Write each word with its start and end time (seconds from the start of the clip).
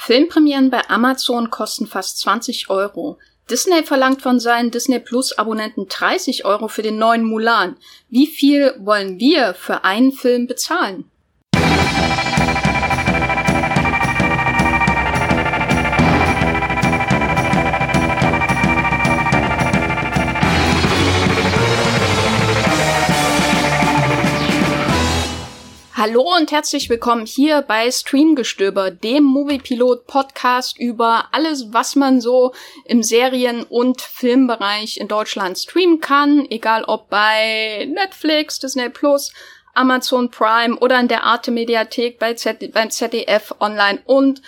Filmpremieren 0.00 0.70
bei 0.70 0.88
Amazon 0.88 1.50
kosten 1.50 1.88
fast 1.88 2.18
20 2.20 2.70
Euro. 2.70 3.18
Disney 3.50 3.82
verlangt 3.82 4.22
von 4.22 4.38
seinen 4.38 4.70
Disney 4.70 5.00
Plus 5.00 5.36
Abonnenten 5.36 5.88
30 5.88 6.44
Euro 6.44 6.68
für 6.68 6.82
den 6.82 6.98
neuen 6.98 7.24
Mulan. 7.24 7.76
Wie 8.08 8.28
viel 8.28 8.74
wollen 8.78 9.18
wir 9.18 9.54
für 9.54 9.84
einen 9.84 10.12
Film 10.12 10.46
bezahlen? 10.46 11.10
Hallo 26.08 26.34
und 26.38 26.52
herzlich 26.52 26.88
willkommen 26.88 27.26
hier 27.26 27.60
bei 27.60 27.90
Streamgestöber, 27.90 28.90
dem 28.90 29.24
Moviepilot 29.24 30.06
Podcast 30.06 30.78
über 30.78 31.26
alles, 31.32 31.70
was 31.70 31.96
man 31.96 32.22
so 32.22 32.54
im 32.86 33.02
Serien- 33.02 33.64
und 33.64 34.00
Filmbereich 34.00 34.96
in 34.96 35.06
Deutschland 35.06 35.58
streamen 35.58 36.00
kann, 36.00 36.46
egal 36.48 36.84
ob 36.84 37.10
bei 37.10 37.86
Netflix, 37.92 38.58
Disney 38.58 38.88
Plus, 38.88 39.34
Amazon 39.74 40.30
Prime 40.30 40.78
oder 40.78 40.98
in 40.98 41.08
der 41.08 41.24
Arte 41.24 41.50
Mediathek 41.50 42.18
bei 42.18 42.32
Z 42.32 42.72
beim 42.72 42.90
ZDF 42.90 43.54
Online 43.60 44.00
und 44.06 44.40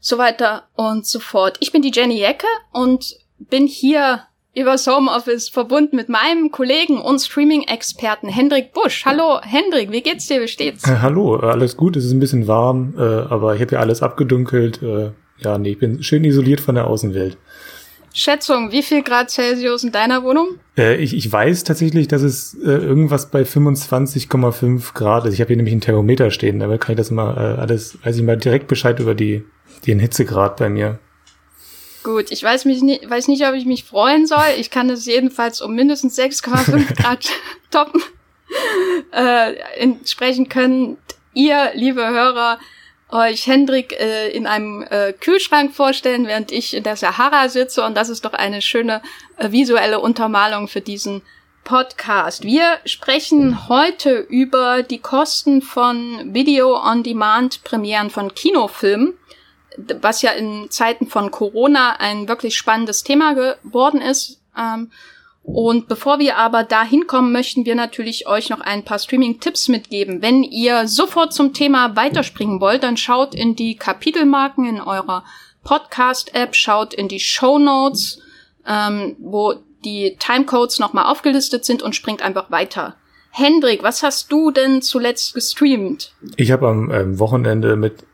so 0.00 0.18
weiter 0.18 0.66
und 0.74 1.06
so 1.06 1.20
fort. 1.20 1.58
Ich 1.60 1.70
bin 1.70 1.82
die 1.82 1.92
Jenny 1.94 2.18
Jecke 2.18 2.48
und 2.72 3.14
bin 3.38 3.68
hier 3.68 4.26
übers 4.54 4.86
Homeoffice 4.86 5.48
verbunden 5.48 5.96
mit 5.96 6.08
meinem 6.08 6.50
Kollegen 6.50 7.00
und 7.00 7.18
Streaming-Experten 7.18 8.28
Hendrik 8.28 8.72
Busch. 8.72 9.04
Hallo 9.04 9.40
Hendrik, 9.42 9.90
wie 9.90 10.02
geht's 10.02 10.26
dir? 10.26 10.40
Wie 10.40 10.48
steht's? 10.48 10.88
Äh, 10.88 10.98
hallo, 11.02 11.36
alles 11.36 11.76
gut, 11.76 11.96
es 11.96 12.04
ist 12.04 12.12
ein 12.12 12.20
bisschen 12.20 12.46
warm, 12.46 12.94
äh, 12.96 13.02
aber 13.02 13.54
ich 13.54 13.60
habe 13.60 13.72
ja 13.72 13.80
alles 13.80 14.02
abgedunkelt. 14.02 14.82
Äh, 14.82 15.10
ja, 15.38 15.58
nee, 15.58 15.70
ich 15.70 15.78
bin 15.78 16.02
schön 16.02 16.24
isoliert 16.24 16.60
von 16.60 16.76
der 16.76 16.86
Außenwelt. 16.86 17.36
Schätzung, 18.16 18.70
wie 18.70 18.84
viel 18.84 19.02
Grad 19.02 19.28
Celsius 19.28 19.82
in 19.82 19.90
deiner 19.90 20.22
Wohnung? 20.22 20.60
Äh, 20.78 20.96
ich, 20.96 21.16
ich 21.16 21.30
weiß 21.30 21.64
tatsächlich, 21.64 22.06
dass 22.06 22.22
es 22.22 22.54
äh, 22.54 22.68
irgendwas 22.68 23.30
bei 23.30 23.42
25,5 23.42 24.94
Grad 24.94 25.26
ist. 25.26 25.34
Ich 25.34 25.40
habe 25.40 25.48
hier 25.48 25.56
nämlich 25.56 25.74
ein 25.74 25.80
Thermometer 25.80 26.30
stehen, 26.30 26.60
damit 26.60 26.80
kann 26.80 26.92
ich 26.92 26.98
das 26.98 27.10
mal 27.10 27.34
äh, 27.36 27.60
alles, 27.60 27.98
weiß 28.04 28.16
ich 28.16 28.22
mal 28.22 28.36
direkt 28.36 28.68
Bescheid 28.68 29.00
über 29.00 29.16
die, 29.16 29.44
den 29.88 29.98
Hitzegrad 29.98 30.58
bei 30.58 30.68
mir. 30.68 31.00
Gut, 32.04 32.30
ich 32.30 32.42
weiß, 32.42 32.66
mich 32.66 32.82
nicht, 32.82 33.08
weiß 33.08 33.28
nicht, 33.28 33.46
ob 33.46 33.54
ich 33.54 33.64
mich 33.64 33.84
freuen 33.84 34.26
soll. 34.26 34.44
Ich 34.58 34.70
kann 34.70 34.90
es 34.90 35.06
jedenfalls 35.06 35.62
um 35.62 35.74
mindestens 35.74 36.18
6,5 36.18 36.94
Grad 37.02 37.30
toppen. 37.70 38.02
Äh, 39.10 39.54
entsprechend 39.78 40.50
könnt 40.50 40.98
ihr, 41.32 41.72
liebe 41.74 42.06
Hörer, 42.06 42.58
euch 43.08 43.46
Hendrik 43.46 43.98
äh, 43.98 44.28
in 44.28 44.46
einem 44.46 44.82
äh, 44.82 45.14
Kühlschrank 45.14 45.74
vorstellen, 45.74 46.26
während 46.26 46.52
ich 46.52 46.74
in 46.74 46.82
der 46.82 46.96
Sahara 46.96 47.48
sitze. 47.48 47.82
Und 47.82 47.96
das 47.96 48.10
ist 48.10 48.26
doch 48.26 48.34
eine 48.34 48.60
schöne 48.60 49.00
äh, 49.38 49.50
visuelle 49.50 49.98
Untermalung 49.98 50.68
für 50.68 50.82
diesen 50.82 51.22
Podcast. 51.64 52.42
Wir 52.44 52.80
sprechen 52.84 53.70
heute 53.70 54.18
über 54.18 54.82
die 54.82 54.98
Kosten 54.98 55.62
von 55.62 56.34
Video-on-Demand-Premieren 56.34 58.10
von 58.10 58.34
Kinofilmen 58.34 59.14
was 60.00 60.22
ja 60.22 60.30
in 60.32 60.70
Zeiten 60.70 61.06
von 61.06 61.30
Corona 61.30 61.96
ein 61.98 62.28
wirklich 62.28 62.56
spannendes 62.56 63.02
Thema 63.02 63.34
geworden 63.34 64.00
ist. 64.00 64.40
Ähm, 64.56 64.90
und 65.42 65.88
bevor 65.88 66.18
wir 66.20 66.38
aber 66.38 66.64
da 66.64 66.84
hinkommen, 66.84 67.30
möchten 67.30 67.66
wir 67.66 67.74
natürlich 67.74 68.26
euch 68.26 68.48
noch 68.48 68.60
ein 68.60 68.82
paar 68.82 68.98
Streaming-Tipps 68.98 69.68
mitgeben. 69.68 70.22
Wenn 70.22 70.42
ihr 70.42 70.88
sofort 70.88 71.34
zum 71.34 71.52
Thema 71.52 71.96
weiterspringen 71.96 72.60
wollt, 72.60 72.82
dann 72.82 72.96
schaut 72.96 73.34
in 73.34 73.54
die 73.54 73.76
Kapitelmarken 73.76 74.64
in 74.64 74.80
eurer 74.80 75.22
Podcast-App, 75.62 76.54
schaut 76.54 76.94
in 76.94 77.08
die 77.08 77.20
Show 77.20 77.58
Notes, 77.58 78.20
ähm, 78.66 79.16
wo 79.18 79.54
die 79.84 80.16
Timecodes 80.18 80.78
nochmal 80.78 81.06
aufgelistet 81.06 81.66
sind 81.66 81.82
und 81.82 81.94
springt 81.94 82.22
einfach 82.22 82.50
weiter. 82.50 82.96
Hendrik, 83.30 83.82
was 83.82 84.02
hast 84.02 84.32
du 84.32 84.50
denn 84.50 84.80
zuletzt 84.80 85.34
gestreamt? 85.34 86.12
Ich 86.36 86.52
habe 86.52 86.68
am 86.68 86.90
ähm, 86.90 87.18
Wochenende 87.18 87.76
mit 87.76 88.04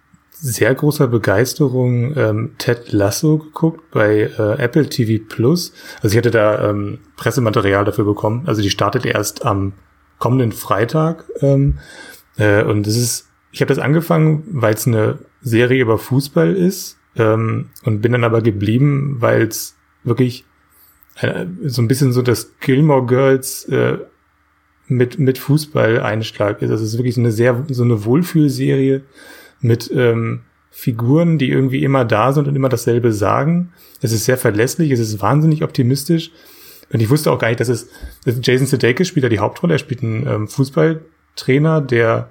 sehr 0.42 0.74
großer 0.74 1.06
Begeisterung 1.06 2.16
ähm, 2.16 2.52
Ted 2.58 2.92
Lasso 2.92 3.38
geguckt 3.38 3.90
bei 3.90 4.30
äh, 4.38 4.58
Apple 4.58 4.88
TV 4.88 5.22
Plus. 5.28 5.72
Also 6.02 6.14
ich 6.14 6.18
hatte 6.18 6.30
da 6.30 6.70
ähm, 6.70 6.98
Pressematerial 7.16 7.84
dafür 7.84 8.04
bekommen. 8.04 8.44
Also 8.46 8.62
die 8.62 8.70
startet 8.70 9.04
erst 9.04 9.44
am 9.44 9.74
kommenden 10.18 10.52
Freitag. 10.52 11.24
Ähm, 11.40 11.78
äh, 12.38 12.62
und 12.62 12.86
das 12.86 12.96
ist, 12.96 13.28
ich 13.52 13.60
habe 13.60 13.68
das 13.68 13.78
angefangen, 13.82 14.44
weil 14.50 14.74
es 14.74 14.86
eine 14.86 15.18
Serie 15.42 15.82
über 15.82 15.98
Fußball 15.98 16.54
ist 16.54 16.98
ähm, 17.16 17.70
und 17.84 18.00
bin 18.00 18.12
dann 18.12 18.24
aber 18.24 18.40
geblieben, 18.40 19.16
weil 19.18 19.42
es 19.42 19.76
wirklich 20.04 20.46
äh, 21.20 21.46
so 21.64 21.82
ein 21.82 21.88
bisschen 21.88 22.12
so 22.12 22.22
das 22.22 22.52
Gilmore 22.60 23.04
Girls 23.04 23.64
äh, 23.66 23.98
mit 24.86 25.18
mit 25.18 25.38
Fußball 25.38 26.00
Einschlag 26.00 26.62
ist. 26.62 26.70
Also 26.70 26.82
es 26.82 26.94
ist 26.94 26.98
wirklich 26.98 27.14
so 27.14 27.20
eine 27.20 27.30
sehr 27.30 27.64
so 27.68 27.84
eine 27.84 28.04
Wohlfühlserie 28.04 29.02
mit 29.60 29.90
ähm, 29.94 30.42
Figuren, 30.70 31.38
die 31.38 31.50
irgendwie 31.50 31.82
immer 31.82 32.04
da 32.04 32.32
sind 32.32 32.48
und 32.48 32.56
immer 32.56 32.68
dasselbe 32.68 33.12
sagen. 33.12 33.72
Es 34.00 34.12
ist 34.12 34.24
sehr 34.24 34.38
verlässlich, 34.38 34.90
es 34.90 35.00
ist 35.00 35.20
wahnsinnig 35.20 35.62
optimistisch. 35.62 36.30
Und 36.92 37.00
ich 37.00 37.10
wusste 37.10 37.30
auch 37.30 37.38
gar 37.38 37.48
nicht, 37.48 37.60
dass 37.60 37.68
es 37.68 37.88
Jason 38.24 38.66
Sudeikis 38.66 39.08
spielt 39.08 39.24
ja 39.24 39.28
die 39.28 39.38
Hauptrolle. 39.38 39.74
Er 39.74 39.78
spielt 39.78 40.02
einen 40.02 40.26
ähm, 40.26 40.48
Fußballtrainer, 40.48 41.80
der 41.80 42.30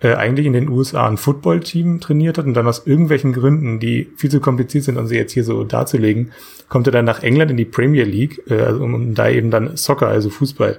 äh, 0.00 0.14
eigentlich 0.14 0.46
in 0.46 0.52
den 0.52 0.68
USA 0.68 1.08
ein 1.08 1.16
Footballteam 1.16 2.00
trainiert 2.00 2.38
hat 2.38 2.46
und 2.46 2.54
dann 2.54 2.68
aus 2.68 2.86
irgendwelchen 2.86 3.32
Gründen, 3.32 3.80
die 3.80 4.10
viel 4.16 4.30
zu 4.30 4.40
kompliziert 4.40 4.84
sind, 4.84 4.96
um 4.96 5.06
sie 5.06 5.16
jetzt 5.16 5.32
hier 5.32 5.44
so 5.44 5.64
darzulegen, 5.64 6.32
kommt 6.68 6.86
er 6.86 6.92
dann 6.92 7.04
nach 7.04 7.22
England 7.22 7.50
in 7.50 7.56
die 7.56 7.64
Premier 7.64 8.04
League, 8.04 8.42
äh, 8.48 8.60
also 8.60 8.84
um, 8.84 8.94
um 8.94 9.14
da 9.14 9.28
eben 9.28 9.50
dann 9.50 9.76
Soccer, 9.76 10.08
also 10.08 10.30
Fußball, 10.30 10.78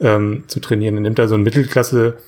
ähm, 0.00 0.44
zu 0.48 0.60
trainieren. 0.60 0.96
Dann 0.96 1.02
nimmt 1.02 1.18
er 1.18 1.28
so 1.28 1.34
ein 1.34 1.42
Mittelklasse 1.42 2.18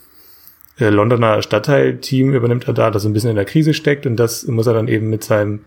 Londoner 0.88 1.42
Stadtteilteam 1.42 2.32
übernimmt 2.32 2.66
er 2.66 2.74
da, 2.74 2.90
das 2.90 3.04
ein 3.04 3.12
bisschen 3.12 3.30
in 3.30 3.36
der 3.36 3.44
Krise 3.44 3.74
steckt 3.74 4.06
und 4.06 4.16
das 4.16 4.46
muss 4.46 4.66
er 4.66 4.74
dann 4.74 4.88
eben 4.88 5.10
mit 5.10 5.22
seinem, 5.22 5.60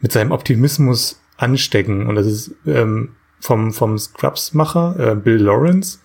mit 0.00 0.12
seinem 0.12 0.30
Optimismus 0.30 1.20
anstecken. 1.36 2.06
Und 2.06 2.14
das 2.14 2.26
ist 2.26 2.54
ähm, 2.66 3.10
vom, 3.40 3.72
vom 3.72 3.98
Scrubs-Macher, 3.98 4.96
äh, 4.98 5.14
Bill 5.16 5.42
Lawrence. 5.42 5.98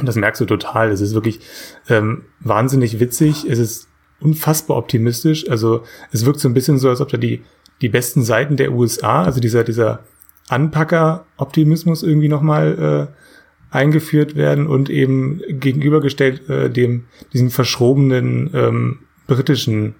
Und 0.00 0.06
das 0.06 0.16
merkst 0.16 0.40
du 0.40 0.46
total. 0.46 0.90
Es 0.90 1.00
ist 1.00 1.14
wirklich 1.14 1.40
ähm, 1.88 2.24
wahnsinnig 2.40 2.98
witzig. 2.98 3.44
Es 3.48 3.58
ist 3.58 3.88
unfassbar 4.20 4.76
optimistisch. 4.76 5.48
Also 5.48 5.84
es 6.10 6.26
wirkt 6.26 6.40
so 6.40 6.48
ein 6.48 6.54
bisschen 6.54 6.78
so, 6.78 6.88
als 6.88 7.00
ob 7.00 7.08
da 7.08 7.16
die, 7.16 7.42
die 7.80 7.88
besten 7.88 8.22
Seiten 8.22 8.56
der 8.56 8.72
USA, 8.72 9.22
also 9.22 9.40
dieser, 9.40 9.62
dieser 9.62 10.00
Anpacker-Optimismus 10.48 12.02
irgendwie 12.02 12.28
nochmal 12.28 13.08
äh, 13.10 13.29
eingeführt 13.70 14.36
werden 14.36 14.66
und 14.66 14.90
eben 14.90 15.40
gegenübergestellt 15.48 16.48
äh, 16.48 16.70
dem 16.70 17.04
diesem 17.32 17.50
verschrobenen 17.50 18.50
ähm, 18.52 18.98
britischen 19.26 19.94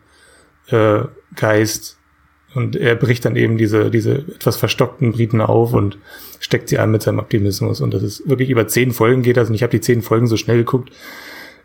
äh, 0.68 1.02
Geist. 1.36 1.98
Und 2.52 2.74
er 2.74 2.96
bricht 2.96 3.24
dann 3.24 3.36
eben 3.36 3.58
diese 3.58 3.90
diese 3.90 4.18
etwas 4.18 4.56
verstockten 4.56 5.12
Briten 5.12 5.40
auf 5.40 5.72
und 5.72 5.98
steckt 6.40 6.68
sie 6.68 6.78
an 6.78 6.90
mit 6.90 7.02
seinem 7.02 7.20
Optimismus. 7.20 7.80
Und 7.80 7.94
das 7.94 8.02
ist 8.02 8.28
wirklich 8.28 8.50
über 8.50 8.66
zehn 8.66 8.90
Folgen 8.90 9.22
geht 9.22 9.36
das. 9.36 9.48
Und 9.48 9.54
ich 9.54 9.62
habe 9.62 9.70
die 9.70 9.80
zehn 9.80 10.02
Folgen 10.02 10.26
so 10.26 10.36
schnell 10.36 10.58
geguckt 10.58 10.90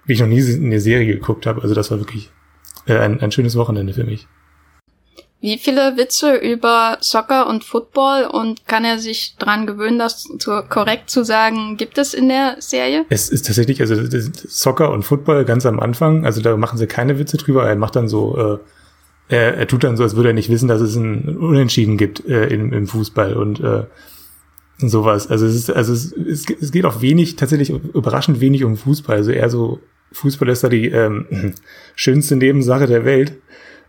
wie 0.06 0.14
ich 0.14 0.20
noch 0.20 0.28
nie 0.28 0.42
eine 0.42 0.80
Serie 0.80 1.08
geguckt 1.08 1.46
habe. 1.46 1.62
Also 1.62 1.74
das 1.74 1.92
war 1.92 2.00
wirklich 2.00 2.32
äh, 2.86 2.98
ein, 2.98 3.20
ein 3.22 3.32
schönes 3.32 3.56
Wochenende 3.56 3.94
für 3.94 4.04
mich 4.04 4.28
wie 5.42 5.58
viele 5.58 5.98
Witze 5.98 6.36
über 6.36 6.98
Soccer 7.02 7.48
und 7.48 7.64
Football 7.64 8.26
und 8.26 8.68
kann 8.68 8.86
er 8.86 9.00
sich 9.00 9.36
dran 9.38 9.68
gewöhnen, 9.68 10.00
das 10.00 10.28
zu, 10.40 10.62
korrekt 10.70 11.10
zu 11.10 11.24
sagen, 11.24 11.78
gibt 11.78 11.98
es 11.98 12.14
in 12.14 12.30
der 12.30 12.56
Serie? 12.60 13.06
Es 13.10 13.30
ist 13.30 13.46
tatsächlich, 13.46 13.80
also 13.82 13.96
Soccer 14.48 14.92
und 14.92 15.04
Football 15.04 15.46
ganz 15.46 15.66
am 15.66 15.80
Anfang, 15.80 16.26
also 16.26 16.42
da 16.42 16.58
machen 16.58 16.78
sie 16.78 16.88
keine 16.88 17.20
Witze 17.20 17.38
drüber, 17.38 17.68
er 17.68 17.76
macht 17.76 17.96
dann 17.96 18.08
so, 18.08 18.60
äh, 19.30 19.36
er, 19.36 19.58
er 19.58 19.68
tut 19.68 19.84
dann 19.84 19.98
so, 19.98 20.04
als 20.04 20.16
würde 20.16 20.30
er 20.30 20.34
nicht 20.34 20.50
wissen, 20.50 20.68
dass 20.68 20.82
es 20.82 20.96
ein 20.96 21.38
Unentschieden 21.38 21.98
gibt 21.98 22.26
äh, 22.26 22.48
im, 22.48 22.74
im 22.74 22.88
Fußball 22.88 23.36
und 23.36 23.60
äh, 23.60 23.84
sowas. 24.78 25.28
Also 25.28 25.46
es 25.46 25.56
ist, 25.56 25.72
also 25.72 25.94
es, 25.94 26.12
es, 26.12 26.46
es 26.50 26.72
geht 26.72 26.86
auch 26.86 27.02
wenig, 27.02 27.36
tatsächlich 27.36 27.70
überraschend 27.70 28.40
wenig 28.40 28.64
um 28.64 28.78
Fußball. 28.78 29.18
Also 29.18 29.32
eher 29.32 29.50
so, 29.50 29.80
Fußball 30.12 30.50
ist 30.50 30.64
da 30.64 30.70
die 30.70 30.90
ähm, 30.90 31.54
schönste 31.96 32.36
Nebensache 32.36 32.88
der 32.88 33.06
Welt. 33.06 33.34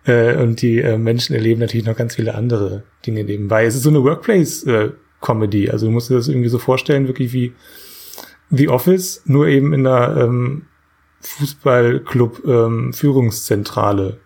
Äh, 0.06 0.37
und 0.37 0.62
die 0.62 0.79
äh, 0.79 0.97
Menschen 0.97 1.35
erleben 1.35 1.61
natürlich 1.61 1.87
noch 1.87 1.97
ganz 1.97 2.14
viele 2.14 2.35
andere 2.35 2.85
Dinge 3.05 3.25
nebenbei. 3.25 3.67
Es 3.67 3.75
ist 3.75 3.82
so 3.82 3.91
eine 3.91 4.05
Workplace-Comedy. 4.05 5.70
Also 5.70 5.87
du 5.87 5.93
musst 5.93 6.11
dir 6.11 6.14
das 6.14 6.29
irgendwie 6.29 6.49
so 6.49 6.58
vorstellen, 6.58 7.08
wirklich 7.08 7.32
wie 7.32 7.53
The 8.50 8.69
Office, 8.69 9.23
nur 9.25 9.49
eben 9.49 9.73
in 9.73 9.85
einer 9.87 10.17
ähm, 10.17 10.67
Fußballclub-Führungszentrale. 11.20 14.08
Ähm, 14.08 14.19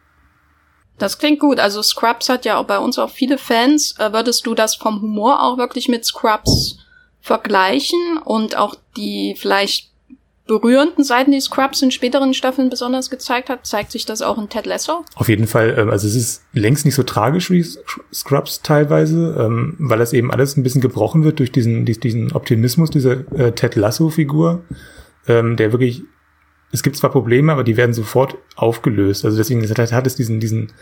das 0.99 1.19
klingt 1.19 1.41
gut. 1.41 1.59
Also 1.59 1.83
Scrubs 1.83 2.29
hat 2.29 2.45
ja 2.45 2.59
auch 2.59 2.67
bei 2.67 2.79
uns 2.79 2.99
auch 2.99 3.09
viele 3.09 3.39
Fans. 3.39 3.95
Äh, 3.99 4.13
würdest 4.13 4.47
du 4.47 4.55
das 4.55 4.75
vom 4.75 5.01
Humor 5.01 5.43
auch 5.43 5.57
wirklich 5.57 5.89
mit 5.89 6.05
Scrubs 6.05 6.77
vergleichen 7.23 8.19
und 8.25 8.57
auch 8.57 8.75
die 8.97 9.35
vielleicht 9.39 9.90
berührenden 10.51 11.05
Seiten, 11.05 11.31
die 11.31 11.41
Scrubs 11.41 11.81
in 11.81 11.93
späteren 11.93 12.35
Staffeln 12.35 12.71
besonders 12.71 13.09
gezeigt 13.09 13.49
hat, 13.49 13.65
zeigt 13.65 13.93
sich 13.93 14.05
das 14.05 14.21
auch 14.21 14.37
in 14.37 14.49
Ted 14.49 14.67
Lasso? 14.67 15.05
Auf 15.15 15.29
jeden 15.29 15.47
Fall. 15.47 15.77
Ähm, 15.79 15.91
also 15.91 16.09
es 16.09 16.17
ist 16.17 16.43
längst 16.53 16.85
nicht 16.85 16.97
so 16.97 17.05
tragisch 17.05 17.51
wie 17.51 17.65
Scrubs 18.13 18.63
teilweise, 18.63 19.37
ähm, 19.39 19.77
weil 19.79 20.01
das 20.01 20.13
eben 20.13 20.33
alles 20.33 20.57
ein 20.57 20.65
bisschen 20.65 20.81
gebrochen 20.81 21.23
wird 21.23 21.39
durch 21.39 21.53
diesen, 21.53 21.85
diesen 21.85 22.33
Optimismus 22.33 22.91
dieser 22.91 23.31
äh, 23.33 23.53
Ted 23.53 23.77
Lasso-Figur, 23.77 24.65
ähm, 25.29 25.57
der 25.57 25.71
wirklich, 25.71 26.03
es 26.73 26.83
gibt 26.83 26.97
zwar 26.97 27.11
Probleme, 27.11 27.53
aber 27.53 27.63
die 27.63 27.77
werden 27.77 27.95
sofort 27.95 28.37
aufgelöst. 28.57 29.25
Also 29.25 29.37
deswegen 29.37 29.63
hat 29.63 30.07
es 30.07 30.17
diesen, 30.17 30.41
diesen, 30.41 30.73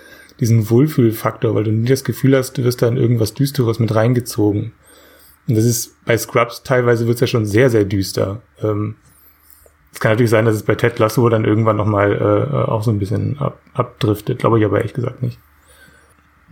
diesen 0.40 0.70
Wohlfühlfaktor, 0.70 1.54
weil 1.54 1.64
du 1.64 1.72
nie 1.72 1.88
das 1.88 2.04
Gefühl 2.04 2.36
hast, 2.36 2.56
du 2.56 2.64
wirst 2.64 2.80
da 2.80 2.88
in 2.88 2.96
irgendwas 2.96 3.34
Düsteres 3.34 3.78
mit 3.78 3.94
reingezogen. 3.94 4.72
Und 5.46 5.56
das 5.56 5.64
ist 5.64 6.04
bei 6.04 6.16
Scrubs 6.16 6.62
teilweise 6.62 7.06
wird 7.06 7.16
es 7.16 7.20
ja 7.22 7.26
schon 7.26 7.46
sehr, 7.46 7.70
sehr 7.70 7.84
düster. 7.84 8.42
Ähm, 8.62 8.96
es 9.92 10.00
kann 10.00 10.12
natürlich 10.12 10.30
sein, 10.30 10.44
dass 10.44 10.54
es 10.54 10.62
bei 10.62 10.74
Ted 10.74 10.98
Lasso 10.98 11.28
dann 11.28 11.44
irgendwann 11.44 11.76
nochmal 11.76 12.12
äh, 12.12 12.70
auch 12.70 12.82
so 12.82 12.90
ein 12.90 12.98
bisschen 12.98 13.38
ab, 13.38 13.58
abdriftet, 13.74 14.38
glaube 14.38 14.58
ich 14.58 14.64
aber 14.64 14.78
ehrlich 14.78 14.94
gesagt 14.94 15.22
nicht. 15.22 15.38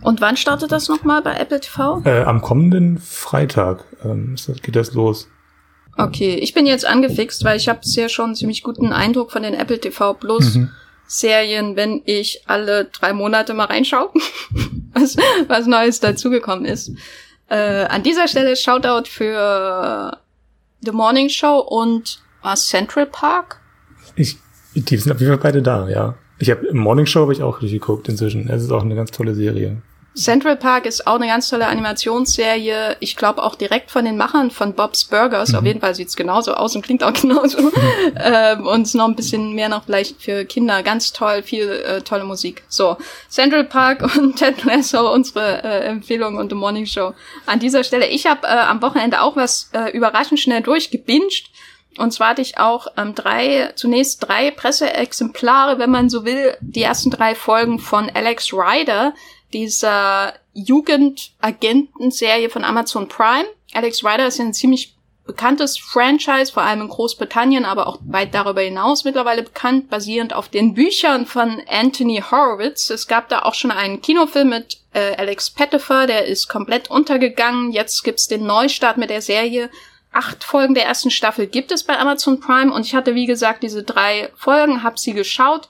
Und 0.01 0.21
wann 0.21 0.37
startet 0.37 0.71
das 0.71 0.89
nochmal 0.89 1.21
bei 1.21 1.33
Apple 1.33 1.59
TV? 1.59 2.01
Äh, 2.05 2.23
am 2.23 2.41
kommenden 2.41 2.99
Freitag 2.99 3.85
ähm, 4.03 4.35
geht 4.61 4.75
das 4.75 4.93
los. 4.93 5.27
Okay, 5.97 6.35
ich 6.35 6.53
bin 6.53 6.67
jetzt 6.67 6.85
angefixt, 6.85 7.43
weil 7.43 7.57
ich 7.57 7.67
habe 7.67 7.79
bisher 7.79 8.07
schon 8.07 8.25
einen 8.25 8.35
ziemlich 8.35 8.61
guten 8.61 8.93
Eindruck 8.93 9.31
von 9.31 9.41
den 9.41 9.55
Apple 9.55 9.79
TV 9.79 10.13
Plus 10.13 10.55
mhm. 10.55 10.69
Serien, 11.07 11.75
wenn 11.75 12.01
ich 12.05 12.43
alle 12.45 12.85
drei 12.85 13.13
Monate 13.13 13.53
mal 13.55 13.65
reinschaue, 13.65 14.11
was, 14.93 15.15
was 15.47 15.65
Neues 15.65 15.99
dazugekommen 15.99 16.65
ist. 16.65 16.91
Äh, 17.49 17.85
an 17.85 18.03
dieser 18.03 18.27
Stelle 18.27 18.55
Shoutout 18.55 19.09
für 19.09 20.19
The 20.81 20.91
Morning 20.91 21.29
Show 21.29 21.59
und 21.59 22.19
was 22.47 22.67
Central 22.67 23.05
Park? 23.05 23.59
Ich, 24.15 24.37
die 24.73 24.97
sind 24.97 25.11
auf 25.11 25.19
jeden 25.19 25.33
Fall 25.33 25.51
beide 25.51 25.61
da, 25.61 25.87
ja. 25.89 26.15
Ich 26.39 26.49
habe 26.49 26.73
Morning 26.73 27.05
Show 27.05 27.21
habe 27.21 27.33
ich 27.33 27.41
auch 27.41 27.59
durchgeguckt 27.59 28.07
inzwischen. 28.09 28.49
Es 28.49 28.63
ist 28.63 28.71
auch 28.71 28.83
eine 28.83 28.95
ganz 28.95 29.11
tolle 29.11 29.33
Serie. 29.33 29.81
Central 30.17 30.55
Park 30.55 30.87
ist 30.87 31.05
auch 31.05 31.15
eine 31.15 31.27
ganz 31.27 31.47
tolle 31.47 31.67
Animationsserie. 31.67 32.97
Ich 32.99 33.15
glaube 33.15 33.43
auch 33.43 33.53
direkt 33.53 33.91
von 33.91 34.03
den 34.03 34.17
Machern 34.17 34.49
von 34.49 34.73
Bob's 34.73 35.05
Burgers. 35.05 35.51
Mhm. 35.51 35.55
Auf 35.57 35.65
jeden 35.65 35.79
Fall 35.79 35.93
sieht's 35.93 36.15
genauso 36.15 36.55
aus 36.55 36.75
und 36.75 36.81
klingt 36.81 37.03
auch 37.03 37.13
genauso. 37.21 37.61
Mhm. 37.61 37.71
ähm, 38.15 38.65
und 38.65 38.81
ist 38.83 38.95
noch 38.95 39.07
ein 39.07 39.15
bisschen 39.15 39.53
mehr 39.53 39.69
noch 39.69 39.85
vielleicht 39.85 40.21
für 40.21 40.45
Kinder. 40.45 40.81
Ganz 40.81 41.13
toll, 41.13 41.43
viel 41.43 41.69
äh, 41.69 42.01
tolle 42.01 42.23
Musik. 42.23 42.63
So, 42.67 42.97
Central 43.29 43.65
Park 43.65 44.15
und 44.17 44.37
Ted 44.37 44.63
Lasso, 44.63 45.13
unsere 45.13 45.63
äh, 45.63 45.85
Empfehlung 45.85 46.37
und 46.37 46.49
The 46.49 46.55
Morning 46.55 46.87
Show. 46.87 47.13
An 47.45 47.59
dieser 47.59 47.83
Stelle, 47.83 48.07
ich 48.07 48.25
habe 48.25 48.47
äh, 48.47 48.49
am 48.49 48.81
Wochenende 48.81 49.21
auch 49.21 49.35
was 49.35 49.69
äh, 49.73 49.91
überraschend 49.95 50.39
schnell 50.39 50.61
durchgebinged. 50.61 51.51
Und 51.97 52.11
zwar 52.11 52.29
hatte 52.29 52.41
ich 52.41 52.57
auch 52.57 52.87
ähm, 52.95 53.15
drei, 53.15 53.71
zunächst 53.75 54.27
drei 54.27 54.51
Presseexemplare, 54.51 55.79
wenn 55.79 55.89
man 55.89 56.09
so 56.09 56.25
will, 56.25 56.55
die 56.61 56.83
ersten 56.83 57.09
drei 57.09 57.35
Folgen 57.35 57.79
von 57.79 58.09
Alex 58.13 58.53
Ryder, 58.53 59.13
dieser 59.53 60.33
Jugendagentenserie 60.53 62.49
von 62.49 62.63
Amazon 62.63 63.07
Prime. 63.07 63.47
Alex 63.73 64.03
Ryder 64.03 64.27
ist 64.27 64.37
ja 64.39 64.45
ein 64.45 64.53
ziemlich 64.53 64.97
bekanntes 65.27 65.77
Franchise, 65.77 66.51
vor 66.51 66.63
allem 66.63 66.81
in 66.81 66.87
Großbritannien, 66.87 67.65
aber 67.65 67.87
auch 67.87 67.99
weit 68.05 68.33
darüber 68.33 68.61
hinaus 68.61 69.03
mittlerweile 69.03 69.43
bekannt, 69.43 69.89
basierend 69.89 70.33
auf 70.33 70.47
den 70.47 70.73
Büchern 70.73 71.25
von 71.25 71.61
Anthony 71.67 72.23
Horowitz. 72.31 72.89
Es 72.89 73.07
gab 73.07 73.29
da 73.29 73.43
auch 73.43 73.53
schon 73.53 73.71
einen 73.71 74.01
Kinofilm 74.01 74.49
mit 74.49 74.79
äh, 74.93 75.15
Alex 75.17 75.51
Pettifer, 75.51 76.07
der 76.07 76.25
ist 76.25 76.47
komplett 76.47 76.89
untergegangen. 76.89 77.71
Jetzt 77.71 78.03
gibt's 78.03 78.27
den 78.27 78.45
Neustart 78.45 78.97
mit 78.97 79.09
der 79.09 79.21
Serie. 79.21 79.69
Acht 80.17 80.43
Folgen 80.43 80.73
der 80.73 80.87
ersten 80.87 81.11
Staffel 81.11 81.45
gibt 81.45 81.71
es 81.71 81.83
bei 81.83 81.95
Amazon 81.99 82.39
Prime 82.39 82.73
und 82.73 82.87
ich 82.87 82.95
hatte, 82.95 83.13
wie 83.13 83.27
gesagt, 83.27 83.61
diese 83.61 83.83
drei 83.83 84.31
Folgen, 84.35 84.81
hab 84.81 84.97
sie 84.97 85.13
geschaut 85.13 85.69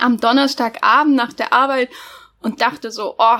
am 0.00 0.20
Donnerstagabend 0.20 1.16
nach 1.16 1.32
der 1.32 1.54
Arbeit 1.54 1.88
und 2.42 2.60
dachte 2.60 2.90
so, 2.90 3.14
oh, 3.16 3.38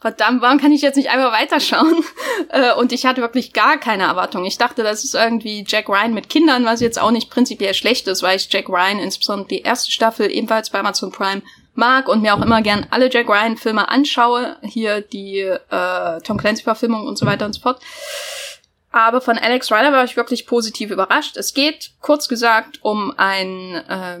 verdammt, 0.00 0.40
warum 0.40 0.58
kann 0.58 0.72
ich 0.72 0.80
jetzt 0.80 0.96
nicht 0.96 1.10
einfach 1.10 1.32
weiterschauen? 1.32 2.02
Äh, 2.50 2.72
und 2.74 2.92
ich 2.92 3.04
hatte 3.04 3.20
wirklich 3.20 3.52
gar 3.52 3.78
keine 3.78 4.04
Erwartung. 4.04 4.44
Ich 4.46 4.56
dachte, 4.56 4.82
das 4.82 5.04
ist 5.04 5.14
irgendwie 5.14 5.64
Jack 5.66 5.88
Ryan 5.88 6.14
mit 6.14 6.30
Kindern, 6.30 6.64
was 6.64 6.80
jetzt 6.80 6.98
auch 6.98 7.10
nicht 7.10 7.28
prinzipiell 7.28 7.74
schlecht 7.74 8.06
ist, 8.06 8.22
weil 8.22 8.36
ich 8.36 8.48
Jack 8.50 8.68
Ryan, 8.70 9.00
insbesondere 9.00 9.48
die 9.48 9.62
erste 9.62 9.90
Staffel, 9.90 10.30
ebenfalls 10.30 10.70
bei 10.70 10.78
Amazon 10.78 11.10
Prime 11.10 11.42
mag 11.74 12.08
und 12.08 12.22
mir 12.22 12.34
auch 12.34 12.40
immer 12.40 12.62
gern 12.62 12.86
alle 12.90 13.10
Jack 13.12 13.28
Ryan 13.28 13.56
Filme 13.56 13.88
anschaue. 13.88 14.56
Hier 14.62 15.02
die 15.02 15.40
äh, 15.40 16.20
Tom 16.22 16.38
Clancy 16.38 16.62
Verfilmung 16.62 17.06
und 17.06 17.18
so 17.18 17.26
weiter 17.26 17.44
und 17.44 17.52
so 17.52 17.60
fort. 17.60 17.82
Aber 18.90 19.20
von 19.20 19.38
Alex 19.38 19.70
Ryder 19.70 19.92
war 19.92 20.04
ich 20.04 20.16
wirklich 20.16 20.46
positiv 20.46 20.90
überrascht. 20.90 21.36
Es 21.36 21.52
geht, 21.52 21.90
kurz 22.00 22.28
gesagt, 22.28 22.78
um 22.82 23.12
einen 23.16 23.74
äh, 23.74 24.20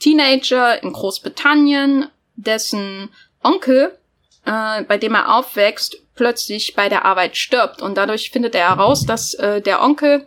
Teenager 0.00 0.82
in 0.82 0.92
Großbritannien, 0.92 2.06
dessen 2.34 3.10
Onkel, 3.42 3.96
äh, 4.44 4.82
bei 4.82 4.98
dem 4.98 5.14
er 5.14 5.36
aufwächst, 5.36 5.98
plötzlich 6.14 6.74
bei 6.74 6.88
der 6.88 7.04
Arbeit 7.04 7.36
stirbt. 7.36 7.80
Und 7.80 7.96
dadurch 7.96 8.30
findet 8.30 8.54
er 8.54 8.70
heraus, 8.70 9.06
dass 9.06 9.34
äh, 9.34 9.60
der 9.60 9.82
Onkel 9.82 10.26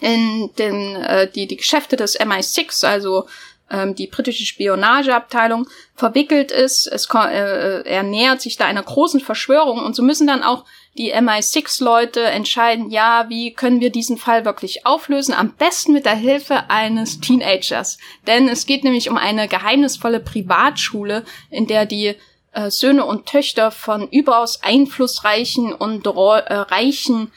in 0.00 0.50
den, 0.58 0.96
äh, 0.96 1.30
die, 1.30 1.46
die 1.46 1.56
Geschäfte 1.56 1.96
des 1.96 2.18
MI6, 2.18 2.86
also 2.86 3.26
ähm, 3.70 3.94
die 3.94 4.06
britische 4.06 4.44
Spionageabteilung, 4.44 5.68
verwickelt 5.94 6.50
ist. 6.52 6.86
Es, 6.86 7.06
äh, 7.12 7.82
er 7.82 8.02
nähert 8.02 8.40
sich 8.40 8.56
da 8.56 8.64
einer 8.64 8.82
großen 8.82 9.20
Verschwörung 9.20 9.84
und 9.84 9.94
so 9.94 10.02
müssen 10.02 10.26
dann 10.26 10.42
auch 10.42 10.64
die 10.96 11.14
MI6-Leute 11.14 12.22
entscheiden, 12.22 12.90
ja, 12.90 13.26
wie 13.28 13.52
können 13.52 13.80
wir 13.80 13.90
diesen 13.90 14.16
Fall 14.16 14.44
wirklich 14.44 14.86
auflösen? 14.86 15.34
Am 15.34 15.52
besten 15.52 15.92
mit 15.92 16.04
der 16.04 16.16
Hilfe 16.16 16.68
eines 16.68 17.20
Teenagers. 17.20 17.98
Denn 18.26 18.48
es 18.48 18.66
geht 18.66 18.84
nämlich 18.84 19.08
um 19.08 19.16
eine 19.16 19.46
geheimnisvolle 19.48 20.20
Privatschule, 20.20 21.24
in 21.50 21.66
der 21.66 21.86
die 21.86 22.16
äh, 22.52 22.70
Söhne 22.70 23.04
und 23.04 23.26
Töchter 23.26 23.70
von 23.70 24.08
überaus 24.08 24.62
einflussreichen 24.62 25.72
und 25.72 26.06
äh, 26.06 26.10
reichen 26.10 27.30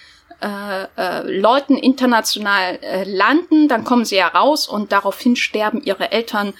äh, 0.43 0.87
äh, 0.97 1.39
Leuten 1.39 1.77
international 1.77 2.77
äh, 2.81 3.05
landen, 3.05 3.69
dann 3.69 3.85
kommen 3.85 4.03
sie 4.03 4.21
heraus 4.21 4.67
und 4.67 4.91
daraufhin 4.91 5.37
sterben 5.37 5.81
ihre 5.81 6.11
Eltern, 6.11 6.53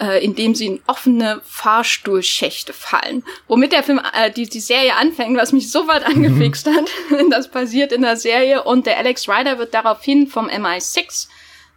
äh, 0.00 0.24
indem 0.24 0.54
sie 0.54 0.66
in 0.66 0.80
offene 0.86 1.40
Fahrstuhlschächte 1.44 2.72
fallen. 2.72 3.22
Womit 3.48 3.72
der 3.72 3.82
Film, 3.82 4.00
äh, 4.14 4.30
die, 4.30 4.48
die 4.48 4.60
Serie 4.60 4.96
anfängt, 4.96 5.36
was 5.36 5.52
mich 5.52 5.70
so 5.70 5.86
weit 5.86 6.04
angefixt 6.04 6.66
hat. 6.66 6.90
das 7.30 7.50
passiert 7.50 7.92
in 7.92 8.02
der 8.02 8.16
Serie 8.16 8.64
und 8.64 8.86
der 8.86 8.98
Alex 8.98 9.28
Ryder 9.28 9.58
wird 9.58 9.74
daraufhin 9.74 10.26
vom 10.26 10.48
MI6 10.48 11.28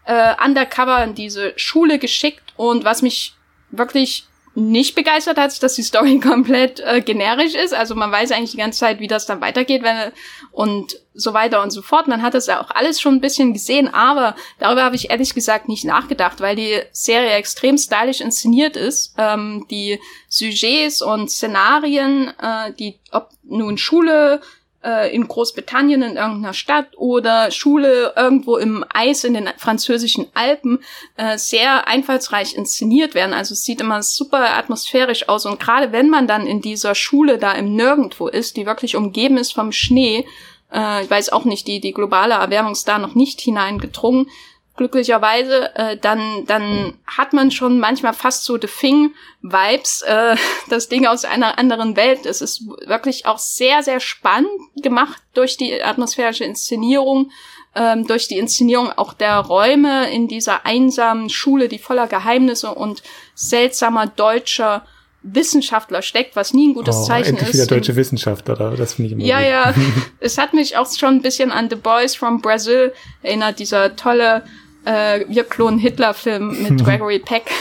äh, 0.05 0.33
undercover 0.43 1.03
in 1.03 1.15
diese 1.15 1.53
Schule 1.57 1.99
geschickt 1.99 2.53
und 2.55 2.83
was 2.83 3.01
mich 3.01 3.35
wirklich 3.71 4.25
nicht 4.55 4.95
begeistert 4.95 5.37
hat, 5.37 5.61
dass 5.63 5.75
die 5.75 5.83
Story 5.83 6.19
komplett 6.23 6.79
äh, 6.79 7.01
generisch 7.01 7.55
ist. 7.55 7.73
Also 7.73 7.95
man 7.95 8.11
weiß 8.11 8.31
eigentlich 8.31 8.51
die 8.51 8.57
ganze 8.57 8.79
Zeit, 8.79 8.99
wie 8.99 9.07
das 9.07 9.25
dann 9.25 9.41
weitergeht 9.41 9.83
wenn, 9.83 10.11
und 10.51 10.99
so 11.13 11.33
weiter 11.33 11.61
und 11.61 11.71
so 11.71 11.81
fort. 11.81 12.07
Man 12.07 12.21
hat 12.21 12.33
das 12.33 12.47
ja 12.47 12.61
auch 12.61 12.69
alles 12.71 12.99
schon 12.99 13.15
ein 13.15 13.21
bisschen 13.21 13.53
gesehen, 13.53 13.93
aber 13.93 14.35
darüber 14.59 14.83
habe 14.83 14.95
ich 14.95 15.09
ehrlich 15.09 15.33
gesagt 15.33 15.67
nicht 15.67 15.85
nachgedacht, 15.85 16.41
weil 16.41 16.55
die 16.55 16.81
Serie 16.91 17.31
extrem 17.31 17.77
stylisch 17.77 18.21
inszeniert 18.21 18.75
ist. 18.75 19.15
Ähm, 19.17 19.65
die 19.69 19.99
Sujets 20.29 21.01
und 21.01 21.29
Szenarien, 21.29 22.33
äh, 22.39 22.73
die 22.73 22.99
ob 23.11 23.29
nun 23.43 23.77
Schule, 23.77 24.41
äh, 24.83 25.13
in 25.13 25.27
Großbritannien 25.27 26.01
in 26.01 26.17
irgendeiner 26.17 26.53
Stadt 26.53 26.87
oder 26.97 27.51
Schule 27.51 28.13
irgendwo 28.15 28.57
im 28.57 28.85
Eis 28.93 29.23
in 29.23 29.33
den 29.33 29.49
französischen 29.57 30.27
Alpen 30.33 30.79
äh, 31.17 31.37
sehr 31.37 31.87
einfallsreich 31.87 32.55
inszeniert 32.55 33.15
werden. 33.15 33.33
Also 33.33 33.53
es 33.53 33.63
sieht 33.63 33.81
immer 33.81 34.03
super 34.03 34.57
atmosphärisch 34.57 35.29
aus 35.29 35.45
und 35.45 35.59
gerade 35.59 35.91
wenn 35.91 36.09
man 36.09 36.27
dann 36.27 36.47
in 36.47 36.61
dieser 36.61 36.95
Schule 36.95 37.37
da 37.37 37.53
im 37.53 37.75
Nirgendwo 37.75 38.27
ist, 38.27 38.57
die 38.57 38.65
wirklich 38.65 38.95
umgeben 38.95 39.37
ist 39.37 39.53
vom 39.53 39.71
Schnee, 39.71 40.25
äh, 40.73 41.03
ich 41.03 41.09
weiß 41.09 41.31
auch 41.31 41.45
nicht, 41.45 41.67
die, 41.67 41.79
die 41.79 41.93
globale 41.93 42.33
Erwärmung 42.33 42.73
ist 42.73 42.87
da 42.87 42.97
noch 42.97 43.15
nicht 43.15 43.39
hineingedrungen, 43.41 44.27
glücklicherweise, 44.75 45.75
äh, 45.75 45.97
dann, 45.97 46.45
dann 46.47 46.95
hat 47.05 47.33
man 47.33 47.51
schon 47.51 47.79
manchmal 47.79 48.13
fast 48.13 48.43
so 48.43 48.57
The 48.59 48.67
Thing-Vibes, 48.67 50.01
äh, 50.03 50.35
das 50.69 50.89
Ding 50.89 51.05
aus 51.05 51.25
einer 51.25 51.59
anderen 51.59 51.95
Welt. 51.95 52.25
Es 52.25 52.41
ist 52.41 52.65
wirklich 52.87 53.25
auch 53.25 53.37
sehr, 53.37 53.83
sehr 53.83 53.99
spannend 53.99 54.49
gemacht 54.81 55.21
durch 55.33 55.57
die 55.57 55.81
atmosphärische 55.81 56.43
Inszenierung, 56.43 57.31
ähm, 57.75 58.07
durch 58.07 58.27
die 58.27 58.37
Inszenierung 58.37 58.91
auch 58.91 59.13
der 59.13 59.37
Räume 59.39 60.11
in 60.11 60.27
dieser 60.27 60.65
einsamen 60.65 61.29
Schule, 61.29 61.67
die 61.67 61.79
voller 61.79 62.07
Geheimnisse 62.07 62.73
und 62.73 63.03
seltsamer 63.35 64.07
deutscher 64.07 64.85
Wissenschaftler 65.23 66.01
steckt, 66.01 66.35
was 66.35 66.53
nie 66.53 66.69
ein 66.69 66.73
gutes 66.73 66.97
oh, 66.97 67.05
Zeichen 67.05 67.29
endlich 67.29 67.49
ist. 67.49 67.55
wieder 67.55 67.67
deutsche 67.67 67.95
Wissenschaftler, 67.95 68.75
das 68.75 68.95
finde 68.95 69.07
ich 69.07 69.13
immer 69.13 69.23
Ja, 69.23 69.37
gut. 69.37 69.77
ja. 69.77 69.83
es 70.19 70.37
hat 70.37 70.53
mich 70.53 70.75
auch 70.77 70.91
schon 70.91 71.15
ein 71.15 71.21
bisschen 71.21 71.51
an 71.51 71.69
The 71.69 71.77
Boys 71.77 72.15
from 72.15 72.41
Brazil 72.41 72.93
erinnert, 73.21 73.59
dieser 73.59 73.95
tolle 73.95 74.43
äh, 74.85 75.25
Wir 75.27 75.43
klonen 75.43 75.79
Hitler-Film 75.79 76.63
mit 76.63 76.83
Gregory 76.85 77.19
Peck 77.19 77.51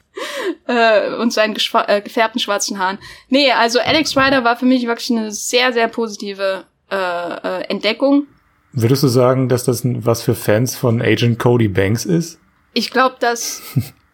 äh, 0.66 1.14
und 1.14 1.32
seinen 1.32 1.56
äh, 1.56 2.00
gefärbten 2.00 2.40
schwarzen 2.40 2.78
Haaren. 2.78 2.98
Nee, 3.28 3.52
also 3.52 3.80
Alex 3.80 4.16
Ryder 4.16 4.44
war 4.44 4.56
für 4.56 4.66
mich 4.66 4.86
wirklich 4.86 5.10
eine 5.10 5.32
sehr, 5.32 5.72
sehr 5.72 5.88
positive 5.88 6.64
äh, 6.90 6.96
äh, 6.96 7.64
Entdeckung. 7.68 8.26
Würdest 8.72 9.02
du 9.02 9.08
sagen, 9.08 9.48
dass 9.48 9.64
das 9.64 9.82
was 9.84 10.22
für 10.22 10.34
Fans 10.34 10.76
von 10.76 11.02
Agent 11.02 11.38
Cody 11.38 11.68
Banks 11.68 12.04
ist? 12.04 12.38
Ich 12.72 12.90
glaube, 12.90 13.16
das 13.20 13.62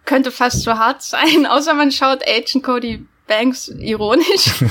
könnte 0.04 0.30
fast 0.30 0.62
zu 0.62 0.78
hart 0.78 1.02
sein, 1.02 1.46
außer 1.50 1.74
man 1.74 1.92
schaut 1.92 2.22
Agent 2.26 2.64
Cody 2.64 3.06
Banks 3.26 3.68
ironisch. 3.68 4.64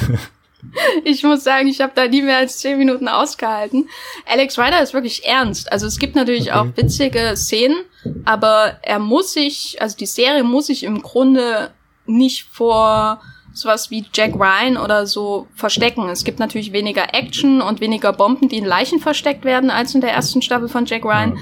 Ich 1.03 1.23
muss 1.23 1.43
sagen, 1.43 1.67
ich 1.67 1.81
habe 1.81 1.93
da 1.95 2.07
nie 2.07 2.21
mehr 2.21 2.37
als 2.37 2.57
zehn 2.57 2.77
Minuten 2.77 3.07
ausgehalten. 3.07 3.89
Alex 4.25 4.57
Ryder 4.57 4.81
ist 4.81 4.93
wirklich 4.93 5.25
ernst. 5.25 5.71
Also 5.71 5.87
es 5.87 5.99
gibt 5.99 6.15
natürlich 6.15 6.51
okay. 6.51 6.59
auch 6.59 6.77
witzige 6.77 7.35
Szenen, 7.35 7.77
aber 8.25 8.79
er 8.81 8.99
muss 8.99 9.33
sich, 9.33 9.77
also 9.79 9.95
die 9.95 10.05
Serie 10.05 10.43
muss 10.43 10.67
sich 10.67 10.83
im 10.83 11.01
Grunde 11.01 11.71
nicht 12.05 12.45
vor 12.51 13.21
sowas 13.53 13.89
wie 13.89 14.05
Jack 14.13 14.35
Ryan 14.35 14.77
oder 14.77 15.07
so 15.07 15.47
verstecken. 15.55 16.09
Es 16.09 16.23
gibt 16.23 16.39
natürlich 16.39 16.71
weniger 16.71 17.13
Action 17.13 17.61
und 17.61 17.81
weniger 17.81 18.13
Bomben, 18.13 18.49
die 18.49 18.57
in 18.57 18.65
Leichen 18.65 18.99
versteckt 18.99 19.45
werden, 19.45 19.69
als 19.69 19.95
in 19.95 20.01
der 20.01 20.11
ersten 20.11 20.41
Staffel 20.41 20.69
von 20.69 20.85
Jack 20.85 21.05
Ryan. 21.05 21.37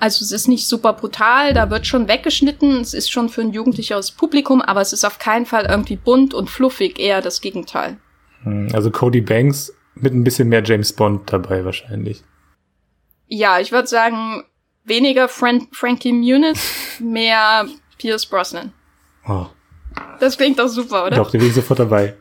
Also 0.00 0.24
es 0.24 0.32
ist 0.32 0.48
nicht 0.48 0.66
super 0.66 0.92
brutal, 0.92 1.54
da 1.54 1.70
wird 1.70 1.86
schon 1.86 2.08
weggeschnitten, 2.08 2.80
es 2.80 2.94
ist 2.94 3.10
schon 3.10 3.28
für 3.28 3.42
ein 3.42 3.52
jugendlicheres 3.52 4.10
Publikum, 4.10 4.60
aber 4.60 4.80
es 4.80 4.92
ist 4.92 5.04
auf 5.04 5.18
keinen 5.18 5.46
Fall 5.46 5.66
irgendwie 5.66 5.96
bunt 5.96 6.34
und 6.34 6.50
fluffig, 6.50 6.98
eher 6.98 7.22
das 7.22 7.40
Gegenteil. 7.40 7.98
Hm, 8.44 8.68
also 8.72 8.90
Cody 8.90 9.20
Banks 9.20 9.74
mit 9.94 10.14
ein 10.14 10.24
bisschen 10.24 10.48
mehr 10.48 10.62
James 10.64 10.92
Bond 10.92 11.32
dabei 11.32 11.64
wahrscheinlich. 11.64 12.22
Ja, 13.26 13.58
ich 13.58 13.72
würde 13.72 13.88
sagen, 13.88 14.44
weniger 14.84 15.28
Fran 15.28 15.68
Frankie 15.72 16.12
Muniz, 16.12 16.60
mehr 17.00 17.66
Pierce 17.98 18.26
Brosnan. 18.26 18.72
Oh. 19.26 19.46
Das 20.20 20.36
klingt 20.36 20.58
doch 20.58 20.68
super, 20.68 21.06
oder? 21.06 21.16
Doch, 21.16 21.30
den 21.30 21.40
bin 21.40 21.48
ich 21.48 21.54
sofort 21.54 21.78
dabei. 21.78 22.16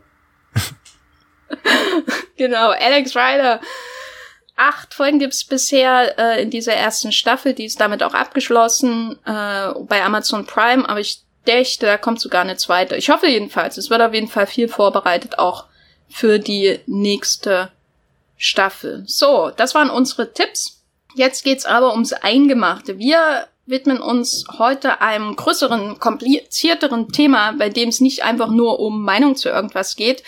genau, 2.38 2.72
Alex 2.72 3.16
Ryder. 3.16 3.60
Acht 4.56 4.94
Folgen 4.94 5.18
gibt's 5.18 5.44
bisher 5.44 6.18
äh, 6.20 6.42
in 6.42 6.52
dieser 6.52 6.74
ersten 6.74 7.12
Staffel, 7.12 7.54
die 7.54 7.66
ist 7.66 7.82
damit 7.82 8.04
auch 8.04 8.14
abgeschlossen 8.14 9.18
äh, 9.26 9.74
bei 9.88 10.04
Amazon 10.04 10.46
Prime, 10.46 10.88
aber 10.88 11.00
ich 11.00 11.24
dächte, 11.48 11.88
da 11.88 11.98
kommt 11.98 12.20
sogar 12.20 12.42
eine 12.42 12.56
zweite. 12.56 12.96
Ich 12.96 13.10
hoffe 13.10 13.28
jedenfalls, 13.28 13.78
es 13.78 13.90
wird 13.90 14.02
auf 14.02 14.14
jeden 14.14 14.28
Fall 14.28 14.46
viel 14.46 14.68
vorbereitet, 14.68 15.40
auch 15.40 15.66
für 16.14 16.38
die 16.38 16.80
nächste 16.86 17.72
Staffel. 18.38 19.04
So, 19.08 19.52
das 19.58 19.74
waren 19.74 19.90
unsere 19.90 20.32
Tipps. 20.32 20.84
Jetzt 21.16 21.44
geht's 21.44 21.66
aber 21.66 21.92
ums 21.92 22.14
Eingemachte. 22.14 23.00
Wir 23.00 23.48
widmen 23.66 24.00
uns 24.00 24.46
heute 24.60 25.02
einem 25.02 25.36
größeren, 25.36 26.00
komplizierteren 26.00 27.10
Thema, 27.10 27.54
bei 27.54 27.70
dem 27.70 27.90
es 27.90 28.00
nicht 28.00 28.24
einfach 28.24 28.50
nur 28.50 28.80
um 28.80 29.04
Meinung 29.04 29.36
zu 29.36 29.50
irgendwas 29.50 29.96
geht. 29.96 30.22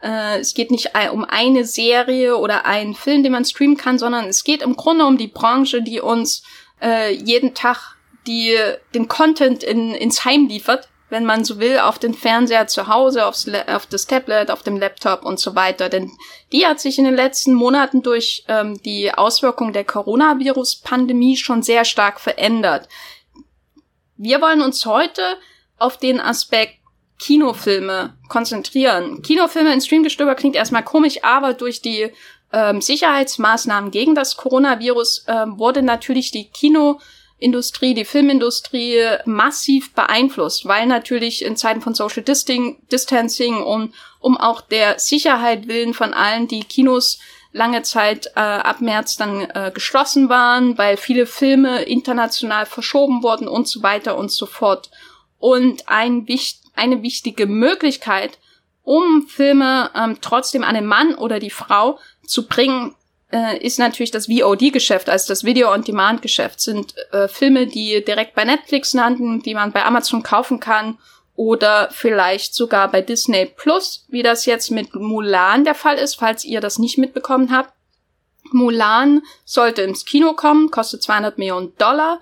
Äh, 0.00 0.38
es 0.38 0.54
geht 0.54 0.70
nicht 0.70 0.90
um 1.12 1.24
eine 1.24 1.64
Serie 1.64 2.36
oder 2.36 2.64
einen 2.64 2.94
Film, 2.94 3.24
den 3.24 3.32
man 3.32 3.44
streamen 3.44 3.76
kann, 3.76 3.98
sondern 3.98 4.26
es 4.26 4.44
geht 4.44 4.62
im 4.62 4.76
Grunde 4.76 5.06
um 5.06 5.18
die 5.18 5.26
Branche, 5.26 5.82
die 5.82 6.00
uns 6.00 6.44
äh, 6.80 7.12
jeden 7.12 7.54
Tag 7.54 7.96
die, 8.28 8.56
den 8.94 9.08
Content 9.08 9.64
in, 9.64 9.92
ins 9.92 10.24
Heim 10.24 10.46
liefert 10.46 10.88
wenn 11.12 11.26
man 11.26 11.44
so 11.44 11.60
will, 11.60 11.78
auf 11.78 11.98
den 11.98 12.14
Fernseher 12.14 12.68
zu 12.68 12.88
Hause, 12.88 13.26
aufs, 13.26 13.46
auf 13.66 13.84
das 13.84 14.06
Tablet, 14.06 14.50
auf 14.50 14.62
dem 14.62 14.78
Laptop 14.78 15.26
und 15.26 15.38
so 15.38 15.54
weiter. 15.54 15.90
Denn 15.90 16.10
die 16.52 16.66
hat 16.66 16.80
sich 16.80 16.96
in 16.96 17.04
den 17.04 17.14
letzten 17.14 17.52
Monaten 17.52 18.02
durch 18.02 18.46
ähm, 18.48 18.80
die 18.82 19.12
Auswirkungen 19.12 19.74
der 19.74 19.84
Coronavirus-Pandemie 19.84 21.36
schon 21.36 21.62
sehr 21.62 21.84
stark 21.84 22.18
verändert. 22.18 22.88
Wir 24.16 24.40
wollen 24.40 24.62
uns 24.62 24.86
heute 24.86 25.36
auf 25.76 25.98
den 25.98 26.18
Aspekt 26.18 26.78
Kinofilme 27.18 28.16
konzentrieren. 28.30 29.20
Kinofilme 29.20 29.70
in 29.70 29.82
Streamgestöber 29.82 30.34
klingt 30.34 30.56
erstmal 30.56 30.82
komisch, 30.82 31.22
aber 31.22 31.52
durch 31.52 31.82
die 31.82 32.10
ähm, 32.54 32.80
Sicherheitsmaßnahmen 32.80 33.90
gegen 33.90 34.14
das 34.14 34.38
Coronavirus 34.38 35.26
ähm, 35.28 35.58
wurde 35.58 35.82
natürlich 35.82 36.30
die 36.30 36.48
Kino 36.48 37.00
Industrie, 37.42 37.94
die 37.94 38.04
Filmindustrie 38.04 39.18
massiv 39.24 39.92
beeinflusst, 39.94 40.66
weil 40.66 40.86
natürlich 40.86 41.44
in 41.44 41.56
Zeiten 41.56 41.80
von 41.80 41.94
Social 41.94 42.22
Distancing 42.22 43.62
und 43.62 43.94
um 44.20 44.36
auch 44.36 44.60
der 44.60 44.98
Sicherheit 44.98 45.68
willen 45.68 45.94
von 45.94 46.14
allen 46.14 46.48
die 46.48 46.64
Kinos 46.64 47.18
lange 47.52 47.82
Zeit 47.82 48.28
äh, 48.34 48.40
ab 48.40 48.80
März 48.80 49.16
dann 49.16 49.42
äh, 49.50 49.70
geschlossen 49.74 50.28
waren, 50.28 50.78
weil 50.78 50.96
viele 50.96 51.26
Filme 51.26 51.82
international 51.82 52.66
verschoben 52.66 53.22
wurden 53.22 53.46
und 53.46 53.68
so 53.68 53.82
weiter 53.82 54.16
und 54.16 54.30
so 54.30 54.46
fort. 54.46 54.90
Und 55.38 55.88
ein, 55.88 56.26
eine 56.74 57.02
wichtige 57.02 57.46
Möglichkeit, 57.46 58.38
um 58.82 59.28
Filme 59.28 59.90
ähm, 59.94 60.18
trotzdem 60.20 60.64
an 60.64 60.74
den 60.74 60.86
Mann 60.86 61.14
oder 61.14 61.38
die 61.38 61.50
Frau 61.50 61.98
zu 62.26 62.46
bringen, 62.46 62.94
äh, 63.32 63.58
ist 63.58 63.78
natürlich 63.78 64.10
das 64.10 64.26
VOD-Geschäft, 64.26 65.08
also 65.08 65.28
das 65.28 65.44
Video-on-Demand-Geschäft, 65.44 66.60
sind 66.60 66.94
äh, 67.12 67.28
Filme, 67.28 67.66
die 67.66 68.04
direkt 68.04 68.34
bei 68.34 68.44
Netflix 68.44 68.92
landen, 68.92 69.42
die 69.42 69.54
man 69.54 69.72
bei 69.72 69.84
Amazon 69.84 70.22
kaufen 70.22 70.60
kann 70.60 70.98
oder 71.34 71.88
vielleicht 71.92 72.54
sogar 72.54 72.90
bei 72.90 73.00
Disney 73.00 73.46
Plus, 73.46 74.04
wie 74.08 74.22
das 74.22 74.44
jetzt 74.44 74.70
mit 74.70 74.94
Mulan 74.94 75.64
der 75.64 75.74
Fall 75.74 75.96
ist, 75.96 76.16
falls 76.16 76.44
ihr 76.44 76.60
das 76.60 76.78
nicht 76.78 76.98
mitbekommen 76.98 77.50
habt. 77.50 77.72
Mulan 78.52 79.22
sollte 79.44 79.82
ins 79.82 80.04
Kino 80.04 80.34
kommen, 80.34 80.70
kostet 80.70 81.02
200 81.02 81.38
Millionen 81.38 81.74
Dollar 81.78 82.20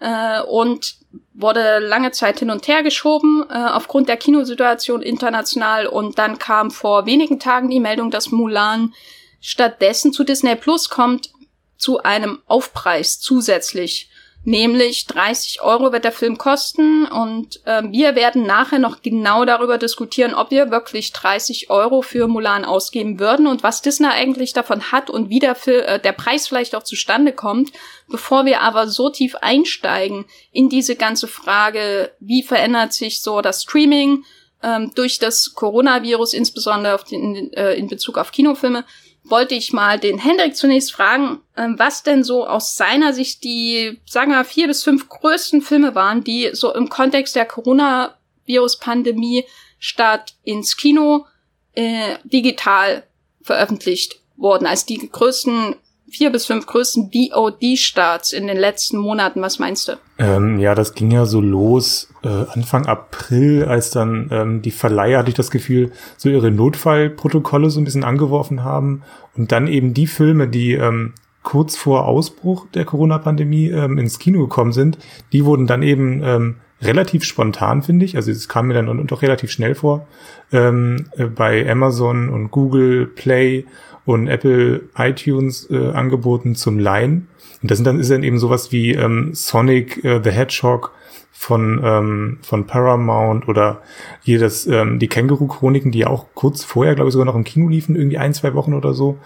äh, 0.00 0.40
und 0.42 0.96
wurde 1.34 1.78
lange 1.78 2.10
Zeit 2.10 2.40
hin 2.40 2.50
und 2.50 2.66
her 2.66 2.82
geschoben 2.82 3.44
äh, 3.48 3.54
aufgrund 3.54 4.08
der 4.08 4.16
Kinosituation 4.16 5.02
international 5.02 5.86
und 5.86 6.18
dann 6.18 6.38
kam 6.38 6.72
vor 6.72 7.06
wenigen 7.06 7.38
Tagen 7.38 7.70
die 7.70 7.78
Meldung, 7.78 8.10
dass 8.10 8.32
Mulan 8.32 8.92
stattdessen 9.40 10.12
zu 10.12 10.24
Disney 10.24 10.56
Plus 10.56 10.88
kommt 10.88 11.30
zu 11.76 12.02
einem 12.02 12.40
Aufpreis 12.46 13.20
zusätzlich. 13.20 14.10
Nämlich 14.44 15.06
30 15.06 15.62
Euro 15.62 15.92
wird 15.92 16.04
der 16.04 16.12
Film 16.12 16.38
kosten 16.38 17.06
und 17.06 17.60
äh, 17.66 17.82
wir 17.90 18.14
werden 18.14 18.46
nachher 18.46 18.78
noch 18.78 19.02
genau 19.02 19.44
darüber 19.44 19.78
diskutieren, 19.78 20.32
ob 20.32 20.50
wir 20.50 20.70
wirklich 20.70 21.12
30 21.12 21.70
Euro 21.70 22.02
für 22.02 22.28
Mulan 22.28 22.64
ausgeben 22.64 23.18
würden 23.18 23.46
und 23.46 23.62
was 23.62 23.82
Disney 23.82 24.06
eigentlich 24.06 24.52
davon 24.52 24.90
hat 24.92 25.10
und 25.10 25.28
wie 25.28 25.40
der, 25.40 25.54
Film, 25.54 25.84
äh, 25.84 26.00
der 26.00 26.12
Preis 26.12 26.46
vielleicht 26.46 26.74
auch 26.76 26.84
zustande 26.84 27.32
kommt. 27.32 27.72
Bevor 28.08 28.46
wir 28.46 28.62
aber 28.62 28.86
so 28.86 29.10
tief 29.10 29.34
einsteigen 29.34 30.24
in 30.52 30.68
diese 30.68 30.94
ganze 30.94 31.26
Frage, 31.26 32.12
wie 32.20 32.42
verändert 32.42 32.92
sich 32.92 33.20
so 33.20 33.42
das 33.42 33.64
Streaming 33.64 34.24
ähm, 34.62 34.92
durch 34.94 35.18
das 35.18 35.52
Coronavirus, 35.54 36.32
insbesondere 36.32 36.98
den, 37.10 37.52
äh, 37.52 37.74
in 37.74 37.88
Bezug 37.88 38.16
auf 38.16 38.32
Kinofilme, 38.32 38.84
wollte 39.30 39.54
ich 39.54 39.72
mal 39.72 39.98
den 39.98 40.18
Hendrik 40.18 40.56
zunächst 40.56 40.92
fragen, 40.92 41.40
ähm, 41.56 41.78
was 41.78 42.02
denn 42.02 42.24
so 42.24 42.46
aus 42.46 42.76
seiner 42.76 43.12
Sicht 43.12 43.44
die, 43.44 44.00
sagen 44.06 44.32
wir, 44.32 44.44
vier 44.44 44.66
bis 44.66 44.82
fünf 44.82 45.08
größten 45.08 45.62
Filme 45.62 45.94
waren, 45.94 46.24
die 46.24 46.50
so 46.52 46.74
im 46.74 46.88
Kontext 46.88 47.36
der 47.36 47.46
Coronavirus-Pandemie 47.46 49.44
statt 49.78 50.34
ins 50.44 50.76
Kino 50.76 51.26
äh, 51.74 52.16
digital 52.24 53.04
veröffentlicht 53.42 54.20
wurden, 54.36 54.66
als 54.66 54.86
die 54.86 55.08
größten 55.10 55.76
vier 56.10 56.30
bis 56.30 56.46
fünf 56.46 56.66
größten 56.66 57.10
VOD-Starts 57.12 58.32
in 58.32 58.46
den 58.46 58.56
letzten 58.56 58.98
Monaten. 58.98 59.42
Was 59.42 59.58
meinst 59.58 59.88
du? 59.88 59.92
Ähm, 60.18 60.58
ja, 60.58 60.74
das 60.74 60.94
ging 60.94 61.10
ja 61.10 61.26
so 61.26 61.40
los 61.40 62.08
äh, 62.22 62.28
Anfang 62.28 62.86
April, 62.86 63.64
als 63.64 63.90
dann 63.90 64.28
ähm, 64.32 64.62
die 64.62 64.70
Verleiher, 64.70 65.18
hatte 65.18 65.30
ich 65.30 65.34
das 65.34 65.50
Gefühl, 65.50 65.92
so 66.16 66.28
ihre 66.28 66.50
Notfallprotokolle 66.50 67.70
so 67.70 67.80
ein 67.80 67.84
bisschen 67.84 68.04
angeworfen 68.04 68.64
haben 68.64 69.02
und 69.36 69.52
dann 69.52 69.68
eben 69.68 69.94
die 69.94 70.06
Filme, 70.06 70.48
die 70.48 70.72
ähm, 70.72 71.14
kurz 71.42 71.76
vor 71.76 72.06
Ausbruch 72.06 72.66
der 72.74 72.84
Corona-Pandemie 72.84 73.68
ähm, 73.68 73.98
ins 73.98 74.18
Kino 74.18 74.40
gekommen 74.40 74.72
sind, 74.72 74.98
die 75.32 75.44
wurden 75.44 75.66
dann 75.66 75.82
eben 75.82 76.22
ähm, 76.22 76.56
relativ 76.80 77.24
spontan, 77.24 77.82
finde 77.82 78.04
ich. 78.04 78.16
Also 78.16 78.30
es 78.30 78.48
kam 78.48 78.68
mir 78.68 78.74
dann 78.74 79.06
doch 79.06 79.22
relativ 79.22 79.50
schnell 79.50 79.74
vor. 79.74 80.06
Ähm, 80.52 81.06
äh, 81.16 81.24
bei 81.26 81.68
Amazon 81.70 82.28
und 82.28 82.50
Google 82.50 83.06
Play 83.06 83.64
und 84.04 84.28
Apple 84.28 84.82
iTunes 84.96 85.68
äh, 85.70 85.90
angeboten 85.90 86.54
zum 86.54 86.78
Leihen. 86.78 87.28
Und 87.62 87.70
das 87.70 87.78
sind 87.78 87.84
dann 87.86 88.00
ist 88.00 88.10
dann 88.10 88.22
eben 88.22 88.38
sowas 88.38 88.72
wie 88.72 88.92
ähm, 88.92 89.34
Sonic 89.34 90.04
äh, 90.04 90.20
the 90.22 90.30
Hedgehog 90.30 90.92
von 91.32 91.80
ähm, 91.84 92.38
von 92.42 92.66
Paramount 92.66 93.48
oder 93.48 93.82
hier 94.22 94.38
das 94.38 94.66
ähm, 94.66 94.98
die 94.98 95.08
Känguru 95.08 95.46
Chroniken, 95.46 95.92
die 95.92 96.06
auch 96.06 96.26
kurz 96.34 96.64
vorher 96.64 96.94
glaube 96.94 97.08
ich 97.08 97.12
sogar 97.12 97.26
noch 97.26 97.34
im 97.34 97.44
Kino 97.44 97.68
liefen, 97.68 97.96
irgendwie 97.96 98.18
ein 98.18 98.32
zwei 98.32 98.54
Wochen 98.54 98.74
oder 98.74 98.94
so. 98.94 99.18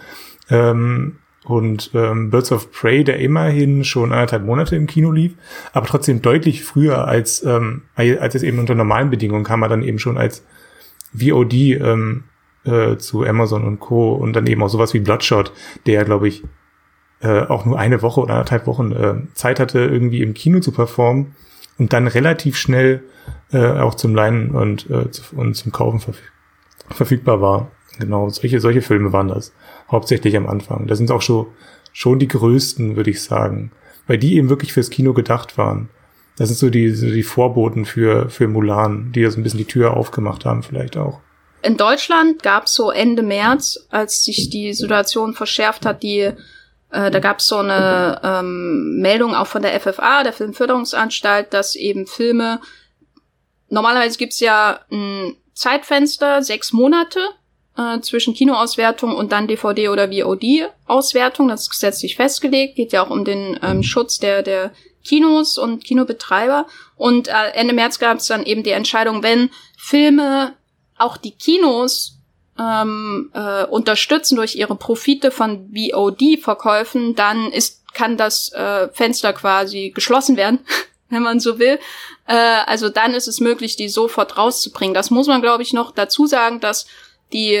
Ähm, 0.49 1.17
und 1.45 1.91
ähm, 1.93 2.29
Birds 2.29 2.51
of 2.51 2.71
Prey, 2.71 3.03
der 3.03 3.19
immerhin 3.19 3.83
schon 3.83 4.11
anderthalb 4.11 4.45
Monate 4.45 4.75
im 4.75 4.87
Kino 4.87 5.11
lief, 5.11 5.33
aber 5.73 5.85
trotzdem 5.85 6.21
deutlich 6.21 6.63
früher 6.63 7.07
als 7.07 7.43
ähm, 7.43 7.83
als 7.95 8.35
es 8.35 8.43
eben 8.43 8.59
unter 8.59 8.75
normalen 8.75 9.09
Bedingungen 9.09 9.43
kam, 9.43 9.61
er 9.61 9.69
dann 9.69 9.83
eben 9.83 9.99
schon 9.99 10.17
als 10.17 10.45
VOD 11.13 11.53
ähm, 11.53 12.23
äh, 12.65 12.97
zu 12.97 13.25
Amazon 13.25 13.63
und 13.63 13.79
Co. 13.79 14.13
Und 14.13 14.33
dann 14.33 14.47
eben 14.47 14.63
auch 14.63 14.69
sowas 14.69 14.93
wie 14.93 14.99
Bloodshot, 14.99 15.51
der, 15.85 16.05
glaube 16.05 16.27
ich, 16.27 16.43
äh, 17.21 17.41
auch 17.41 17.65
nur 17.65 17.79
eine 17.79 18.01
Woche 18.01 18.21
oder 18.21 18.33
anderthalb 18.33 18.67
Wochen 18.67 18.91
äh, 18.91 19.15
Zeit 19.33 19.59
hatte, 19.59 19.79
irgendwie 19.79 20.21
im 20.21 20.33
Kino 20.33 20.59
zu 20.59 20.71
performen 20.71 21.35
und 21.77 21.93
dann 21.93 22.07
relativ 22.07 22.57
schnell 22.57 23.03
äh, 23.51 23.65
auch 23.65 23.95
zum 23.95 24.13
Leihen 24.15 24.51
und, 24.51 24.89
äh, 24.89 25.07
und 25.35 25.55
zum 25.55 25.71
Kaufen 25.71 25.99
verfüg 25.99 26.29
verfügbar 26.89 27.39
war. 27.41 27.71
Genau, 27.97 28.27
solche, 28.27 28.59
solche 28.59 28.81
Filme 28.81 29.13
waren 29.13 29.29
das. 29.29 29.53
Hauptsächlich 29.91 30.35
am 30.37 30.47
Anfang. 30.47 30.87
Das 30.87 30.97
sind 30.97 31.11
auch 31.11 31.21
schon, 31.21 31.47
schon 31.91 32.19
die 32.19 32.27
größten, 32.27 32.95
würde 32.95 33.11
ich 33.11 33.21
sagen. 33.21 33.71
Weil 34.07 34.17
die 34.17 34.35
eben 34.35 34.49
wirklich 34.49 34.73
fürs 34.73 34.89
Kino 34.89 35.13
gedacht 35.13 35.57
waren. 35.57 35.89
Das 36.37 36.49
sind 36.49 36.57
so 36.57 36.69
die, 36.69 36.89
so 36.91 37.07
die 37.07 37.23
Vorboten 37.23 37.85
für, 37.85 38.29
für 38.29 38.47
Mulan, 38.47 39.11
die 39.11 39.21
das 39.21 39.37
ein 39.37 39.43
bisschen 39.43 39.59
die 39.59 39.65
Tür 39.65 39.95
aufgemacht 39.95 40.45
haben, 40.45 40.63
vielleicht 40.63 40.97
auch. 40.97 41.19
In 41.61 41.77
Deutschland 41.77 42.43
gab 42.43 42.65
es 42.65 42.73
so 42.73 42.91
Ende 42.91 43.23
März, 43.23 43.87
als 43.89 44.23
sich 44.23 44.49
die 44.49 44.73
Situation 44.73 45.33
verschärft 45.33 45.85
hat, 45.85 46.03
die 46.03 46.31
äh, 46.93 47.09
da 47.09 47.19
gab 47.19 47.39
es 47.39 47.47
so 47.47 47.57
eine 47.57 48.19
ähm, 48.23 48.99
Meldung 48.99 49.33
auch 49.33 49.47
von 49.47 49.61
der 49.63 49.79
FFA, 49.79 50.23
der 50.23 50.33
Filmförderungsanstalt, 50.33 51.53
dass 51.53 51.75
eben 51.75 52.05
Filme 52.05 52.59
normalerweise 53.69 54.17
gibt's 54.17 54.39
ja 54.39 54.79
ein 54.91 55.35
Zeitfenster, 55.55 56.43
sechs 56.43 56.71
Monate 56.71 57.19
äh, 57.77 57.99
zwischen 58.01 58.33
Kinoauswertung 58.33 59.15
und 59.15 59.31
dann 59.31 59.47
DVD 59.47 59.89
oder 59.89 60.09
VOD-Auswertung. 60.09 61.47
Das 61.47 61.61
ist 61.61 61.69
gesetzlich 61.69 62.15
festgelegt. 62.15 62.75
Geht 62.75 62.93
ja 62.93 63.05
auch 63.05 63.09
um 63.09 63.25
den 63.25 63.59
ähm, 63.61 63.83
Schutz 63.83 64.19
der, 64.19 64.43
der 64.43 64.71
Kinos 65.03 65.57
und 65.57 65.83
Kinobetreiber. 65.83 66.67
Und 66.95 67.27
äh, 67.27 67.51
Ende 67.53 67.73
März 67.73 67.99
gab 67.99 68.17
es 68.17 68.27
dann 68.27 68.45
eben 68.45 68.63
die 68.63 68.71
Entscheidung, 68.71 69.23
wenn 69.23 69.49
Filme 69.77 70.53
auch 70.97 71.17
die 71.17 71.31
Kinos 71.31 72.19
ähm, 72.59 73.31
äh, 73.33 73.65
unterstützen 73.65 74.35
durch 74.35 74.55
ihre 74.55 74.75
Profite 74.75 75.31
von 75.31 75.73
VOD-Verkäufen, 75.73 77.15
dann 77.15 77.51
ist 77.51 77.83
kann 77.93 78.17
das 78.17 78.51
äh, 78.53 78.89
Fenster 78.89 79.33
quasi 79.33 79.91
geschlossen 79.93 80.35
werden, 80.35 80.59
wenn 81.09 81.23
man 81.23 81.39
so 81.39 81.59
will. 81.59 81.79
Äh, 82.27 82.35
also 82.65 82.89
dann 82.89 83.13
ist 83.13 83.27
es 83.27 83.39
möglich, 83.39 83.75
die 83.75 83.89
sofort 83.89 84.37
rauszubringen. 84.37 84.93
Das 84.93 85.11
muss 85.11 85.27
man, 85.27 85.41
glaube 85.41 85.63
ich, 85.63 85.73
noch 85.73 85.91
dazu 85.91 86.25
sagen, 86.25 86.59
dass 86.59 86.87
die 87.33 87.55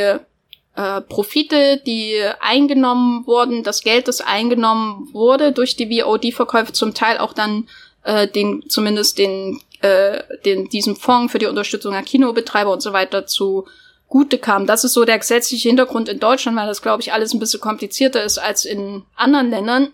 äh, 0.75 1.01
Profite, 1.01 1.81
die 1.85 2.19
eingenommen 2.39 3.27
wurden, 3.27 3.63
das 3.63 3.81
Geld, 3.81 4.07
das 4.07 4.21
eingenommen 4.21 5.09
wurde 5.13 5.51
durch 5.51 5.75
die 5.75 6.01
VOD-Verkäufe, 6.01 6.73
zum 6.73 6.93
Teil 6.93 7.17
auch 7.17 7.33
dann 7.33 7.67
äh, 8.03 8.27
den, 8.27 8.63
zumindest 8.69 9.17
den, 9.17 9.59
äh, 9.81 10.21
den, 10.45 10.69
diesem 10.69 10.95
Fonds 10.95 11.31
für 11.31 11.39
die 11.39 11.45
Unterstützung 11.45 11.93
der 11.93 12.03
Kinobetreiber 12.03 12.71
und 12.71 12.81
so 12.81 12.93
weiter 12.93 13.25
zu 13.25 13.65
gute 14.07 14.37
kam. 14.37 14.67
Das 14.67 14.83
ist 14.83 14.93
so 14.93 15.05
der 15.05 15.17
gesetzliche 15.17 15.69
Hintergrund 15.69 16.07
in 16.07 16.19
Deutschland, 16.19 16.57
weil 16.57 16.67
das, 16.67 16.81
glaube 16.81 17.01
ich, 17.01 17.13
alles 17.13 17.33
ein 17.33 17.39
bisschen 17.39 17.61
komplizierter 17.61 18.23
ist 18.23 18.37
als 18.37 18.65
in 18.65 19.03
anderen 19.15 19.49
Ländern. 19.49 19.89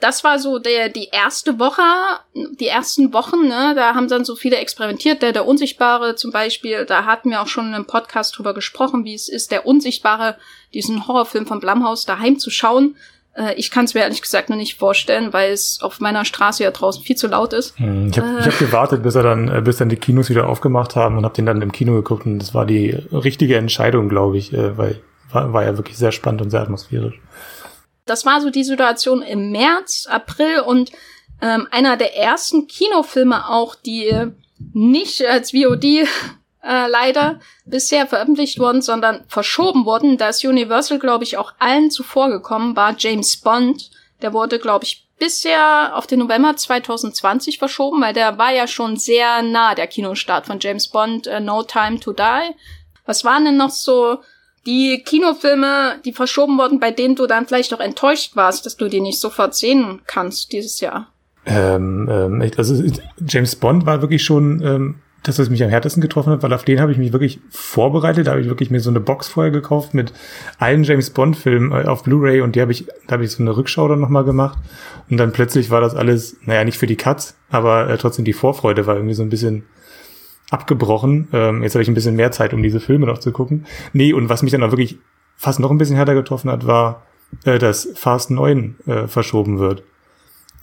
Das 0.00 0.24
war 0.24 0.38
so 0.38 0.58
der, 0.58 0.88
die 0.88 1.08
erste 1.12 1.58
Woche, 1.58 1.82
die 2.34 2.66
ersten 2.66 3.12
Wochen, 3.12 3.46
ne, 3.46 3.74
da 3.76 3.94
haben 3.94 4.08
dann 4.08 4.24
so 4.24 4.34
viele 4.34 4.56
experimentiert. 4.56 5.22
Der, 5.22 5.32
der 5.32 5.46
Unsichtbare 5.46 6.16
zum 6.16 6.30
Beispiel, 6.30 6.84
da 6.84 7.04
hatten 7.04 7.30
wir 7.30 7.40
auch 7.40 7.46
schon 7.46 7.68
in 7.68 7.74
einem 7.74 7.86
Podcast 7.86 8.36
drüber 8.36 8.54
gesprochen, 8.54 9.04
wie 9.04 9.14
es 9.14 9.28
ist, 9.28 9.50
der 9.50 9.66
Unsichtbare, 9.66 10.36
diesen 10.74 11.06
Horrorfilm 11.06 11.46
von 11.46 11.60
Blumhaus 11.60 12.04
daheim 12.04 12.38
zu 12.38 12.50
schauen. 12.50 12.96
Äh, 13.34 13.54
ich 13.54 13.70
kann 13.70 13.84
es 13.84 13.94
mir 13.94 14.00
ehrlich 14.00 14.22
gesagt 14.22 14.50
noch 14.50 14.56
nicht 14.56 14.78
vorstellen, 14.78 15.32
weil 15.32 15.52
es 15.52 15.78
auf 15.80 16.00
meiner 16.00 16.24
Straße 16.24 16.62
ja 16.64 16.70
draußen 16.70 17.02
viel 17.02 17.16
zu 17.16 17.28
laut 17.28 17.52
ist. 17.52 17.78
Hm, 17.78 18.08
ich 18.10 18.18
habe 18.18 18.40
äh. 18.40 18.42
hab 18.42 18.58
gewartet, 18.58 19.02
bis 19.02 19.14
er 19.14 19.22
dann, 19.22 19.48
äh, 19.48 19.62
bis 19.62 19.76
dann 19.76 19.88
die 19.88 19.96
Kinos 19.96 20.28
wieder 20.28 20.48
aufgemacht 20.48 20.96
haben 20.96 21.16
und 21.16 21.24
habe 21.24 21.34
den 21.34 21.46
dann 21.46 21.62
im 21.62 21.72
Kino 21.72 21.94
geguckt 21.94 22.26
und 22.26 22.40
das 22.40 22.54
war 22.54 22.66
die 22.66 22.90
richtige 23.12 23.56
Entscheidung, 23.56 24.08
glaube 24.08 24.38
ich, 24.38 24.52
äh, 24.52 24.76
weil 24.76 25.00
war, 25.30 25.52
war 25.52 25.64
ja 25.64 25.76
wirklich 25.76 25.98
sehr 25.98 26.12
spannend 26.12 26.42
und 26.42 26.50
sehr 26.50 26.62
atmosphärisch. 26.62 27.20
Das 28.06 28.26
war 28.26 28.40
so 28.40 28.50
die 28.50 28.64
Situation 28.64 29.22
im 29.22 29.50
März, 29.50 30.06
April 30.10 30.60
und 30.60 30.92
ähm, 31.40 31.66
einer 31.70 31.96
der 31.96 32.16
ersten 32.16 32.66
Kinofilme 32.66 33.48
auch, 33.48 33.74
die 33.74 34.30
nicht 34.72 35.24
als 35.26 35.52
VOD 35.52 35.84
äh, 35.84 36.06
leider 36.62 37.40
bisher 37.66 38.06
veröffentlicht 38.06 38.58
wurden, 38.58 38.82
sondern 38.82 39.24
verschoben 39.28 39.84
wurden. 39.84 40.16
Da 40.16 40.28
ist 40.28 40.44
Universal, 40.44 40.98
glaube 40.98 41.24
ich, 41.24 41.36
auch 41.36 41.52
allen 41.58 41.90
zuvor 41.90 42.30
gekommen, 42.30 42.76
war 42.76 42.94
James 42.96 43.36
Bond. 43.36 43.90
Der 44.22 44.32
wurde, 44.32 44.58
glaube 44.58 44.84
ich, 44.84 45.06
bisher 45.18 45.92
auf 45.94 46.06
den 46.06 46.20
November 46.20 46.56
2020 46.56 47.58
verschoben, 47.58 48.00
weil 48.00 48.14
der 48.14 48.38
war 48.38 48.52
ja 48.52 48.66
schon 48.66 48.96
sehr 48.96 49.42
nah, 49.42 49.74
der 49.74 49.86
Kinostart 49.86 50.46
von 50.46 50.58
James 50.60 50.88
Bond, 50.88 51.26
uh, 51.26 51.40
No 51.40 51.62
Time 51.62 52.00
to 52.00 52.12
Die. 52.12 52.54
Was 53.06 53.24
waren 53.24 53.44
denn 53.44 53.56
noch 53.56 53.70
so 53.70 54.18
die 54.66 55.02
Kinofilme, 55.04 55.96
die 56.04 56.12
verschoben 56.12 56.58
wurden, 56.58 56.80
bei 56.80 56.90
denen 56.90 57.16
du 57.16 57.26
dann 57.26 57.46
vielleicht 57.46 57.74
auch 57.74 57.80
enttäuscht 57.80 58.36
warst, 58.36 58.66
dass 58.66 58.76
du 58.76 58.88
die 58.88 59.00
nicht 59.00 59.20
sofort 59.20 59.54
sehen 59.54 60.00
kannst 60.06 60.52
dieses 60.52 60.80
Jahr? 60.80 61.08
Ähm, 61.46 62.08
ähm, 62.10 62.50
also 62.56 62.82
James 63.26 63.56
Bond 63.56 63.84
war 63.84 64.00
wirklich 64.00 64.24
schon 64.24 64.62
ähm, 64.62 64.94
das, 65.24 65.38
was 65.38 65.50
mich 65.50 65.62
am 65.64 65.70
härtesten 65.70 66.02
getroffen 66.02 66.32
hat, 66.32 66.42
weil 66.42 66.52
auf 66.52 66.64
den 66.64 66.80
habe 66.80 66.92
ich 66.92 66.98
mich 66.98 67.12
wirklich 67.12 67.40
vorbereitet. 67.50 68.26
Da 68.26 68.32
habe 68.32 68.42
ich 68.42 68.48
wirklich 68.48 68.70
mir 68.70 68.80
so 68.80 68.90
eine 68.90 69.00
Box 69.00 69.28
vorher 69.28 69.50
gekauft 69.50 69.94
mit 69.94 70.12
allen 70.58 70.84
James 70.84 71.10
Bond-Filmen 71.10 71.72
äh, 71.72 71.86
auf 71.86 72.04
Blu-ray 72.04 72.40
und 72.40 72.56
die 72.56 72.60
habe 72.60 72.72
ich, 72.72 72.86
da 73.06 73.14
habe 73.14 73.24
ich 73.24 73.30
so 73.30 73.42
eine 73.42 73.56
Rückschau 73.56 73.88
dann 73.88 74.00
nochmal 74.00 74.24
gemacht. 74.24 74.58
Und 75.10 75.16
dann 75.16 75.32
plötzlich 75.32 75.70
war 75.70 75.80
das 75.80 75.94
alles, 75.94 76.36
naja, 76.44 76.64
nicht 76.64 76.78
für 76.78 76.86
die 76.86 76.96
Cuts, 76.96 77.36
aber 77.50 77.88
äh, 77.88 77.98
trotzdem 77.98 78.24
die 78.24 78.32
Vorfreude 78.32 78.86
war 78.86 78.96
irgendwie 78.96 79.14
so 79.14 79.22
ein 79.22 79.30
bisschen 79.30 79.64
abgebrochen. 80.50 81.28
Ähm, 81.32 81.62
jetzt 81.62 81.74
habe 81.74 81.82
ich 81.82 81.88
ein 81.88 81.94
bisschen 81.94 82.16
mehr 82.16 82.32
Zeit, 82.32 82.54
um 82.54 82.62
diese 82.62 82.80
Filme 82.80 83.06
noch 83.06 83.18
zu 83.18 83.32
gucken. 83.32 83.66
Nee, 83.92 84.12
und 84.12 84.28
was 84.28 84.42
mich 84.42 84.52
dann 84.52 84.62
auch 84.62 84.70
wirklich 84.70 84.98
fast 85.36 85.60
noch 85.60 85.70
ein 85.70 85.78
bisschen 85.78 85.96
härter 85.96 86.14
getroffen 86.14 86.50
hat, 86.50 86.66
war, 86.66 87.02
äh, 87.44 87.58
dass 87.58 87.88
Fast 87.94 88.30
9 88.30 88.76
äh, 88.86 89.06
verschoben 89.06 89.58
wird. 89.58 89.82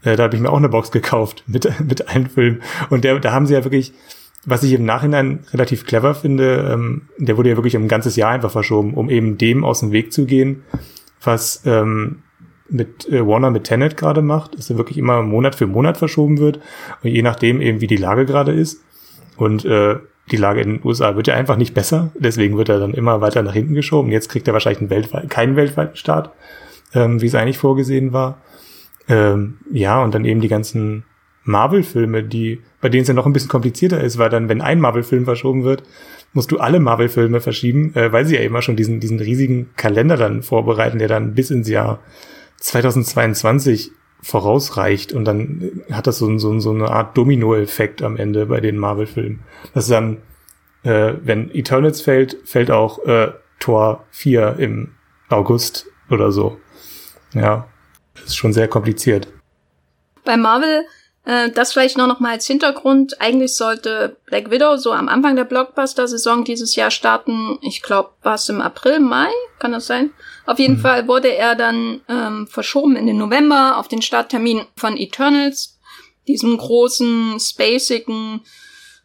Äh, 0.03 0.15
da 0.15 0.23
habe 0.23 0.35
ich 0.35 0.41
mir 0.41 0.49
auch 0.49 0.57
eine 0.57 0.69
Box 0.69 0.91
gekauft 0.91 1.43
mit, 1.47 1.67
mit 1.79 2.07
allen 2.09 2.29
Filmen. 2.29 2.61
Und 2.89 3.03
der, 3.03 3.19
da 3.19 3.31
haben 3.31 3.45
sie 3.45 3.53
ja 3.53 3.63
wirklich, 3.63 3.93
was 4.45 4.63
ich 4.63 4.73
im 4.73 4.85
Nachhinein 4.85 5.45
relativ 5.51 5.85
clever 5.85 6.15
finde, 6.15 6.71
ähm, 6.71 7.09
der 7.17 7.37
wurde 7.37 7.49
ja 7.49 7.57
wirklich 7.57 7.75
um 7.75 7.83
ein 7.83 7.89
ganzes 7.89 8.15
Jahr 8.15 8.31
einfach 8.31 8.51
verschoben, 8.51 8.93
um 8.93 9.09
eben 9.09 9.37
dem 9.37 9.63
aus 9.63 9.81
dem 9.81 9.91
Weg 9.91 10.13
zu 10.13 10.25
gehen, 10.25 10.63
was 11.23 11.61
ähm, 11.65 12.23
mit 12.69 13.07
äh, 13.09 13.25
Warner 13.25 13.51
mit 13.51 13.65
Tenet 13.65 13.97
gerade 13.97 14.21
macht, 14.21 14.57
dass 14.57 14.69
er 14.69 14.77
wirklich 14.77 14.97
immer 14.97 15.21
Monat 15.21 15.55
für 15.55 15.67
Monat 15.67 15.97
verschoben 15.97 16.39
wird 16.39 16.59
und 17.03 17.09
je 17.09 17.21
nachdem 17.21 17.59
eben 17.61 17.81
wie 17.81 17.87
die 17.87 17.97
Lage 17.97 18.25
gerade 18.25 18.53
ist 18.53 18.81
und 19.37 19.65
äh, 19.65 19.97
die 20.29 20.37
Lage 20.37 20.61
in 20.61 20.77
den 20.77 20.85
USA 20.85 21.15
wird 21.15 21.27
ja 21.27 21.35
einfach 21.35 21.57
nicht 21.57 21.73
besser, 21.73 22.11
deswegen 22.17 22.57
wird 22.57 22.69
er 22.69 22.79
dann 22.79 22.93
immer 22.93 23.21
weiter 23.21 23.43
nach 23.43 23.53
hinten 23.53 23.73
geschoben. 23.73 24.11
Jetzt 24.11 24.29
kriegt 24.29 24.47
er 24.47 24.53
wahrscheinlich 24.53 24.81
einen 24.81 24.89
weltweit, 24.89 25.29
keinen 25.29 25.55
weltweiten 25.55 25.95
Start, 25.95 26.31
ähm, 26.93 27.21
wie 27.21 27.25
es 27.25 27.35
eigentlich 27.35 27.57
vorgesehen 27.57 28.13
war. 28.13 28.41
Ähm, 29.07 29.57
ja, 29.71 30.01
und 30.03 30.15
dann 30.15 30.25
eben 30.25 30.41
die 30.41 30.47
ganzen 30.47 31.03
Marvel-Filme, 31.43 32.23
die, 32.23 32.61
bei 32.81 32.89
denen 32.89 33.01
es 33.01 33.07
ja 33.07 33.13
noch 33.13 33.25
ein 33.25 33.33
bisschen 33.33 33.49
komplizierter 33.49 34.01
ist, 34.01 34.17
weil 34.17 34.29
dann, 34.29 34.47
wenn 34.47 34.61
ein 34.61 34.79
Marvel-Film 34.79 35.25
verschoben 35.25 35.63
wird, 35.63 35.83
musst 36.33 36.51
du 36.51 36.59
alle 36.59 36.79
Marvel-Filme 36.79 37.41
verschieben, 37.41 37.93
äh, 37.95 38.11
weil 38.11 38.25
sie 38.25 38.35
ja 38.35 38.41
immer 38.41 38.61
schon 38.61 38.75
diesen, 38.75 38.99
diesen 38.99 39.19
riesigen 39.19 39.71
Kalender 39.75 40.17
dann 40.17 40.43
vorbereiten, 40.43 40.99
der 40.99 41.07
dann 41.07 41.33
bis 41.33 41.51
ins 41.51 41.67
Jahr 41.67 41.99
2022 42.57 43.91
vorausreicht 44.21 45.13
und 45.13 45.25
dann 45.25 45.83
hat 45.91 46.07
das 46.07 46.19
so, 46.19 46.37
so, 46.37 46.59
so 46.59 46.71
eine 46.71 46.89
Art 46.89 47.17
Domino-Effekt 47.17 48.01
am 48.01 48.17
Ende 48.17 48.45
bei 48.45 48.59
den 48.59 48.77
Marvel-Filmen. 48.77 49.41
Das 49.73 49.85
ist 49.85 49.91
dann, 49.91 50.17
äh, 50.83 51.13
wenn 51.23 51.49
Eternals 51.51 52.01
fällt, 52.01 52.37
fällt 52.45 52.71
auch 52.71 53.03
äh, 53.05 53.31
Tor 53.59 54.05
4 54.11 54.57
im 54.59 54.93
August 55.29 55.87
oder 56.09 56.31
so. 56.31 56.57
Ja, 57.33 57.67
ist 58.23 58.37
schon 58.37 58.53
sehr 58.53 58.67
kompliziert. 58.67 59.27
Bei 60.23 60.37
Marvel 60.37 60.85
äh, 61.25 61.51
das 61.51 61.73
vielleicht 61.73 61.97
noch, 61.97 62.07
noch 62.07 62.19
mal 62.19 62.31
als 62.31 62.47
Hintergrund. 62.47 63.21
Eigentlich 63.21 63.55
sollte 63.55 64.17
Black 64.25 64.49
Widow 64.49 64.77
so 64.77 64.91
am 64.91 65.07
Anfang 65.07 65.35
der 65.35 65.43
Blockbuster-Saison 65.43 66.43
dieses 66.43 66.75
Jahr 66.75 66.91
starten. 66.91 67.59
Ich 67.61 67.81
glaube, 67.81 68.11
war 68.23 68.35
es 68.35 68.49
im 68.49 68.61
April, 68.61 68.99
Mai? 68.99 69.29
Kann 69.59 69.71
das 69.71 69.87
sein? 69.87 70.11
Auf 70.45 70.59
jeden 70.59 70.77
mhm. 70.77 70.81
Fall 70.81 71.07
wurde 71.07 71.35
er 71.35 71.55
dann 71.55 72.01
ähm, 72.09 72.47
verschoben 72.47 72.95
in 72.95 73.07
den 73.07 73.17
November 73.17 73.77
auf 73.77 73.87
den 73.87 74.01
Starttermin 74.01 74.65
von 74.75 74.97
Eternals, 74.97 75.79
diesem 76.27 76.57
großen, 76.57 77.39
spacigen, 77.39 78.41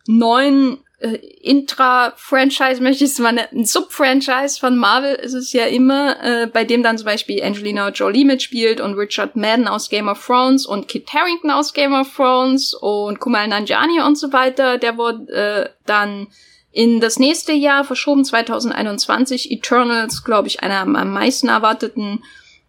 neuen 0.06 0.78
äh, 0.98 1.16
Intra-Franchise, 1.42 2.82
möchte 2.82 3.04
ich 3.04 3.10
es 3.10 3.18
mal 3.18 3.32
nennen, 3.32 3.48
ein 3.52 3.64
Sub-Franchise 3.66 4.58
von 4.58 4.76
Marvel 4.76 5.14
ist 5.14 5.34
es 5.34 5.52
ja 5.52 5.66
immer, 5.66 6.22
äh, 6.22 6.46
bei 6.46 6.64
dem 6.64 6.82
dann 6.82 6.96
zum 6.96 7.06
Beispiel 7.06 7.42
Angelina 7.42 7.90
Jolie 7.90 8.24
mitspielt 8.24 8.80
und 8.80 8.94
Richard 8.94 9.36
Madden 9.36 9.68
aus 9.68 9.90
Game 9.90 10.08
of 10.08 10.24
Thrones 10.24 10.64
und 10.64 10.88
Kit 10.88 11.12
Harington 11.12 11.50
aus 11.50 11.74
Game 11.74 11.92
of 11.92 12.14
Thrones 12.14 12.72
und 12.74 13.20
Kumail 13.20 13.48
Nanjiani 13.48 14.00
und 14.00 14.16
so 14.16 14.32
weiter. 14.32 14.78
Der 14.78 14.96
wurde 14.96 15.32
äh, 15.32 15.68
dann 15.84 16.28
in 16.76 17.00
das 17.00 17.18
nächste 17.18 17.52
Jahr 17.52 17.84
verschoben, 17.84 18.22
2021. 18.22 19.50
Eternals, 19.50 20.24
glaube 20.24 20.48
ich, 20.48 20.62
einer 20.62 20.80
am 20.80 21.10
meisten 21.10 21.48
erwarteten 21.48 22.22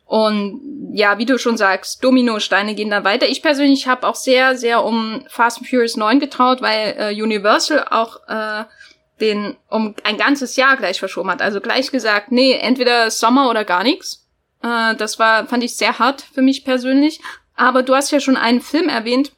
und 0.05 0.61
ja, 0.93 1.17
wie 1.17 1.25
du 1.25 1.37
schon 1.37 1.57
sagst, 1.57 2.01
Dominosteine 2.01 2.73
gehen 2.73 2.89
da 2.89 3.03
weiter. 3.03 3.27
Ich 3.27 3.41
persönlich 3.41 3.85
habe 3.85 4.07
auch 4.07 4.15
sehr, 4.15 4.55
sehr 4.55 4.85
um 4.85 5.25
Fast 5.27 5.57
and 5.57 5.67
Furious 5.67 5.97
9 5.97 6.21
getraut, 6.21 6.61
weil 6.61 6.95
äh, 6.97 7.21
Universal 7.21 7.85
auch 7.89 8.25
äh, 8.29 8.63
den 9.19 9.57
um 9.69 9.93
ein 10.05 10.17
ganzes 10.17 10.55
Jahr 10.55 10.77
gleich 10.77 10.99
verschoben 10.99 11.29
hat. 11.29 11.41
Also 11.41 11.59
gleich 11.59 11.91
gesagt, 11.91 12.31
nee, 12.31 12.53
entweder 12.53 13.11
Sommer 13.11 13.49
oder 13.49 13.65
gar 13.65 13.83
nichts. 13.83 14.25
Äh, 14.63 14.95
das 14.95 15.19
war, 15.19 15.47
fand 15.47 15.65
ich 15.65 15.75
sehr 15.75 15.99
hart 15.99 16.21
für 16.21 16.41
mich 16.41 16.63
persönlich. 16.63 17.19
Aber 17.57 17.83
du 17.83 17.93
hast 17.93 18.11
ja 18.11 18.21
schon 18.21 18.37
einen 18.37 18.61
Film 18.61 18.87
erwähnt, 18.87 19.33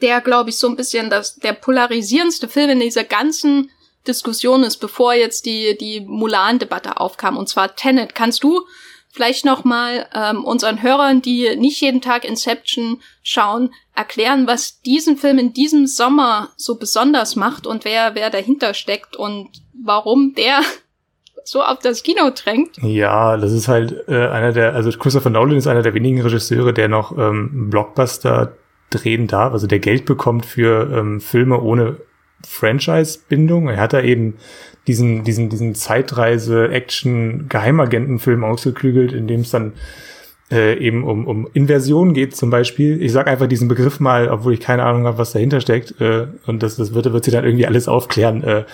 der, 0.00 0.20
glaube 0.20 0.50
ich, 0.50 0.58
so 0.58 0.68
ein 0.68 0.76
bisschen 0.76 1.10
das, 1.10 1.36
der 1.36 1.52
polarisierendste 1.52 2.48
Film 2.48 2.70
in 2.70 2.80
dieser 2.80 3.04
ganzen 3.04 3.70
Diskussion 4.06 4.62
ist, 4.62 4.78
bevor 4.78 5.14
jetzt 5.14 5.46
die, 5.46 5.76
die 5.78 6.00
Mulan-Debatte 6.00 6.98
aufkam. 6.98 7.36
Und 7.36 7.48
zwar 7.48 7.74
Tenet. 7.74 8.14
Kannst 8.14 8.42
du 8.42 8.62
vielleicht 9.10 9.44
noch 9.44 9.64
mal 9.64 10.06
ähm, 10.14 10.44
unseren 10.44 10.82
Hörern, 10.82 11.22
die 11.22 11.56
nicht 11.56 11.80
jeden 11.80 12.00
Tag 12.00 12.24
Inception 12.24 13.00
schauen, 13.22 13.70
erklären, 13.94 14.46
was 14.46 14.80
diesen 14.82 15.16
Film 15.16 15.38
in 15.38 15.52
diesem 15.52 15.86
Sommer 15.86 16.50
so 16.56 16.76
besonders 16.76 17.34
macht 17.34 17.66
und 17.66 17.84
wer 17.84 18.14
wer 18.14 18.30
dahinter 18.30 18.74
steckt 18.74 19.16
und 19.16 19.48
warum 19.82 20.34
der 20.34 20.60
so 21.44 21.62
auf 21.62 21.78
das 21.80 22.02
Kino 22.02 22.30
drängt. 22.30 22.76
Ja, 22.82 23.36
das 23.36 23.52
ist 23.52 23.68
halt 23.68 24.08
äh, 24.08 24.28
einer 24.28 24.52
der, 24.52 24.74
also 24.74 24.90
Christopher 24.90 25.30
Nolan 25.30 25.56
ist 25.56 25.66
einer 25.66 25.82
der 25.82 25.94
wenigen 25.94 26.20
Regisseure, 26.20 26.72
der 26.72 26.88
noch 26.88 27.16
ähm, 27.16 27.70
Blockbuster 27.70 28.52
drehen 28.90 29.26
darf, 29.26 29.52
also 29.52 29.66
der 29.66 29.78
Geld 29.78 30.04
bekommt 30.04 30.46
für 30.46 30.90
ähm, 30.92 31.20
Filme 31.20 31.60
ohne 31.60 31.98
Franchise-Bindung. 32.46 33.68
Er 33.68 33.78
hat 33.78 33.92
da 33.92 34.00
eben 34.00 34.36
diesen, 34.86 35.24
diesen, 35.24 35.48
diesen 35.48 35.74
Zeitreise-Action-Geheimagentenfilm 35.74 38.44
ausgeklügelt, 38.44 39.12
in 39.12 39.26
dem 39.26 39.40
es 39.40 39.50
dann 39.50 39.72
äh, 40.50 40.78
eben 40.78 41.04
um, 41.04 41.26
um 41.26 41.48
Inversion 41.52 42.14
geht 42.14 42.34
zum 42.34 42.50
Beispiel. 42.50 43.02
Ich 43.02 43.12
sag 43.12 43.26
einfach 43.26 43.48
diesen 43.48 43.68
Begriff 43.68 44.00
mal, 44.00 44.28
obwohl 44.28 44.54
ich 44.54 44.60
keine 44.60 44.84
Ahnung 44.84 45.04
habe, 45.04 45.18
was 45.18 45.32
dahinter 45.32 45.60
steckt. 45.60 46.00
Äh, 46.00 46.28
und 46.46 46.62
das, 46.62 46.76
das 46.76 46.94
wird, 46.94 47.12
wird 47.12 47.24
sie 47.24 47.30
dann 47.30 47.44
irgendwie 47.44 47.66
alles 47.66 47.88
aufklären, 47.88 48.42
äh, 48.42 48.64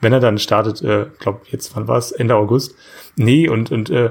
wenn 0.00 0.12
er 0.12 0.20
dann 0.20 0.38
startet, 0.38 0.82
äh, 0.82 1.06
glaube 1.18 1.42
jetzt, 1.50 1.76
wann 1.76 1.86
war 1.86 1.98
es? 1.98 2.10
Ende 2.10 2.34
August. 2.34 2.74
Nee, 3.16 3.48
und, 3.48 3.70
und 3.70 3.90
äh, 3.90 4.10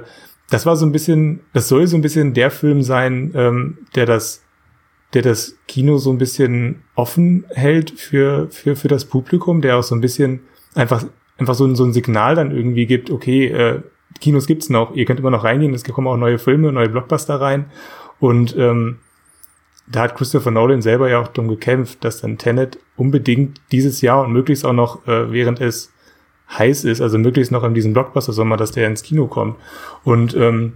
das 0.49 0.65
war 0.65 0.75
so 0.75 0.85
ein 0.85 0.91
bisschen, 0.91 1.41
das 1.53 1.67
soll 1.67 1.87
so 1.87 1.97
ein 1.97 2.01
bisschen 2.01 2.33
der 2.33 2.51
Film 2.51 2.83
sein, 2.83 3.31
ähm, 3.35 3.79
der 3.95 4.05
das 4.05 4.43
der 5.13 5.21
das 5.21 5.57
Kino 5.67 5.97
so 5.97 6.11
ein 6.11 6.17
bisschen 6.17 6.83
offen 6.95 7.45
hält 7.49 7.91
für, 7.91 8.47
für, 8.51 8.75
für 8.75 8.87
das 8.87 9.05
Publikum, 9.05 9.61
der 9.61 9.77
auch 9.77 9.83
so 9.83 9.95
ein 9.95 10.01
bisschen 10.01 10.41
einfach, 10.75 11.03
einfach 11.37 11.55
so 11.55 11.65
ein, 11.65 11.75
so 11.75 11.83
ein 11.83 11.93
Signal 11.93 12.35
dann 12.35 12.55
irgendwie 12.55 12.85
gibt, 12.85 13.09
okay, 13.09 13.47
äh, 13.47 13.81
Kinos 14.19 14.47
gibt's 14.47 14.69
noch, 14.69 14.95
ihr 14.95 15.05
könnt 15.05 15.19
immer 15.19 15.31
noch 15.31 15.43
reingehen, 15.43 15.73
es 15.73 15.83
kommen 15.83 16.07
auch 16.07 16.17
neue 16.17 16.39
Filme, 16.39 16.71
neue 16.71 16.89
Blockbuster 16.89 17.39
rein. 17.39 17.65
Und 18.19 18.55
ähm, 18.57 18.97
da 19.87 20.01
hat 20.01 20.15
Christopher 20.15 20.51
Nolan 20.51 20.81
selber 20.81 21.09
ja 21.09 21.19
auch 21.19 21.29
darum 21.29 21.49
gekämpft, 21.49 22.03
dass 22.03 22.21
dann 22.21 22.37
Tenet 22.37 22.79
unbedingt 22.95 23.61
dieses 23.71 24.01
Jahr 24.01 24.23
und 24.23 24.33
möglichst 24.33 24.65
auch 24.65 24.73
noch, 24.73 25.07
äh, 25.07 25.31
während 25.31 25.61
es 25.61 25.91
heiß 26.57 26.83
ist, 26.83 27.01
also 27.01 27.17
möglichst 27.17 27.51
noch 27.51 27.63
in 27.63 27.73
diesem 27.73 27.93
Blockbuster-Sommer, 27.93 28.57
dass 28.57 28.71
der 28.71 28.87
ins 28.87 29.03
Kino 29.03 29.27
kommt. 29.27 29.55
Und 30.03 30.35
ähm, 30.35 30.73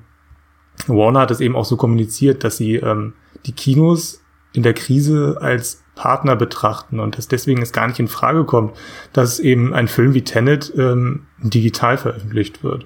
Warner 0.88 1.22
hat 1.22 1.32
es 1.32 1.41
eben 1.41 1.56
auch 1.56 1.65
so 1.65 1.78
kommuniziert, 1.78 2.43
dass 2.43 2.58
sie 2.58 2.76
ähm, 2.76 3.13
die 3.46 3.54
Kinos 3.54 4.22
in 4.53 4.63
der 4.63 4.73
Krise 4.73 5.37
als 5.41 5.83
Partner 5.95 6.35
betrachten 6.35 6.99
und 6.99 7.17
dass 7.17 7.27
deswegen 7.27 7.61
es 7.61 7.71
gar 7.71 7.87
nicht 7.87 7.99
in 7.99 8.07
Frage 8.07 8.45
kommt, 8.45 8.75
dass 9.11 9.39
eben 9.39 9.73
ein 9.73 9.87
Film 9.87 10.13
wie 10.13 10.23
Tenet 10.23 10.73
ähm, 10.77 11.27
digital 11.39 11.97
veröffentlicht 11.97 12.63
wird. 12.63 12.85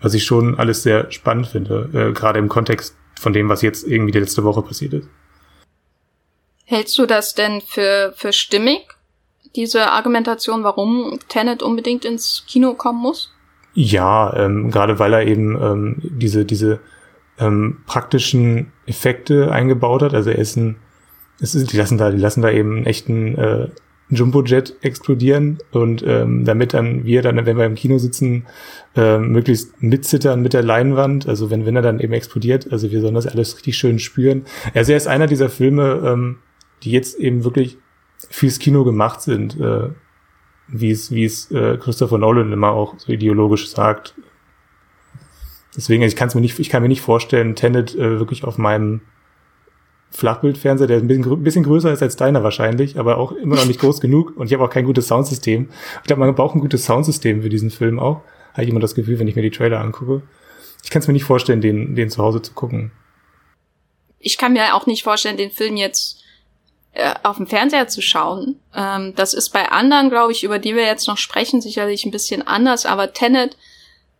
Was 0.00 0.14
ich 0.14 0.24
schon 0.24 0.58
alles 0.58 0.82
sehr 0.82 1.10
spannend 1.10 1.46
finde, 1.46 1.88
äh, 1.92 2.12
gerade 2.12 2.38
im 2.38 2.48
Kontext 2.48 2.96
von 3.18 3.32
dem, 3.32 3.48
was 3.48 3.62
jetzt 3.62 3.86
irgendwie 3.86 4.12
die 4.12 4.18
letzte 4.18 4.44
Woche 4.44 4.62
passiert 4.62 4.92
ist. 4.94 5.08
Hältst 6.66 6.98
du 6.98 7.06
das 7.06 7.34
denn 7.34 7.60
für, 7.60 8.12
für 8.16 8.32
stimmig, 8.32 8.82
diese 9.56 9.90
Argumentation, 9.90 10.64
warum 10.64 11.18
Tenet 11.28 11.62
unbedingt 11.62 12.04
ins 12.04 12.44
Kino 12.46 12.74
kommen 12.74 13.00
muss? 13.00 13.32
Ja, 13.74 14.34
ähm, 14.36 14.70
gerade 14.70 14.98
weil 14.98 15.12
er 15.12 15.26
eben 15.26 15.60
ähm, 15.60 15.96
diese, 16.02 16.44
diese 16.44 16.80
ähm, 17.38 17.82
praktischen 17.86 18.72
Effekte 18.86 19.50
eingebaut 19.50 20.02
hat. 20.02 20.14
Also 20.14 20.30
er 20.30 20.38
ist 20.38 20.56
ein 20.56 20.76
ist, 21.40 21.72
die 21.72 21.76
lassen 21.76 21.98
da, 21.98 22.10
die 22.10 22.18
lassen 22.18 22.42
da 22.42 22.50
eben 22.50 22.76
einen 22.76 22.86
echten 22.86 23.36
äh, 23.36 23.68
Jumbo-Jet 24.10 24.76
explodieren 24.82 25.58
und 25.72 26.04
ähm, 26.06 26.44
damit 26.44 26.74
dann 26.74 27.04
wir 27.04 27.22
dann, 27.22 27.44
wenn 27.46 27.56
wir 27.56 27.64
im 27.64 27.74
Kino 27.74 27.98
sitzen, 27.98 28.46
äh, 28.96 29.18
möglichst 29.18 29.82
mitzittern 29.82 30.42
mit 30.42 30.52
der 30.52 30.62
Leinwand, 30.62 31.26
also 31.26 31.50
wenn, 31.50 31.64
wenn 31.64 31.76
er 31.76 31.82
dann 31.82 32.00
eben 32.00 32.12
explodiert, 32.12 32.70
also 32.70 32.90
wir 32.90 33.00
sollen 33.00 33.14
das 33.14 33.26
alles 33.26 33.56
richtig 33.56 33.76
schön 33.76 33.98
spüren. 33.98 34.44
Also 34.74 34.92
er 34.92 34.98
ist 34.98 35.06
einer 35.06 35.26
dieser 35.26 35.48
Filme, 35.48 36.02
ähm, 36.04 36.36
die 36.82 36.90
jetzt 36.90 37.18
eben 37.18 37.44
wirklich 37.44 37.78
fürs 38.30 38.58
Kino 38.58 38.84
gemacht 38.84 39.22
sind, 39.22 39.58
äh, 39.58 39.88
wie 40.68 40.90
es, 40.90 41.10
wie 41.10 41.24
es 41.24 41.50
äh, 41.50 41.78
Christopher 41.78 42.18
Nolan 42.18 42.52
immer 42.52 42.72
auch 42.72 42.98
so 42.98 43.12
ideologisch 43.12 43.68
sagt. 43.68 44.14
Deswegen, 45.76 46.02
ich 46.02 46.14
kann 46.14 46.28
es 46.28 46.34
mir 46.34 46.40
nicht, 46.40 46.58
ich 46.58 46.68
kann 46.68 46.82
mir 46.82 46.88
nicht 46.88 47.00
vorstellen, 47.00 47.54
Tenet 47.54 47.94
äh, 47.94 48.18
wirklich 48.18 48.44
auf 48.44 48.58
meinem 48.58 49.00
Flachbildfernseher, 50.14 50.86
der 50.86 50.98
ein 50.98 51.08
bisschen, 51.08 51.42
bisschen 51.42 51.64
größer 51.64 51.92
ist 51.92 52.02
als 52.02 52.14
deiner 52.14 52.44
wahrscheinlich, 52.44 52.98
aber 52.98 53.18
auch 53.18 53.32
immer 53.32 53.56
noch 53.56 53.66
nicht 53.66 53.80
groß 53.80 54.00
genug. 54.00 54.36
Und 54.36 54.46
ich 54.46 54.54
habe 54.54 54.62
auch 54.62 54.70
kein 54.70 54.84
gutes 54.84 55.08
Soundsystem. 55.08 55.68
Ich 56.02 56.06
glaube, 56.06 56.20
man 56.20 56.34
braucht 56.36 56.54
ein 56.54 56.60
gutes 56.60 56.84
Soundsystem 56.84 57.42
für 57.42 57.48
diesen 57.48 57.70
Film 57.70 57.98
auch. 57.98 58.20
Habe 58.52 58.62
ich 58.62 58.70
immer 58.70 58.78
das 58.78 58.94
Gefühl, 58.94 59.18
wenn 59.18 59.26
ich 59.26 59.34
mir 59.34 59.42
die 59.42 59.50
Trailer 59.50 59.80
angucke. 59.80 60.22
Ich 60.84 60.90
kann 60.90 61.02
es 61.02 61.08
mir 61.08 61.14
nicht 61.14 61.24
vorstellen, 61.24 61.60
den, 61.60 61.96
den 61.96 62.10
zu 62.10 62.22
Hause 62.22 62.40
zu 62.40 62.52
gucken. 62.52 62.92
Ich 64.20 64.38
kann 64.38 64.52
mir 64.52 64.76
auch 64.76 64.86
nicht 64.86 65.02
vorstellen, 65.02 65.36
den 65.36 65.50
Film 65.50 65.76
jetzt 65.76 66.22
äh, 66.92 67.12
auf 67.24 67.38
dem 67.38 67.48
Fernseher 67.48 67.88
zu 67.88 68.00
schauen. 68.00 68.60
Ähm, 68.72 69.14
das 69.16 69.34
ist 69.34 69.50
bei 69.50 69.68
anderen, 69.68 70.10
glaube 70.10 70.30
ich, 70.30 70.44
über 70.44 70.60
die 70.60 70.76
wir 70.76 70.84
jetzt 70.84 71.08
noch 71.08 71.18
sprechen, 71.18 71.60
sicherlich 71.60 72.04
ein 72.04 72.12
bisschen 72.12 72.46
anders. 72.46 72.86
Aber 72.86 73.12
Tenet 73.12 73.56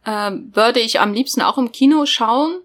äh, 0.05 0.33
würde 0.53 0.81
ich 0.81 0.99
am 0.99 1.15
liebsten 1.15 1.41
auch 1.41 1.57
im 1.57 1.71
Kino 1.71 2.05
schauen 2.05 2.64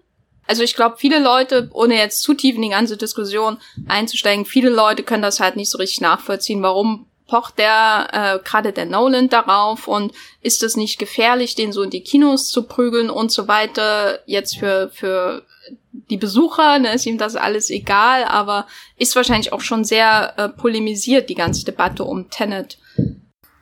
also 0.50 0.64
ich 0.64 0.74
glaube, 0.74 0.96
viele 0.98 1.20
Leute, 1.20 1.70
ohne 1.72 1.96
jetzt 1.96 2.22
zu 2.22 2.34
tief 2.34 2.56
in 2.56 2.62
die 2.62 2.70
ganze 2.70 2.96
Diskussion 2.96 3.58
einzusteigen, 3.86 4.44
viele 4.44 4.68
Leute 4.68 5.04
können 5.04 5.22
das 5.22 5.38
halt 5.38 5.54
nicht 5.54 5.70
so 5.70 5.78
richtig 5.78 6.00
nachvollziehen, 6.00 6.60
warum 6.60 7.06
pocht 7.28 7.60
der, 7.60 8.08
äh, 8.12 8.44
gerade 8.44 8.72
der 8.72 8.86
Nolan 8.86 9.28
darauf 9.28 9.86
und 9.86 10.12
ist 10.42 10.64
es 10.64 10.76
nicht 10.76 10.98
gefährlich, 10.98 11.54
den 11.54 11.70
so 11.72 11.82
in 11.82 11.90
die 11.90 12.02
Kinos 12.02 12.48
zu 12.48 12.64
prügeln 12.64 13.10
und 13.10 13.30
so 13.30 13.46
weiter. 13.46 14.18
Jetzt 14.26 14.58
für, 14.58 14.90
für 14.92 15.46
die 15.92 16.16
Besucher 16.16 16.80
ne, 16.80 16.94
ist 16.94 17.06
ihm 17.06 17.16
das 17.16 17.36
alles 17.36 17.70
egal, 17.70 18.24
aber 18.24 18.66
ist 18.96 19.14
wahrscheinlich 19.14 19.52
auch 19.52 19.60
schon 19.60 19.84
sehr 19.84 20.34
äh, 20.36 20.48
polemisiert, 20.48 21.30
die 21.30 21.36
ganze 21.36 21.64
Debatte 21.64 22.02
um 22.02 22.28
Tenet. 22.28 22.76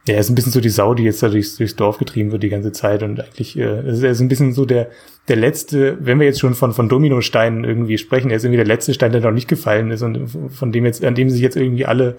Ja, 0.08 0.14
er 0.14 0.20
ist 0.20 0.30
ein 0.30 0.34
bisschen 0.34 0.52
so 0.52 0.62
die 0.62 0.70
Sau, 0.70 0.94
die 0.94 1.02
jetzt 1.04 1.22
da 1.22 1.28
durchs, 1.28 1.56
durchs 1.56 1.76
Dorf 1.76 1.98
getrieben 1.98 2.32
wird 2.32 2.42
die 2.42 2.48
ganze 2.48 2.72
Zeit 2.72 3.02
und 3.02 3.20
eigentlich, 3.20 3.58
äh, 3.58 3.62
er 3.62 4.10
ist 4.10 4.20
ein 4.20 4.28
bisschen 4.28 4.54
so 4.54 4.64
der, 4.64 4.88
der 5.28 5.36
letzte, 5.36 5.98
wenn 6.00 6.18
wir 6.18 6.26
jetzt 6.26 6.40
schon 6.40 6.54
von, 6.54 6.72
von 6.72 6.88
Dominosteinen 6.88 7.64
irgendwie 7.64 7.98
sprechen, 7.98 8.30
er 8.30 8.38
ist 8.38 8.44
irgendwie 8.44 8.56
der 8.56 8.66
letzte 8.66 8.94
Stein, 8.94 9.12
der 9.12 9.20
noch 9.20 9.32
nicht 9.32 9.48
gefallen 9.48 9.90
ist 9.90 10.00
und 10.00 10.28
von 10.50 10.72
dem 10.72 10.86
jetzt, 10.86 11.04
an 11.04 11.14
dem 11.14 11.28
sich 11.28 11.42
jetzt 11.42 11.56
irgendwie 11.56 11.84
alle 11.84 12.16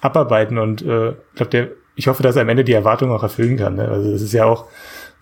abarbeiten 0.00 0.58
und 0.58 0.82
äh, 0.82 1.10
ich 1.10 1.34
glaube, 1.34 1.50
der, 1.50 1.68
ich 1.96 2.06
hoffe, 2.06 2.22
dass 2.22 2.36
er 2.36 2.42
am 2.42 2.48
Ende 2.48 2.62
die 2.62 2.72
Erwartung 2.72 3.10
auch 3.10 3.24
erfüllen 3.24 3.56
kann. 3.56 3.76
Ne? 3.76 3.88
Also 3.88 4.12
es 4.12 4.22
ist 4.22 4.32
ja 4.32 4.44
auch, 4.44 4.66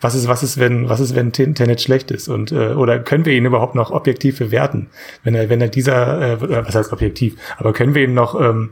was 0.03 0.15
ist, 0.15 0.29
was 0.29 0.43
ist, 0.43 0.59
wenn, 0.59 0.91
was 0.91 1.01
ist, 1.01 1.15
wenn 1.15 1.33
Tenet 1.33 1.81
schlecht 1.81 2.11
ist 2.11 2.29
und 2.29 2.53
äh, 2.53 2.75
oder 2.75 2.99
können 2.99 3.25
wir 3.25 3.33
ihn 3.33 3.47
überhaupt 3.47 3.75
noch 3.75 3.91
objektiv 3.91 4.39
bewerten, 4.39 4.89
wenn 5.25 5.35
er, 5.35 5.49
wenn 5.49 5.63
er 5.63 5.69
dieser, 5.69 6.43
äh, 6.43 6.67
was 6.67 6.75
heißt 6.75 6.93
objektiv, 6.93 7.37
aber 7.57 7.73
können 7.73 7.95
wir 7.95 8.05
ihn 8.05 8.13
noch 8.13 8.39
ähm, 8.39 8.71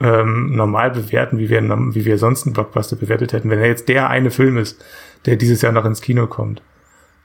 ähm, 0.00 0.54
normal 0.54 0.90
bewerten, 0.90 1.38
wie 1.38 1.50
wir, 1.50 1.62
wie 1.62 2.04
wir 2.04 2.18
sonst 2.18 2.46
einen 2.46 2.54
Blockbuster 2.54 2.96
bewertet 2.96 3.32
hätten, 3.32 3.50
wenn 3.50 3.58
er 3.58 3.66
jetzt 3.66 3.88
der 3.88 4.08
eine 4.08 4.30
Film 4.30 4.56
ist, 4.56 4.82
der 5.26 5.36
dieses 5.36 5.62
Jahr 5.62 5.72
noch 5.72 5.84
ins 5.84 6.00
Kino 6.00 6.26
kommt. 6.26 6.62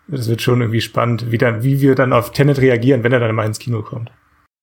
Das 0.07 0.29
wird 0.29 0.41
schon 0.41 0.61
irgendwie 0.61 0.81
spannend, 0.81 1.31
wie, 1.31 1.37
dann, 1.37 1.63
wie 1.63 1.81
wir 1.81 1.95
dann 1.95 2.13
auf 2.13 2.31
Tenet 2.31 2.59
reagieren, 2.59 3.03
wenn 3.03 3.13
er 3.13 3.19
dann 3.19 3.33
mal 3.33 3.45
ins 3.45 3.59
Kino 3.59 3.81
kommt. 3.81 4.11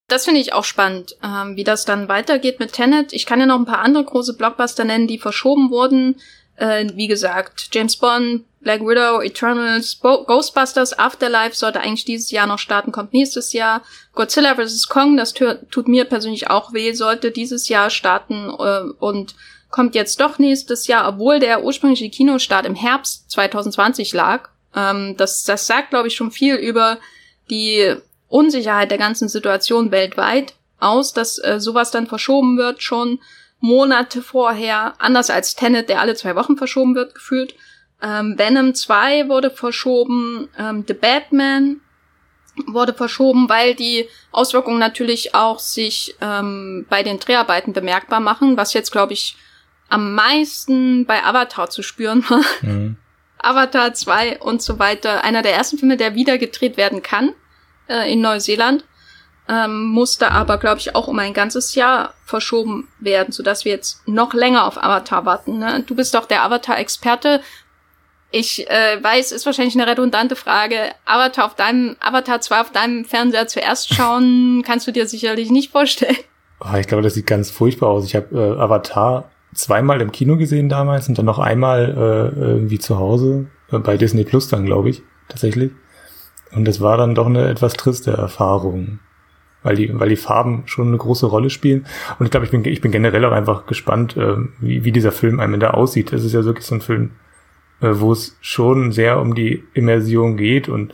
Das 0.07 0.25
finde 0.25 0.41
ich 0.41 0.53
auch 0.53 0.63
spannend, 0.63 1.17
ähm, 1.23 1.55
wie 1.55 1.63
das 1.63 1.85
dann 1.85 2.07
weitergeht 2.07 2.59
mit 2.59 2.73
Tenet. 2.73 3.13
Ich 3.13 3.25
kann 3.25 3.39
ja 3.39 3.45
noch 3.45 3.57
ein 3.57 3.65
paar 3.65 3.79
andere 3.79 4.05
große 4.05 4.37
Blockbuster 4.37 4.85
nennen, 4.85 5.07
die 5.07 5.17
verschoben 5.17 5.71
wurden. 5.71 6.15
Äh, 6.55 6.89
wie 6.95 7.07
gesagt, 7.07 7.69
James 7.71 7.97
Bond, 7.97 8.43
Black 8.63 8.81
Widow, 8.81 9.21
Eternals, 9.21 9.95
Bo 9.95 10.23
Ghostbusters, 10.23 10.97
Afterlife 10.97 11.55
sollte 11.55 11.81
eigentlich 11.81 12.05
dieses 12.05 12.31
Jahr 12.31 12.47
noch 12.47 12.59
starten, 12.59 12.91
kommt 12.91 13.13
nächstes 13.13 13.53
Jahr. 13.53 13.81
Godzilla 14.13 14.55
vs. 14.55 14.87
Kong, 14.87 15.17
das 15.17 15.33
tut 15.33 15.87
mir 15.87 16.05
persönlich 16.05 16.49
auch 16.49 16.73
weh, 16.73 16.93
sollte 16.93 17.31
dieses 17.31 17.67
Jahr 17.67 17.89
starten 17.89 18.49
äh, 18.49 18.81
und 18.99 19.35
kommt 19.69 19.95
jetzt 19.95 20.19
doch 20.21 20.39
nächstes 20.39 20.87
Jahr, 20.87 21.07
obwohl 21.07 21.39
der 21.39 21.63
ursprüngliche 21.63 22.09
Kinostart 22.09 22.65
im 22.65 22.75
Herbst 22.75 23.29
2020 23.31 24.13
lag. 24.13 24.49
Ähm, 24.75 25.15
das, 25.17 25.43
das 25.43 25.67
sagt, 25.67 25.89
glaube 25.89 26.07
ich, 26.07 26.15
schon 26.15 26.31
viel 26.31 26.55
über 26.55 26.99
die 27.49 27.95
Unsicherheit 28.29 28.91
der 28.91 28.97
ganzen 28.97 29.29
Situation 29.29 29.91
weltweit 29.91 30.53
aus, 30.79 31.13
dass 31.13 31.37
äh, 31.37 31.59
sowas 31.59 31.91
dann 31.91 32.07
verschoben 32.07 32.57
wird, 32.57 32.81
schon 32.81 33.19
Monate 33.59 34.21
vorher, 34.21 34.93
anders 34.99 35.29
als 35.29 35.55
Tenet, 35.55 35.89
der 35.89 36.01
alle 36.01 36.15
zwei 36.15 36.35
Wochen 36.35 36.57
verschoben 36.57 36.95
wird, 36.95 37.15
gefühlt. 37.15 37.55
Ähm, 38.03 38.37
Venom 38.37 38.75
2 38.75 39.29
wurde 39.29 39.49
verschoben, 39.49 40.49
ähm, 40.59 40.83
The 40.85 40.93
Batman 40.93 41.79
wurde 42.67 42.93
verschoben, 42.93 43.49
weil 43.49 43.75
die 43.75 44.07
Auswirkungen 44.31 44.77
natürlich 44.77 45.33
auch 45.33 45.59
sich 45.59 46.15
ähm, 46.21 46.85
bei 46.89 47.01
den 47.01 47.19
Dreharbeiten 47.19 47.73
bemerkbar 47.73 48.19
machen, 48.19 48.57
was 48.57 48.73
jetzt, 48.73 48.91
glaube 48.91 49.13
ich, 49.13 49.37
am 49.89 50.13
meisten 50.13 51.05
bei 51.05 51.23
Avatar 51.23 51.69
zu 51.69 51.81
spüren 51.81 52.23
war. 52.29 52.43
Mhm. 52.61 52.97
Avatar 53.37 53.93
2 53.93 54.39
und 54.39 54.61
so 54.61 54.79
weiter. 54.79 55.23
Einer 55.23 55.41
der 55.41 55.53
ersten 55.53 55.77
Filme, 55.77 55.97
der 55.97 56.15
wieder 56.15 56.37
gedreht 56.37 56.77
werden 56.77 57.03
kann 57.03 57.33
äh, 57.87 58.11
in 58.11 58.21
Neuseeland, 58.21 58.85
ähm, 59.49 59.87
musste 59.87 60.31
aber, 60.31 60.57
glaube 60.57 60.79
ich, 60.79 60.95
auch 60.95 61.07
um 61.07 61.19
ein 61.19 61.33
ganzes 61.33 61.75
Jahr 61.75 62.13
verschoben 62.25 62.87
werden, 62.99 63.33
sodass 63.33 63.65
wir 63.65 63.73
jetzt 63.73 64.07
noch 64.07 64.33
länger 64.33 64.65
auf 64.65 64.81
Avatar 64.81 65.25
warten. 65.25 65.59
Ne? 65.59 65.83
Du 65.85 65.95
bist 65.95 66.13
doch 66.15 66.25
der 66.25 66.43
Avatar-Experte. 66.43 67.41
Ich 68.35 68.67
äh, 68.67 68.97
weiß, 68.99 69.31
ist 69.31 69.45
wahrscheinlich 69.45 69.75
eine 69.75 69.85
redundante 69.85 70.35
Frage. 70.35 70.75
Avatar 71.05 71.45
auf 71.45 71.53
deinem 71.53 71.95
Avatar 71.99 72.41
2 72.41 72.61
auf 72.61 72.71
deinem 72.71 73.05
Fernseher 73.05 73.45
zuerst 73.45 73.93
schauen, 73.93 74.63
kannst 74.65 74.87
du 74.87 74.91
dir 74.91 75.07
sicherlich 75.07 75.51
nicht 75.51 75.71
vorstellen. 75.71 76.17
Oh, 76.59 76.75
ich 76.75 76.87
glaube, 76.87 77.03
das 77.03 77.13
sieht 77.13 77.27
ganz 77.27 77.51
furchtbar 77.51 77.89
aus. 77.89 78.05
Ich 78.05 78.15
habe 78.15 78.35
äh, 78.35 78.59
Avatar 78.59 79.29
zweimal 79.53 80.01
im 80.01 80.11
Kino 80.11 80.35
gesehen 80.35 80.67
damals 80.67 81.07
und 81.07 81.15
dann 81.15 81.27
noch 81.27 81.37
einmal 81.37 81.91
äh, 82.35 82.39
irgendwie 82.39 82.79
zu 82.79 82.97
Hause 82.97 83.45
äh, 83.71 83.77
bei 83.77 83.97
Disney 83.97 84.23
Plus 84.23 84.47
dann, 84.47 84.65
glaube 84.65 84.89
ich, 84.89 85.03
tatsächlich. 85.29 85.69
Und 86.55 86.65
das 86.65 86.81
war 86.81 86.97
dann 86.97 87.13
doch 87.13 87.27
eine 87.27 87.47
etwas 87.47 87.73
triste 87.73 88.13
Erfahrung, 88.13 88.97
weil 89.61 89.75
die, 89.75 89.99
weil 89.99 90.09
die 90.09 90.15
Farben 90.15 90.63
schon 90.65 90.87
eine 90.87 90.97
große 90.97 91.27
Rolle 91.27 91.51
spielen. 91.51 91.85
Und 92.17 92.25
ich 92.25 92.31
glaube, 92.31 92.47
ich 92.47 92.51
bin, 92.51 92.65
ich 92.65 92.81
bin 92.81 92.91
generell 92.91 93.25
auch 93.25 93.31
einfach 93.31 93.67
gespannt, 93.67 94.17
äh, 94.17 94.37
wie, 94.59 94.83
wie 94.85 94.91
dieser 94.91 95.11
Film 95.11 95.39
am 95.39 95.53
Ende 95.53 95.75
aussieht. 95.75 96.11
Das 96.11 96.23
ist 96.23 96.33
ja 96.33 96.43
wirklich 96.43 96.65
so 96.65 96.73
ein 96.73 96.81
Film, 96.81 97.11
wo 97.79 98.11
es 98.11 98.37
schon 98.41 98.91
sehr 98.91 99.19
um 99.19 99.35
die 99.35 99.63
Immersion 99.73 100.37
geht 100.37 100.69
und 100.69 100.93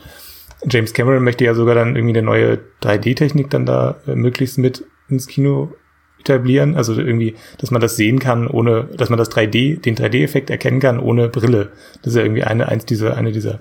James 0.68 0.92
Cameron 0.92 1.24
möchte 1.24 1.44
ja 1.44 1.54
sogar 1.54 1.74
dann 1.74 1.96
irgendwie 1.96 2.18
eine 2.18 2.26
neue 2.26 2.58
3D-Technik 2.82 3.50
dann 3.50 3.64
da 3.66 3.96
äh, 4.06 4.14
möglichst 4.14 4.58
mit 4.58 4.84
ins 5.08 5.26
Kino 5.26 5.72
etablieren. 6.20 6.76
Also 6.76 6.94
irgendwie, 6.94 7.34
dass 7.58 7.70
man 7.70 7.80
das 7.80 7.96
sehen 7.96 8.18
kann, 8.18 8.46
ohne, 8.46 8.84
dass 8.84 9.08
man 9.08 9.18
das 9.18 9.30
3D, 9.30 9.80
den 9.80 9.96
3D-Effekt 9.96 10.50
erkennen 10.50 10.80
kann, 10.80 11.00
ohne 11.00 11.28
Brille. 11.28 11.72
Das 12.02 12.12
ist 12.12 12.16
ja 12.16 12.22
irgendwie 12.22 12.44
eine, 12.44 12.68
eins 12.68 12.84
dieser, 12.84 13.16
eine 13.16 13.32
dieser 13.32 13.60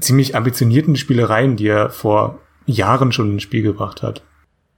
ziemlich 0.00 0.36
ambitionierten 0.36 0.96
Spielereien, 0.96 1.56
die 1.56 1.68
er 1.68 1.90
vor 1.90 2.40
Jahren 2.66 3.12
schon 3.12 3.32
ins 3.32 3.42
Spiel 3.42 3.62
gebracht 3.62 4.02
hat. 4.02 4.22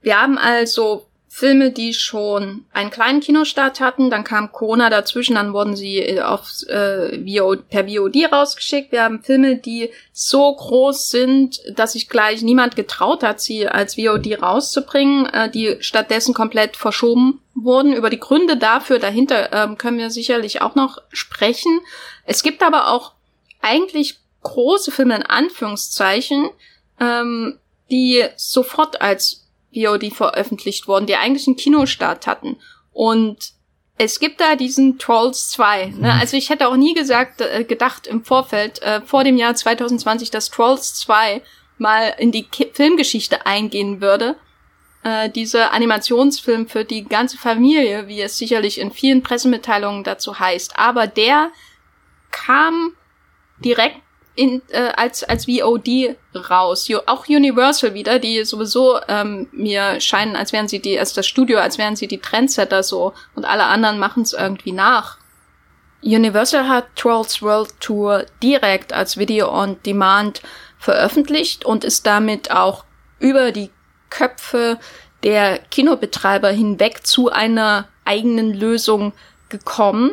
Wir 0.01 0.19
haben 0.19 0.37
also 0.37 1.07
Filme, 1.33 1.71
die 1.71 1.93
schon 1.93 2.65
einen 2.73 2.91
kleinen 2.91 3.21
Kinostart 3.21 3.79
hatten, 3.79 4.09
dann 4.09 4.25
kam 4.25 4.51
Corona 4.51 4.89
dazwischen, 4.89 5.35
dann 5.35 5.53
wurden 5.53 5.77
sie 5.77 5.99
äh, 5.99 6.19
auf, 6.19 6.51
äh, 6.67 7.17
VOD, 7.25 7.69
per 7.69 7.87
VOD 7.87 8.29
rausgeschickt. 8.29 8.91
Wir 8.91 9.03
haben 9.03 9.23
Filme, 9.23 9.55
die 9.55 9.91
so 10.11 10.53
groß 10.53 11.09
sind, 11.09 11.61
dass 11.73 11.93
sich 11.93 12.09
gleich 12.09 12.41
niemand 12.41 12.75
getraut 12.75 13.23
hat, 13.23 13.39
sie 13.39 13.65
als 13.65 13.95
VOD 13.95 14.41
rauszubringen, 14.41 15.25
äh, 15.27 15.49
die 15.49 15.77
stattdessen 15.79 16.33
komplett 16.33 16.75
verschoben 16.75 17.39
wurden. 17.55 17.93
Über 17.93 18.09
die 18.09 18.19
Gründe 18.19 18.57
dafür 18.57 18.99
dahinter 18.99 19.53
ähm, 19.53 19.77
können 19.77 19.99
wir 19.99 20.11
sicherlich 20.11 20.61
auch 20.61 20.75
noch 20.75 20.97
sprechen. 21.13 21.79
Es 22.25 22.43
gibt 22.43 22.61
aber 22.61 22.89
auch 22.89 23.13
eigentlich 23.61 24.19
große 24.43 24.91
Filme 24.91 25.15
in 25.15 25.23
Anführungszeichen, 25.23 26.49
ähm, 26.99 27.57
die 27.89 28.25
sofort 28.35 29.01
als 29.01 29.40
VOD 29.73 30.13
veröffentlicht 30.13 30.87
worden, 30.87 31.05
die 31.05 31.15
eigentlich 31.15 31.47
einen 31.47 31.55
Kinostart 31.55 32.27
hatten. 32.27 32.57
Und 32.91 33.53
es 33.97 34.19
gibt 34.19 34.41
da 34.41 34.55
diesen 34.55 34.97
Trolls 34.97 35.49
2. 35.51 35.85
Ne? 35.85 35.97
Mhm. 35.97 36.05
Also 36.05 36.35
ich 36.35 36.49
hätte 36.49 36.67
auch 36.67 36.75
nie 36.75 36.93
gesagt, 36.93 37.41
äh, 37.41 37.63
gedacht 37.63 38.07
im 38.07 38.23
Vorfeld, 38.23 38.81
äh, 38.81 39.01
vor 39.01 39.23
dem 39.23 39.37
Jahr 39.37 39.55
2020, 39.55 40.31
dass 40.31 40.49
Trolls 40.49 40.95
2 40.95 41.41
mal 41.77 42.13
in 42.17 42.31
die 42.31 42.43
Ki 42.43 42.69
Filmgeschichte 42.73 43.45
eingehen 43.45 44.01
würde. 44.01 44.35
Äh, 45.03 45.29
dieser 45.29 45.73
Animationsfilm 45.73 46.67
für 46.67 46.85
die 46.85 47.05
ganze 47.05 47.37
Familie, 47.37 48.07
wie 48.07 48.21
es 48.21 48.37
sicherlich 48.37 48.79
in 48.79 48.91
vielen 48.91 49.23
Pressemitteilungen 49.23 50.03
dazu 50.03 50.39
heißt. 50.39 50.77
Aber 50.77 51.07
der 51.07 51.51
kam 52.31 52.93
direkt 53.59 54.01
in, 54.35 54.61
äh, 54.69 54.91
als, 54.95 55.23
als 55.23 55.45
VOD 55.45 56.15
raus. 56.49 56.89
auch 57.05 57.27
Universal 57.27 57.93
wieder, 57.93 58.19
die 58.19 58.43
sowieso 58.45 58.99
ähm, 59.07 59.47
mir 59.51 59.99
scheinen, 59.99 60.35
als 60.35 60.53
wären 60.53 60.67
sie 60.67 60.81
die, 60.81 60.97
als 60.97 61.13
das 61.13 61.27
Studio, 61.27 61.59
als 61.59 61.77
wären 61.77 61.95
sie 61.95 62.07
die 62.07 62.19
Trendsetter 62.19 62.83
so 62.83 63.13
und 63.35 63.45
alle 63.45 63.65
anderen 63.65 63.99
machen 63.99 64.23
es 64.23 64.33
irgendwie 64.33 64.71
nach. 64.71 65.17
Universal 66.03 66.67
hat 66.67 66.95
Trolls 66.95 67.41
World 67.41 67.79
Tour 67.79 68.25
direkt 68.41 68.91
als 68.91 69.17
Video 69.17 69.51
on 69.51 69.77
Demand 69.83 70.41
veröffentlicht 70.79 71.63
und 71.63 71.83
ist 71.83 72.07
damit 72.07 72.51
auch 72.51 72.85
über 73.19 73.51
die 73.51 73.69
Köpfe 74.09 74.79
der 75.23 75.59
Kinobetreiber 75.59 76.49
hinweg 76.49 77.05
zu 77.05 77.31
einer 77.31 77.87
eigenen 78.03 78.53
Lösung 78.53 79.13
gekommen. 79.49 80.11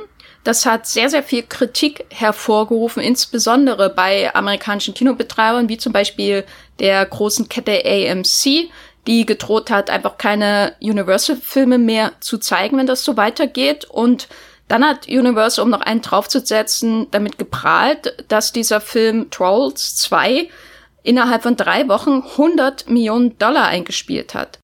Das 0.48 0.64
hat 0.64 0.86
sehr, 0.86 1.10
sehr 1.10 1.22
viel 1.22 1.42
Kritik 1.42 2.06
hervorgerufen, 2.08 3.02
insbesondere 3.02 3.90
bei 3.90 4.34
amerikanischen 4.34 4.94
Kinobetreibern, 4.94 5.68
wie 5.68 5.76
zum 5.76 5.92
Beispiel 5.92 6.42
der 6.78 7.04
großen 7.04 7.50
Kette 7.50 7.82
AMC, 7.84 8.70
die 9.06 9.26
gedroht 9.26 9.70
hat, 9.70 9.90
einfach 9.90 10.16
keine 10.16 10.74
Universal-Filme 10.80 11.76
mehr 11.76 12.12
zu 12.20 12.38
zeigen, 12.38 12.78
wenn 12.78 12.86
das 12.86 13.04
so 13.04 13.18
weitergeht. 13.18 13.84
Und 13.84 14.28
dann 14.68 14.86
hat 14.86 15.06
Universal, 15.06 15.64
um 15.64 15.70
noch 15.70 15.82
einen 15.82 16.00
draufzusetzen, 16.00 17.08
damit 17.10 17.36
geprahlt, 17.36 18.24
dass 18.28 18.50
dieser 18.50 18.80
Film 18.80 19.30
Trolls 19.30 19.96
2 19.96 20.48
innerhalb 21.02 21.42
von 21.42 21.56
drei 21.56 21.86
Wochen 21.88 22.22
100 22.22 22.88
Millionen 22.88 23.36
Dollar 23.36 23.66
eingespielt 23.66 24.32
hat. 24.32 24.60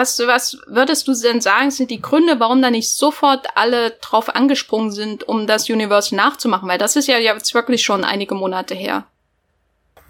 Was, 0.00 0.18
was 0.20 0.56
würdest 0.66 1.06
du 1.08 1.12
denn 1.12 1.42
sagen, 1.42 1.70
sind 1.70 1.90
die 1.90 2.00
Gründe, 2.00 2.40
warum 2.40 2.62
da 2.62 2.70
nicht 2.70 2.88
sofort 2.88 3.48
alle 3.54 3.90
drauf 4.00 4.34
angesprungen 4.34 4.90
sind, 4.90 5.28
um 5.28 5.46
das 5.46 5.68
Universe 5.68 6.16
nachzumachen? 6.16 6.66
Weil 6.70 6.78
das 6.78 6.96
ist 6.96 7.06
ja 7.06 7.18
jetzt 7.18 7.52
wirklich 7.52 7.82
schon 7.82 8.02
einige 8.02 8.34
Monate 8.34 8.74
her. 8.74 9.04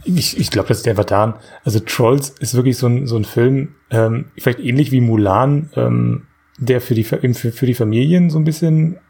Ich, 0.05 0.39
ich 0.39 0.53
glaube, 0.53 0.69
das 0.69 0.79
ist 0.79 0.87
einfach 0.87 1.07
daran. 1.07 1.35
Also 1.65 1.81
Trolls 1.81 2.29
ist 2.39 2.55
wirklich 2.55 2.79
so 2.79 2.87
ein, 2.87 3.09
so 3.09 3.17
ein 3.17 3.25
Film, 3.25 3.75
ähm, 3.91 4.31
vielleicht 4.39 4.61
ähnlich 4.61 4.93
wie 4.93 5.01
Mulan, 5.01 5.71
ähm, 5.75 6.29
der 6.57 6.81
für 6.81 6.95
die, 6.95 7.03
für, 7.03 7.19
für 7.19 7.67
die 7.67 7.75
Familien 7.75 8.31
so 8.31 8.39
ein 8.39 8.45
bisschen 8.45 9.01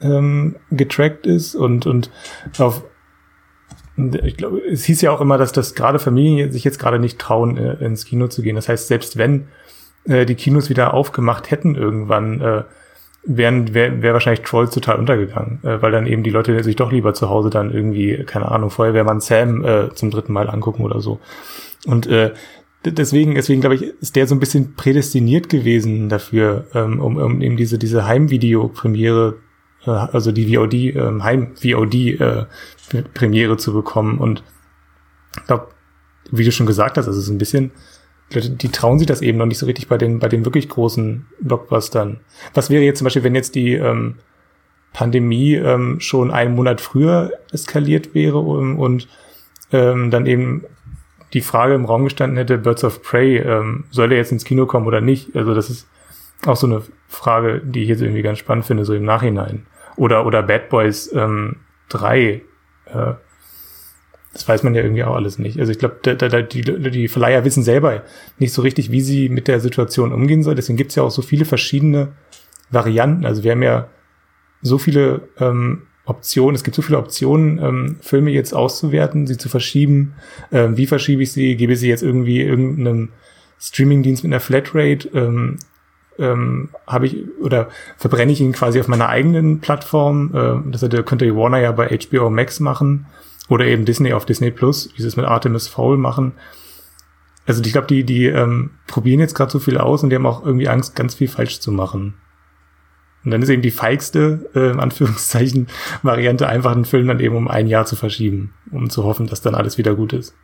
ähm, 0.00 0.54
getrackt 0.70 1.26
ist 1.26 1.56
und, 1.56 1.84
und 1.84 2.12
auf 2.58 2.84
ich 4.22 4.36
glaube, 4.36 4.60
es 4.60 4.84
hieß 4.84 5.00
ja 5.00 5.10
auch 5.10 5.20
immer, 5.20 5.36
dass 5.36 5.50
das 5.50 5.74
gerade 5.74 5.98
Familien 5.98 6.52
sich 6.52 6.62
jetzt 6.62 6.78
gerade 6.78 7.00
nicht 7.00 7.18
trauen, 7.18 7.56
äh, 7.56 7.84
ins 7.84 8.04
Kino 8.04 8.28
zu 8.28 8.42
gehen. 8.42 8.54
Das 8.54 8.68
heißt, 8.68 8.86
selbst 8.86 9.16
wenn 9.18 9.48
äh, 10.04 10.26
die 10.26 10.34
Kinos 10.34 10.70
wieder 10.70 10.94
aufgemacht 10.94 11.50
hätten 11.50 11.74
irgendwann, 11.74 12.40
äh, 12.40 12.62
wären 13.24 13.74
wäre 13.74 14.00
wär 14.02 14.12
wahrscheinlich 14.14 14.42
Trolls 14.42 14.70
total 14.70 14.98
untergegangen, 14.98 15.60
äh, 15.62 15.82
weil 15.82 15.92
dann 15.92 16.06
eben 16.06 16.22
die 16.22 16.30
Leute 16.30 16.62
sich 16.64 16.76
doch 16.76 16.92
lieber 16.92 17.12
zu 17.14 17.28
Hause 17.28 17.50
dann 17.50 17.72
irgendwie, 17.72 18.24
keine 18.24 18.50
Ahnung, 18.50 18.70
Feuerwehrmann 18.70 19.20
Sam 19.20 19.64
äh, 19.64 19.94
zum 19.94 20.10
dritten 20.10 20.32
Mal 20.32 20.48
angucken 20.48 20.82
oder 20.82 21.00
so. 21.00 21.20
Und 21.86 22.06
äh, 22.06 22.32
deswegen, 22.84 23.34
deswegen 23.34 23.60
glaube 23.60 23.74
ich, 23.76 23.82
ist 24.00 24.16
der 24.16 24.26
so 24.26 24.34
ein 24.34 24.40
bisschen 24.40 24.74
prädestiniert 24.74 25.48
gewesen 25.48 26.08
dafür, 26.08 26.66
ähm, 26.74 27.00
um, 27.00 27.16
um 27.16 27.40
eben 27.42 27.56
diese 27.56 27.78
diese 27.78 28.06
Heimvideo-Premiere, 28.06 29.36
äh, 29.84 29.90
also 29.90 30.32
die 30.32 30.56
VOD 30.56 30.74
ähm, 30.74 31.22
Heim-VOD-Premiere 31.24 33.52
äh, 33.52 33.58
zu 33.58 33.72
bekommen. 33.72 34.18
Und 34.18 34.42
ich 35.36 35.44
glaube, 35.46 35.68
wie 36.30 36.44
du 36.44 36.52
schon 36.52 36.66
gesagt 36.66 36.98
hast, 36.98 37.08
also 37.08 37.18
es 37.18 37.24
ist 37.26 37.32
ein 37.32 37.38
bisschen 37.38 37.72
die 38.34 38.68
trauen 38.68 38.98
sich 38.98 39.06
das 39.06 39.22
eben 39.22 39.38
noch 39.38 39.46
nicht 39.46 39.58
so 39.58 39.66
richtig 39.66 39.88
bei 39.88 39.96
den, 39.96 40.18
bei 40.18 40.28
den 40.28 40.44
wirklich 40.44 40.68
großen 40.68 41.26
Blockbustern. 41.40 42.20
Was 42.54 42.68
wäre 42.68 42.82
jetzt 42.82 42.98
zum 42.98 43.06
Beispiel, 43.06 43.24
wenn 43.24 43.34
jetzt 43.34 43.54
die 43.54 43.74
ähm, 43.74 44.16
Pandemie 44.92 45.54
ähm, 45.54 46.00
schon 46.00 46.30
einen 46.30 46.54
Monat 46.54 46.80
früher 46.80 47.32
eskaliert 47.52 48.14
wäre 48.14 48.38
und, 48.38 48.78
und 48.78 49.08
ähm, 49.72 50.10
dann 50.10 50.26
eben 50.26 50.64
die 51.32 51.40
Frage 51.40 51.74
im 51.74 51.84
Raum 51.84 52.04
gestanden 52.04 52.36
hätte, 52.36 52.58
Birds 52.58 52.84
of 52.84 53.02
Prey, 53.02 53.38
ähm, 53.38 53.84
soll 53.90 54.08
der 54.08 54.18
jetzt 54.18 54.32
ins 54.32 54.44
Kino 54.44 54.66
kommen 54.66 54.86
oder 54.86 55.00
nicht? 55.00 55.34
Also 55.36 55.54
das 55.54 55.70
ist 55.70 55.88
auch 56.46 56.56
so 56.56 56.66
eine 56.66 56.82
Frage, 57.06 57.60
die 57.64 57.82
ich 57.82 57.88
jetzt 57.88 58.00
irgendwie 58.00 58.22
ganz 58.22 58.38
spannend 58.38 58.66
finde, 58.66 58.84
so 58.84 58.94
im 58.94 59.04
Nachhinein. 59.04 59.66
Oder, 59.96 60.24
oder 60.24 60.42
Bad 60.42 60.68
Boys 60.68 61.12
ähm, 61.12 61.56
3, 61.90 62.42
äh, 62.86 63.12
das 64.38 64.46
weiß 64.46 64.62
man 64.62 64.74
ja 64.76 64.82
irgendwie 64.82 65.02
auch 65.02 65.16
alles 65.16 65.38
nicht. 65.38 65.58
Also 65.58 65.72
ich 65.72 65.80
glaube, 65.80 65.96
die, 66.52 66.62
die 66.62 67.08
Verleiher 67.08 67.44
wissen 67.44 67.64
selber 67.64 68.04
nicht 68.38 68.52
so 68.52 68.62
richtig, 68.62 68.92
wie 68.92 69.00
sie 69.00 69.28
mit 69.28 69.48
der 69.48 69.58
Situation 69.58 70.12
umgehen 70.12 70.44
soll. 70.44 70.54
Deswegen 70.54 70.76
gibt 70.76 70.90
es 70.90 70.94
ja 70.94 71.02
auch 71.02 71.10
so 71.10 71.22
viele 71.22 71.44
verschiedene 71.44 72.12
Varianten. 72.70 73.26
Also 73.26 73.42
wir 73.42 73.50
haben 73.50 73.64
ja 73.64 73.88
so 74.62 74.78
viele 74.78 75.22
ähm, 75.40 75.82
Optionen, 76.04 76.54
es 76.54 76.62
gibt 76.62 76.76
so 76.76 76.82
viele 76.82 76.98
Optionen, 76.98 77.58
ähm, 77.58 77.96
Filme 78.00 78.30
jetzt 78.30 78.54
auszuwerten, 78.54 79.26
sie 79.26 79.38
zu 79.38 79.48
verschieben. 79.48 80.14
Ähm, 80.52 80.76
wie 80.76 80.86
verschiebe 80.86 81.22
ich 81.22 81.32
sie? 81.32 81.56
Gebe 81.56 81.72
ich 81.72 81.80
sie 81.80 81.88
jetzt 81.88 82.04
irgendwie 82.04 82.40
irgendeinem 82.40 83.08
Streamingdienst 83.58 84.22
mit 84.22 84.32
einer 84.32 84.40
Flatrate? 84.40 85.08
Ähm, 85.14 85.58
ähm, 86.20 86.68
habe 86.86 87.06
ich 87.06 87.16
oder 87.40 87.70
verbrenne 87.96 88.30
ich 88.30 88.40
ihn 88.40 88.52
quasi 88.52 88.78
auf 88.78 88.86
meiner 88.86 89.08
eigenen 89.08 89.58
Plattform? 89.58 90.30
Ähm, 90.32 90.70
das 90.70 90.82
könnte 91.06 91.34
Warner 91.34 91.58
ja 91.58 91.72
bei 91.72 91.88
HBO 91.88 92.30
Max 92.30 92.60
machen. 92.60 93.06
Oder 93.48 93.66
eben 93.66 93.84
Disney 93.84 94.12
auf 94.12 94.26
Disney 94.26 94.50
Plus, 94.50 94.90
wie 94.94 95.02
sie 95.02 95.08
es 95.08 95.16
mit 95.16 95.26
Artemis 95.26 95.68
Fowl 95.68 95.96
machen. 95.96 96.32
Also 97.46 97.62
ich 97.62 97.72
glaube, 97.72 97.86
die, 97.86 98.04
die 98.04 98.26
ähm, 98.26 98.72
probieren 98.86 99.20
jetzt 99.20 99.34
gerade 99.34 99.50
so 99.50 99.58
viel 99.58 99.78
aus 99.78 100.02
und 100.02 100.10
die 100.10 100.16
haben 100.16 100.26
auch 100.26 100.44
irgendwie 100.44 100.68
Angst, 100.68 100.94
ganz 100.94 101.14
viel 101.14 101.28
falsch 101.28 101.60
zu 101.60 101.72
machen. 101.72 102.14
Und 103.24 103.30
dann 103.30 103.42
ist 103.42 103.48
eben 103.48 103.62
die 103.62 103.70
feigste, 103.70 104.50
äh, 104.54 104.70
in 104.70 104.80
Anführungszeichen, 104.80 105.66
Variante, 106.02 106.46
einfach 106.48 106.72
einen 106.72 106.84
Film 106.84 107.08
dann 107.08 107.20
eben 107.20 107.36
um 107.36 107.48
ein 107.48 107.66
Jahr 107.66 107.86
zu 107.86 107.96
verschieben, 107.96 108.54
um 108.70 108.90
zu 108.90 109.04
hoffen, 109.04 109.26
dass 109.26 109.40
dann 109.40 109.54
alles 109.54 109.78
wieder 109.78 109.94
gut 109.94 110.12
ist. 110.12 110.34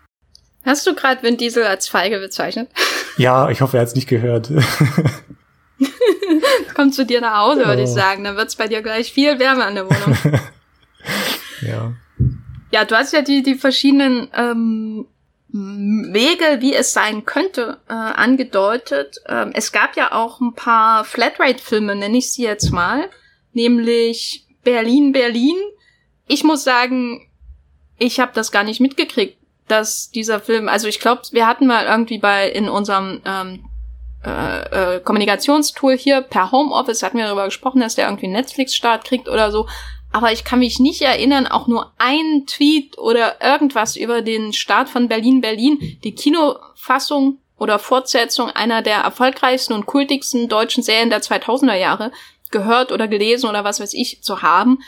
Hast 0.65 0.87
du 0.87 0.95
gerade 0.95 1.23
Vin 1.23 1.37
Diesel 1.37 1.65
als 1.65 1.89
feige 1.89 2.19
bezeichnet? 2.19 2.69
Ja, 3.17 3.49
ich 3.49 3.61
hoffe, 3.61 3.77
er 3.77 3.83
hat 3.83 3.89
es 3.91 3.95
nicht 3.95 4.09
gehört. 4.09 4.51
Kommt 6.75 6.97
zu 6.97 7.07
dir 7.07 7.21
nach 7.21 7.37
Hause, 7.37 7.65
würde 7.65 7.83
oh. 7.83 7.85
ich 7.85 7.91
sagen. 7.91 8.25
Dann 8.25 8.37
wird's 8.37 8.57
bei 8.57 8.67
dir 8.67 8.83
gleich 8.83 9.13
viel 9.13 9.39
wärmer 9.39 9.67
an 9.67 9.77
der 9.77 9.85
Wohnung. 9.85 10.41
ja. 11.61 11.93
Ja, 12.75 12.85
du 12.85 12.97
hast 12.97 13.13
ja 13.13 13.23
die, 13.23 13.45
die 13.45 13.55
verschiedenen 13.55 14.27
ähm, 14.37 15.07
Wege, 15.47 16.61
wie 16.61 16.75
es 16.75 16.93
sein 16.93 17.25
könnte, 17.25 17.79
äh, 17.89 17.93
angedeutet. 17.93 19.19
Ähm, 19.29 19.53
es 19.55 19.71
gab 19.71 19.97
ja 19.97 20.11
auch 20.11 20.41
ein 20.41 20.55
paar 20.55 21.05
Flatrate-Filme, 21.05 21.95
nenne 21.95 22.19
ich 22.19 22.33
sie 22.33 22.43
jetzt 22.43 22.73
mal, 22.73 23.09
nämlich 23.53 24.49
Berlin, 24.65 25.13
Berlin. 25.13 25.55
Ich 26.27 26.43
muss 26.43 26.65
sagen, 26.65 27.29
ich 27.97 28.19
habe 28.19 28.33
das 28.35 28.51
gar 28.51 28.65
nicht 28.65 28.81
mitgekriegt, 28.81 29.39
dass 29.69 30.11
dieser 30.11 30.41
Film, 30.41 30.69
also 30.69 30.89
ich 30.89 30.99
glaube, 30.99 31.23
wir 31.31 31.47
hatten 31.47 31.69
mal 31.69 31.87
irgendwie 31.87 32.19
bei 32.19 32.51
in 32.51 32.69
unserem 32.69 33.23
ähm, 33.25 33.67
äh, 34.25 34.97
äh, 34.97 35.01
Kommunikationstool 35.01 35.97
hier 35.97 36.23
per 36.23 36.51
Homeoffice 36.51 37.05
hatten 37.05 37.19
wir 37.19 37.27
darüber 37.27 37.45
gesprochen, 37.45 37.79
dass 37.79 37.95
der 37.95 38.07
irgendwie 38.07 38.27
Netflix-Start 38.27 39.05
kriegt 39.05 39.29
oder 39.29 39.53
so 39.53 39.69
aber 40.15 40.31
ich 40.31 40.45
kann 40.45 40.61
mich 40.61 40.79
nicht 40.79 41.03
erinnern, 41.03 41.49
auch 41.49 41.67
nur 41.67 41.93
ein 41.99 42.47
Tweet 42.47 42.97
oder 42.99 43.43
irgendwas 43.43 43.97
über 43.97 44.23
den 44.23 44.53
Start 44.53 44.89
von 44.89 45.09
Berlin 45.09 45.41
Berlin, 45.41 45.99
die 46.05 46.15
Kinofassung 46.15 47.39
oder 47.59 47.81
Fortsetzung 47.81 48.49
einer 48.49 48.81
der 48.81 48.99
erfolgreichsten 48.99 49.73
und 49.73 49.87
kultigsten 49.87 50.49
deutschen 50.49 50.85
Serien 50.85 51.11
der 51.11 51.21
2000er 51.21 51.75
Jahre 51.75 52.13
gehört 52.53 52.93
oder 52.93 53.09
gelesen 53.09 53.51
oder 53.51 53.65
was 53.65 53.81
weiß 53.81 53.93
ich 53.93 54.23
zu 54.23 54.41
haben. 54.41 54.79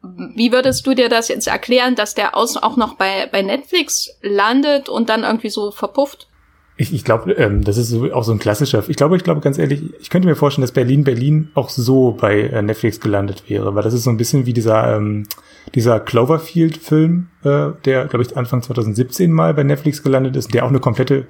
Wie 0.00 0.52
würdest 0.52 0.86
du 0.86 0.94
dir 0.94 1.10
das 1.10 1.28
jetzt 1.28 1.46
erklären, 1.46 1.94
dass 1.94 2.14
der 2.14 2.34
auch 2.34 2.76
noch 2.76 2.94
bei, 2.94 3.26
bei 3.30 3.42
Netflix 3.42 4.08
landet 4.22 4.88
und 4.88 5.10
dann 5.10 5.24
irgendwie 5.24 5.50
so 5.50 5.70
verpufft? 5.70 6.28
Ich, 6.76 6.92
ich 6.92 7.04
glaube, 7.04 7.32
ähm, 7.32 7.62
das 7.62 7.76
ist 7.76 7.88
so, 7.90 8.12
auch 8.12 8.24
so 8.24 8.32
ein 8.32 8.40
klassischer. 8.40 8.82
Ich 8.88 8.96
glaube, 8.96 9.16
ich 9.16 9.22
glaube 9.22 9.40
ganz 9.40 9.58
ehrlich, 9.58 9.82
ich 10.00 10.10
könnte 10.10 10.26
mir 10.26 10.34
vorstellen, 10.34 10.62
dass 10.62 10.72
Berlin 10.72 11.04
Berlin 11.04 11.50
auch 11.54 11.68
so 11.68 12.16
bei 12.20 12.40
äh, 12.40 12.62
Netflix 12.62 12.98
gelandet 13.00 13.44
wäre, 13.48 13.74
weil 13.74 13.84
das 13.84 13.94
ist 13.94 14.02
so 14.02 14.10
ein 14.10 14.16
bisschen 14.16 14.44
wie 14.46 14.52
dieser 14.52 14.96
ähm, 14.96 15.26
dieser 15.74 16.00
Cloverfield-Film, 16.00 17.28
äh, 17.44 17.68
der 17.84 18.06
glaube 18.06 18.22
ich 18.22 18.36
Anfang 18.36 18.60
2017 18.60 19.30
mal 19.30 19.54
bei 19.54 19.62
Netflix 19.62 20.02
gelandet 20.02 20.34
ist, 20.34 20.52
der 20.52 20.64
auch 20.64 20.68
eine 20.68 20.80
komplette 20.80 21.26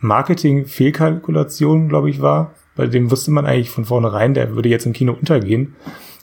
Marketing-Fehlkalkulation, 0.00 1.88
glaube 1.88 2.10
ich, 2.10 2.20
war. 2.20 2.54
Bei 2.76 2.86
dem 2.86 3.10
wusste 3.10 3.30
man 3.30 3.46
eigentlich 3.46 3.70
von 3.70 3.86
vornherein, 3.86 4.34
der 4.34 4.54
würde 4.54 4.68
jetzt 4.68 4.86
im 4.86 4.92
Kino 4.92 5.12
untergehen. 5.12 5.74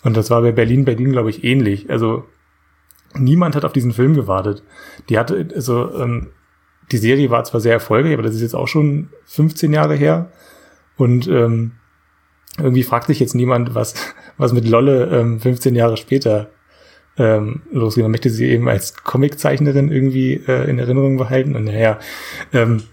Und 0.04 0.16
das 0.16 0.30
war 0.30 0.42
bei 0.42 0.52
Berlin 0.52 0.86
Berlin, 0.86 1.12
glaube 1.12 1.30
ich, 1.30 1.44
ähnlich. 1.44 1.90
Also 1.90 2.26
niemand 3.16 3.56
hat 3.56 3.66
auf 3.66 3.74
diesen 3.74 3.92
Film 3.92 4.14
gewartet. 4.14 4.64
Die 5.10 5.18
hatte, 5.18 5.48
also 5.54 5.94
ähm, 5.96 6.30
die 6.92 6.98
Serie 6.98 7.30
war 7.30 7.44
zwar 7.44 7.62
sehr 7.62 7.74
erfolgreich, 7.74 8.14
aber 8.14 8.24
das 8.24 8.36
ist 8.36 8.42
jetzt 8.42 8.56
auch 8.56 8.68
schon 8.68 9.10
15 9.26 9.74
Jahre 9.74 9.96
her. 9.96 10.32
Und 10.98 11.28
ähm, 11.28 11.74
irgendwie 12.58 12.84
fragt 12.84 13.08
sich 13.08 13.20
jetzt 13.20 13.36
niemand, 13.36 13.76
was, 13.76 13.96
was 14.38 14.54
mit 14.54 14.68
Lolle 14.68 15.06
ähm, 15.08 15.40
15 15.40 15.76
Jahre 15.76 15.98
später 15.98 16.50
ähm, 17.18 17.62
losgeht. 17.72 18.04
Man 18.04 18.12
möchte 18.12 18.30
sie 18.30 18.48
eben 18.48 18.68
als 18.68 18.96
Comiczeichnerin 19.04 19.92
irgendwie 19.92 20.34
äh, 20.48 20.70
in 20.70 20.80
Erinnerung 20.80 21.18
behalten. 21.18 21.56
Und 21.56 21.66
naja, 21.66 22.00
ähm, 22.52 22.84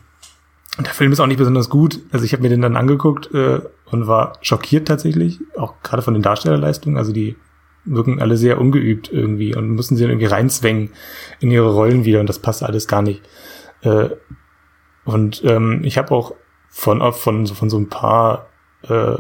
der 0.79 0.93
Film 0.93 1.13
ist 1.13 1.21
auch 1.21 1.27
nicht 1.27 1.39
besonders 1.39 1.69
gut. 1.69 2.01
Also 2.11 2.25
ich 2.25 2.33
habe 2.33 2.43
mir 2.43 2.49
den 2.49 2.63
dann 2.63 2.77
angeguckt 2.77 3.33
äh, 3.35 3.61
und 3.87 4.07
war 4.07 4.39
schockiert 4.41 4.89
tatsächlich, 4.89 5.41
auch 5.57 5.83
gerade 5.83 6.03
von 6.03 6.15
den 6.15 6.23
Darstellerleistungen. 6.23 6.99
Also 6.99 7.13
die 7.13 7.37
wirken 7.85 8.21
alle 8.21 8.37
sehr 8.37 8.61
ungeübt 8.61 9.11
irgendwie 9.13 9.55
und 9.55 9.71
müssen 9.71 9.97
sie 9.97 10.05
irgendwie 10.05 10.27
reinzwängen 10.27 10.91
in 11.41 11.51
ihre 11.51 11.73
Rollen 11.73 12.05
wieder 12.05 12.21
und 12.21 12.29
das 12.29 12.39
passt 12.39 12.63
alles 12.63 12.87
gar 12.87 13.03
nicht. 13.03 13.23
Äh, 13.83 14.11
und 15.05 15.43
ähm, 15.45 15.81
ich 15.85 15.99
habe 15.99 16.15
auch 16.15 16.35
von, 16.69 17.01
von, 17.13 17.47
von 17.47 17.71
so 17.71 17.79
ein 17.79 17.89
paar 17.89 18.49
äh, 18.83 19.17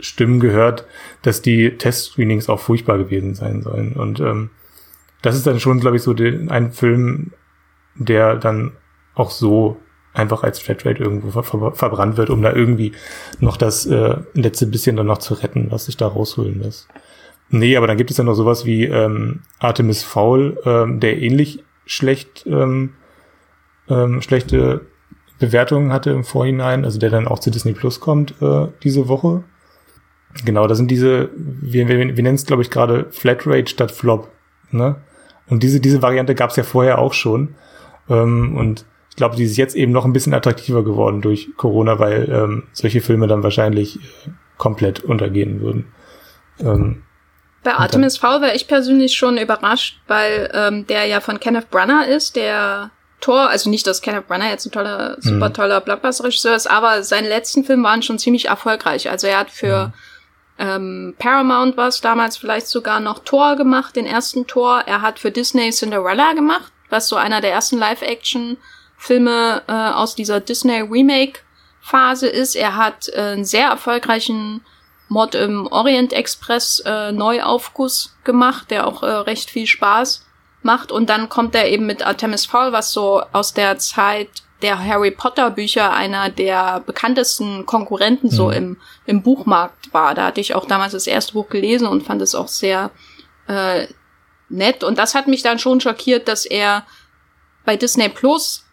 Stimmen 0.00 0.40
gehört, 0.40 0.86
dass 1.22 1.42
die 1.42 1.76
Testscreenings 1.76 2.48
auch 2.48 2.60
furchtbar 2.60 2.98
gewesen 2.98 3.34
sein 3.34 3.62
sollen. 3.62 3.92
Und 3.92 4.20
ähm, 4.20 4.50
das 5.22 5.36
ist 5.36 5.46
dann 5.46 5.60
schon, 5.60 5.80
glaube 5.80 5.96
ich, 5.96 6.02
so 6.02 6.14
den, 6.14 6.50
ein 6.50 6.72
Film, 6.72 7.32
der 7.94 8.36
dann 8.36 8.72
auch 9.14 9.30
so 9.30 9.80
einfach 10.12 10.42
als 10.42 10.58
Flatrate 10.58 11.02
irgendwo 11.02 11.30
ver 11.30 11.42
ver 11.42 11.72
verbrannt 11.72 12.16
wird, 12.16 12.30
um 12.30 12.42
da 12.42 12.52
irgendwie 12.52 12.92
noch 13.38 13.56
das 13.56 13.86
äh, 13.86 14.16
letzte 14.32 14.66
bisschen 14.66 14.96
dann 14.96 15.06
noch 15.06 15.18
zu 15.18 15.34
retten, 15.34 15.70
was 15.70 15.86
sich 15.86 15.96
da 15.96 16.06
rausholen 16.06 16.60
lässt. 16.60 16.88
Nee, 17.48 17.76
aber 17.76 17.86
dann 17.86 17.96
gibt 17.96 18.10
es 18.10 18.16
ja 18.16 18.24
noch 18.24 18.34
sowas 18.34 18.64
wie 18.64 18.84
ähm, 18.84 19.42
Artemis 19.58 20.02
Fowl, 20.02 20.58
ähm, 20.64 21.00
der 21.00 21.20
ähnlich 21.20 21.62
schlecht 21.84 22.44
ähm, 22.46 22.94
ähm, 23.88 24.22
schlechte 24.22 24.86
Bewertungen 25.38 25.92
hatte 25.92 26.10
im 26.10 26.24
Vorhinein, 26.24 26.84
also 26.84 26.98
der 26.98 27.10
dann 27.10 27.28
auch 27.28 27.38
zu 27.38 27.50
Disney 27.50 27.72
Plus 27.72 28.00
kommt 28.00 28.34
äh, 28.40 28.68
diese 28.82 29.08
Woche. 29.08 29.44
Genau, 30.44 30.66
da 30.66 30.74
sind 30.74 30.90
diese, 30.90 31.30
wir, 31.34 31.88
wir, 31.88 31.98
wir 31.98 32.22
nennen 32.22 32.34
es, 32.34 32.46
glaube 32.46 32.62
ich, 32.62 32.70
gerade 32.70 33.06
Flatrate 33.10 33.70
statt 33.70 33.90
Flop. 33.90 34.30
Ne? 34.70 34.96
Und 35.48 35.62
diese, 35.62 35.80
diese 35.80 36.02
Variante 36.02 36.34
gab 36.34 36.50
es 36.50 36.56
ja 36.56 36.62
vorher 36.62 36.98
auch 36.98 37.12
schon. 37.12 37.54
Ähm, 38.08 38.56
und 38.56 38.84
ich 39.10 39.16
glaube, 39.16 39.36
die 39.36 39.44
ist 39.44 39.56
jetzt 39.56 39.76
eben 39.76 39.92
noch 39.92 40.04
ein 40.04 40.12
bisschen 40.12 40.34
attraktiver 40.34 40.84
geworden 40.84 41.22
durch 41.22 41.48
Corona, 41.56 41.98
weil 41.98 42.28
ähm, 42.30 42.64
solche 42.72 43.00
Filme 43.00 43.26
dann 43.26 43.42
wahrscheinlich 43.42 43.96
äh, 43.96 44.30
komplett 44.58 45.00
untergehen 45.00 45.60
würden. 45.60 45.86
Ähm, 46.60 47.02
bei 47.62 47.74
Artemis 47.74 48.18
Fowl 48.18 48.42
wäre 48.42 48.54
ich 48.54 48.68
persönlich 48.68 49.16
schon 49.16 49.38
überrascht, 49.38 50.00
weil 50.06 50.50
ähm, 50.54 50.86
der 50.86 51.06
ja 51.06 51.20
von 51.20 51.40
Kenneth 51.40 51.70
Branagh 51.70 52.04
ist, 52.04 52.36
der 52.36 52.90
Tor, 53.20 53.48
also 53.48 53.70
nicht, 53.70 53.86
dass 53.86 54.02
Kenneth 54.02 54.28
Branagh 54.28 54.50
jetzt 54.50 54.66
ein 54.66 54.72
toller, 54.72 55.16
super 55.20 55.48
mhm. 55.48 55.54
toller 55.54 55.80
Blockbuster-Regisseur 55.80 56.54
ist, 56.54 56.70
aber 56.70 57.02
seine 57.02 57.28
letzten 57.28 57.64
Filme 57.64 57.84
waren 57.84 58.02
schon 58.02 58.18
ziemlich 58.18 58.46
erfolgreich. 58.46 59.10
Also 59.10 59.26
er 59.26 59.38
hat 59.38 59.50
für 59.50 59.86
mhm. 59.86 59.92
ähm, 60.58 61.14
Paramount 61.18 61.76
was 61.76 62.00
damals 62.00 62.36
vielleicht 62.36 62.68
sogar 62.68 63.00
noch 63.00 63.20
Tor 63.20 63.56
gemacht, 63.56 63.96
den 63.96 64.06
ersten 64.06 64.46
Tor. 64.46 64.82
Er 64.86 65.00
hat 65.00 65.18
für 65.18 65.30
Disney 65.30 65.70
Cinderella 65.70 66.34
gemacht, 66.34 66.72
was 66.90 67.08
so 67.08 67.16
einer 67.16 67.40
der 67.40 67.52
ersten 67.52 67.78
Live-Action-Filme 67.78 69.62
äh, 69.66 69.72
aus 69.72 70.14
dieser 70.14 70.40
Disney 70.40 70.80
Remake-Phase 70.80 72.28
ist. 72.28 72.54
Er 72.54 72.76
hat 72.76 73.08
äh, 73.08 73.20
einen 73.20 73.44
sehr 73.46 73.68
erfolgreichen 73.68 74.60
Mod 75.08 75.34
im 75.34 75.66
Orient 75.68 76.12
Express 76.12 76.80
äh, 76.84 77.12
Neuaufguss 77.12 78.14
gemacht, 78.24 78.70
der 78.70 78.86
auch 78.86 79.02
äh, 79.02 79.06
recht 79.06 79.50
viel 79.50 79.66
Spaß 79.66 80.25
macht 80.62 80.92
und 80.92 81.08
dann 81.08 81.28
kommt 81.28 81.54
er 81.54 81.68
eben 81.68 81.86
mit 81.86 82.04
Artemis 82.04 82.46
Fowl, 82.46 82.72
was 82.72 82.92
so 82.92 83.22
aus 83.32 83.54
der 83.54 83.78
Zeit 83.78 84.28
der 84.62 84.78
Harry 84.82 85.10
Potter 85.10 85.50
Bücher 85.50 85.92
einer 85.92 86.30
der 86.30 86.80
bekanntesten 86.80 87.66
Konkurrenten 87.66 88.28
mhm. 88.28 88.32
so 88.32 88.50
im, 88.50 88.78
im 89.04 89.22
Buchmarkt 89.22 89.92
war. 89.92 90.14
Da 90.14 90.26
hatte 90.26 90.40
ich 90.40 90.54
auch 90.54 90.66
damals 90.66 90.92
das 90.92 91.06
erste 91.06 91.34
Buch 91.34 91.48
gelesen 91.48 91.86
und 91.86 92.02
fand 92.02 92.22
es 92.22 92.34
auch 92.34 92.48
sehr 92.48 92.90
äh, 93.48 93.86
nett. 94.48 94.82
Und 94.82 94.98
das 94.98 95.14
hat 95.14 95.28
mich 95.28 95.42
dann 95.42 95.58
schon 95.58 95.80
schockiert, 95.80 96.28
dass 96.28 96.46
er 96.46 96.86
bei 97.64 97.76
Disney 97.76 98.08
Plus 98.08 98.65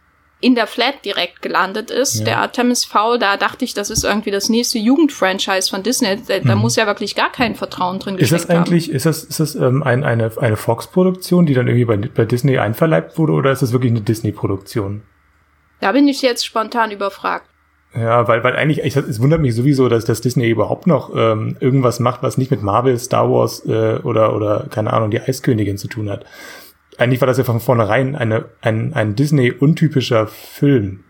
in 0.43 0.55
der 0.55 0.67
Flat 0.67 1.05
direkt 1.05 1.41
gelandet 1.41 1.89
ist. 1.89 2.19
Ja. 2.19 2.25
Der 2.25 2.37
Artemis 2.39 2.83
Fowl, 2.83 3.17
da 3.17 3.37
dachte 3.37 3.63
ich, 3.63 3.73
das 3.73 3.89
ist 3.89 4.03
irgendwie 4.03 4.29
das 4.29 4.49
nächste 4.49 4.77
Jugendfranchise 4.77 5.69
von 5.69 5.83
Disney. 5.83 6.17
Da, 6.27 6.39
mhm. 6.39 6.47
da 6.47 6.55
muss 6.55 6.75
ja 6.75 6.85
wirklich 6.85 7.15
gar 7.15 7.31
kein 7.31 7.55
Vertrauen 7.55 7.99
drin 7.99 8.17
Ist 8.17 8.33
das 8.33 8.49
eigentlich, 8.49 8.87
haben. 8.89 8.95
ist 8.95 9.05
das, 9.05 9.23
ist 9.23 9.39
das 9.39 9.55
ähm, 9.55 9.83
ein, 9.83 10.03
eine, 10.03 10.31
eine 10.37 10.57
Fox-Produktion, 10.57 11.45
die 11.45 11.53
dann 11.53 11.67
irgendwie 11.67 11.85
bei, 11.85 11.95
bei 11.95 12.25
Disney 12.25 12.57
einverleibt 12.57 13.17
wurde, 13.17 13.31
oder 13.31 13.51
ist 13.51 13.61
das 13.61 13.71
wirklich 13.71 13.93
eine 13.93 14.01
Disney-Produktion? 14.01 15.03
Da 15.79 15.93
bin 15.93 16.09
ich 16.09 16.21
jetzt 16.21 16.45
spontan 16.45 16.91
überfragt. 16.91 17.45
Ja, 17.95 18.27
weil, 18.27 18.43
weil 18.43 18.57
eigentlich, 18.57 18.79
ich, 18.83 18.97
es 18.97 19.21
wundert 19.21 19.39
mich 19.39 19.55
sowieso, 19.55 19.87
dass, 19.87 20.03
dass 20.03 20.19
Disney 20.19 20.49
überhaupt 20.49 20.87
noch 20.87 21.11
ähm, 21.15 21.55
irgendwas 21.61 22.01
macht, 22.01 22.21
was 22.21 22.37
nicht 22.37 22.51
mit 22.51 22.63
Marvel, 22.63 22.97
Star 22.97 23.31
Wars 23.31 23.65
äh, 23.65 23.99
oder, 24.03 24.35
oder, 24.35 24.65
keine 24.71 24.91
Ahnung, 24.91 25.09
die 25.09 25.21
Eiskönigin 25.21 25.77
zu 25.77 25.87
tun 25.87 26.09
hat 26.09 26.25
eigentlich 26.97 27.21
war 27.21 27.27
das 27.27 27.37
ja 27.37 27.43
von 27.43 27.59
vornherein 27.59 28.15
eine, 28.15 28.45
ein, 28.61 28.93
ein 28.93 29.15
Disney-untypischer 29.15 30.27
Film, 30.27 31.03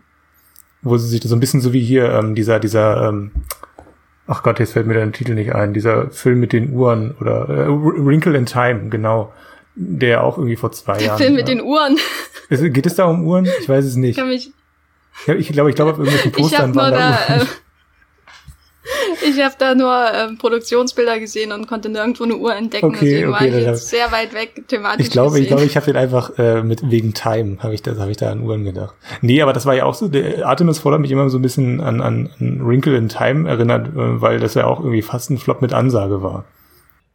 wo 0.82 0.96
sie 0.96 1.08
sich 1.08 1.22
so 1.22 1.34
ein 1.34 1.40
bisschen 1.40 1.60
so 1.60 1.72
wie 1.72 1.80
hier 1.80 2.10
ähm, 2.12 2.34
dieser, 2.34 2.60
dieser, 2.60 3.08
ähm, 3.08 3.32
ach 4.26 4.42
Gott, 4.42 4.58
jetzt 4.58 4.72
fällt 4.72 4.86
mir 4.86 4.94
der 4.94 5.10
Titel 5.12 5.34
nicht 5.34 5.54
ein, 5.54 5.74
dieser 5.74 6.10
Film 6.10 6.40
mit 6.40 6.52
den 6.52 6.72
Uhren 6.72 7.12
oder 7.20 7.48
äh, 7.48 7.68
Wrinkle 7.68 8.36
in 8.36 8.46
Time, 8.46 8.88
genau, 8.88 9.32
der 9.74 10.24
auch 10.24 10.38
irgendwie 10.38 10.56
vor 10.56 10.72
zwei 10.72 10.98
der 10.98 11.06
Jahren. 11.06 11.18
Film 11.18 11.34
mit 11.34 11.48
ja. 11.48 11.54
den 11.54 11.64
Uhren. 11.64 11.98
Geht 12.48 12.86
es 12.86 12.94
da 12.94 13.06
um 13.06 13.26
Uhren? 13.26 13.48
Ich 13.60 13.68
weiß 13.68 13.84
es 13.84 13.96
nicht. 13.96 14.16
Kann 14.16 14.28
mich 14.28 14.52
ich 15.26 15.48
glaube, 15.48 15.70
ich 15.70 15.76
glaube, 15.76 15.92
auf 15.92 15.98
irgendwelchen 15.98 16.32
Postern 16.32 16.74
waren 16.74 16.92
da, 16.92 17.18
da. 17.26 17.36
Äh, 17.36 17.46
ich 19.26 19.42
habe 19.42 19.54
da 19.58 19.74
nur 19.74 19.94
ähm, 20.12 20.38
Produktionsbilder 20.38 21.18
gesehen 21.18 21.52
und 21.52 21.66
konnte 21.66 21.88
nirgendwo 21.88 22.24
eine 22.24 22.36
Uhr 22.36 22.54
entdecken. 22.54 22.86
Okay, 22.86 22.98
deswegen 23.00 23.28
okay, 23.32 23.32
war 23.32 23.58
ich 23.58 23.64
jetzt 23.64 23.88
sehr 23.88 24.12
weit 24.12 24.34
weg 24.34 24.64
thematisch. 24.68 25.06
Ich 25.06 25.12
glaube, 25.12 25.40
ich 25.40 25.48
glaube, 25.48 25.64
ich 25.64 25.76
habe 25.76 25.86
den 25.86 25.96
einfach 25.96 26.38
äh, 26.38 26.62
mit 26.62 26.90
wegen 26.90 27.14
Time 27.14 27.58
habe 27.60 27.74
ich 27.74 27.82
das 27.82 27.98
habe 27.98 28.10
ich 28.10 28.16
da 28.16 28.30
an 28.30 28.42
Uhren 28.42 28.64
gedacht. 28.64 28.94
Nee, 29.20 29.40
aber 29.42 29.52
das 29.52 29.66
war 29.66 29.74
ja 29.74 29.84
auch 29.84 29.94
so. 29.94 30.08
Der 30.08 30.46
Artemis 30.46 30.84
hat 30.84 31.00
mich 31.00 31.10
immer 31.10 31.30
so 31.30 31.38
ein 31.38 31.42
bisschen 31.42 31.80
an, 31.80 32.00
an, 32.00 32.30
an 32.38 32.66
Wrinkle 32.66 32.96
in 32.96 33.08
Time 33.08 33.48
erinnert, 33.48 33.88
äh, 33.88 34.20
weil 34.20 34.40
das 34.40 34.54
ja 34.54 34.66
auch 34.66 34.80
irgendwie 34.80 35.02
fast 35.02 35.30
ein 35.30 35.38
Flop 35.38 35.62
mit 35.62 35.72
Ansage 35.72 36.22
war. 36.22 36.44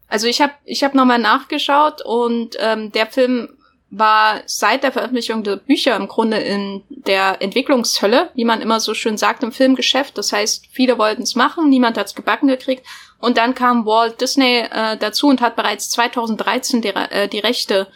Also 0.07 0.27
ich 0.27 0.41
habe 0.41 0.53
ich 0.65 0.83
habe 0.83 0.97
nochmal 0.97 1.19
nachgeschaut 1.19 2.01
und 2.03 2.57
ähm, 2.59 2.91
der 2.91 3.05
Film 3.05 3.49
war 3.91 4.41
seit 4.45 4.83
der 4.83 4.91
Veröffentlichung 4.91 5.43
der 5.43 5.55
Bücher 5.55 5.95
im 5.95 6.07
Grunde 6.07 6.37
in 6.37 6.83
der 6.89 7.41
Entwicklungshölle, 7.41 8.29
wie 8.35 8.45
man 8.45 8.61
immer 8.61 8.79
so 8.79 8.93
schön 8.93 9.17
sagt 9.17 9.41
im 9.43 9.51
Filmgeschäft. 9.51 10.17
Das 10.17 10.31
heißt, 10.31 10.67
viele 10.71 10.97
wollten 10.97 11.23
es 11.23 11.35
machen, 11.35 11.69
niemand 11.69 11.97
hat 11.97 12.07
es 12.07 12.15
gebacken 12.15 12.47
gekriegt. 12.47 12.85
Und 13.19 13.37
dann 13.37 13.55
kam 13.55 13.85
Walt 13.85 14.21
Disney 14.21 14.59
äh, 14.59 14.95
dazu 14.97 15.27
und 15.27 15.41
hat 15.41 15.55
bereits 15.55 15.89
2013 15.89 16.81
die, 16.81 16.89
äh, 16.89 17.27
die 17.27 17.39
Rechte 17.39 17.87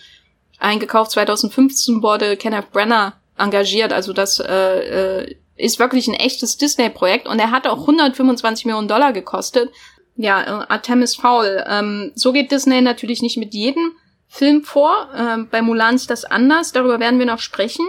eingekauft. 0.59 1.11
2015 1.11 2.01
wurde 2.01 2.37
Kenneth 2.37 2.71
Brenner 2.71 3.13
engagiert. 3.37 3.93
Also 3.93 4.13
das 4.13 4.39
äh, 4.39 5.21
äh, 5.21 5.35
ist 5.55 5.79
wirklich 5.79 6.07
ein 6.07 6.15
echtes 6.15 6.57
Disney-Projekt 6.57 7.27
und 7.27 7.39
er 7.39 7.51
hat 7.51 7.67
auch 7.67 7.81
125 7.81 8.65
Millionen 8.65 8.87
Dollar 8.87 9.13
gekostet. 9.13 9.71
Ja, 10.15 10.41
äh, 10.41 10.65
Artemis 10.69 11.15
Fowl. 11.15 11.63
Ähm, 11.67 12.11
so 12.15 12.31
geht 12.31 12.51
Disney 12.51 12.81
natürlich 12.81 13.21
nicht 13.21 13.37
mit 13.37 13.53
jedem 13.53 13.93
Film 14.33 14.63
vor. 14.63 15.09
Ähm, 15.15 15.47
bei 15.51 15.61
Mulan 15.61 15.93
ist 15.93 16.09
das 16.09 16.25
anders. 16.25 16.71
Darüber 16.71 16.99
werden 16.99 17.19
wir 17.19 17.27
noch 17.27 17.37
sprechen. 17.37 17.85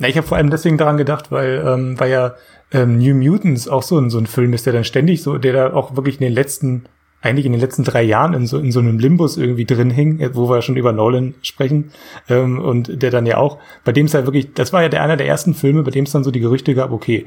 Ja, 0.00 0.08
ich 0.08 0.16
habe 0.16 0.26
vor 0.26 0.36
allem 0.36 0.50
deswegen 0.50 0.76
daran 0.76 0.96
gedacht, 0.96 1.30
weil, 1.30 1.64
ähm, 1.64 1.98
weil 2.00 2.10
ja 2.10 2.34
ähm, 2.72 2.98
New 2.98 3.14
Mutants 3.14 3.68
auch 3.68 3.84
so, 3.84 3.96
ein 3.96 4.10
so 4.10 4.18
ein 4.18 4.26
Film 4.26 4.52
ist, 4.54 4.66
der 4.66 4.72
dann 4.72 4.82
ständig 4.82 5.22
so, 5.22 5.38
der 5.38 5.52
da 5.52 5.72
auch 5.72 5.94
wirklich 5.94 6.16
in 6.16 6.24
den 6.24 6.32
letzten, 6.32 6.86
eigentlich 7.22 7.46
in 7.46 7.52
den 7.52 7.60
letzten 7.60 7.84
drei 7.84 8.02
Jahren 8.02 8.34
in 8.34 8.46
so, 8.48 8.58
in 8.58 8.72
so 8.72 8.80
einem 8.80 8.98
Limbus 8.98 9.36
irgendwie 9.36 9.66
drin 9.66 9.90
hing, 9.90 10.30
wo 10.32 10.50
wir 10.50 10.62
schon 10.62 10.76
über 10.76 10.92
Nolan 10.92 11.34
sprechen, 11.42 11.92
ähm, 12.28 12.58
und 12.58 13.00
der 13.00 13.12
dann 13.12 13.24
ja 13.24 13.36
auch, 13.36 13.58
bei 13.84 13.92
dem 13.92 14.06
es 14.06 14.14
halt 14.14 14.26
wirklich, 14.26 14.52
das 14.52 14.72
war 14.72 14.82
ja 14.82 14.88
der 14.88 15.02
einer 15.04 15.16
der 15.16 15.28
ersten 15.28 15.54
Filme, 15.54 15.84
bei 15.84 15.92
dem 15.92 16.06
es 16.06 16.10
dann 16.10 16.24
so 16.24 16.32
die 16.32 16.40
Gerüchte 16.40 16.74
gab, 16.74 16.90
okay, 16.90 17.26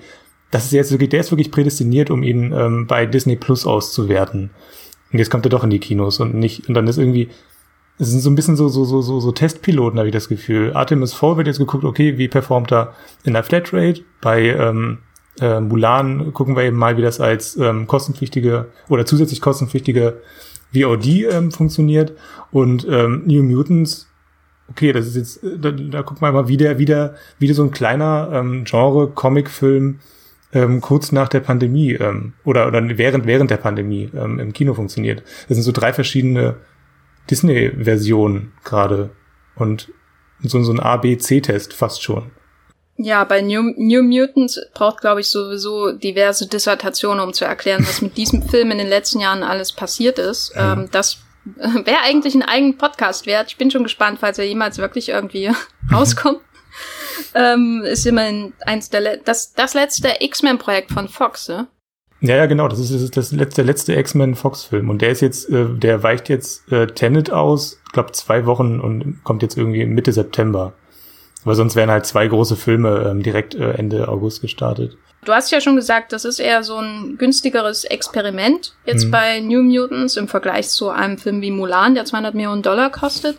das 0.51 0.65
ist 0.65 0.73
jetzt 0.73 0.91
wirklich, 0.91 1.09
der 1.09 1.21
ist 1.21 1.31
wirklich 1.31 1.51
prädestiniert, 1.51 2.09
um 2.09 2.21
ihn 2.21 2.51
ähm, 2.51 2.85
bei 2.85 3.05
Disney 3.05 3.37
Plus 3.37 3.65
auszuwerten. 3.65 4.49
Und 5.13 5.19
jetzt 5.19 5.29
kommt 5.29 5.45
er 5.45 5.49
doch 5.49 5.63
in 5.63 5.69
die 5.69 5.79
Kinos 5.79 6.19
und 6.19 6.35
nicht, 6.35 6.67
und 6.67 6.73
dann 6.73 6.87
ist 6.87 6.97
irgendwie, 6.97 7.29
es 7.99 8.09
sind 8.09 8.21
so 8.21 8.29
ein 8.29 8.35
bisschen 8.35 8.55
so, 8.55 8.67
so, 8.67 8.85
so, 8.85 9.01
so, 9.01 9.19
so 9.19 9.31
Testpiloten, 9.31 9.97
habe 9.97 10.07
ich 10.07 10.13
das 10.13 10.29
Gefühl. 10.29 10.73
Artemis 10.73 11.13
4 11.13 11.37
wird 11.37 11.47
jetzt 11.47 11.57
geguckt, 11.57 11.83
okay, 11.83 12.17
wie 12.17 12.27
performt 12.27 12.71
er 12.71 12.93
in 13.23 13.33
der 13.33 13.43
Flatrate? 13.43 14.01
Bei 14.21 14.43
ähm, 14.43 14.99
äh, 15.39 15.59
Mulan 15.59 16.33
gucken 16.33 16.55
wir 16.55 16.63
eben 16.63 16.77
mal, 16.77 16.97
wie 16.97 17.01
das 17.01 17.19
als 17.19 17.57
ähm, 17.57 17.87
kostenpflichtige 17.87 18.67
oder 18.87 19.05
zusätzlich 19.05 19.41
kostenpflichtige 19.41 20.21
VOD 20.73 21.05
ähm, 21.31 21.51
funktioniert. 21.51 22.13
Und 22.51 22.87
ähm, 22.89 23.23
New 23.25 23.41
Mutants, 23.41 24.07
okay, 24.69 24.93
das 24.93 25.07
ist 25.07 25.15
jetzt, 25.15 25.39
da, 25.43 25.71
da 25.71 26.03
gucken 26.03 26.21
wir 26.21 26.31
mal, 26.31 26.47
wie 26.47 26.57
der, 26.57 26.77
wie 26.77 26.85
der, 26.85 27.15
wie 27.39 27.47
der 27.47 27.55
so 27.55 27.63
ein 27.63 27.71
kleiner 27.71 28.29
ähm, 28.31 28.63
Genre-Comic-Film 28.63 29.99
ähm, 30.53 30.81
kurz 30.81 31.11
nach 31.11 31.29
der 31.29 31.39
Pandemie 31.39 31.93
ähm, 31.93 32.33
oder, 32.43 32.67
oder 32.67 32.97
während, 32.97 33.25
während 33.25 33.49
der 33.49 33.57
Pandemie 33.57 34.09
ähm, 34.15 34.39
im 34.39 34.53
Kino 34.53 34.75
funktioniert. 34.75 35.23
Das 35.47 35.57
sind 35.57 35.63
so 35.63 35.71
drei 35.71 35.93
verschiedene 35.93 36.55
Disney-Version 37.29 38.53
gerade 38.63 39.11
und 39.55 39.91
so, 40.43 40.61
so 40.63 40.71
ein 40.71 40.79
A-B-C-Test 40.79 41.73
fast 41.73 42.03
schon. 42.03 42.31
Ja, 42.97 43.23
bei 43.23 43.41
New, 43.41 43.73
New 43.77 44.01
Mutants 44.01 44.59
braucht, 44.73 45.01
glaube 45.01 45.21
ich, 45.21 45.27
sowieso 45.27 45.91
diverse 45.91 46.47
Dissertationen, 46.47 47.23
um 47.23 47.33
zu 47.33 47.45
erklären, 47.45 47.85
was 47.87 48.01
mit 48.01 48.17
diesem 48.17 48.41
Film 48.49 48.71
in 48.71 48.79
den 48.79 48.87
letzten 48.87 49.19
Jahren 49.19 49.43
alles 49.43 49.71
passiert 49.71 50.17
ist. 50.17 50.53
Ja. 50.55 50.73
Ähm, 50.73 50.89
das 50.91 51.19
wäre 51.55 52.01
eigentlich 52.03 52.33
ein 52.33 52.43
eigenen 52.43 52.77
Podcast 52.77 53.27
wert. 53.27 53.49
Ich 53.49 53.57
bin 53.57 53.69
schon 53.69 53.83
gespannt, 53.83 54.19
falls 54.19 54.39
er 54.39 54.45
jemals 54.45 54.79
wirklich 54.79 55.09
irgendwie 55.09 55.51
rauskommt. 55.91 56.41
ähm, 57.35 57.83
ist 57.83 58.05
immerhin 58.05 58.53
eins 58.65 58.89
der, 58.89 59.17
das, 59.17 59.53
das 59.53 59.73
letzte 59.73 60.15
X-Men-Projekt 60.19 60.91
von 60.91 61.07
Fox, 61.07 61.49
ne? 61.49 61.67
Ja, 62.21 62.35
ja, 62.35 62.45
genau. 62.47 62.67
Das 62.67 62.79
ist, 62.79 62.93
das 62.93 63.01
ist 63.01 63.17
das 63.17 63.31
letzte, 63.31 63.57
der 63.57 63.65
letzte 63.65 63.95
X-Men-Fox-Film. 63.95 64.89
Und 64.89 65.01
der 65.01 65.11
ist 65.11 65.21
jetzt, 65.21 65.49
äh, 65.49 65.65
der 65.69 66.03
weicht 66.03 66.29
jetzt 66.29 66.71
äh, 66.71 66.87
Tenet 66.87 67.31
aus, 67.31 67.79
glaube 67.93 68.11
zwei 68.13 68.45
Wochen 68.45 68.79
und 68.79 69.23
kommt 69.23 69.43
jetzt 69.43 69.57
irgendwie 69.57 69.85
Mitte 69.85 70.11
September. 70.11 70.73
Aber 71.43 71.55
sonst 71.55 71.75
wären 71.75 71.91
halt 71.91 72.05
zwei 72.05 72.27
große 72.27 72.55
Filme 72.55 73.07
ähm, 73.09 73.23
direkt 73.23 73.55
äh, 73.55 73.71
Ende 73.71 74.07
August 74.07 74.41
gestartet. 74.41 74.97
Du 75.23 75.33
hast 75.33 75.51
ja 75.51 75.61
schon 75.61 75.75
gesagt, 75.75 76.13
das 76.13 76.25
ist 76.25 76.39
eher 76.39 76.63
so 76.63 76.77
ein 76.77 77.17
günstigeres 77.17 77.83
Experiment 77.83 78.73
jetzt 78.85 79.05
mhm. 79.05 79.11
bei 79.11 79.39
New 79.39 79.61
Mutants 79.61 80.15
im 80.15 80.27
Vergleich 80.27 80.69
zu 80.69 80.89
einem 80.89 81.17
Film 81.17 81.41
wie 81.41 81.51
Mulan, 81.51 81.95
der 81.95 82.05
200 82.05 82.33
Millionen 82.33 82.61
Dollar 82.61 82.91
kostet. 82.91 83.37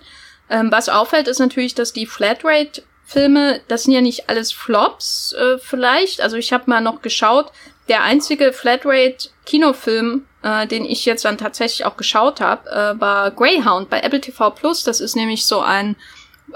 Ähm, 0.50 0.70
was 0.70 0.88
auffällt, 0.88 1.28
ist 1.28 1.38
natürlich, 1.38 1.74
dass 1.74 1.92
die 1.92 2.06
Flatrate 2.06 2.82
Filme, 3.04 3.62
das 3.68 3.84
sind 3.84 3.94
ja 3.94 4.02
nicht 4.02 4.28
alles 4.28 4.52
Flops 4.52 5.32
äh, 5.32 5.56
vielleicht. 5.58 6.20
Also 6.20 6.36
ich 6.36 6.52
habe 6.52 6.64
mal 6.66 6.82
noch 6.82 7.00
geschaut, 7.00 7.52
der 7.88 8.02
einzige 8.02 8.52
Flatrate-Kinofilm, 8.52 10.26
äh, 10.42 10.66
den 10.66 10.84
ich 10.84 11.04
jetzt 11.04 11.24
dann 11.24 11.38
tatsächlich 11.38 11.86
auch 11.86 11.96
geschaut 11.96 12.40
habe, 12.40 12.68
äh, 12.70 13.00
war 13.00 13.30
Greyhound 13.30 13.90
bei 13.90 14.00
Apple 14.00 14.20
TV 14.20 14.50
Plus. 14.50 14.84
Das 14.84 15.00
ist 15.00 15.16
nämlich 15.16 15.46
so 15.46 15.60
ein 15.60 15.96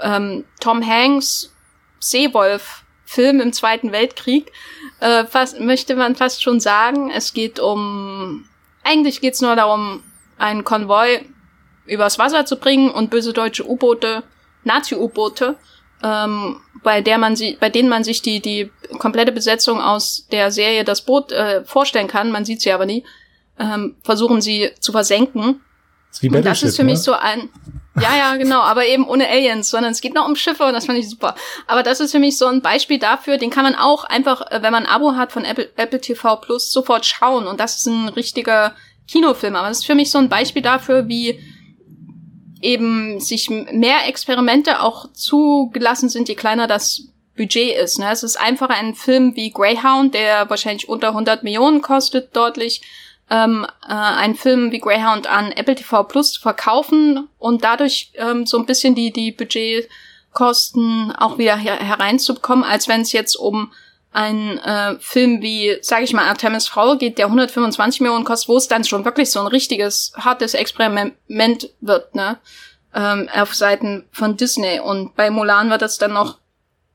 ähm, 0.01 0.45
Tom 0.59 0.85
Hanks 0.85 1.53
Seewolf-Film 1.99 3.39
im 3.39 3.53
Zweiten 3.53 3.91
Weltkrieg. 3.91 4.51
Äh, 4.99 5.25
fast, 5.25 5.59
möchte 5.59 5.95
man 5.95 6.15
fast 6.15 6.43
schon 6.43 6.59
sagen. 6.59 7.09
Es 7.11 7.33
geht 7.33 7.59
um, 7.59 8.47
eigentlich 8.83 9.21
geht's 9.21 9.41
nur 9.41 9.55
darum, 9.55 10.03
einen 10.37 10.63
Konvoi 10.63 11.25
übers 11.85 12.19
Wasser 12.19 12.45
zu 12.45 12.57
bringen 12.57 12.89
und 12.91 13.09
böse 13.09 13.33
deutsche 13.33 13.67
U-Boote, 13.67 14.23
Nazi-U-Boote 14.63 15.57
ähm, 16.03 16.57
bei 16.83 17.01
der 17.01 17.17
man 17.17 17.35
sie, 17.35 17.57
bei 17.59 17.69
denen 17.69 17.89
man 17.89 18.03
sich 18.03 18.21
die 18.21 18.41
die 18.41 18.71
komplette 18.99 19.31
Besetzung 19.31 19.81
aus 19.81 20.27
der 20.31 20.51
Serie 20.51 20.83
Das 20.83 21.01
Boot 21.01 21.31
äh, 21.31 21.63
vorstellen 21.63 22.07
kann, 22.07 22.31
man 22.31 22.45
sieht 22.45 22.61
sie 22.61 22.71
aber 22.71 22.85
nie, 22.85 23.03
ähm, 23.57 23.95
versuchen 24.03 24.41
sie 24.41 24.71
zu 24.79 24.91
versenken. 24.91 25.61
Das 26.09 26.17
ist, 26.17 26.23
wie 26.23 26.35
und 26.35 26.45
das 26.45 26.63
ist 26.63 26.75
für 26.75 26.83
mich 26.83 26.95
ne? 26.95 27.01
so 27.01 27.13
ein, 27.13 27.49
ja, 27.99 28.15
ja, 28.15 28.35
genau, 28.35 28.61
aber 28.61 28.85
eben 28.85 29.07
ohne 29.07 29.27
Aliens, 29.27 29.69
sondern 29.69 29.91
es 29.91 30.01
geht 30.01 30.13
noch 30.13 30.27
um 30.27 30.35
Schiffe 30.35 30.63
und 30.63 30.73
das 30.73 30.85
fand 30.85 30.99
ich 30.99 31.09
super. 31.09 31.35
Aber 31.67 31.83
das 31.83 31.99
ist 31.99 32.11
für 32.11 32.19
mich 32.19 32.37
so 32.37 32.47
ein 32.47 32.61
Beispiel 32.61 32.99
dafür, 32.99 33.37
den 33.37 33.49
kann 33.49 33.63
man 33.63 33.75
auch 33.75 34.03
einfach, 34.03 34.41
äh, 34.51 34.61
wenn 34.61 34.71
man 34.71 34.85
ein 34.85 34.91
Abo 34.91 35.15
hat 35.15 35.31
von 35.31 35.45
Apple, 35.45 35.69
Apple 35.75 36.01
TV 36.01 36.35
Plus, 36.37 36.71
sofort 36.71 37.05
schauen 37.05 37.47
und 37.47 37.59
das 37.59 37.77
ist 37.77 37.87
ein 37.87 38.09
richtiger 38.09 38.75
Kinofilm. 39.07 39.55
Aber 39.55 39.69
das 39.69 39.79
ist 39.79 39.85
für 39.85 39.95
mich 39.95 40.11
so 40.11 40.17
ein 40.17 40.29
Beispiel 40.29 40.61
dafür, 40.61 41.07
wie 41.07 41.39
eben 42.63 43.19
sich 43.19 43.49
mehr 43.49 44.07
Experimente 44.07 44.81
auch 44.81 45.11
zugelassen 45.13 46.09
sind, 46.09 46.29
je 46.29 46.35
kleiner 46.35 46.65
das 46.67 47.09
Budget 47.35 47.75
ist. 47.77 47.99
Ne? 47.99 48.09
Es 48.11 48.23
ist 48.23 48.39
einfach 48.39 48.69
ein 48.69 48.95
Film 48.95 49.35
wie 49.35 49.51
Greyhound, 49.51 50.13
der 50.13 50.49
wahrscheinlich 50.49 50.87
unter 50.87 51.09
100 51.09 51.43
Millionen 51.43 51.81
kostet, 51.81 52.35
deutlich. 52.35 52.81
Ähm, 53.29 53.65
äh, 53.87 53.93
ein 53.93 54.35
Film 54.35 54.71
wie 54.71 54.79
Greyhound 54.79 55.27
an 55.27 55.51
Apple 55.51 55.75
TV 55.75 56.03
Plus 56.03 56.33
zu 56.33 56.41
verkaufen 56.41 57.27
und 57.39 57.63
dadurch 57.63 58.11
ähm, 58.15 58.45
so 58.45 58.57
ein 58.57 58.65
bisschen 58.65 58.95
die, 58.95 59.11
die 59.11 59.31
Budgetkosten 59.31 61.13
auch 61.13 61.37
wieder 61.37 61.55
her 61.55 61.79
hereinzubekommen, 61.79 62.65
als 62.65 62.87
wenn 62.87 63.01
es 63.01 63.11
jetzt 63.11 63.35
um 63.35 63.71
ein 64.13 64.59
äh, 64.59 64.95
Film 64.99 65.41
wie, 65.41 65.77
sage 65.81 66.03
ich 66.03 66.13
mal, 66.13 66.27
Artemis 66.27 66.67
Frau 66.67 66.95
geht, 66.97 67.17
der 67.17 67.25
125 67.25 68.01
Millionen 68.01 68.25
kostet, 68.25 68.49
wo 68.49 68.57
es 68.57 68.67
dann 68.67 68.83
schon 68.83 69.05
wirklich 69.05 69.31
so 69.31 69.39
ein 69.39 69.47
richtiges, 69.47 70.13
hartes 70.15 70.53
Experiment 70.53 71.69
wird, 71.81 72.15
ne? 72.15 72.37
Ähm, 72.95 73.27
auf 73.33 73.55
Seiten 73.55 74.05
von 74.11 74.37
Disney. 74.37 74.79
Und 74.79 75.15
bei 75.15 75.31
Mulan 75.31 75.71
wird 75.71 75.81
das 75.81 75.97
dann 75.97 76.13
noch 76.13 76.37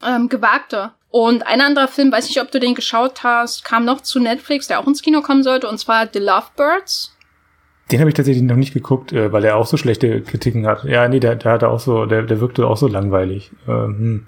ähm, 0.06 0.28
gewagter. 0.28 0.94
Und 1.10 1.46
ein 1.46 1.60
anderer 1.60 1.88
Film, 1.88 2.12
weiß 2.12 2.28
nicht, 2.28 2.40
ob 2.40 2.50
du 2.52 2.60
den 2.60 2.74
geschaut 2.74 3.24
hast, 3.24 3.64
kam 3.64 3.84
noch 3.84 4.02
zu 4.02 4.20
Netflix, 4.20 4.68
der 4.68 4.78
auch 4.78 4.86
ins 4.86 5.02
Kino 5.02 5.22
kommen 5.22 5.42
sollte, 5.42 5.68
und 5.68 5.78
zwar 5.78 6.06
The 6.12 6.20
Lovebirds. 6.20 7.16
Den 7.90 8.00
habe 8.00 8.10
ich 8.10 8.14
tatsächlich 8.14 8.44
noch 8.44 8.56
nicht 8.56 8.74
geguckt, 8.74 9.12
äh, 9.12 9.32
weil 9.32 9.44
er 9.44 9.56
auch 9.56 9.66
so 9.66 9.76
schlechte 9.76 10.20
Kritiken 10.20 10.66
hat. 10.66 10.84
Ja, 10.84 11.08
nee, 11.08 11.20
der, 11.20 11.36
der 11.36 11.52
hatte 11.52 11.68
auch 11.68 11.80
so, 11.80 12.04
der, 12.04 12.22
der 12.22 12.40
wirkte 12.40 12.66
auch 12.66 12.76
so 12.76 12.86
langweilig. 12.86 13.50
Ähm, 13.66 13.98
hm. 13.98 14.26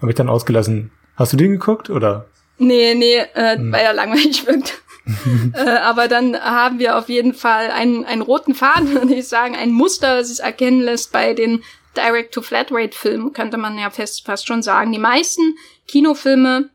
habe 0.00 0.10
ich 0.10 0.16
dann 0.16 0.30
ausgelassen. 0.30 0.90
Hast 1.16 1.32
du 1.32 1.36
den 1.36 1.52
geguckt 1.52 1.90
oder? 1.90 2.26
Nee, 2.58 2.94
nee, 2.94 3.16
äh, 3.16 3.56
hm. 3.56 3.72
weil 3.72 3.84
er 3.84 3.92
langweilig 3.92 4.46
wirkt. 4.46 4.82
äh, 5.54 5.68
aber 5.68 6.08
dann 6.08 6.38
haben 6.40 6.78
wir 6.78 6.96
auf 6.96 7.08
jeden 7.08 7.34
Fall 7.34 7.70
einen, 7.70 8.04
einen 8.04 8.22
roten 8.22 8.54
Faden, 8.54 8.92
würde 8.94 9.14
ich 9.14 9.28
sagen, 9.28 9.54
ein 9.54 9.70
Muster, 9.70 10.18
das 10.18 10.30
es 10.30 10.38
erkennen 10.38 10.80
lässt 10.80 11.12
bei 11.12 11.34
den 11.34 11.62
Direct-to-Flatrate-Filmen, 11.96 13.32
könnte 13.32 13.56
man 13.56 13.78
ja 13.78 13.90
fest, 13.90 14.24
fast 14.24 14.46
schon 14.46 14.62
sagen. 14.62 14.92
Die 14.92 14.98
meisten 14.98 15.56
Kinofilme 15.86 16.70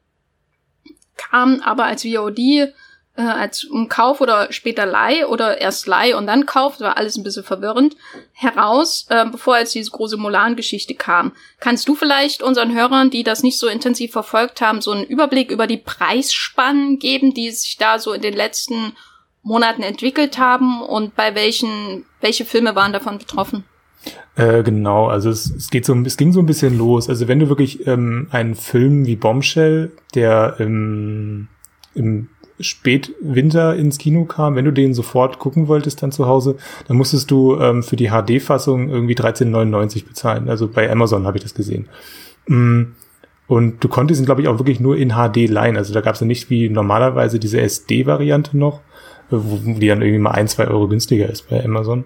kamen 1.18 1.62
aber 1.62 1.86
als 1.86 2.04
VOD 2.04 2.40
äh, 3.20 3.24
als 3.24 3.66
um 3.66 3.90
Kauf 3.90 4.22
oder 4.22 4.52
später 4.52 4.86
Leih 4.86 5.28
oder 5.28 5.60
erst 5.60 5.88
Leih 5.88 6.16
und 6.16 6.26
dann 6.26 6.46
Kauf, 6.46 6.80
war 6.80 6.98
alles 6.98 7.18
ein 7.18 7.24
bisschen 7.24 7.44
verwirrend, 7.44 7.98
heraus, 8.32 9.06
äh, 9.10 9.26
bevor 9.30 9.58
jetzt 9.60 9.76
diese 9.76 9.92
große 9.92 10.16
Mulan-Geschichte 10.16 10.96
kam. 10.96 11.34
Kannst 11.60 11.88
du 11.90 11.96
vielleicht 11.96 12.42
unseren 12.42 12.74
Hörern, 12.74 13.10
die 13.10 13.24
das 13.24 13.44
nicht 13.44 13.60
so 13.60 13.68
intensiv 13.68 14.14
verfolgt 14.14 14.62
haben, 14.62 14.82
so 14.82 14.92
einen 14.92 15.04
Überblick 15.04 15.52
über 15.52 15.68
die 15.68 15.78
Preisspannen 15.78 16.98
geben, 16.98 17.34
die 17.34 17.52
sich 17.52 17.78
da 17.78 18.00
so 18.00 18.14
in 18.14 18.22
den 18.22 18.34
letzten 18.34 18.94
Monaten 19.44 19.84
entwickelt 19.84 20.38
haben 20.38 20.82
und 20.82 21.16
bei 21.16 21.36
welchen, 21.36 22.06
welche 22.22 22.46
Filme 22.46 22.76
waren 22.76 22.94
davon 22.94 23.18
betroffen? 23.18 23.66
Äh, 24.36 24.64
genau, 24.64 25.08
also 25.08 25.30
es, 25.30 25.54
es 25.54 25.70
geht 25.70 25.86
so, 25.86 25.94
es 26.06 26.16
ging 26.16 26.32
so 26.32 26.40
ein 26.40 26.46
bisschen 26.46 26.78
los. 26.78 27.10
Also 27.10 27.28
wenn 27.28 27.40
du 27.40 27.50
wirklich 27.50 27.86
ähm, 27.86 28.28
einen 28.32 28.56
Film 28.56 29.06
wie 29.06 29.18
Bombshell, 29.18 29.92
der 30.16 30.56
im, 30.60 31.50
im 31.94 32.30
Spätwinter 32.60 33.76
ins 33.76 33.98
Kino 33.98 34.26
kam, 34.26 34.56
wenn 34.56 34.66
du 34.66 34.72
den 34.72 34.94
sofort 34.94 35.40
gucken 35.40 35.68
wolltest 35.68 36.04
dann 36.04 36.12
zu 36.12 36.28
Hause, 36.28 36.58
dann 36.88 36.98
musstest 36.98 37.32
du 37.32 37.58
ähm, 37.60 37.84
für 37.84 37.96
die 37.96 38.10
HD-Fassung 38.10 38.90
irgendwie 38.90 39.16
13,99 39.16 40.06
bezahlen. 40.06 40.50
Also 40.50 40.68
bei 40.68 40.92
Amazon 40.92 41.26
habe 41.26 41.38
ich 41.38 41.44
das 41.44 41.54
gesehen. 41.54 41.88
Mm. 42.48 42.84
Und 43.48 43.84
du 43.84 43.88
konntest 43.88 44.22
ihn, 44.22 44.28
glaube 44.28 44.42
ich, 44.42 44.48
auch 44.48 44.60
wirklich 44.60 44.80
nur 44.80 44.96
in 44.96 45.14
HD 45.14 45.50
leihen. 45.50 45.76
Also 45.76 45.92
da 45.92 46.02
gab 46.02 46.14
es 46.14 46.22
ja 46.22 46.28
nicht 46.28 46.52
wie 46.52 46.70
normalerweise 46.70 47.40
diese 47.40 47.60
SD-Variante 47.60 48.56
noch, 48.56 48.82
wo 49.32 49.58
die 49.74 49.88
dann 49.88 50.04
irgendwie 50.04 50.20
mal 50.20 50.32
ein, 50.32 50.48
zwei 50.48 50.68
Euro 50.68 50.88
günstiger 50.88 51.28
ist 51.28 51.50
bei 51.50 51.64
Amazon. 51.64 52.06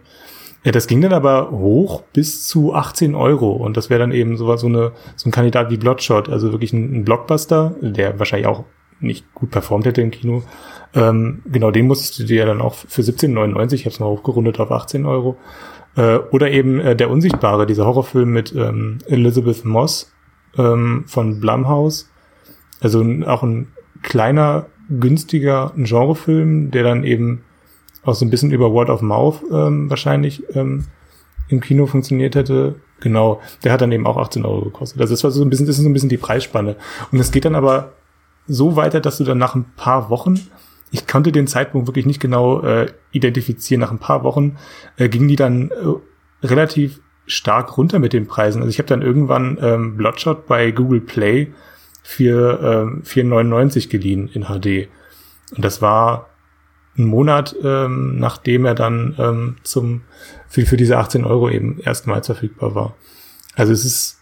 Ja, 0.63 0.71
das 0.71 0.87
ging 0.87 1.01
dann 1.01 1.11
aber 1.11 1.51
hoch 1.51 2.03
bis 2.13 2.47
zu 2.47 2.73
18 2.73 3.15
Euro 3.15 3.51
und 3.51 3.75
das 3.75 3.89
wäre 3.89 3.99
dann 3.99 4.13
eben 4.13 4.37
so, 4.37 4.55
so, 4.55 4.67
eine, 4.67 4.93
so 5.17 5.27
ein 5.27 5.33
Kandidat 5.33 5.69
wie 5.69 5.75
Bloodshot, 5.75 6.29
also 6.29 6.53
wirklich 6.53 6.71
ein, 6.71 6.99
ein 6.99 7.03
Blockbuster, 7.03 7.75
der 7.81 8.17
wahrscheinlich 8.17 8.47
auch 8.47 8.63
nicht 9.03 9.33
gut 9.33 9.51
performt 9.51 9.85
hätte 9.85 10.01
im 10.01 10.11
Kino. 10.11 10.43
Ähm, 10.93 11.41
genau, 11.45 11.71
den 11.71 11.87
musstest 11.87 12.19
du 12.19 12.23
dir 12.23 12.45
dann 12.45 12.61
auch 12.61 12.73
für 12.73 13.01
17,99, 13.01 13.73
ich 13.73 13.85
habe 13.85 13.93
es 13.93 13.99
mal 13.99 14.07
hochgerundet 14.07 14.59
auf 14.59 14.71
18 14.71 15.05
Euro. 15.05 15.37
Äh, 15.95 16.17
oder 16.31 16.51
eben 16.51 16.79
äh, 16.79 16.95
Der 16.95 17.09
Unsichtbare, 17.09 17.65
dieser 17.65 17.85
Horrorfilm 17.85 18.31
mit 18.31 18.53
ähm, 18.55 18.99
Elizabeth 19.07 19.65
Moss 19.65 20.11
ähm, 20.57 21.03
von 21.07 21.39
Blumhouse. 21.39 22.09
Also 22.81 23.01
ein, 23.01 23.23
auch 23.23 23.43
ein 23.43 23.67
kleiner, 24.01 24.67
günstiger 24.89 25.71
Genrefilm, 25.75 26.71
der 26.71 26.83
dann 26.83 27.03
eben 27.03 27.43
auch 28.03 28.15
so 28.15 28.25
ein 28.25 28.29
bisschen 28.29 28.51
über 28.51 28.71
Word 28.71 28.89
of 28.89 29.01
Mouth 29.01 29.41
ähm, 29.51 29.89
wahrscheinlich 29.89 30.43
ähm, 30.55 30.85
im 31.47 31.61
Kino 31.61 31.85
funktioniert 31.85 32.35
hätte. 32.35 32.75
Genau, 32.99 33.41
der 33.63 33.71
hat 33.71 33.81
dann 33.81 33.91
eben 33.91 34.05
auch 34.05 34.17
18 34.17 34.45
Euro 34.45 34.61
gekostet. 34.61 35.01
Also 35.01 35.13
das 35.13 35.23
war 35.23 35.31
so 35.31 35.43
ein 35.43 35.49
bisschen, 35.49 35.65
das 35.65 35.77
ist 35.77 35.83
so 35.83 35.89
ein 35.89 35.93
bisschen 35.93 36.09
die 36.09 36.17
Preisspanne. 36.17 36.75
Und 37.11 37.19
es 37.19 37.31
geht 37.31 37.45
dann 37.45 37.55
aber 37.55 37.93
so 38.47 38.75
weiter, 38.75 38.99
dass 38.99 39.17
du 39.17 39.23
dann 39.23 39.37
nach 39.37 39.55
ein 39.55 39.65
paar 39.75 40.09
Wochen, 40.09 40.39
ich 40.91 41.07
konnte 41.07 41.31
den 41.31 41.47
Zeitpunkt 41.47 41.87
wirklich 41.87 42.05
nicht 42.05 42.19
genau 42.19 42.61
äh, 42.61 42.91
identifizieren, 43.11 43.81
nach 43.81 43.91
ein 43.91 43.99
paar 43.99 44.23
Wochen 44.23 44.57
äh, 44.97 45.09
gingen 45.09 45.27
die 45.27 45.35
dann 45.35 45.71
äh, 45.71 46.45
relativ 46.45 47.01
stark 47.25 47.77
runter 47.77 47.99
mit 47.99 48.13
den 48.13 48.27
Preisen. 48.27 48.61
Also 48.61 48.69
ich 48.69 48.79
habe 48.79 48.87
dann 48.87 49.01
irgendwann 49.01 49.57
ähm, 49.61 49.97
Bloodshot 49.97 50.45
bei 50.45 50.71
Google 50.71 51.01
Play 51.01 51.53
für 52.03 52.59
ähm, 52.61 53.03
4,99 53.03 53.89
geliehen 53.89 54.29
in 54.33 54.43
HD. 54.43 54.89
Und 55.55 55.63
das 55.63 55.81
war 55.81 56.29
ein 56.97 57.05
Monat, 57.05 57.55
ähm, 57.63 58.19
nachdem 58.19 58.65
er 58.65 58.75
dann 58.75 59.15
ähm, 59.17 59.55
zum 59.63 60.01
für, 60.47 60.65
für 60.65 60.77
diese 60.77 60.97
18 60.97 61.25
Euro 61.25 61.49
eben 61.49 61.79
erstmals 61.79 62.27
verfügbar 62.27 62.75
war. 62.75 62.95
Also 63.55 63.73
es 63.73 63.85
ist 63.85 64.19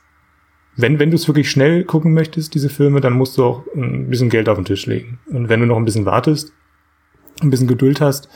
wenn, 0.82 1.00
wenn 1.00 1.12
du 1.12 1.16
es 1.16 1.28
wirklich 1.28 1.50
schnell 1.50 1.84
gucken 1.84 2.14
möchtest, 2.14 2.54
diese 2.56 2.70
Filme, 2.70 3.02
dann 3.02 3.14
musst 3.14 3.38
du 3.38 3.44
auch 3.44 3.64
ein 3.76 4.10
bisschen 4.10 4.30
Geld 4.30 4.50
auf 4.50 4.58
den 4.58 4.66
Tisch 4.66 4.86
legen. 4.86 5.20
Und 5.28 5.50
wenn 5.50 5.60
du 5.60 5.66
noch 5.66 5.78
ein 5.78 5.86
bisschen 5.86 6.06
wartest, 6.06 6.54
ein 7.42 7.50
bisschen 7.50 7.68
Geduld 7.68 8.02
hast, 8.02 8.30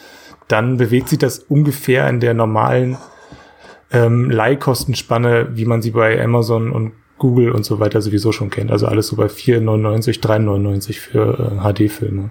dann 0.48 0.78
bewegt 0.78 1.10
sich 1.10 1.20
das 1.20 1.40
ungefähr 1.40 2.08
in 2.10 2.20
der 2.20 2.34
normalen 2.34 2.98
ähm, 3.92 4.30
Leihkostenspanne, 4.30 5.50
wie 5.56 5.66
man 5.66 5.82
sie 5.82 5.92
bei 5.92 6.22
Amazon 6.24 6.72
und 6.72 6.94
Google 7.18 7.52
und 7.52 7.66
so 7.66 7.80
weiter 7.80 8.02
sowieso 8.02 8.32
schon 8.32 8.50
kennt. 8.50 8.72
Also 8.72 8.88
alles 8.88 9.08
so 9.08 9.16
bei 9.16 9.28
4,99, 9.28 10.22
3,99 10.22 11.00
für 11.00 11.52
äh, 11.64 11.74
HD-Filme. 11.74 12.30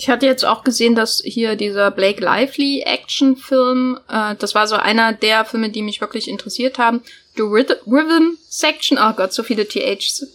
Ich 0.00 0.08
hatte 0.08 0.24
jetzt 0.24 0.46
auch 0.46 0.64
gesehen, 0.64 0.94
dass 0.94 1.20
hier 1.22 1.56
dieser 1.56 1.90
Blake 1.90 2.24
Lively 2.24 2.80
Actionfilm, 2.86 4.00
äh, 4.08 4.34
das 4.34 4.54
war 4.54 4.66
so 4.66 4.76
einer 4.76 5.12
der 5.12 5.44
Filme, 5.44 5.68
die 5.68 5.82
mich 5.82 6.00
wirklich 6.00 6.26
interessiert 6.26 6.78
haben. 6.78 7.02
The 7.36 7.42
Rhythm 7.42 8.38
Section, 8.48 8.96
oh 8.98 9.12
Gott, 9.12 9.34
so 9.34 9.42
viele 9.42 9.68
THs. 9.68 10.26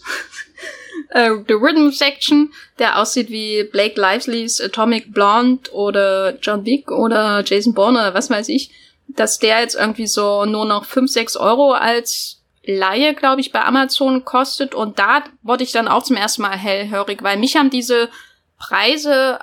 äh, 1.10 1.32
The 1.48 1.56
Rhythm 1.56 1.90
Section, 1.90 2.54
der 2.78 3.00
aussieht 3.00 3.32
wie 3.32 3.64
Blake 3.64 4.00
Livelys 4.00 4.62
Atomic 4.62 5.12
Blonde 5.12 5.72
oder 5.72 6.38
John 6.40 6.64
Wick 6.64 6.92
oder 6.92 7.44
Jason 7.44 7.74
Bourne 7.74 7.98
oder 7.98 8.14
was 8.14 8.30
weiß 8.30 8.50
ich, 8.50 8.70
dass 9.08 9.40
der 9.40 9.62
jetzt 9.62 9.74
irgendwie 9.74 10.06
so 10.06 10.46
nur 10.46 10.66
noch 10.66 10.86
5, 10.86 11.10
6 11.10 11.38
Euro 11.38 11.72
als 11.72 12.40
Laie, 12.66 13.16
glaube 13.16 13.42
ich, 13.42 13.52
bei 13.52 13.64
Amazon 13.64 14.26
kostet. 14.26 14.76
Und 14.76 15.00
da 15.00 15.24
wurde 15.42 15.64
ich 15.64 15.72
dann 15.72 15.88
auch 15.88 16.04
zum 16.04 16.18
ersten 16.18 16.44
Mal 16.44 16.56
hellhörig, 16.56 17.24
weil 17.24 17.38
mich 17.38 17.56
haben 17.56 17.72
diese 17.72 18.10
Preise 18.58 19.40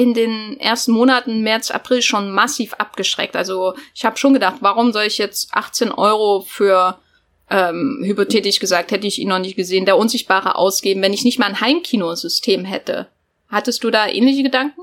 in 0.00 0.14
den 0.14 0.58
ersten 0.58 0.92
Monaten 0.92 1.42
März, 1.42 1.70
April 1.70 2.00
schon 2.00 2.30
massiv 2.30 2.72
abgeschreckt. 2.72 3.36
Also 3.36 3.74
ich 3.94 4.06
habe 4.06 4.16
schon 4.16 4.32
gedacht, 4.32 4.56
warum 4.60 4.94
soll 4.94 5.02
ich 5.02 5.18
jetzt 5.18 5.52
18 5.52 5.92
Euro 5.92 6.40
für 6.40 6.98
ähm, 7.50 8.00
hypothetisch 8.02 8.60
gesagt, 8.60 8.92
hätte 8.92 9.06
ich 9.06 9.18
ihn 9.18 9.28
noch 9.28 9.40
nicht 9.40 9.56
gesehen, 9.56 9.84
der 9.84 9.98
Unsichtbare 9.98 10.56
ausgeben, 10.56 11.02
wenn 11.02 11.12
ich 11.12 11.24
nicht 11.24 11.38
mal 11.38 11.50
ein 11.50 11.60
Heimkinosystem 11.60 12.64
hätte. 12.64 13.08
Hattest 13.48 13.84
du 13.84 13.90
da 13.90 14.08
ähnliche 14.08 14.42
Gedanken? 14.42 14.80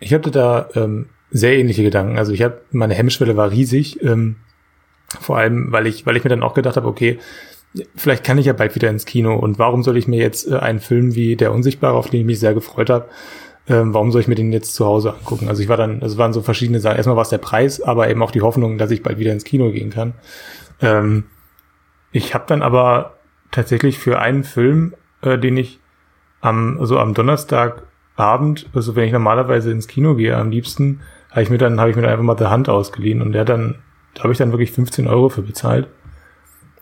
Ich 0.00 0.12
hatte 0.12 0.32
da 0.32 0.68
ähm, 0.74 1.10
sehr 1.30 1.56
ähnliche 1.56 1.84
Gedanken. 1.84 2.18
Also 2.18 2.32
ich 2.32 2.42
habe 2.42 2.62
meine 2.72 2.94
Hemmschwelle 2.94 3.36
war 3.36 3.52
riesig, 3.52 4.02
ähm, 4.02 4.38
vor 5.20 5.38
allem 5.38 5.70
weil 5.70 5.86
ich 5.86 6.04
weil 6.04 6.16
ich 6.16 6.24
mir 6.24 6.30
dann 6.30 6.42
auch 6.42 6.54
gedacht 6.54 6.76
habe, 6.76 6.88
okay, 6.88 7.20
vielleicht 7.94 8.24
kann 8.24 8.38
ich 8.38 8.46
ja 8.46 8.54
bald 8.54 8.74
wieder 8.74 8.90
ins 8.90 9.06
Kino 9.06 9.36
und 9.36 9.60
warum 9.60 9.84
soll 9.84 9.96
ich 9.96 10.08
mir 10.08 10.18
jetzt 10.18 10.50
äh, 10.50 10.56
einen 10.56 10.80
Film 10.80 11.14
wie 11.14 11.36
Der 11.36 11.52
Unsichtbare, 11.52 11.96
auf 11.96 12.10
den 12.10 12.20
ich 12.20 12.26
mich 12.26 12.40
sehr 12.40 12.54
gefreut 12.54 12.90
habe, 12.90 13.08
ähm, 13.68 13.94
warum 13.94 14.10
soll 14.10 14.20
ich 14.20 14.28
mir 14.28 14.34
den 14.34 14.52
jetzt 14.52 14.74
zu 14.74 14.84
Hause 14.84 15.14
angucken? 15.14 15.48
Also 15.48 15.62
ich 15.62 15.68
war 15.68 15.76
dann, 15.76 16.02
es 16.02 16.18
waren 16.18 16.32
so 16.32 16.42
verschiedene 16.42 16.80
Sachen. 16.80 16.96
Erstmal 16.96 17.16
war 17.16 17.22
es 17.22 17.28
der 17.28 17.38
Preis, 17.38 17.80
aber 17.80 18.10
eben 18.10 18.22
auch 18.22 18.32
die 18.32 18.42
Hoffnung, 18.42 18.78
dass 18.78 18.90
ich 18.90 19.02
bald 19.02 19.18
wieder 19.18 19.32
ins 19.32 19.44
Kino 19.44 19.70
gehen 19.70 19.90
kann. 19.90 20.14
Ähm, 20.80 21.24
ich 22.10 22.34
habe 22.34 22.44
dann 22.46 22.62
aber 22.62 23.18
tatsächlich 23.50 23.98
für 23.98 24.18
einen 24.18 24.44
Film, 24.44 24.94
äh, 25.22 25.38
den 25.38 25.56
ich 25.56 25.80
am, 26.40 26.78
also 26.80 26.98
am 26.98 27.14
Donnerstagabend, 27.14 28.68
also 28.74 28.96
wenn 28.96 29.04
ich 29.04 29.12
normalerweise 29.12 29.70
ins 29.70 29.86
Kino 29.86 30.16
gehe, 30.16 30.36
am 30.36 30.50
liebsten, 30.50 31.00
habe 31.30 31.42
ich 31.42 31.50
mir 31.50 31.58
dann, 31.58 31.80
habe 31.80 31.90
ich 31.90 31.96
mir 31.96 32.02
dann 32.02 32.10
einfach 32.10 32.24
mal 32.24 32.34
der 32.34 32.50
Hand 32.50 32.68
ausgeliehen 32.68 33.22
und 33.22 33.32
der 33.32 33.44
dann, 33.44 33.76
da 34.14 34.24
habe 34.24 34.32
ich 34.32 34.38
dann 34.38 34.52
wirklich 34.52 34.72
15 34.72 35.06
Euro 35.06 35.28
für 35.28 35.42
bezahlt. 35.42 35.88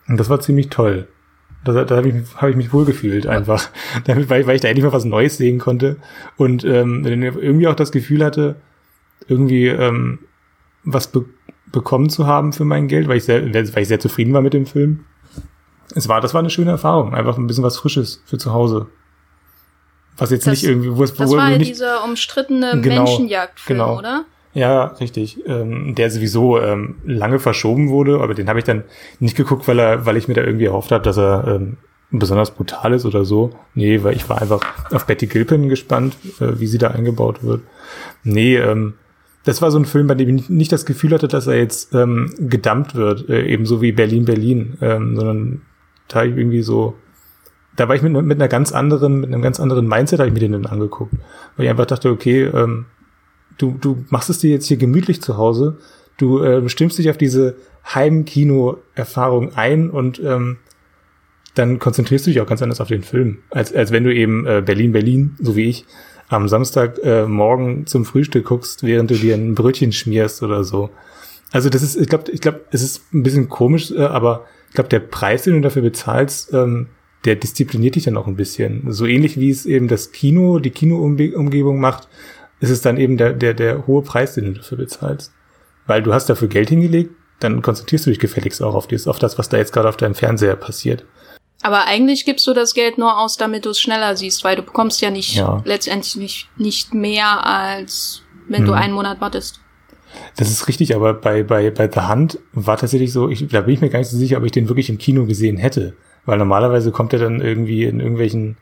Und 0.07 0.19
das 0.19 0.29
war 0.29 0.39
ziemlich 0.39 0.69
toll. 0.69 1.07
Da, 1.63 1.83
da 1.83 1.95
habe 1.95 2.09
ich, 2.09 2.15
hab 2.35 2.49
ich 2.49 2.55
mich 2.55 2.73
wohlgefühlt 2.73 3.27
einfach, 3.27 3.69
damit, 4.05 4.29
weil, 4.29 4.47
weil 4.47 4.55
ich 4.55 4.61
da 4.61 4.67
endlich 4.67 4.85
mal 4.85 4.93
was 4.93 5.05
Neues 5.05 5.37
sehen 5.37 5.59
konnte 5.59 5.97
und 6.37 6.63
ähm, 6.63 7.05
irgendwie 7.05 7.67
auch 7.67 7.75
das 7.75 7.91
Gefühl 7.91 8.23
hatte, 8.23 8.55
irgendwie 9.27 9.67
ähm, 9.67 10.19
was 10.83 11.07
be 11.07 11.25
bekommen 11.71 12.09
zu 12.09 12.27
haben 12.27 12.51
für 12.51 12.65
mein 12.65 12.89
Geld, 12.89 13.07
weil 13.07 13.15
ich 13.15 13.23
sehr, 13.23 13.53
weil 13.53 13.81
ich 13.81 13.87
sehr 13.87 13.99
zufrieden 13.99 14.33
war 14.33 14.41
mit 14.41 14.53
dem 14.53 14.65
Film. 14.65 15.05
Es 15.95 16.09
war, 16.09 16.19
das 16.19 16.33
war 16.33 16.39
eine 16.39 16.49
schöne 16.49 16.71
Erfahrung, 16.71 17.13
einfach 17.15 17.37
ein 17.37 17.47
bisschen 17.47 17.63
was 17.63 17.77
Frisches 17.77 18.21
für 18.25 18.37
zu 18.37 18.51
Hause. 18.51 18.87
Was 20.17 20.31
jetzt 20.31 20.47
das, 20.47 20.51
nicht 20.51 20.65
irgendwie, 20.65 20.95
wo 20.95 21.03
es 21.03 21.13
Das 21.13 21.29
wo, 21.29 21.37
war 21.37 21.49
ja 21.49 21.57
nicht, 21.57 21.71
dieser 21.71 22.03
umstrittene 22.03 22.81
genau, 22.81 23.03
Menschenjagdfilm, 23.03 23.79
genau. 23.79 23.97
oder? 23.99 24.25
Ja, 24.53 24.85
richtig. 24.99 25.39
Ähm, 25.45 25.95
der 25.95 26.11
sowieso 26.11 26.59
ähm, 26.59 26.95
lange 27.05 27.39
verschoben 27.39 27.89
wurde, 27.89 28.19
aber 28.19 28.33
den 28.33 28.49
habe 28.49 28.59
ich 28.59 28.65
dann 28.65 28.83
nicht 29.19 29.37
geguckt, 29.37 29.67
weil 29.67 29.79
er, 29.79 30.05
weil 30.05 30.17
ich 30.17 30.27
mir 30.27 30.33
da 30.33 30.43
irgendwie 30.43 30.65
erhofft 30.65 30.91
habe, 30.91 31.03
dass 31.03 31.17
er 31.17 31.47
ähm, 31.47 31.77
besonders 32.11 32.51
brutal 32.51 32.93
ist 32.93 33.05
oder 33.05 33.23
so. 33.23 33.51
Nee, 33.73 34.03
weil 34.03 34.15
ich 34.15 34.29
war 34.29 34.41
einfach 34.41 34.61
auf 34.91 35.05
Betty 35.05 35.27
Gilpin 35.27 35.69
gespannt, 35.69 36.17
äh, 36.39 36.59
wie 36.59 36.67
sie 36.67 36.77
da 36.77 36.89
eingebaut 36.89 37.43
wird. 37.43 37.61
Nee, 38.23 38.57
ähm, 38.57 38.95
das 39.43 39.61
war 39.61 39.71
so 39.71 39.79
ein 39.79 39.85
Film, 39.85 40.07
bei 40.07 40.15
dem 40.15 40.35
ich 40.35 40.49
nicht 40.49 40.71
das 40.71 40.85
Gefühl 40.85 41.13
hatte, 41.13 41.27
dass 41.27 41.47
er 41.47 41.57
jetzt 41.57 41.95
ähm, 41.95 42.31
gedumpt 42.37 42.95
wird, 42.95 43.29
äh, 43.29 43.45
ebenso 43.47 43.81
wie 43.81 43.91
Berlin 43.91 44.25
Berlin, 44.25 44.77
ähm, 44.81 45.15
sondern 45.15 45.61
da 46.09 46.23
ich 46.23 46.35
irgendwie 46.35 46.61
so, 46.61 46.95
da 47.75 47.87
war 47.87 47.95
ich 47.95 48.01
mit, 48.01 48.11
mit 48.11 48.37
einer 48.37 48.49
ganz 48.49 48.71
anderen, 48.71 49.21
mit 49.21 49.33
einem 49.33 49.41
ganz 49.41 49.59
anderen 49.59 49.87
Mindset 49.87 50.19
habe 50.19 50.27
ich 50.27 50.33
mir 50.33 50.41
den 50.41 50.51
dann 50.51 50.65
angeguckt, 50.65 51.13
weil 51.55 51.65
ich 51.65 51.69
einfach 51.71 51.85
dachte, 51.85 52.11
okay, 52.11 52.43
ähm, 52.43 52.85
du, 53.61 53.77
du 53.79 54.05
machst 54.09 54.29
es 54.29 54.39
dir 54.39 54.49
jetzt 54.49 54.67
hier 54.67 54.77
gemütlich 54.77 55.21
zu 55.21 55.37
Hause, 55.37 55.77
du 56.17 56.43
äh, 56.43 56.61
bestimmst 56.61 56.97
dich 56.97 57.09
auf 57.09 57.17
diese 57.17 57.55
Heimkino-Erfahrung 57.93 59.55
ein 59.55 59.89
und 59.89 60.19
ähm, 60.23 60.57
dann 61.55 61.79
konzentrierst 61.79 62.25
du 62.25 62.31
dich 62.31 62.41
auch 62.41 62.47
ganz 62.47 62.61
anders 62.61 62.81
auf 62.81 62.87
den 62.87 63.03
Film, 63.03 63.39
als, 63.49 63.73
als 63.73 63.91
wenn 63.91 64.03
du 64.03 64.13
eben 64.13 64.45
äh, 64.47 64.61
Berlin, 64.65 64.93
Berlin, 64.93 65.35
so 65.39 65.55
wie 65.55 65.69
ich, 65.69 65.85
am 66.29 66.47
Samstag 66.47 66.99
äh, 67.03 67.25
morgen 67.25 67.85
zum 67.87 68.05
Frühstück 68.05 68.45
guckst, 68.45 68.83
während 68.83 69.11
du 69.11 69.15
dir 69.15 69.35
ein 69.35 69.53
Brötchen 69.53 69.91
schmierst 69.91 70.43
oder 70.43 70.63
so. 70.63 70.89
Also 71.51 71.69
das 71.69 71.83
ist, 71.83 71.97
ich 71.97 72.07
glaube, 72.07 72.31
ich 72.31 72.39
glaube, 72.39 72.61
es 72.71 72.81
ist 72.81 73.13
ein 73.13 73.23
bisschen 73.23 73.49
komisch, 73.49 73.91
äh, 73.91 74.01
aber 74.01 74.45
ich 74.69 74.75
glaube, 74.75 74.89
der 74.89 75.01
Preis, 75.01 75.43
den 75.43 75.55
du 75.55 75.61
dafür 75.61 75.81
bezahlst, 75.81 76.53
ähm, 76.53 76.87
der 77.25 77.35
diszipliniert 77.35 77.95
dich 77.95 78.05
dann 78.05 78.17
auch 78.17 78.27
ein 78.27 78.37
bisschen. 78.37 78.91
So 78.91 79.05
ähnlich 79.05 79.39
wie 79.39 79.49
es 79.49 79.65
eben 79.65 79.89
das 79.89 80.13
Kino, 80.13 80.59
die 80.59 80.71
Kinoumgebung 80.71 81.79
macht, 81.79 82.07
ist 82.61 82.69
es 82.69 82.81
dann 82.81 82.97
eben 82.97 83.17
der, 83.17 83.33
der, 83.33 83.53
der 83.53 83.87
hohe 83.87 84.03
Preis, 84.03 84.35
den 84.35 84.45
du 84.45 84.53
dafür 84.53 84.77
bezahlst. 84.77 85.33
Weil 85.87 86.03
du 86.03 86.13
hast 86.13 86.29
dafür 86.29 86.47
Geld 86.47 86.69
hingelegt, 86.69 87.11
dann 87.39 87.61
konzentrierst 87.61 88.05
du 88.05 88.11
dich 88.11 88.19
gefälligst 88.19 88.61
auch 88.61 88.75
auf, 88.75 88.87
das, 88.87 89.07
auf 89.07 89.19
das, 89.19 89.37
was 89.37 89.49
da 89.49 89.57
jetzt 89.57 89.73
gerade 89.73 89.89
auf 89.89 89.97
deinem 89.97 90.15
Fernseher 90.15 90.55
passiert. 90.55 91.03
Aber 91.63 91.85
eigentlich 91.85 92.23
gibst 92.25 92.45
du 92.47 92.53
das 92.53 92.73
Geld 92.73 92.97
nur 92.97 93.19
aus, 93.19 93.35
damit 93.35 93.65
du 93.65 93.71
es 93.71 93.79
schneller 93.79 94.15
siehst, 94.15 94.43
weil 94.43 94.55
du 94.55 94.63
bekommst 94.63 95.01
ja 95.01 95.09
nicht 95.09 95.35
ja. 95.35 95.61
letztendlich 95.65 96.15
nicht, 96.15 96.59
nicht 96.59 96.93
mehr, 96.93 97.45
als 97.45 98.21
wenn 98.47 98.59
hm. 98.59 98.67
du 98.67 98.73
einen 98.73 98.93
Monat 98.93 99.21
wartest. 99.21 99.59
Das 100.35 100.49
ist 100.49 100.67
richtig, 100.67 100.95
aber 100.95 101.13
bei, 101.13 101.43
bei, 101.43 101.71
bei 101.71 101.89
The 101.91 102.01
Hand 102.01 102.39
war 102.53 102.77
tatsächlich 102.77 103.11
so, 103.11 103.29
ich, 103.29 103.47
da 103.47 103.61
bin 103.61 103.75
ich 103.75 103.81
mir 103.81 103.89
gar 103.89 103.99
nicht 103.99 104.09
so 104.09 104.17
sicher, 104.17 104.37
ob 104.37 104.43
ich 104.43 104.51
den 104.51 104.67
wirklich 104.67 104.89
im 104.89 104.97
Kino 104.97 105.25
gesehen 105.25 105.57
hätte. 105.57 105.93
Weil 106.25 106.37
normalerweise 106.37 106.91
kommt 106.91 107.13
er 107.13 107.19
dann 107.19 107.41
irgendwie 107.41 107.85
in 107.85 107.99
irgendwelchen 107.99 108.57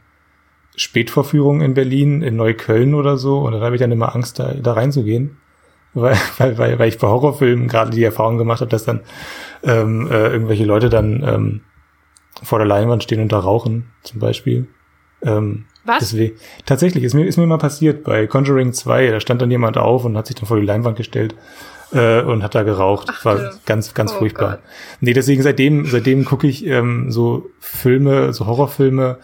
Spätvorführungen 0.80 1.62
in 1.62 1.74
Berlin, 1.74 2.22
in 2.22 2.38
Neukölln 2.38 2.94
oder 2.94 3.18
so. 3.18 3.40
Und 3.40 3.52
dann 3.52 3.62
habe 3.62 3.76
ich 3.76 3.82
dann 3.82 3.92
immer 3.92 4.16
Angst, 4.16 4.40
da, 4.40 4.54
da 4.54 4.74
reinzugehen. 4.74 5.38
Weil, 5.94 6.16
weil, 6.38 6.58
weil, 6.58 6.80
weil 6.80 6.88
ich 6.88 6.98
bei 6.98 7.08
Horrorfilmen 7.08 7.68
gerade 7.68 7.92
die 7.92 8.04
Erfahrung 8.04 8.38
gemacht 8.38 8.62
habe, 8.62 8.72
dass 8.72 8.86
dann 8.86 9.02
ähm, 9.64 10.08
äh, 10.10 10.30
irgendwelche 10.30 10.64
Leute 10.64 10.90
dann 10.90 11.22
ähm, 11.28 11.62
vor 12.42 12.60
der 12.60 12.68
Leinwand 12.68 13.04
stehen 13.04 13.22
und 13.22 13.32
da 13.32 13.40
rauchen, 13.40 13.92
zum 14.04 14.22
Beispiel. 14.22 14.68
Ähm, 15.22 15.66
Was? 15.84 16.00
Deswegen, 16.00 16.38
tatsächlich, 16.66 17.04
ist 17.04 17.14
mir, 17.14 17.26
ist 17.26 17.36
mir 17.36 17.46
mal 17.46 17.58
passiert 17.58 18.06
bei 18.06 18.26
Conjuring 18.26 18.72
2, 18.72 19.12
da 19.12 19.20
stand 19.20 19.42
dann 19.42 19.52
jemand 19.52 19.78
auf 19.78 20.06
und 20.06 20.16
hat 20.16 20.28
sich 20.28 20.38
dann 20.38 20.46
vor 20.46 20.58
die 20.58 20.66
Leinwand 20.66 20.96
gestellt 20.96 21.36
äh, 21.92 22.22
und 22.22 22.42
hat 22.42 22.56
da 22.56 22.64
geraucht. 22.64 23.10
Ach, 23.12 23.26
War 23.26 23.38
ja. 23.38 23.52
ganz, 23.66 23.94
ganz 23.94 24.14
oh 24.14 24.20
furchtbar. 24.20 24.52
Gott. 24.52 24.60
Nee, 25.02 25.12
deswegen 25.12 25.42
seitdem, 25.42 25.86
seitdem 25.88 26.24
gucke 26.24 26.48
ich 26.48 26.66
ähm, 26.66 27.12
so 27.12 27.50
Filme, 27.60 28.32
so 28.32 28.46
Horrorfilme, 28.46 29.18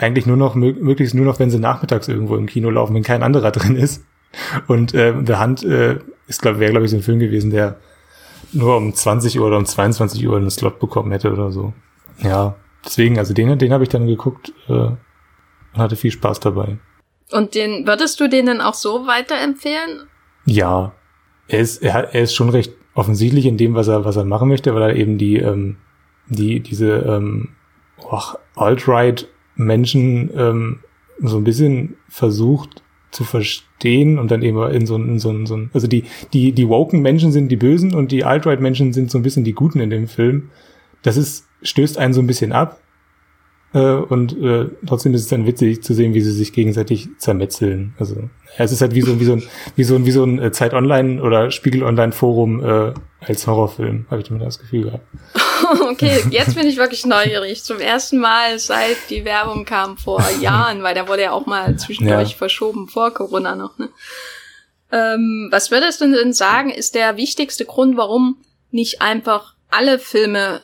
eigentlich 0.00 0.26
nur 0.26 0.36
noch, 0.36 0.54
möglichst 0.54 1.14
nur 1.14 1.26
noch, 1.26 1.38
wenn 1.38 1.50
sie 1.50 1.58
nachmittags 1.58 2.08
irgendwo 2.08 2.36
im 2.36 2.46
Kino 2.46 2.70
laufen, 2.70 2.94
wenn 2.94 3.02
kein 3.02 3.22
anderer 3.22 3.50
drin 3.52 3.76
ist. 3.76 4.04
Und 4.66 4.94
äh, 4.94 5.14
The 5.24 5.34
Hand 5.34 5.64
äh, 5.64 5.98
ist, 6.26 6.42
glaube 6.42 6.60
wäre, 6.60 6.70
glaube 6.70 6.86
ich, 6.86 6.90
so 6.90 6.96
ein 6.96 7.02
Film 7.02 7.18
gewesen, 7.18 7.50
der 7.50 7.76
nur 8.52 8.76
um 8.76 8.94
20 8.94 9.38
Uhr 9.38 9.46
oder 9.46 9.58
um 9.58 9.66
22 9.66 10.26
Uhr 10.26 10.36
einen 10.36 10.50
Slot 10.50 10.78
bekommen 10.78 11.12
hätte 11.12 11.32
oder 11.32 11.50
so. 11.50 11.72
Ja, 12.18 12.56
deswegen, 12.84 13.18
also 13.18 13.34
den, 13.34 13.58
den 13.58 13.72
habe 13.72 13.84
ich 13.84 13.90
dann 13.90 14.06
geguckt 14.06 14.52
äh, 14.68 14.72
und 14.72 14.98
hatte 15.76 15.96
viel 15.96 16.10
Spaß 16.10 16.40
dabei. 16.40 16.78
Und 17.32 17.54
den 17.54 17.86
würdest 17.86 18.18
du 18.20 18.28
den 18.28 18.46
dann 18.46 18.60
auch 18.60 18.74
so 18.74 19.06
weiterempfehlen? 19.06 20.08
Ja, 20.46 20.92
er 21.48 21.60
ist, 21.60 21.82
er, 21.82 22.14
er 22.14 22.22
ist 22.22 22.34
schon 22.34 22.48
recht 22.48 22.72
offensichtlich 22.94 23.46
in 23.46 23.56
dem, 23.56 23.74
was 23.74 23.88
er, 23.88 24.04
was 24.04 24.16
er 24.16 24.24
machen 24.24 24.48
möchte, 24.48 24.74
weil 24.74 24.82
er 24.82 24.96
eben 24.96 25.18
die, 25.18 25.36
ähm, 25.36 25.76
die, 26.26 26.60
diese 26.60 26.90
ähm, 26.90 27.50
alt-right 28.56 29.28
Menschen 29.64 30.30
ähm, 30.36 30.78
so 31.22 31.36
ein 31.36 31.44
bisschen 31.44 31.96
versucht 32.08 32.82
zu 33.10 33.24
verstehen 33.24 34.18
und 34.18 34.30
dann 34.30 34.42
eben 34.42 34.62
in 34.70 34.86
so, 34.86 34.96
in 34.96 35.18
so, 35.18 35.30
in 35.30 35.46
so 35.46 35.58
also 35.72 35.86
die, 35.86 36.04
die, 36.32 36.52
die 36.52 36.68
woken 36.68 37.02
Menschen 37.02 37.32
sind 37.32 37.48
die 37.48 37.56
Bösen 37.56 37.94
und 37.94 38.12
die 38.12 38.24
alt-right 38.24 38.60
Menschen 38.60 38.92
sind 38.92 39.10
so 39.10 39.18
ein 39.18 39.22
bisschen 39.22 39.44
die 39.44 39.52
Guten 39.52 39.80
in 39.80 39.90
dem 39.90 40.06
Film. 40.06 40.50
Das 41.02 41.16
ist, 41.16 41.46
stößt 41.62 41.98
einen 41.98 42.14
so 42.14 42.20
ein 42.20 42.26
bisschen 42.26 42.52
ab. 42.52 42.80
Äh, 43.72 43.78
und 43.78 44.36
äh, 44.36 44.66
trotzdem 44.86 45.14
ist 45.14 45.22
es 45.22 45.28
dann 45.28 45.46
witzig 45.46 45.82
zu 45.82 45.94
sehen, 45.94 46.12
wie 46.12 46.20
sie 46.20 46.32
sich 46.32 46.52
gegenseitig 46.52 47.08
zermetzeln. 47.18 47.94
Also 47.98 48.16
ja, 48.58 48.64
es 48.64 48.72
ist 48.72 48.80
halt 48.80 48.94
wie 48.94 49.02
so, 49.02 49.20
wie 49.20 49.24
so 49.24 49.34
ein, 49.34 49.42
wie 49.76 49.84
so 49.84 49.94
ein, 49.94 50.06
wie 50.06 50.10
so 50.10 50.24
ein 50.24 50.40
äh, 50.40 50.50
Zeit 50.50 50.74
Online 50.74 51.22
oder 51.22 51.52
Spiegel 51.52 51.84
Online 51.84 52.10
Forum 52.10 52.64
äh, 52.64 52.92
als 53.20 53.46
Horrorfilm, 53.46 54.06
habe 54.10 54.22
ich 54.22 54.30
immer 54.30 54.44
das 54.44 54.58
Gefühl 54.58 54.84
gehabt. 54.84 55.06
okay, 55.90 56.20
jetzt 56.30 56.56
bin 56.56 56.66
ich 56.66 56.78
wirklich 56.78 57.06
neugierig. 57.06 57.62
Zum 57.62 57.78
ersten 57.78 58.18
Mal 58.18 58.58
seit 58.58 58.96
die 59.08 59.24
Werbung 59.24 59.64
kam 59.64 59.96
vor 59.96 60.24
Jahren, 60.40 60.82
weil 60.82 60.94
der 60.94 61.06
wurde 61.06 61.22
ja 61.22 61.30
auch 61.30 61.46
mal 61.46 61.76
zwischendurch 61.76 62.30
ja. 62.30 62.36
verschoben 62.36 62.88
vor 62.88 63.12
Corona 63.12 63.54
noch. 63.54 63.78
Ne? 63.78 63.88
Ähm, 64.90 65.48
was 65.52 65.70
würdest 65.70 66.00
du 66.00 66.10
denn 66.10 66.32
sagen, 66.32 66.70
ist 66.70 66.96
der 66.96 67.16
wichtigste 67.16 67.64
Grund, 67.64 67.96
warum 67.96 68.38
nicht 68.72 69.00
einfach 69.00 69.54
alle 69.70 70.00
Filme 70.00 70.60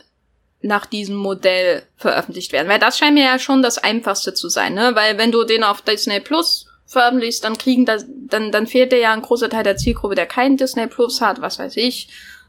nach 0.67 0.87
diesem 0.87 1.17
Modell 1.17 1.83
veröffentlicht 1.97 2.53
werden. 2.53 2.69
Weil 2.69 2.79
das 2.79 2.99
scheint 2.99 3.15
mir 3.15 3.25
ja 3.25 3.39
schon 3.39 3.63
das 3.63 3.79
Einfachste 3.79 4.35
zu 4.35 4.49
sein, 4.49 4.75
ne? 4.75 4.95
Weil 4.95 5.19
wenn 5.19 5.33
du 5.33 5.45
den 5.45 5.65
auf 5.65 5.83
Disney 5.83 6.21
Plus 6.21 6.67
veröffentlichst, 6.87 7.45
dann 7.45 7.59
kriegen 7.59 7.85
das, 7.85 8.05
dann, 8.09 8.53
dann 8.53 8.67
fehlt 8.67 8.93
dir 8.93 8.99
ja 8.99 9.13
ein 9.13 9.23
großer 9.23 9.51
Teil 9.51 9.65
der 9.65 9.77
Zielgruppe, 9.77 10.15
der 10.15 10.27
keinen 10.27 10.57
Disney 10.57 10.87
Plus 10.87 11.21
hat, 11.21 11.41
was 11.41 11.59
weiß 11.59 11.77
ich. 11.77 12.09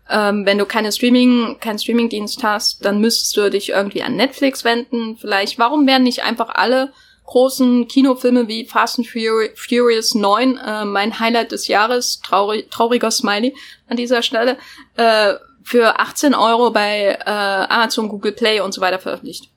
Ähm, 0.10 0.46
wenn 0.46 0.58
du 0.58 0.66
keine 0.66 0.92
Streaming, 0.92 1.58
keinen 1.60 1.80
Streamingdienst 1.80 2.44
hast, 2.44 2.86
dann 2.86 3.02
müsstest 3.02 3.36
du 3.36 3.50
dich 3.50 3.70
irgendwie 3.70 4.04
an 4.04 4.16
Netflix 4.16 4.64
wenden. 4.64 5.18
Vielleicht, 5.18 5.60
warum 5.60 5.86
werden 5.86 6.04
nicht 6.04 6.24
einfach 6.24 6.50
alle 6.50 6.94
großen 7.26 7.88
Kinofilme 7.88 8.48
wie 8.48 8.66
Fast 8.66 9.00
and 9.00 9.08
Furious 9.08 10.16
9, 10.16 10.58
äh, 10.58 10.86
mein 10.86 11.20
Highlight 11.20 11.52
des 11.52 11.68
Jahres, 11.68 12.22
traurig, 12.22 12.72
trauriger 12.72 13.12
Smiley 13.12 13.54
an 13.90 13.98
dieser 13.98 14.24
Stelle, 14.24 14.58
äh, 14.96 15.34
für 15.68 16.00
18 16.00 16.34
Euro 16.34 16.72
bei 16.72 17.18
äh, 17.26 17.30
Amazon, 17.30 18.08
Google 18.08 18.32
Play 18.32 18.62
und 18.62 18.74
so 18.74 18.80
weiter 18.80 19.00
veröffentlicht. 19.00 19.50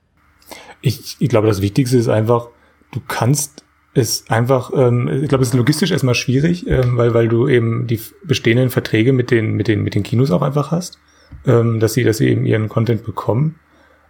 Ich, 0.80 1.16
ich 1.20 1.28
glaube, 1.28 1.46
das 1.46 1.62
Wichtigste 1.62 1.96
ist 1.98 2.08
einfach, 2.08 2.48
du 2.90 2.98
kannst 3.06 3.64
es 3.94 4.28
einfach, 4.28 4.72
ähm, 4.74 5.06
ich 5.22 5.28
glaube, 5.28 5.42
es 5.42 5.50
ist 5.50 5.54
logistisch 5.54 5.92
erstmal 5.92 6.16
schwierig, 6.16 6.66
ähm, 6.66 6.96
weil, 6.96 7.14
weil 7.14 7.28
du 7.28 7.46
eben 7.46 7.86
die 7.86 8.00
bestehenden 8.24 8.70
Verträge 8.70 9.12
mit 9.12 9.30
den, 9.30 9.52
mit 9.52 9.68
den, 9.68 9.84
mit 9.84 9.94
den 9.94 10.02
Kinos 10.02 10.32
auch 10.32 10.42
einfach 10.42 10.72
hast, 10.72 10.98
ähm, 11.46 11.78
dass 11.78 11.94
sie, 11.94 12.02
dass 12.02 12.16
sie 12.16 12.28
eben 12.28 12.44
ihren 12.44 12.68
Content 12.68 13.04
bekommen. 13.04 13.60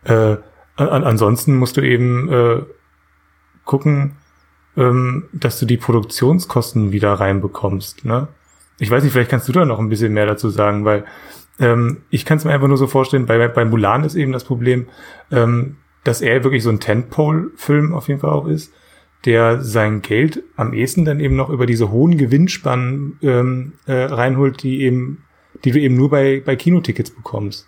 Äh, 0.05 0.37
an, 0.77 1.05
ansonsten 1.05 1.59
musst 1.59 1.77
du 1.77 1.83
eben 1.83 2.33
äh, 2.33 2.63
gucken, 3.67 4.17
ähm, 4.75 5.29
dass 5.35 5.59
du 5.59 5.67
die 5.67 5.77
Produktionskosten 5.77 6.93
wieder 6.93 7.13
reinbekommst. 7.13 8.07
Ne? 8.07 8.29
Ich 8.79 8.91
weiß 8.91 9.03
nicht, 9.03 9.13
vielleicht 9.13 9.31
kannst 9.31 9.49
du 9.49 9.53
da 9.53 9.67
noch 9.67 9.79
ein 9.79 9.91
bisschen 9.91 10.15
mehr 10.15 10.25
dazu 10.25 10.49
sagen, 10.49 10.87
weil 10.87 11.05
ähm, 11.61 12.03
ich 12.11 12.25
kann 12.25 12.39
es 12.39 12.45
mir 12.45 12.53
einfach 12.53 12.69
nur 12.69 12.79
so 12.79 12.87
vorstellen, 12.87 13.27
bei, 13.27 13.47
bei 13.49 13.65
Mulan 13.65 14.05
ist 14.05 14.15
eben 14.15 14.33
das 14.33 14.45
Problem, 14.45 14.89
ähm, 15.31 15.77
dass 16.05 16.23
er 16.23 16.43
wirklich 16.43 16.63
so 16.63 16.71
ein 16.71 16.81
Tentpole-Film 16.81 17.95
auf 17.95 18.09
jeden 18.09 18.21
Fall 18.21 18.31
auch 18.31 18.47
ist, 18.47 18.73
der 19.27 19.63
sein 19.63 20.01
Geld 20.01 20.43
am 20.57 20.73
ehesten 20.73 21.05
dann 21.05 21.21
eben 21.21 21.37
noch 21.37 21.51
über 21.51 21.67
diese 21.67 21.91
hohen 21.91 22.17
Gewinnspannen 22.17 23.19
ähm, 23.23 23.75
äh, 23.87 23.93
reinholt, 23.93 24.63
die 24.63 24.81
eben, 24.81 25.25
die 25.65 25.73
du 25.73 25.79
eben 25.79 25.95
nur 25.95 26.09
bei, 26.09 26.43
bei 26.45 26.57
Kinotickets 26.57 27.11
bekommst. 27.11 27.67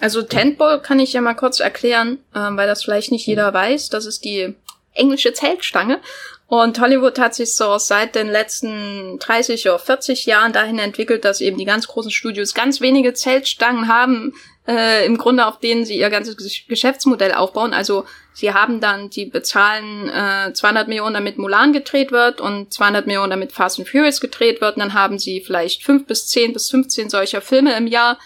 Also 0.00 0.22
Tentpole 0.22 0.80
kann 0.80 0.98
ich 0.98 1.12
ja 1.12 1.20
mal 1.20 1.34
kurz 1.34 1.60
erklären, 1.60 2.18
ähm, 2.34 2.56
weil 2.56 2.66
das 2.66 2.84
vielleicht 2.84 3.12
nicht 3.12 3.26
jeder 3.26 3.52
weiß. 3.54 3.90
Das 3.90 4.06
ist 4.06 4.24
die 4.24 4.54
englische 4.92 5.32
Zeltstange. 5.32 6.00
Und 6.48 6.80
Hollywood 6.80 7.18
hat 7.18 7.34
sich 7.34 7.54
so 7.54 7.76
seit 7.76 8.14
den 8.14 8.26
letzten 8.26 9.18
30 9.18 9.68
oder 9.68 9.78
40 9.78 10.24
Jahren 10.24 10.54
dahin 10.54 10.78
entwickelt, 10.78 11.26
dass 11.26 11.42
eben 11.42 11.58
die 11.58 11.66
ganz 11.66 11.86
großen 11.86 12.10
Studios 12.10 12.54
ganz 12.54 12.80
wenige 12.80 13.12
Zeltstangen 13.12 13.86
haben, 13.86 14.32
äh, 14.66 15.04
im 15.04 15.18
Grunde 15.18 15.44
auf 15.44 15.58
denen 15.60 15.84
sie 15.84 15.98
ihr 15.98 16.08
ganzes 16.08 16.36
Geschäftsmodell 16.66 17.32
aufbauen. 17.32 17.74
Also 17.74 18.06
sie 18.32 18.54
haben 18.54 18.80
dann, 18.80 19.10
die 19.10 19.26
bezahlen 19.26 20.08
äh, 20.08 20.54
200 20.54 20.88
Millionen, 20.88 21.12
damit 21.12 21.36
Mulan 21.36 21.74
gedreht 21.74 22.12
wird 22.12 22.40
und 22.40 22.72
200 22.72 23.06
Millionen, 23.06 23.28
damit 23.28 23.52
Fast 23.52 23.78
and 23.78 23.86
Furious 23.86 24.18
gedreht 24.18 24.62
wird. 24.62 24.76
Und 24.76 24.80
dann 24.80 24.94
haben 24.94 25.18
sie 25.18 25.42
vielleicht 25.42 25.82
fünf 25.84 26.06
bis 26.06 26.28
zehn 26.28 26.54
bis 26.54 26.70
15 26.70 27.10
solcher 27.10 27.42
Filme 27.42 27.76
im 27.76 27.86
Jahr 27.86 28.18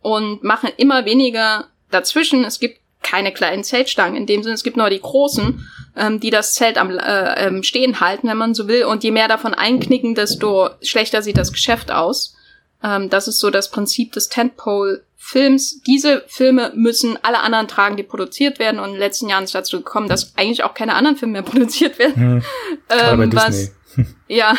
und 0.00 0.42
machen 0.42 0.70
immer 0.78 1.04
weniger 1.04 1.66
dazwischen. 1.90 2.42
Es 2.42 2.58
gibt 2.58 2.80
keine 3.02 3.34
kleinen 3.34 3.64
Zeltstangen. 3.64 4.16
In 4.16 4.26
dem 4.26 4.42
Sinne, 4.42 4.54
es 4.54 4.64
gibt 4.64 4.78
nur 4.78 4.88
die 4.88 5.00
großen, 5.00 5.68
ähm, 5.96 6.20
die 6.20 6.30
das 6.30 6.54
Zelt 6.54 6.78
am 6.78 6.90
äh, 6.90 7.46
ähm, 7.46 7.62
Stehen 7.62 8.00
halten, 8.00 8.28
wenn 8.28 8.36
man 8.36 8.54
so 8.54 8.68
will. 8.68 8.84
Und 8.84 9.02
je 9.02 9.10
mehr 9.10 9.28
davon 9.28 9.54
einknicken, 9.54 10.14
desto 10.14 10.70
schlechter 10.82 11.22
sieht 11.22 11.38
das 11.38 11.52
Geschäft 11.52 11.90
aus. 11.90 12.36
Ähm, 12.82 13.08
das 13.08 13.28
ist 13.28 13.38
so 13.38 13.50
das 13.50 13.70
Prinzip 13.70 14.12
des 14.12 14.28
Tentpole-Films. 14.28 15.82
Diese 15.86 16.22
Filme 16.28 16.72
müssen 16.74 17.18
alle 17.22 17.40
anderen 17.40 17.68
tragen, 17.68 17.96
die 17.96 18.02
produziert 18.02 18.58
werden. 18.58 18.78
Und 18.78 18.86
in 18.86 18.92
den 18.92 19.00
letzten 19.00 19.28
Jahren 19.28 19.44
ist 19.44 19.54
dazu 19.54 19.78
gekommen, 19.78 20.08
dass 20.08 20.36
eigentlich 20.36 20.64
auch 20.64 20.74
keine 20.74 20.94
anderen 20.94 21.16
Filme 21.16 21.32
mehr 21.32 21.42
produziert 21.50 21.98
werden. 21.98 22.14
Hm, 22.14 22.42
ähm, 22.90 23.32
was, 23.34 23.72
ja, 24.28 24.54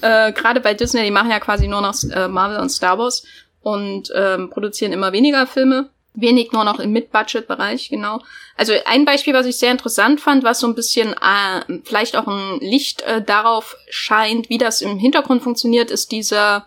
äh, 0.00 0.32
gerade 0.32 0.60
bei 0.60 0.74
Disney, 0.74 1.04
die 1.04 1.10
machen 1.10 1.30
ja 1.30 1.38
quasi 1.38 1.68
nur 1.68 1.80
noch 1.80 1.94
äh, 2.10 2.28
Marvel 2.28 2.58
und 2.58 2.70
Star 2.70 2.98
Wars 2.98 3.24
und 3.62 4.12
ähm, 4.14 4.50
produzieren 4.50 4.92
immer 4.92 5.12
weniger 5.12 5.46
Filme 5.46 5.90
wenig 6.16 6.52
nur 6.52 6.64
noch 6.64 6.80
im 6.80 6.92
Mid-Budget-Bereich, 6.92 7.88
genau. 7.88 8.20
Also 8.56 8.72
ein 8.86 9.04
Beispiel, 9.04 9.34
was 9.34 9.46
ich 9.46 9.58
sehr 9.58 9.70
interessant 9.70 10.20
fand, 10.20 10.42
was 10.42 10.60
so 10.60 10.66
ein 10.66 10.74
bisschen 10.74 11.12
äh, 11.12 11.80
vielleicht 11.84 12.16
auch 12.16 12.26
ein 12.26 12.58
Licht 12.60 13.02
äh, 13.02 13.22
darauf 13.22 13.76
scheint, 13.90 14.48
wie 14.48 14.58
das 14.58 14.80
im 14.80 14.98
Hintergrund 14.98 15.42
funktioniert, 15.42 15.90
ist 15.90 16.10
dieser 16.10 16.66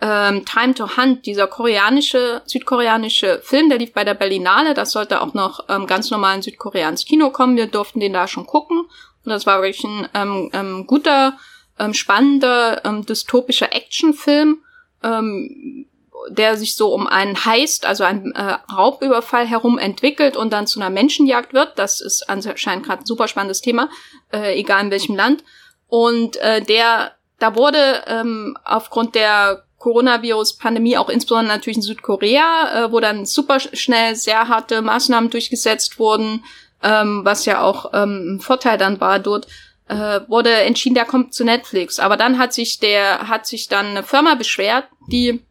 ähm, 0.00 0.44
Time 0.44 0.74
to 0.74 0.96
Hunt, 0.96 1.26
dieser 1.26 1.48
koreanische, 1.48 2.42
südkoreanische 2.46 3.40
Film, 3.42 3.68
der 3.68 3.78
lief 3.78 3.92
bei 3.92 4.04
der 4.04 4.14
Berlinale. 4.14 4.74
Das 4.74 4.92
sollte 4.92 5.20
auch 5.20 5.34
noch 5.34 5.64
ähm, 5.68 5.86
ganz 5.88 6.10
normal 6.10 6.36
in 6.36 6.42
Südkorea 6.42 6.88
ins 6.88 7.04
Kino 7.04 7.30
kommen. 7.30 7.56
Wir 7.56 7.66
durften 7.66 7.98
den 7.98 8.12
da 8.12 8.28
schon 8.28 8.46
gucken. 8.46 8.82
Und 9.24 9.30
das 9.30 9.44
war 9.44 9.60
wirklich 9.60 9.84
ein 9.84 10.08
ähm, 10.14 10.50
ähm, 10.52 10.86
guter, 10.86 11.36
ähm, 11.80 11.94
spannender, 11.94 12.84
ähm, 12.84 13.04
dystopischer 13.04 13.74
Actionfilm. 13.74 14.58
Ähm, 15.02 15.87
der 16.30 16.56
sich 16.56 16.74
so 16.74 16.92
um 16.92 17.06
einen 17.06 17.44
Heist, 17.44 17.86
also 17.86 18.04
einen 18.04 18.32
äh, 18.32 18.56
Raubüberfall 18.72 19.46
herum 19.46 19.78
entwickelt 19.78 20.36
und 20.36 20.52
dann 20.52 20.66
zu 20.66 20.80
einer 20.80 20.90
Menschenjagd 20.90 21.54
wird. 21.54 21.78
Das 21.78 22.00
ist 22.00 22.28
anscheinend 22.28 22.86
gerade 22.86 23.02
ein 23.02 23.06
super 23.06 23.28
spannendes 23.28 23.60
Thema, 23.60 23.88
äh, 24.32 24.58
egal 24.58 24.84
in 24.84 24.90
welchem 24.90 25.16
Land. 25.16 25.44
Und 25.86 26.36
äh, 26.36 26.60
der, 26.60 27.12
da 27.38 27.56
wurde 27.56 28.02
ähm, 28.06 28.56
aufgrund 28.64 29.14
der 29.14 29.64
Coronavirus-Pandemie 29.78 30.98
auch 30.98 31.08
insbesondere 31.08 31.56
natürlich 31.56 31.78
in 31.78 31.82
Südkorea, 31.82 32.86
äh, 32.86 32.92
wo 32.92 33.00
dann 33.00 33.26
super 33.26 33.60
schnell 33.60 34.16
sehr 34.16 34.48
harte 34.48 34.82
Maßnahmen 34.82 35.30
durchgesetzt 35.30 35.98
wurden, 35.98 36.44
ähm, 36.82 37.22
was 37.24 37.46
ja 37.46 37.62
auch 37.62 37.92
ähm, 37.94 38.36
ein 38.36 38.40
Vorteil 38.40 38.76
dann 38.76 39.00
war 39.00 39.18
dort, 39.18 39.46
äh, 39.88 40.20
wurde 40.28 40.50
entschieden, 40.50 40.94
der 40.94 41.04
kommt 41.04 41.32
zu 41.32 41.44
Netflix. 41.44 41.98
Aber 41.98 42.16
dann 42.16 42.38
hat 42.38 42.52
sich 42.52 42.80
der, 42.80 43.28
hat 43.28 43.46
sich 43.46 43.68
dann 43.68 43.86
eine 43.86 44.02
Firma 44.02 44.34
beschwert, 44.34 44.84
die 45.08 45.42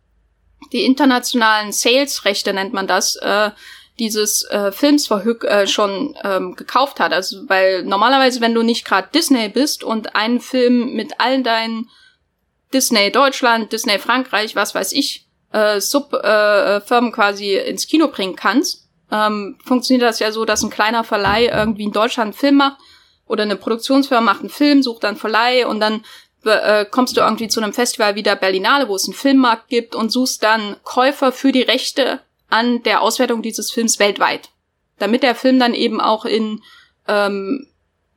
die 0.71 0.85
internationalen 0.85 1.71
Sales-Rechte 1.71 2.53
nennt 2.53 2.73
man 2.73 2.87
das, 2.87 3.15
äh, 3.17 3.51
dieses 3.99 4.43
äh, 4.43 4.71
Films 4.71 5.09
äh, 5.09 5.67
schon 5.67 6.15
ähm, 6.23 6.55
gekauft 6.55 6.99
hat. 6.99 7.13
Also 7.13 7.47
weil 7.47 7.83
normalerweise, 7.83 8.41
wenn 8.41 8.53
du 8.53 8.61
nicht 8.61 8.85
gerade 8.85 9.09
Disney 9.13 9.49
bist 9.49 9.83
und 9.83 10.15
einen 10.15 10.39
Film 10.39 10.93
mit 10.93 11.19
allen 11.19 11.43
deinen 11.43 11.89
Disney 12.73 13.11
Deutschland, 13.11 13.71
Disney 13.71 13.97
Frankreich, 13.97 14.55
was 14.55 14.75
weiß 14.75 14.91
ich, 14.91 15.27
äh, 15.51 15.79
Sub-Firmen 15.79 17.11
äh, 17.11 17.15
quasi 17.15 17.55
ins 17.55 17.87
Kino 17.87 18.09
bringen 18.09 18.35
kannst, 18.35 18.87
ähm, 19.11 19.57
funktioniert 19.63 20.07
das 20.07 20.19
ja 20.19 20.31
so, 20.31 20.45
dass 20.45 20.63
ein 20.63 20.69
kleiner 20.69 21.03
Verleih 21.03 21.47
irgendwie 21.47 21.85
in 21.85 21.93
Deutschland 21.93 22.27
einen 22.27 22.39
Film 22.39 22.55
macht 22.55 22.77
oder 23.25 23.43
eine 23.43 23.55
Produktionsfirma 23.55 24.21
macht 24.21 24.41
einen 24.41 24.49
Film, 24.49 24.83
sucht 24.83 25.03
dann 25.03 25.15
Verleih 25.15 25.65
und 25.65 25.79
dann 25.79 26.03
äh, 26.43 26.85
kommst 26.89 27.17
du 27.17 27.21
irgendwie 27.21 27.47
zu 27.47 27.61
einem 27.61 27.73
Festival 27.73 28.15
wie 28.15 28.23
der 28.23 28.35
Berlinale, 28.35 28.87
wo 28.87 28.95
es 28.95 29.05
einen 29.05 29.13
Filmmarkt 29.13 29.69
gibt 29.69 29.95
und 29.95 30.11
suchst 30.11 30.43
dann 30.43 30.77
Käufer 30.83 31.31
für 31.31 31.51
die 31.51 31.61
Rechte 31.61 32.19
an 32.49 32.83
der 32.83 33.01
Auswertung 33.01 33.41
dieses 33.41 33.71
Films 33.71 33.99
weltweit. 33.99 34.49
Damit 34.99 35.23
der 35.23 35.35
Film 35.35 35.59
dann 35.59 35.73
eben 35.73 36.01
auch 36.01 36.25
in 36.25 36.61
ähm, 37.07 37.67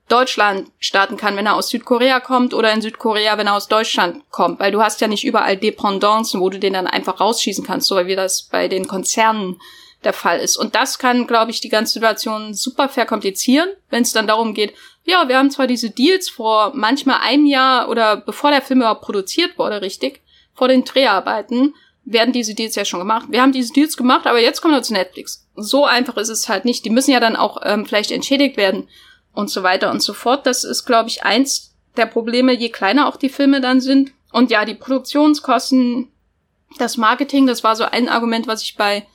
Deutschland 0.09 0.71
starten 0.79 1.17
kann, 1.17 1.37
wenn 1.37 1.47
er 1.47 1.55
aus 1.55 1.69
Südkorea 1.69 2.21
kommt 2.21 2.53
oder 2.53 2.73
in 2.73 2.83
Südkorea, 2.83 3.39
wenn 3.39 3.47
er 3.47 3.55
aus 3.55 3.69
Deutschland 3.69 4.29
kommt. 4.31 4.59
Weil 4.59 4.73
du 4.73 4.83
hast 4.83 5.01
ja 5.01 5.07
nicht 5.07 5.25
überall 5.25 5.57
Dependancen, 5.57 6.41
wo 6.41 6.51
du 6.51 6.59
den 6.59 6.73
dann 6.73 6.87
einfach 6.87 7.21
rausschießen 7.21 7.65
kannst, 7.65 7.87
so 7.87 7.97
wie 8.07 8.17
das 8.17 8.43
bei 8.43 8.69
den 8.69 8.89
Konzernen 8.89 9.61
der 10.05 10.13
Fall 10.13 10.41
ist. 10.41 10.57
Und 10.57 10.75
das 10.75 10.99
kann, 10.99 11.27
glaube 11.27 11.51
ich, 11.51 11.61
die 11.61 11.69
ganze 11.69 11.95
Situation 11.95 12.55
super 12.55 12.89
verkomplizieren, 12.89 13.69
wenn 13.91 14.03
es 14.03 14.13
dann 14.13 14.27
darum 14.27 14.55
geht, 14.55 14.75
ja, 15.05 15.29
wir 15.29 15.39
haben 15.39 15.51
zwar 15.51 15.67
diese 15.67 15.91
Deals 15.91 16.29
vor 16.29 16.73
manchmal 16.75 17.21
einem 17.21 17.47
Jahr 17.47 17.89
oder 17.89 18.17
bevor 18.17 18.51
der 18.51 18.63
Film 18.63 18.81
überhaupt 18.81 19.03
produziert 19.03 19.59
wurde, 19.59 19.83
richtig, 19.83 20.21
vor 20.55 20.69
den 20.69 20.85
Dreharbeiten, 20.85 21.75
werden 22.05 22.33
diese 22.33 22.55
Deals 22.55 22.75
ja 22.75 22.85
schon 22.85 23.01
gemacht. 23.01 23.27
Wir 23.31 23.43
haben 23.43 23.53
diese 23.53 23.73
Deals 23.73 23.97
gemacht, 23.97 24.27
aber 24.27 24.41
jetzt 24.41 24.61
kommen 24.61 24.75
wir 24.75 24.83
zu 24.83 24.93
Netflix. 24.93 25.47
So 25.55 25.85
einfach 25.85 26.17
ist 26.17 26.29
es 26.29 26.49
halt 26.49 26.65
nicht. 26.65 26.85
Die 26.85 26.91
müssen 26.91 27.11
ja 27.11 27.21
dann 27.21 27.37
auch 27.37 27.59
ähm, 27.63 27.87
vielleicht 27.87 28.11
entschädigt 28.11 28.57
werden 28.57 28.89
und 29.33 29.51
so 29.51 29.63
weiter 29.63 29.91
und 29.91 30.03
so 30.03 30.13
fort. 30.13 30.47
Das 30.47 30.65
ist, 30.65 30.85
glaube 30.85 31.09
ich, 31.09 31.25
eins 31.25 31.75
der 31.97 32.07
Probleme, 32.07 32.53
je 32.53 32.71
kleiner 32.71 33.07
auch 33.07 33.17
die 33.17 33.29
Filme 33.29 33.61
dann 33.61 33.81
sind. 33.81 34.13
Und 34.33 34.51
ja, 34.51 34.65
die 34.65 34.75
Produktionskosten, 34.75 36.09
das 36.79 36.97
Marketing, 36.97 37.47
das 37.47 37.65
war 37.65 37.77
so 37.77 37.85
ein 37.85 38.09
Argument, 38.09 38.47
was 38.47 38.63
ich 38.63 38.77
bei 38.77 39.07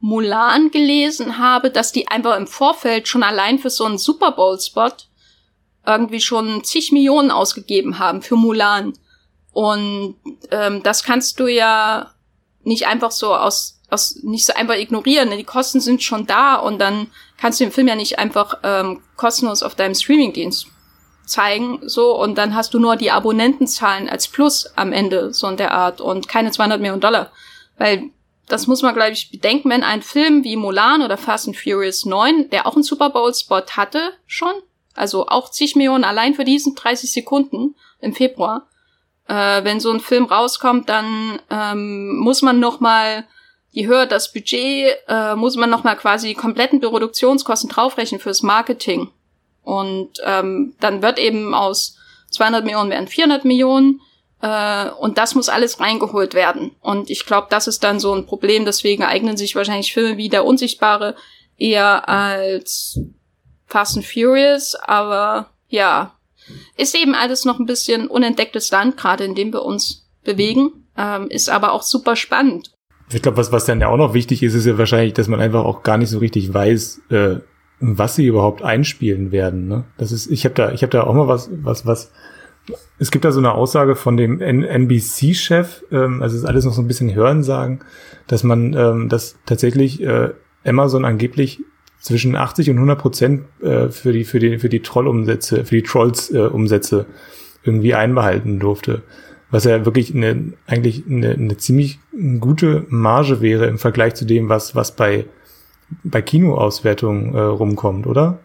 Mulan 0.00 0.70
gelesen 0.70 1.38
habe, 1.38 1.70
dass 1.70 1.92
die 1.92 2.08
einfach 2.08 2.36
im 2.36 2.46
Vorfeld 2.46 3.08
schon 3.08 3.22
allein 3.22 3.58
für 3.58 3.70
so 3.70 3.84
einen 3.84 3.98
Super 3.98 4.32
Bowl-Spot 4.32 4.92
irgendwie 5.86 6.20
schon 6.20 6.62
zig 6.64 6.92
Millionen 6.92 7.30
ausgegeben 7.30 7.98
haben 7.98 8.22
für 8.22 8.36
Mulan. 8.36 8.92
Und 9.52 10.16
ähm, 10.50 10.82
das 10.82 11.02
kannst 11.02 11.40
du 11.40 11.46
ja 11.46 12.12
nicht 12.62 12.86
einfach 12.86 13.10
so 13.10 13.34
aus, 13.34 13.80
aus 13.90 14.16
nicht 14.22 14.46
so 14.46 14.52
einfach 14.54 14.76
ignorieren. 14.76 15.30
Die 15.30 15.44
Kosten 15.44 15.80
sind 15.80 16.02
schon 16.02 16.26
da 16.26 16.56
und 16.56 16.78
dann 16.78 17.08
kannst 17.38 17.58
du 17.58 17.64
den 17.64 17.72
Film 17.72 17.88
ja 17.88 17.94
nicht 17.94 18.18
einfach 18.18 18.58
ähm, 18.62 19.02
kostenlos 19.16 19.62
auf 19.62 19.74
deinem 19.74 19.94
Streamingdienst 19.94 20.68
zeigen, 21.28 21.80
so, 21.86 22.18
und 22.18 22.36
dann 22.38 22.54
hast 22.54 22.74
du 22.74 22.78
nur 22.78 22.96
die 22.96 23.10
Abonnentenzahlen 23.10 24.08
als 24.08 24.28
Plus 24.28 24.70
am 24.76 24.92
Ende, 24.92 25.32
so 25.32 25.46
in 25.46 25.56
der 25.56 25.72
Art, 25.72 26.00
und 26.00 26.28
keine 26.28 26.50
200 26.50 26.80
Millionen 26.80 27.00
Dollar. 27.00 27.30
Weil, 27.76 28.10
das 28.48 28.66
muss 28.66 28.82
man, 28.82 28.94
glaube 28.94 29.12
ich, 29.12 29.30
bedenken, 29.30 29.70
wenn 29.70 29.82
ein 29.82 30.02
Film 30.02 30.44
wie 30.44 30.56
Mulan 30.56 31.02
oder 31.02 31.16
Fast 31.16 31.46
and 31.46 31.56
Furious 31.56 32.04
9, 32.04 32.50
der 32.50 32.66
auch 32.66 32.74
einen 32.74 32.82
Super 32.82 33.10
Bowl-Spot 33.10 33.64
hatte, 33.76 34.12
schon, 34.26 34.52
also 34.94 35.26
auch 35.28 35.50
zig 35.50 35.76
Millionen 35.76 36.04
allein 36.04 36.34
für 36.34 36.44
diesen 36.44 36.74
30 36.74 37.12
Sekunden 37.12 37.74
im 38.00 38.14
Februar, 38.14 38.66
äh, 39.28 39.62
wenn 39.64 39.80
so 39.80 39.90
ein 39.90 40.00
Film 40.00 40.24
rauskommt, 40.24 40.88
dann 40.88 41.38
ähm, 41.50 42.16
muss 42.16 42.42
man 42.42 42.58
noch 42.60 42.80
mal 42.80 43.24
je 43.70 43.86
höher 43.86 44.06
das 44.06 44.32
Budget, 44.32 44.96
äh, 45.06 45.34
muss 45.36 45.56
man 45.56 45.70
nochmal 45.70 45.96
quasi 45.96 46.28
die 46.28 46.34
kompletten 46.34 46.80
Produktionskosten 46.80 47.68
draufrechnen 47.68 48.20
fürs 48.20 48.42
Marketing. 48.42 49.10
Und 49.62 50.12
ähm, 50.24 50.74
dann 50.80 51.02
wird 51.02 51.18
eben 51.18 51.54
aus 51.54 51.96
200 52.30 52.64
Millionen 52.64 52.90
werden 52.90 53.06
400 53.06 53.44
Millionen. 53.44 54.00
Äh, 54.40 54.90
und 54.90 55.18
das 55.18 55.34
muss 55.34 55.48
alles 55.48 55.80
reingeholt 55.80 56.34
werden. 56.34 56.72
Und 56.80 57.10
ich 57.10 57.26
glaube, 57.26 57.48
das 57.50 57.66
ist 57.66 57.82
dann 57.84 58.00
so 58.00 58.14
ein 58.14 58.26
Problem. 58.26 58.64
Deswegen 58.64 59.02
eignen 59.02 59.36
sich 59.36 59.54
wahrscheinlich 59.54 59.92
Filme 59.92 60.16
wie 60.16 60.28
Der 60.28 60.44
Unsichtbare 60.44 61.14
eher 61.56 62.08
als 62.08 63.00
Fast 63.66 63.96
and 63.96 64.06
Furious. 64.06 64.74
Aber 64.74 65.50
ja, 65.68 66.14
ist 66.76 66.94
eben 66.94 67.14
alles 67.14 67.44
noch 67.44 67.58
ein 67.58 67.66
bisschen 67.66 68.08
unentdecktes 68.08 68.70
Land, 68.70 68.96
gerade 68.96 69.24
in 69.24 69.34
dem 69.34 69.52
wir 69.52 69.62
uns 69.62 70.08
bewegen. 70.24 70.86
Ähm, 70.96 71.28
ist 71.28 71.48
aber 71.48 71.72
auch 71.72 71.82
super 71.82 72.16
spannend. 72.16 72.72
Ich 73.12 73.22
glaube, 73.22 73.38
was, 73.38 73.52
was 73.52 73.64
dann 73.64 73.80
ja 73.80 73.88
auch 73.88 73.96
noch 73.96 74.14
wichtig 74.14 74.42
ist, 74.42 74.54
ist 74.54 74.66
ja 74.66 74.76
wahrscheinlich, 74.76 75.14
dass 75.14 75.28
man 75.28 75.40
einfach 75.40 75.64
auch 75.64 75.82
gar 75.82 75.96
nicht 75.96 76.10
so 76.10 76.18
richtig 76.18 76.52
weiß, 76.52 77.00
äh, 77.10 77.36
was 77.80 78.16
sie 78.16 78.26
überhaupt 78.26 78.62
einspielen 78.62 79.32
werden. 79.32 79.68
Ne? 79.68 79.84
Das 79.96 80.12
ist, 80.12 80.30
ich 80.30 80.44
habe 80.44 80.54
da, 80.54 80.72
ich 80.72 80.82
habe 80.82 80.90
da 80.90 81.04
auch 81.04 81.14
mal 81.14 81.28
was, 81.28 81.48
was, 81.52 81.86
was. 81.86 82.12
Es 82.98 83.10
gibt 83.10 83.24
da 83.24 83.32
so 83.32 83.40
eine 83.40 83.52
Aussage 83.52 83.96
von 83.96 84.16
dem 84.16 84.40
NBC-Chef, 84.40 85.84
ähm, 85.90 86.22
also 86.22 86.36
ist 86.36 86.44
alles 86.44 86.64
noch 86.64 86.72
so 86.72 86.82
ein 86.82 86.88
bisschen 86.88 87.14
Hörensagen, 87.14 87.80
dass 88.26 88.44
man, 88.44 88.74
ähm, 88.74 89.08
dass 89.08 89.36
tatsächlich 89.46 90.02
äh, 90.02 90.30
Amazon 90.64 91.04
angeblich 91.04 91.60
zwischen 92.00 92.36
80 92.36 92.70
und 92.70 92.76
100 92.76 92.98
Prozent 92.98 93.44
äh, 93.62 93.88
für 93.88 94.12
die 94.12 94.24
für 94.24 94.38
die 94.38 94.58
für 94.58 94.68
die 94.68 94.80
Troll-Umsätze, 94.80 95.64
für 95.64 95.76
die 95.76 95.82
Trolls-Umsätze 95.82 97.00
äh, 97.00 97.66
irgendwie 97.66 97.94
einbehalten 97.94 98.60
durfte 98.60 99.02
was 99.50 99.64
ja 99.64 99.84
wirklich 99.84 100.14
eine, 100.14 100.52
eigentlich 100.66 101.04
eine, 101.08 101.30
eine 101.30 101.56
ziemlich 101.56 101.98
gute 102.40 102.84
Marge 102.88 103.40
wäre 103.40 103.66
im 103.66 103.78
Vergleich 103.78 104.14
zu 104.14 104.24
dem, 104.24 104.48
was, 104.48 104.74
was 104.74 104.94
bei, 104.94 105.26
bei 106.04 106.20
Kinoauswertungen 106.22 107.34
äh, 107.34 107.40
rumkommt, 107.40 108.06
oder? 108.06 108.40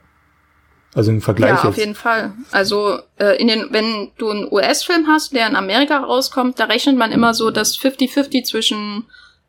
Also 0.95 1.11
im 1.11 1.21
Vergleich. 1.21 1.49
Ja, 1.49 1.55
jetzt. 1.55 1.65
auf 1.65 1.77
jeden 1.77 1.95
Fall. 1.95 2.33
Also 2.51 2.99
äh, 3.17 3.39
in 3.41 3.47
den, 3.47 3.67
wenn 3.71 4.11
du 4.17 4.29
einen 4.29 4.51
US-Film 4.51 5.07
hast, 5.07 5.33
der 5.33 5.47
in 5.47 5.55
Amerika 5.55 5.97
rauskommt, 5.97 6.59
da 6.59 6.65
rechnet 6.65 6.97
man 6.97 7.11
immer 7.11 7.33
so, 7.33 7.49
dass 7.49 7.77
50-50 7.77 8.43
zwischen 8.43 9.05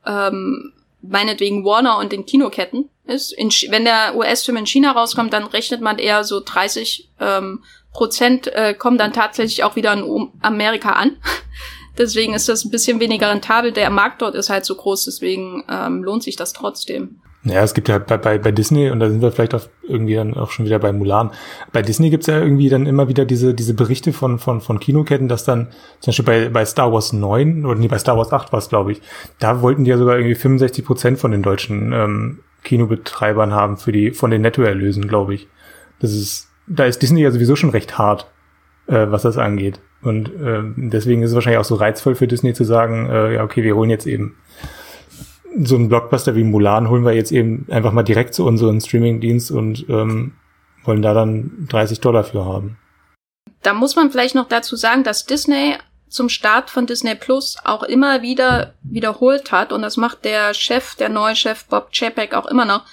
ähm, 0.07 0.73
meinetwegen 1.03 1.65
Warner 1.65 1.99
und 1.99 2.13
den 2.13 2.25
Kinoketten 2.25 2.89
ist. 3.07 3.33
In, 3.33 3.51
wenn 3.69 3.85
der 3.85 4.17
US-Film 4.17 4.57
in 4.57 4.67
China 4.67 4.93
rauskommt, 4.93 5.33
dann 5.33 5.45
rechnet 5.45 5.81
man 5.81 5.99
eher 5.99 6.25
so 6.25 6.41
30 6.41 7.11
ähm, 7.21 7.63
Prozent 7.93 8.49
äh, 8.49 8.75
kommen 8.75 8.99
dann 8.99 9.13
tatsächlich 9.13 9.63
auch 9.65 9.77
wieder 9.77 9.93
in 9.93 10.31
Amerika 10.41 10.93
an. 10.93 11.17
deswegen 11.99 12.35
ist 12.35 12.49
das 12.49 12.65
ein 12.65 12.71
bisschen 12.71 13.01
weniger 13.01 13.31
rentabel. 13.31 13.71
Der 13.71 13.91
Markt 13.91 14.21
dort 14.21 14.35
ist 14.35 14.51
halt 14.51 14.65
so 14.65 14.75
groß, 14.75 15.05
deswegen 15.05 15.65
ähm, 15.69 16.03
lohnt 16.03 16.23
sich 16.23 16.37
das 16.37 16.53
trotzdem. 16.53 17.21
Ja, 17.45 17.63
es 17.63 17.75
gibt 17.75 17.89
ja 17.89 17.99
bei, 17.99 18.17
bei, 18.17 18.39
bei 18.39 18.53
Disney, 18.53 18.91
und 18.91 19.01
da 19.01 19.11
sind 19.11 19.21
wir 19.21 19.31
vielleicht 19.31 19.55
auch 19.55 19.69
irgendwie 19.83 20.15
dann 20.15 20.35
auch 20.35 20.51
schon 20.51 20.65
wieder 20.65 20.79
bei 20.79 20.93
Mulan, 20.93 21.31
bei 21.73 21.83
Disney 21.83 22.09
gibt's 22.09 22.27
ja 22.27 22.41
irgendwie 22.41 22.71
dann 22.71 22.87
immer 22.87 23.09
wieder 23.09 23.27
diese, 23.27 23.53
diese 23.53 23.75
Berichte 23.75 24.15
von, 24.15 24.39
von, 24.39 24.63
von 24.63 24.81
Kinoketten, 24.81 25.29
dass 25.29 25.45
dann 25.45 25.69
zum 26.01 26.11
Beispiel 26.11 26.25
bei, 26.25 26.49
bei 26.49 26.65
Star 26.65 26.91
Wars 26.93 27.13
9, 27.13 27.67
oder 27.67 27.79
nee, 27.79 27.89
bei 27.89 27.99
Star 27.99 28.17
Wars 28.17 28.33
8 28.33 28.51
war 28.53 28.59
es, 28.59 28.71
glaube 28.71 28.93
ich, 28.93 29.03
da 29.41 29.61
wollten 29.61 29.85
die 29.85 29.91
ja 29.91 29.99
sogar 29.99 30.17
irgendwie 30.17 30.35
65 30.35 30.85
Prozent 30.87 31.19
von 31.19 31.33
den 31.33 31.43
deutschen 31.43 31.93
ähm, 31.93 32.39
Kinobetreibern 32.63 33.53
haben 33.53 33.77
für 33.77 33.93
die, 33.93 34.13
von 34.13 34.31
den 34.31 34.41
Nettoerlösen, 34.41 35.07
glaube 35.07 35.35
ich. 35.35 35.49
Das 36.01 36.13
ist 36.13 36.49
da 36.67 36.85
ist 36.85 37.03
Disney 37.03 37.23
ja 37.23 37.31
sowieso 37.31 37.57
schon 37.57 37.71
recht 37.71 37.99
hart, 37.99 38.31
äh, 38.87 39.07
was 39.09 39.23
das 39.23 39.39
angeht. 39.39 39.81
Und 40.03 40.29
äh, 40.29 40.63
deswegen 40.77 41.23
ist 41.23 41.31
es 41.31 41.35
wahrscheinlich 41.35 41.61
auch 41.61 41.65
so 41.65 41.77
reizvoll 41.77 42.15
für 42.15 42.27
Disney 42.27 42.53
zu 42.55 42.65
sagen, 42.65 43.09
äh, 43.09 43.35
ja, 43.35 43.45
okay, 43.45 43.63
wir 43.63 43.77
holen 43.77 43.91
jetzt 43.91 44.07
eben 44.07 44.37
so 45.63 45.77
einen 45.77 45.89
Blockbuster 45.89 46.35
wie 46.35 46.45
Mulan, 46.45 46.89
holen 46.89 47.05
wir 47.05 47.13
jetzt 47.13 47.33
eben 47.33 47.67
einfach 47.71 47.93
mal 47.93 48.03
direkt 48.03 48.35
zu 48.35 48.45
unserem 48.45 48.81
Streamingdienst 48.81 49.51
und 49.51 49.87
ähm, 49.89 50.35
wollen 50.85 51.03
da 51.03 51.15
dann 51.15 51.67
30 51.69 52.01
Dollar 52.01 52.25
für 52.25 52.45
haben. 52.45 52.79
Da 53.63 53.73
muss 53.73 53.97
man 53.97 54.11
vielleicht 54.11 54.35
noch 54.35 54.49
dazu 54.49 54.77
sagen, 54.77 55.05
dass 55.05 55.25
Disney 55.25 55.77
zum 56.09 56.29
Start 56.29 56.71
von 56.71 56.87
Disney 56.87 57.15
Plus 57.15 57.57
auch 57.65 57.83
immer 57.83 58.23
wieder 58.23 58.75
wiederholt 58.83 59.53
hat, 59.53 59.73
und 59.73 59.83
das 59.83 59.97
macht 59.97 60.25
der 60.25 60.55
Chef, 60.55 60.95
der 60.95 61.09
neue 61.09 61.35
Chef 61.35 61.65
Bob 61.67 61.91
Chapek 61.93 62.35
auch 62.35 62.47
immer 62.47 62.65
noch, 62.65 62.85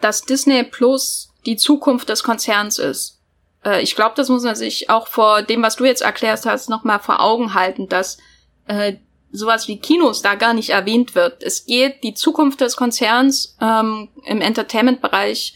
dass 0.00 0.22
Disney 0.22 0.64
Plus 0.64 1.32
die 1.46 1.56
Zukunft 1.56 2.08
des 2.08 2.22
Konzerns 2.22 2.78
ist. 2.78 3.20
Äh, 3.64 3.82
ich 3.82 3.94
glaube, 3.94 4.14
das 4.16 4.28
muss 4.28 4.42
man 4.42 4.56
sich 4.56 4.90
auch 4.90 5.06
vor 5.06 5.42
dem, 5.42 5.62
was 5.62 5.76
du 5.76 5.84
jetzt 5.84 6.02
erklärt 6.02 6.44
hast, 6.44 6.68
nochmal 6.68 6.98
vor 6.98 7.20
Augen 7.20 7.54
halten, 7.54 7.88
dass 7.88 8.18
äh, 8.66 8.94
sowas 9.32 9.68
wie 9.68 9.78
Kinos 9.78 10.22
da 10.22 10.34
gar 10.34 10.54
nicht 10.54 10.70
erwähnt 10.70 11.14
wird. 11.14 11.42
Es 11.42 11.66
geht 11.66 12.02
die 12.02 12.14
Zukunft 12.14 12.60
des 12.60 12.76
Konzerns 12.76 13.56
ähm, 13.60 14.08
im 14.24 14.40
Entertainment-Bereich, 14.40 15.54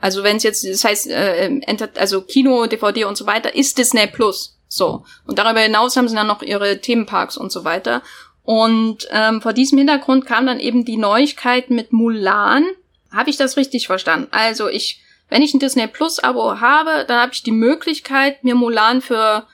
also 0.00 0.24
wenn 0.24 0.36
es 0.36 0.42
jetzt, 0.42 0.68
das 0.68 0.82
heißt, 0.82 1.06
äh, 1.08 1.60
also 1.96 2.22
Kino, 2.22 2.66
DVD 2.66 3.04
und 3.04 3.16
so 3.16 3.26
weiter, 3.26 3.54
ist 3.54 3.78
Disney 3.78 4.08
Plus. 4.08 4.58
So. 4.66 5.04
Und 5.26 5.38
darüber 5.38 5.60
hinaus 5.60 5.96
haben 5.96 6.08
sie 6.08 6.16
dann 6.16 6.26
noch 6.26 6.42
ihre 6.42 6.80
Themenparks 6.80 7.36
und 7.36 7.52
so 7.52 7.64
weiter. 7.64 8.02
Und 8.42 9.06
ähm, 9.10 9.40
vor 9.40 9.52
diesem 9.52 9.78
Hintergrund 9.78 10.26
kam 10.26 10.46
dann 10.46 10.58
eben 10.58 10.84
die 10.84 10.96
Neuigkeit 10.96 11.70
mit 11.70 11.92
Mulan. 11.92 12.64
Habe 13.12 13.30
ich 13.30 13.36
das 13.36 13.56
richtig 13.56 13.86
verstanden? 13.86 14.26
Also 14.32 14.68
ich 14.68 15.02
wenn 15.32 15.40
ich 15.40 15.54
ein 15.54 15.60
Disney 15.60 15.86
Plus 15.86 16.18
Abo 16.18 16.60
habe, 16.60 17.06
dann 17.08 17.22
habe 17.22 17.32
ich 17.32 17.42
die 17.42 17.52
Möglichkeit, 17.52 18.44
mir 18.44 18.54
Mulan 18.54 19.00
für, 19.00 19.46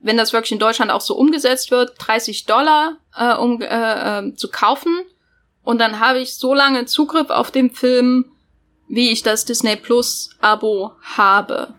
wenn 0.00 0.16
das 0.16 0.32
wirklich 0.32 0.52
in 0.52 0.58
Deutschland 0.58 0.90
auch 0.90 1.00
so 1.00 1.16
umgesetzt 1.16 1.70
wird, 1.70 1.94
30 1.98 2.46
Dollar 2.46 2.98
äh, 3.16 3.34
um, 3.34 3.60
äh, 3.60 3.66
äh, 3.66 4.34
zu 4.34 4.48
kaufen. 4.48 4.92
Und 5.62 5.80
dann 5.80 6.00
habe 6.00 6.18
ich 6.20 6.34
so 6.34 6.54
lange 6.54 6.86
Zugriff 6.86 7.30
auf 7.30 7.50
den 7.50 7.70
Film, 7.70 8.26
wie 8.88 9.10
ich 9.10 9.22
das 9.22 9.44
Disney 9.44 9.76
Plus 9.76 10.30
Abo 10.40 10.92
habe. 11.02 11.74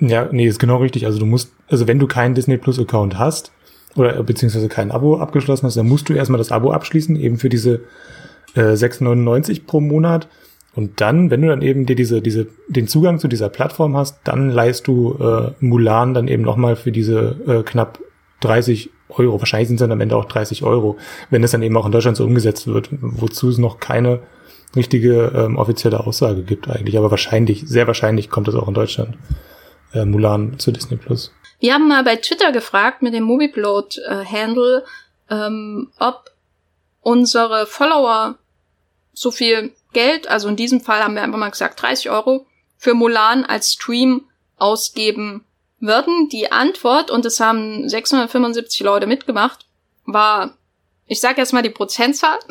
Ja, 0.00 0.28
nee, 0.30 0.46
ist 0.46 0.58
genau 0.58 0.78
richtig. 0.78 1.06
Also 1.06 1.18
du 1.18 1.26
musst, 1.26 1.52
also 1.68 1.86
wenn 1.86 1.98
du 1.98 2.06
keinen 2.06 2.34
Disney 2.34 2.58
Plus 2.58 2.78
Account 2.78 3.18
hast, 3.18 3.52
oder 3.96 4.22
beziehungsweise 4.22 4.68
kein 4.68 4.90
Abo 4.90 5.18
abgeschlossen 5.18 5.66
hast, 5.66 5.76
dann 5.76 5.88
musst 5.88 6.08
du 6.08 6.12
erstmal 6.12 6.38
das 6.38 6.52
Abo 6.52 6.70
abschließen, 6.72 7.16
eben 7.16 7.38
für 7.38 7.48
diese 7.48 7.80
äh, 8.54 8.72
6,99 8.72 9.66
pro 9.66 9.80
Monat. 9.80 10.28
Und 10.74 11.00
dann, 11.00 11.30
wenn 11.30 11.42
du 11.42 11.48
dann 11.48 11.62
eben 11.62 11.86
dir 11.86 11.96
diese, 11.96 12.22
diese, 12.22 12.46
den 12.68 12.86
Zugang 12.86 13.18
zu 13.18 13.28
dieser 13.28 13.48
Plattform 13.48 13.96
hast, 13.96 14.20
dann 14.24 14.50
leihst 14.50 14.86
du 14.86 15.14
äh, 15.14 15.52
Mulan 15.64 16.14
dann 16.14 16.28
eben 16.28 16.44
nochmal 16.44 16.76
für 16.76 16.92
diese 16.92 17.36
äh, 17.46 17.62
knapp 17.62 17.98
30 18.40 18.90
Euro. 19.08 19.40
Wahrscheinlich 19.40 19.68
sind 19.68 19.76
es 19.76 19.80
dann 19.80 19.92
am 19.92 20.00
Ende 20.00 20.16
auch 20.16 20.26
30 20.26 20.62
Euro, 20.62 20.96
wenn 21.28 21.42
es 21.42 21.50
dann 21.50 21.62
eben 21.62 21.76
auch 21.76 21.86
in 21.86 21.92
Deutschland 21.92 22.16
so 22.16 22.24
umgesetzt 22.24 22.68
wird, 22.68 22.88
wozu 23.00 23.48
es 23.48 23.58
noch 23.58 23.80
keine 23.80 24.20
richtige 24.76 25.32
ähm, 25.34 25.56
offizielle 25.56 26.06
Aussage 26.06 26.42
gibt 26.42 26.68
eigentlich. 26.68 26.96
Aber 26.96 27.10
wahrscheinlich, 27.10 27.64
sehr 27.66 27.88
wahrscheinlich 27.88 28.30
kommt 28.30 28.46
es 28.46 28.54
auch 28.54 28.68
in 28.68 28.74
Deutschland. 28.74 29.18
Äh, 29.92 30.04
Mulan 30.04 30.58
zu 30.58 30.70
Disney 30.70 30.96
Plus. 30.96 31.32
Wir 31.58 31.74
haben 31.74 31.88
mal 31.88 32.04
bei 32.04 32.16
Twitter 32.16 32.52
gefragt 32.52 33.02
mit 33.02 33.12
dem 33.12 33.24
Movieplot-Handle, 33.24 34.84
äh, 35.28 35.34
ähm, 35.34 35.90
ob 35.98 36.30
unsere 37.00 37.66
Follower 37.66 38.36
so 39.12 39.30
viel 39.30 39.72
Geld, 39.92 40.28
also 40.28 40.48
in 40.48 40.56
diesem 40.56 40.80
Fall 40.80 41.02
haben 41.02 41.14
wir 41.14 41.22
einfach 41.22 41.38
mal 41.38 41.50
gesagt 41.50 41.80
30 41.80 42.10
Euro, 42.10 42.46
für 42.76 42.94
Mulan 42.94 43.44
als 43.44 43.72
Stream 43.72 44.28
ausgeben 44.56 45.44
würden. 45.80 46.28
Die 46.28 46.52
Antwort, 46.52 47.10
und 47.10 47.26
es 47.26 47.40
haben 47.40 47.88
675 47.88 48.80
Leute 48.80 49.06
mitgemacht, 49.06 49.66
war, 50.04 50.56
ich 51.06 51.20
sage 51.20 51.40
jetzt 51.40 51.52
mal 51.52 51.62
die 51.62 51.70
Prozentzahl, 51.70 52.38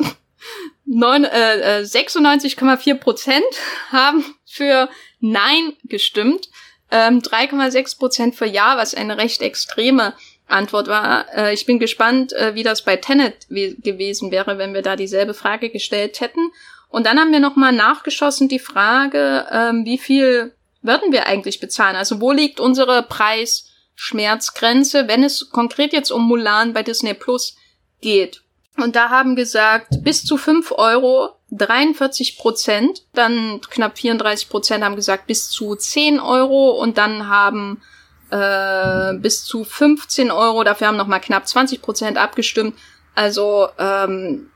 äh, 0.86 1.82
96,4 1.82 2.90
äh, 2.90 2.94
Prozent 2.96 3.44
haben 3.90 4.24
für 4.46 4.88
Nein 5.20 5.74
gestimmt, 5.84 6.48
ähm, 6.90 7.20
3,6 7.20 7.98
Prozent 7.98 8.34
für 8.34 8.46
Ja, 8.46 8.76
was 8.76 8.94
eine 8.94 9.18
recht 9.18 9.42
extreme 9.42 10.14
Antwort 10.46 10.88
war. 10.88 11.26
Äh, 11.34 11.54
ich 11.54 11.66
bin 11.66 11.78
gespannt, 11.78 12.32
äh, 12.32 12.54
wie 12.54 12.62
das 12.62 12.82
bei 12.82 12.96
Tenet 12.96 13.48
gewesen 13.48 14.30
wäre, 14.30 14.58
wenn 14.58 14.74
wir 14.74 14.82
da 14.82 14.96
dieselbe 14.96 15.34
Frage 15.34 15.70
gestellt 15.70 16.20
hätten. 16.20 16.50
Und 16.90 17.06
dann 17.06 17.18
haben 17.18 17.32
wir 17.32 17.40
nochmal 17.40 17.72
nachgeschossen 17.72 18.48
die 18.48 18.58
Frage, 18.58 19.46
ähm, 19.50 19.84
wie 19.84 19.98
viel 19.98 20.54
würden 20.82 21.12
wir 21.12 21.26
eigentlich 21.26 21.60
bezahlen? 21.60 21.96
Also 21.96 22.20
wo 22.20 22.32
liegt 22.32 22.60
unsere 22.60 23.02
Preisschmerzgrenze, 23.02 25.08
wenn 25.08 25.24
es 25.24 25.50
konkret 25.50 25.92
jetzt 25.92 26.10
um 26.10 26.26
Mulan 26.26 26.72
bei 26.72 26.82
Disney 26.82 27.14
Plus 27.14 27.56
geht? 28.00 28.42
Und 28.76 28.96
da 28.96 29.10
haben 29.10 29.36
gesagt, 29.36 30.02
bis 30.02 30.24
zu 30.24 30.36
fünf 30.36 30.72
Euro 30.72 31.30
43 31.50 32.38
Prozent, 32.38 33.02
dann 33.14 33.60
knapp 33.70 33.98
34 33.98 34.48
Prozent 34.48 34.84
haben 34.84 34.96
gesagt 34.96 35.26
bis 35.26 35.50
zu 35.50 35.74
10 35.74 36.20
Euro 36.20 36.70
und 36.70 36.96
dann 36.96 37.28
haben 37.28 37.82
äh, 38.30 39.14
bis 39.18 39.44
zu 39.44 39.64
15 39.64 40.30
Euro, 40.30 40.64
dafür 40.64 40.86
haben 40.86 40.96
nochmal 40.96 41.20
knapp 41.20 41.46
20 41.46 41.82
Prozent 41.82 42.16
abgestimmt. 42.16 42.78
Also 43.14 43.68
ähm, 43.78 44.50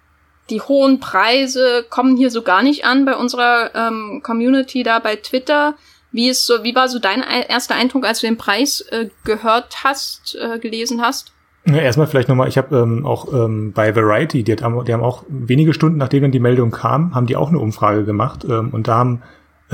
die 0.50 0.60
hohen 0.60 1.00
Preise 1.00 1.84
kommen 1.88 2.16
hier 2.16 2.30
so 2.30 2.42
gar 2.42 2.62
nicht 2.62 2.84
an 2.84 3.04
bei 3.04 3.16
unserer 3.16 3.70
ähm, 3.74 4.20
Community 4.22 4.82
da 4.82 4.98
bei 4.98 5.16
Twitter. 5.16 5.74
Wie 6.12 6.28
ist 6.28 6.46
so, 6.46 6.62
wie 6.62 6.74
war 6.74 6.88
so 6.88 6.98
dein 6.98 7.22
erster 7.22 7.74
Eindruck, 7.74 8.06
als 8.06 8.20
du 8.20 8.26
den 8.26 8.36
Preis 8.36 8.82
äh, 8.90 9.08
gehört 9.24 9.82
hast, 9.84 10.36
äh, 10.40 10.58
gelesen 10.58 11.02
hast? 11.02 11.32
Ja, 11.66 11.76
erstmal 11.76 12.06
vielleicht 12.06 12.28
nochmal, 12.28 12.48
ich 12.48 12.58
habe 12.58 12.76
ähm, 12.76 13.06
auch 13.06 13.32
ähm, 13.32 13.72
bei 13.72 13.96
Variety, 13.96 14.42
die, 14.42 14.54
haben, 14.56 14.84
die 14.84 14.92
haben 14.92 15.02
auch 15.02 15.24
wenige 15.28 15.72
Stunden, 15.72 15.96
nachdem 15.96 16.22
dann 16.22 16.30
die 16.30 16.38
Meldung 16.38 16.70
kam, 16.70 17.14
haben 17.14 17.26
die 17.26 17.36
auch 17.36 17.48
eine 17.48 17.58
Umfrage 17.58 18.04
gemacht 18.04 18.44
ähm, 18.44 18.68
und 18.70 18.86
da 18.86 18.96
haben 18.96 19.22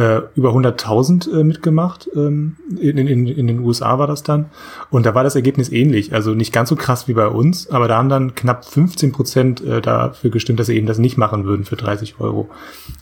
äh, 0.00 0.22
über 0.34 0.54
100.000 0.54 1.30
äh, 1.40 1.44
mitgemacht. 1.44 2.08
Ähm, 2.16 2.56
in, 2.80 2.96
in, 2.96 3.26
in 3.26 3.46
den 3.46 3.60
USA 3.60 3.98
war 3.98 4.06
das 4.06 4.22
dann. 4.22 4.46
Und 4.88 5.04
da 5.04 5.14
war 5.14 5.24
das 5.24 5.34
Ergebnis 5.36 5.70
ähnlich. 5.70 6.14
Also 6.14 6.32
nicht 6.34 6.54
ganz 6.54 6.70
so 6.70 6.76
krass 6.76 7.06
wie 7.06 7.12
bei 7.12 7.26
uns, 7.26 7.68
aber 7.68 7.86
da 7.86 7.98
haben 7.98 8.08
dann 8.08 8.34
knapp 8.34 8.64
15 8.64 9.12
Prozent 9.12 9.60
äh, 9.62 9.82
dafür 9.82 10.30
gestimmt, 10.30 10.58
dass 10.58 10.68
sie 10.68 10.76
eben 10.76 10.86
das 10.86 10.98
nicht 10.98 11.18
machen 11.18 11.44
würden 11.44 11.66
für 11.66 11.76
30 11.76 12.18
Euro. 12.18 12.48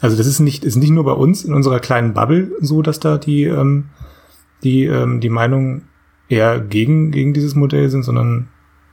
Also 0.01 0.17
das 0.17 0.27
ist 0.27 0.41
nicht, 0.41 0.65
ist 0.65 0.75
nicht 0.75 0.91
nur 0.91 1.05
bei 1.05 1.13
uns 1.13 1.45
in 1.45 1.55
unserer 1.55 1.79
kleinen 1.79 2.15
Bubble 2.15 2.51
so, 2.61 2.83
dass 2.83 2.99
da 2.99 3.17
die, 3.17 3.45
ähm, 3.45 3.91
die, 4.65 4.87
ähm, 4.87 5.21
die 5.21 5.31
Meinung 5.31 5.83
eher 6.29 6.59
gegen, 6.59 7.13
gegen 7.13 7.33
dieses 7.33 7.55
Modell 7.55 7.91
sind, 7.91 8.03
sondern 8.03 8.49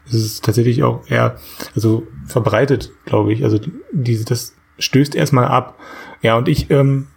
es 0.05 0.13
ist 0.13 0.45
tatsächlich 0.45 0.83
auch 0.83 1.09
eher, 1.09 1.37
also 1.73 2.05
verbreitet, 2.27 2.91
glaube 3.05 3.33
ich. 3.33 3.43
Also 3.43 3.59
diese, 3.91 4.25
das 4.25 4.53
stößt 4.77 5.15
erstmal 5.15 5.45
ab. 5.45 5.79
Ja, 6.21 6.37
und 6.37 6.47
ich, 6.47 6.69
ähm, 6.69 7.07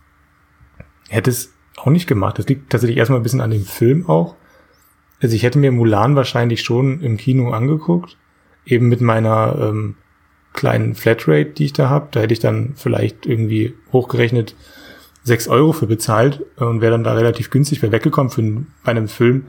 hätte 1.09 1.31
es 1.31 1.53
auch 1.77 1.91
nicht 1.91 2.07
gemacht. 2.07 2.39
Das 2.39 2.47
liegt 2.47 2.71
tatsächlich 2.71 2.99
erstmal 2.99 3.21
ein 3.21 3.23
bisschen 3.23 3.41
an 3.41 3.51
dem 3.51 3.65
Film 3.65 4.09
auch. 4.09 4.37
Also 5.21 5.35
ich 5.35 5.43
hätte 5.43 5.59
mir 5.59 5.73
Mulan 5.73 6.17
wahrscheinlich 6.17 6.63
schon 6.63 7.01
im 7.01 7.17
Kino 7.17 7.51
angeguckt, 7.51 8.17
eben 8.65 8.89
mit 8.89 9.01
meiner 9.01 9.57
ähm, 9.61 9.97
kleinen 10.53 10.95
Flatrate, 10.95 11.51
die 11.51 11.67
ich 11.67 11.73
da 11.73 11.89
habe. 11.89 12.09
Da 12.13 12.21
hätte 12.21 12.33
ich 12.33 12.41
dann 12.41 12.75
vielleicht 12.77 13.27
irgendwie 13.27 13.75
hochgerechnet 13.93 14.55
sechs 15.25 15.49
Euro 15.49 15.73
für 15.73 15.87
bezahlt 15.87 16.45
und 16.57 16.81
wäre 16.81 16.93
dann 16.93 17.05
da 17.05 17.15
relativ 17.15 17.51
günstig 17.51 17.83
wäre 17.83 17.93
weggekommen 17.93 18.31
für 18.31 18.41
einen, 18.41 18.67
bei 18.85 18.93
einem 18.93 19.09
Film, 19.09 19.47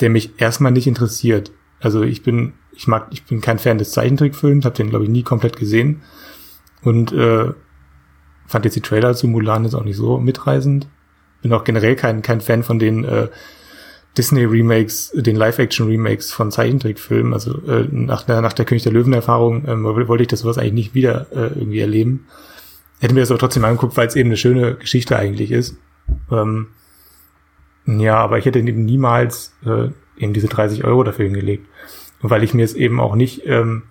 der 0.00 0.10
mich 0.10 0.32
erstmal 0.38 0.72
nicht 0.72 0.86
interessiert. 0.86 1.52
Also 1.80 2.02
ich 2.02 2.22
bin, 2.22 2.54
ich 2.72 2.86
mag, 2.86 3.08
ich 3.10 3.24
bin 3.24 3.40
kein 3.40 3.58
Fan 3.58 3.78
des 3.78 3.90
Zeichentrickfilms, 3.90 4.64
habe 4.64 4.76
den 4.76 4.90
glaube 4.90 5.04
ich 5.04 5.10
nie 5.10 5.22
komplett 5.22 5.56
gesehen 5.56 6.02
und 6.82 7.12
äh, 7.12 7.52
fand 8.46 8.64
jetzt 8.64 8.74
die 8.74 8.80
Trailer 8.80 9.14
zu 9.14 9.28
Mulan 9.28 9.64
jetzt 9.64 9.74
auch 9.74 9.84
nicht 9.84 9.96
so 9.96 10.18
mitreißend. 10.18 10.86
Bin 11.42 11.52
auch 11.52 11.64
generell 11.64 11.96
kein, 11.96 12.22
kein 12.22 12.40
Fan 12.40 12.62
von 12.62 12.78
den 12.78 13.04
äh, 13.04 13.28
Disney-Remakes, 14.16 15.12
den 15.14 15.36
Live-Action-Remakes 15.36 16.32
von 16.32 16.50
Zeichentrickfilmen. 16.50 17.32
Also 17.32 17.58
äh, 17.66 17.88
nach, 17.90 18.24
der, 18.24 18.40
nach 18.42 18.52
der 18.52 18.64
König 18.64 18.82
der 18.82 18.92
Löwen-Erfahrung 18.92 19.66
ähm, 19.66 19.84
wollte 19.84 20.22
ich 20.22 20.28
das 20.28 20.40
sowas 20.40 20.58
eigentlich 20.58 20.72
nicht 20.72 20.94
wieder 20.94 21.26
äh, 21.32 21.58
irgendwie 21.58 21.80
erleben. 21.80 22.26
Hätte 23.00 23.14
mir 23.14 23.20
das 23.20 23.30
aber 23.30 23.40
trotzdem 23.40 23.64
angeguckt, 23.64 23.96
weil 23.96 24.06
es 24.06 24.16
eben 24.16 24.28
eine 24.28 24.36
schöne 24.36 24.74
Geschichte 24.74 25.16
eigentlich 25.16 25.50
ist. 25.50 25.76
Ähm, 26.30 26.68
ja, 27.86 28.18
aber 28.18 28.38
ich 28.38 28.44
hätte 28.44 28.60
eben 28.60 28.84
niemals 28.84 29.56
äh, 29.64 29.88
eben 30.16 30.32
diese 30.34 30.46
30 30.48 30.84
Euro 30.84 31.02
dafür 31.02 31.24
hingelegt. 31.24 31.66
weil 32.20 32.44
ich 32.44 32.54
mir 32.54 32.64
es 32.64 32.74
eben 32.74 33.00
auch 33.00 33.16
nicht 33.16 33.42
ähm, 33.46 33.82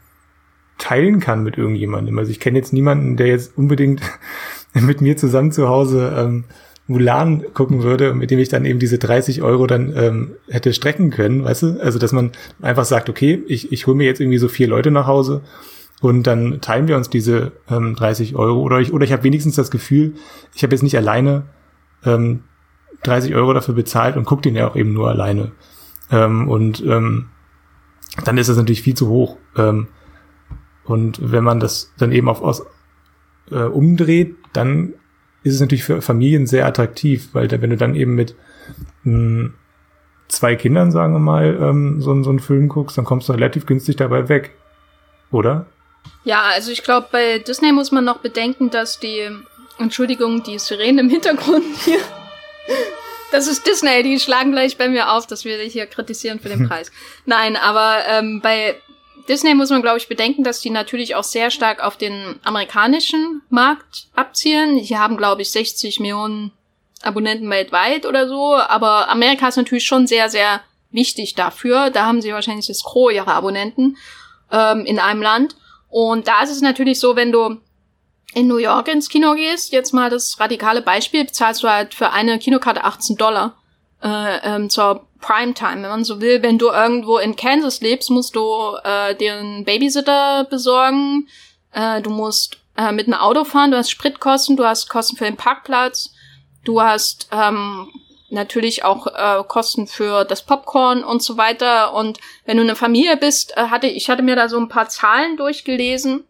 teilen 0.82 1.20
kann 1.20 1.44
mit 1.44 1.58
irgendjemandem. 1.58 2.18
Also 2.18 2.32
ich 2.32 2.40
kenne 2.40 2.58
jetzt 2.58 2.74
niemanden, 2.74 3.16
der 3.16 3.28
jetzt 3.28 3.56
unbedingt 3.56 4.02
mit 4.74 5.00
mir 5.00 5.16
zusammen 5.16 5.52
zu 5.52 5.70
Hause 5.70 6.14
ähm, 6.18 6.46
Mulan 6.88 7.44
gucken 7.54 7.84
würde, 7.84 8.16
mit 8.16 8.32
dem 8.32 8.40
ich 8.40 8.50
dann 8.50 8.66
eben 8.66 8.80
diese 8.80 8.98
30 8.98 9.44
Euro 9.44 9.68
dann 9.68 9.96
ähm, 9.96 10.32
hätte 10.50 10.74
strecken 10.74 11.12
können, 11.12 11.44
weißt 11.44 11.64
du? 11.64 11.80
Also 11.82 12.00
dass 12.00 12.12
man 12.12 12.32
einfach 12.62 12.86
sagt, 12.86 13.10
okay, 13.10 13.44
ich, 13.48 13.72
ich 13.72 13.86
hole 13.86 13.96
mir 13.96 14.06
jetzt 14.06 14.20
irgendwie 14.20 14.40
so 14.40 14.48
vier 14.48 14.68
Leute 14.68 14.90
nach 14.90 15.06
Hause 15.06 15.42
und 16.02 16.26
dann 16.26 16.62
teilen 16.62 16.88
wir 16.88 16.98
uns 16.98 17.10
diese 17.10 17.52
ähm, 17.70 17.96
30 17.96 18.36
Euro 18.36 18.60
oder 18.62 18.80
ich 18.80 18.92
oder 18.92 19.06
ich 19.06 19.14
habe 19.14 19.24
wenigstens 19.24 19.56
das 19.56 19.70
Gefühl, 19.70 20.16
ich 20.56 20.64
habe 20.64 20.74
jetzt 20.74 20.82
nicht 20.82 20.98
alleine 20.98 21.44
ähm, 22.04 22.42
30 23.04 23.36
Euro 23.36 23.54
dafür 23.54 23.76
bezahlt 23.76 24.18
und 24.18 24.26
gucke 24.26 24.42
den 24.42 24.56
ja 24.56 24.68
auch 24.68 24.76
eben 24.76 24.94
nur 24.94 25.10
alleine. 25.10 25.52
Ähm, 26.12 26.50
und 26.50 26.84
ähm, 26.86 27.28
dann 28.26 28.40
ist 28.40 28.50
das 28.50 28.58
natürlich 28.58 28.82
viel 28.82 28.96
zu 28.96 29.08
hoch. 29.08 29.38
Ähm, 29.56 29.88
und 30.84 31.32
wenn 31.32 31.44
man 31.44 31.60
das 31.60 31.92
dann 31.98 32.12
eben 32.12 32.30
auf 32.30 32.42
aus, 32.42 32.66
äh, 33.52 33.64
umdreht, 33.64 34.36
dann 34.54 34.94
ist 35.44 35.56
es 35.56 35.62
natürlich 35.62 35.84
für 35.84 36.02
Familien 36.02 36.48
sehr 36.48 36.66
attraktiv, 36.66 37.30
weil 37.34 37.48
da, 37.48 37.62
wenn 37.62 37.70
du 37.72 37.78
dann 37.78 37.96
eben 37.96 38.16
mit 38.16 38.36
mh, 39.04 39.14
hm, 39.14 39.54
zwei 40.28 40.56
Kindern, 40.56 40.92
sagen 40.92 41.14
wir 41.14 41.20
mal, 41.20 41.58
ähm, 41.62 42.02
so, 42.02 42.24
so 42.24 42.30
einen 42.30 42.40
Film 42.40 42.70
guckst, 42.70 42.98
dann 42.98 43.06
kommst 43.06 43.30
du 43.30 43.34
relativ 43.34 43.66
günstig 43.66 43.98
dabei 43.98 44.30
weg. 44.30 44.52
Oder? 45.32 45.66
Ja, 46.24 46.44
also 46.54 46.72
ich 46.72 46.84
glaube, 46.84 47.08
bei 47.12 47.40
Disney 47.40 47.72
muss 47.72 47.92
man 47.92 48.06
noch 48.06 48.20
bedenken, 48.20 48.70
dass 48.70 49.00
die, 49.00 49.30
Entschuldigung, 49.78 50.44
die 50.44 50.60
Sirene 50.60 51.02
im 51.02 51.10
Hintergrund 51.10 51.66
hier, 51.84 52.00
das 53.32 53.48
ist 53.48 53.66
Disney, 53.68 54.04
die 54.04 54.20
schlagen 54.20 54.52
gleich 54.52 54.78
bei 54.78 54.88
mir 54.88 55.12
auf, 55.12 55.28
dass 55.28 55.46
wir 55.46 55.58
dich 55.58 55.74
hier 55.74 55.86
kritisieren 55.88 56.40
für 56.40 56.50
den 56.50 56.68
Preis. 56.70 56.92
Nein, 57.26 57.56
aber 57.56 58.00
ähm, 58.08 58.42
bei 58.42 58.76
Disney 59.32 59.56
muss 59.56 59.70
man, 59.70 59.82
glaube 59.82 59.98
ich, 59.98 60.10
bedenken, 60.10 60.44
dass 60.44 60.60
die 60.60 60.70
natürlich 60.70 61.16
auch 61.16 61.24
sehr 61.24 61.52
stark 61.52 61.82
auf 61.82 61.96
den 61.96 62.38
amerikanischen 62.44 63.42
Markt 63.50 64.08
abzielen. 64.14 64.84
Die 64.84 64.98
haben, 64.98 65.16
glaube 65.16 65.42
ich, 65.42 65.52
60 65.52 66.02
Millionen 66.02 66.52
Abonnenten 67.02 67.50
weltweit 67.50 68.06
oder 68.06 68.28
so. 68.28 68.56
Aber 68.56 69.08
Amerika 69.08 69.48
ist 69.48 69.56
natürlich 69.56 69.86
schon 69.86 70.06
sehr, 70.06 70.30
sehr 70.30 70.60
wichtig 70.92 71.36
dafür. 71.36 71.92
Da 71.92 72.06
haben 72.06 72.22
sie 72.22 72.34
wahrscheinlich 72.34 72.68
das 72.68 72.84
Gros 72.84 73.14
ihrer 73.14 73.34
Abonnenten 73.34 73.96
ähm, 74.52 74.86
in 74.86 75.00
einem 75.00 75.22
Land. 75.22 75.56
Und 75.88 76.28
da 76.28 76.44
ist 76.44 76.52
es 76.52 76.62
natürlich 76.62 77.00
so, 77.00 77.16
wenn 77.16 77.32
du 77.32 77.62
in 78.34 78.48
New 78.48 78.58
York 78.58 78.90
ins 78.90 79.08
Kino 79.08 79.36
gehst, 79.36 79.72
jetzt 79.72 79.94
mal 79.94 80.10
das 80.10 80.42
radikale 80.42 80.82
Beispiel, 80.82 81.24
bezahlst 81.24 81.64
du 81.64 81.70
halt 81.70 81.94
für 81.94 82.12
eine 82.12 82.38
Kinokarte 82.38 82.84
18 82.84 83.16
Dollar 83.16 83.56
äh, 84.04 84.40
ähm, 84.44 84.70
zur 84.70 85.08
Primetime, 85.22 85.84
wenn 85.84 85.90
man 85.90 86.04
so 86.04 86.20
will. 86.20 86.42
Wenn 86.42 86.58
du 86.58 86.70
irgendwo 86.70 87.18
in 87.18 87.36
Kansas 87.36 87.82
lebst, 87.82 88.10
musst 88.10 88.36
du 88.36 88.76
äh, 88.84 89.16
dir 89.16 89.36
einen 89.36 89.64
Babysitter 89.64 90.46
besorgen. 90.46 91.28
Äh, 91.72 92.02
du 92.02 92.10
musst 92.10 92.58
äh, 92.78 92.92
mit 92.92 93.08
einem 93.08 93.20
Auto 93.20 93.44
fahren, 93.44 93.72
du 93.72 93.78
hast 93.78 93.92
Spritkosten, 93.92 94.58
du 94.58 94.66
hast 94.66 94.90
Kosten 94.90 95.18
für 95.18 95.26
den 95.26 95.38
Parkplatz, 95.38 96.14
du 96.64 96.82
hast 96.82 97.28
ähm, 97.32 97.90
natürlich 98.30 98.84
auch 98.84 99.08
äh, 99.08 99.44
Kosten 99.48 99.88
für 99.88 100.24
das 100.24 100.42
Popcorn 100.44 101.04
und 101.04 101.22
so 101.22 101.38
weiter. 101.38 101.94
Und 101.94 102.20
wenn 102.46 102.58
du 102.58 102.64
eine 102.64 102.76
Familie 102.76 103.18
bist, 103.18 103.56
äh, 103.58 103.68
hatte 103.68 103.88
ich 103.88 104.10
hatte 104.10 104.24
mir 104.24 104.36
da 104.36 104.50
so 104.50 104.58
ein 104.58 104.70
paar 104.70 104.90
Zahlen 104.90 105.38
durchgelesen, 105.38 106.24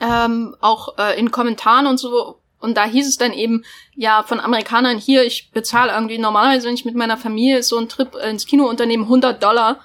ähm, 0.00 0.56
auch 0.60 0.98
äh, 0.98 1.18
in 1.18 1.30
Kommentaren 1.30 1.86
und 1.86 1.98
so 1.98 2.40
und 2.66 2.76
da 2.76 2.84
hieß 2.84 3.06
es 3.06 3.16
dann 3.16 3.32
eben, 3.32 3.64
ja, 3.94 4.24
von 4.24 4.40
Amerikanern 4.40 4.98
hier, 4.98 5.24
ich 5.24 5.50
bezahle 5.52 5.92
irgendwie 5.92 6.18
normalerweise, 6.18 6.66
wenn 6.66 6.74
ich 6.74 6.84
mit 6.84 6.96
meiner 6.96 7.16
Familie 7.16 7.62
so 7.62 7.78
einen 7.78 7.88
Trip 7.88 8.12
ins 8.16 8.44
Kinounternehmen 8.44 9.06
100 9.06 9.40
Dollar. 9.40 9.78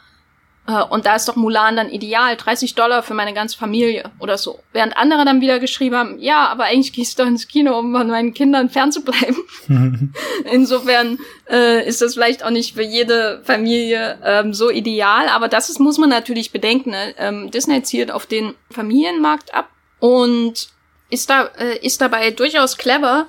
Äh, 0.68 0.82
und 0.86 1.06
da 1.06 1.16
ist 1.16 1.30
doch 1.30 1.36
Mulan 1.36 1.76
dann 1.76 1.92
ideal, 1.92 2.36
30 2.36 2.74
Dollar 2.74 3.04
für 3.04 3.14
meine 3.14 3.36
ganze 3.36 3.56
Familie 3.56 4.10
oder 4.18 4.40
so. 4.40 4.60
Während 4.74 4.98
andere 4.98 5.26
dann 5.26 5.42
wieder 5.42 5.60
geschrieben 5.60 5.96
haben, 5.96 6.20
ja, 6.20 6.48
aber 6.48 6.64
eigentlich 6.64 6.92
gehst 6.92 7.20
du 7.20 7.24
doch 7.24 7.30
ins 7.30 7.48
Kino, 7.48 7.78
um 7.78 7.94
von 7.94 8.08
meinen 8.08 8.34
Kindern 8.34 8.72
fernzubleiben. 8.72 9.38
Insofern 10.52 11.20
äh, 11.52 11.88
ist 11.88 12.02
das 12.02 12.16
vielleicht 12.16 12.44
auch 12.44 12.50
nicht 12.50 12.74
für 12.74 12.84
jede 12.84 13.42
Familie 13.44 14.18
ähm, 14.24 14.56
so 14.56 14.72
ideal, 14.72 15.30
aber 15.30 15.50
das 15.50 15.70
ist, 15.70 15.80
muss 15.80 16.00
man 16.00 16.10
natürlich 16.10 16.52
bedenken. 16.52 16.90
Ne? 16.90 17.14
Ähm, 17.20 17.52
Disney 17.52 17.84
zielt 17.84 18.10
auf 18.10 18.26
den 18.26 18.56
Familienmarkt 18.72 19.54
ab 19.54 19.70
und 20.00 20.70
ist 21.12 21.30
da 21.30 21.46
äh, 21.58 21.78
ist 21.86 22.02
dabei 22.02 22.32
durchaus 22.32 22.78
clever, 22.78 23.28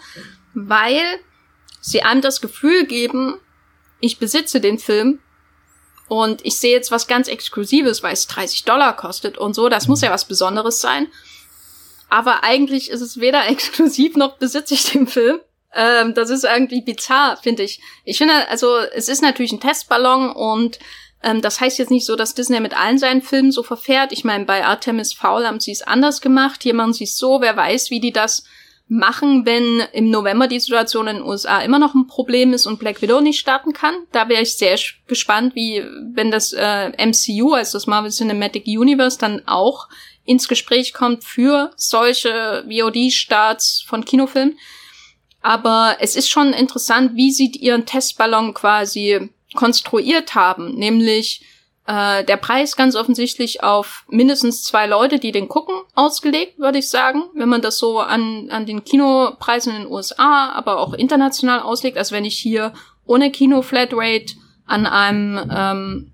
weil 0.54 1.02
sie 1.80 2.02
einem 2.02 2.22
das 2.22 2.40
Gefühl 2.40 2.86
geben, 2.86 3.38
ich 4.00 4.18
besitze 4.18 4.60
den 4.60 4.78
Film 4.78 5.18
und 6.08 6.44
ich 6.44 6.56
sehe 6.56 6.72
jetzt 6.72 6.90
was 6.90 7.06
ganz 7.06 7.28
Exklusives, 7.28 8.02
weil 8.02 8.12
es 8.12 8.26
30 8.26 8.64
Dollar 8.64 8.96
kostet 8.96 9.36
und 9.36 9.54
so. 9.54 9.68
Das 9.68 9.88
muss 9.88 10.00
ja 10.00 10.10
was 10.10 10.26
Besonderes 10.26 10.80
sein. 10.80 11.08
Aber 12.08 12.44
eigentlich 12.44 12.90
ist 12.90 13.00
es 13.00 13.20
weder 13.20 13.46
exklusiv 13.48 14.16
noch 14.16 14.38
besitze 14.38 14.74
ich 14.74 14.90
den 14.90 15.06
Film. 15.06 15.40
Ähm, 15.74 16.14
das 16.14 16.28
ist 16.30 16.44
irgendwie 16.44 16.82
bizarr, 16.82 17.38
finde 17.38 17.62
ich. 17.62 17.80
Ich 18.04 18.18
finde, 18.18 18.48
also 18.48 18.76
es 18.76 19.08
ist 19.08 19.22
natürlich 19.22 19.52
ein 19.52 19.60
Testballon 19.60 20.30
und 20.30 20.78
ähm, 21.22 21.40
das 21.40 21.60
heißt 21.60 21.78
jetzt 21.78 21.90
nicht 21.90 22.06
so, 22.06 22.16
dass 22.16 22.34
Disney 22.34 22.60
mit 22.60 22.76
allen 22.76 22.98
seinen 22.98 23.22
Filmen 23.22 23.52
so 23.52 23.62
verfährt. 23.62 24.12
Ich 24.12 24.24
meine, 24.24 24.44
bei 24.44 24.64
Artemis 24.64 25.12
Fowl 25.12 25.46
haben 25.46 25.60
sie 25.60 25.72
es 25.72 25.82
anders 25.82 26.20
gemacht. 26.20 26.62
Hier 26.62 26.74
machen 26.74 26.92
sie 26.92 27.04
es 27.04 27.16
so. 27.16 27.40
Wer 27.40 27.56
weiß, 27.56 27.90
wie 27.90 28.00
die 28.00 28.12
das 28.12 28.44
machen, 28.88 29.46
wenn 29.46 29.80
im 29.92 30.10
November 30.10 30.48
die 30.48 30.60
Situation 30.60 31.06
in 31.06 31.16
den 31.16 31.24
USA 31.24 31.60
immer 31.60 31.78
noch 31.78 31.94
ein 31.94 32.06
Problem 32.06 32.52
ist 32.52 32.66
und 32.66 32.78
Black 32.78 33.00
Widow 33.00 33.20
nicht 33.20 33.38
starten 33.38 33.72
kann. 33.72 33.94
Da 34.12 34.28
wäre 34.28 34.42
ich 34.42 34.56
sehr 34.56 34.78
gespannt, 35.06 35.54
wie 35.54 35.82
wenn 36.12 36.30
das 36.30 36.52
äh, 36.52 36.90
MCU, 37.06 37.54
also 37.54 37.78
das 37.78 37.86
Marvel 37.86 38.10
Cinematic 38.10 38.66
Universe, 38.66 39.18
dann 39.18 39.42
auch 39.46 39.88
ins 40.24 40.46
Gespräch 40.46 40.92
kommt 40.92 41.24
für 41.24 41.70
solche 41.76 42.64
VOD-Starts 42.68 43.82
von 43.86 44.04
Kinofilmen. 44.04 44.58
Aber 45.40 45.96
es 46.00 46.14
ist 46.14 46.28
schon 46.28 46.52
interessant, 46.52 47.16
wie 47.16 47.32
sie 47.32 47.46
ihren 47.46 47.86
Testballon 47.86 48.54
quasi 48.54 49.30
konstruiert 49.54 50.34
haben, 50.34 50.74
nämlich 50.74 51.44
äh, 51.86 52.24
der 52.24 52.36
Preis 52.36 52.76
ganz 52.76 52.94
offensichtlich 52.94 53.62
auf 53.62 54.04
mindestens 54.08 54.62
zwei 54.62 54.86
Leute, 54.86 55.18
die 55.18 55.32
den 55.32 55.48
gucken, 55.48 55.74
ausgelegt, 55.94 56.58
würde 56.58 56.78
ich 56.78 56.88
sagen. 56.88 57.24
Wenn 57.34 57.48
man 57.48 57.62
das 57.62 57.78
so 57.78 57.98
an, 57.98 58.48
an 58.50 58.66
den 58.66 58.84
Kinopreisen 58.84 59.74
in 59.74 59.82
den 59.82 59.90
USA, 59.90 60.50
aber 60.50 60.78
auch 60.78 60.94
international 60.94 61.60
auslegt. 61.60 61.98
Also 61.98 62.14
wenn 62.14 62.24
ich 62.24 62.38
hier 62.38 62.72
ohne 63.04 63.30
Kino-Flatrate 63.32 64.34
an 64.64 64.86
einem 64.86 65.50
ähm, 65.52 66.12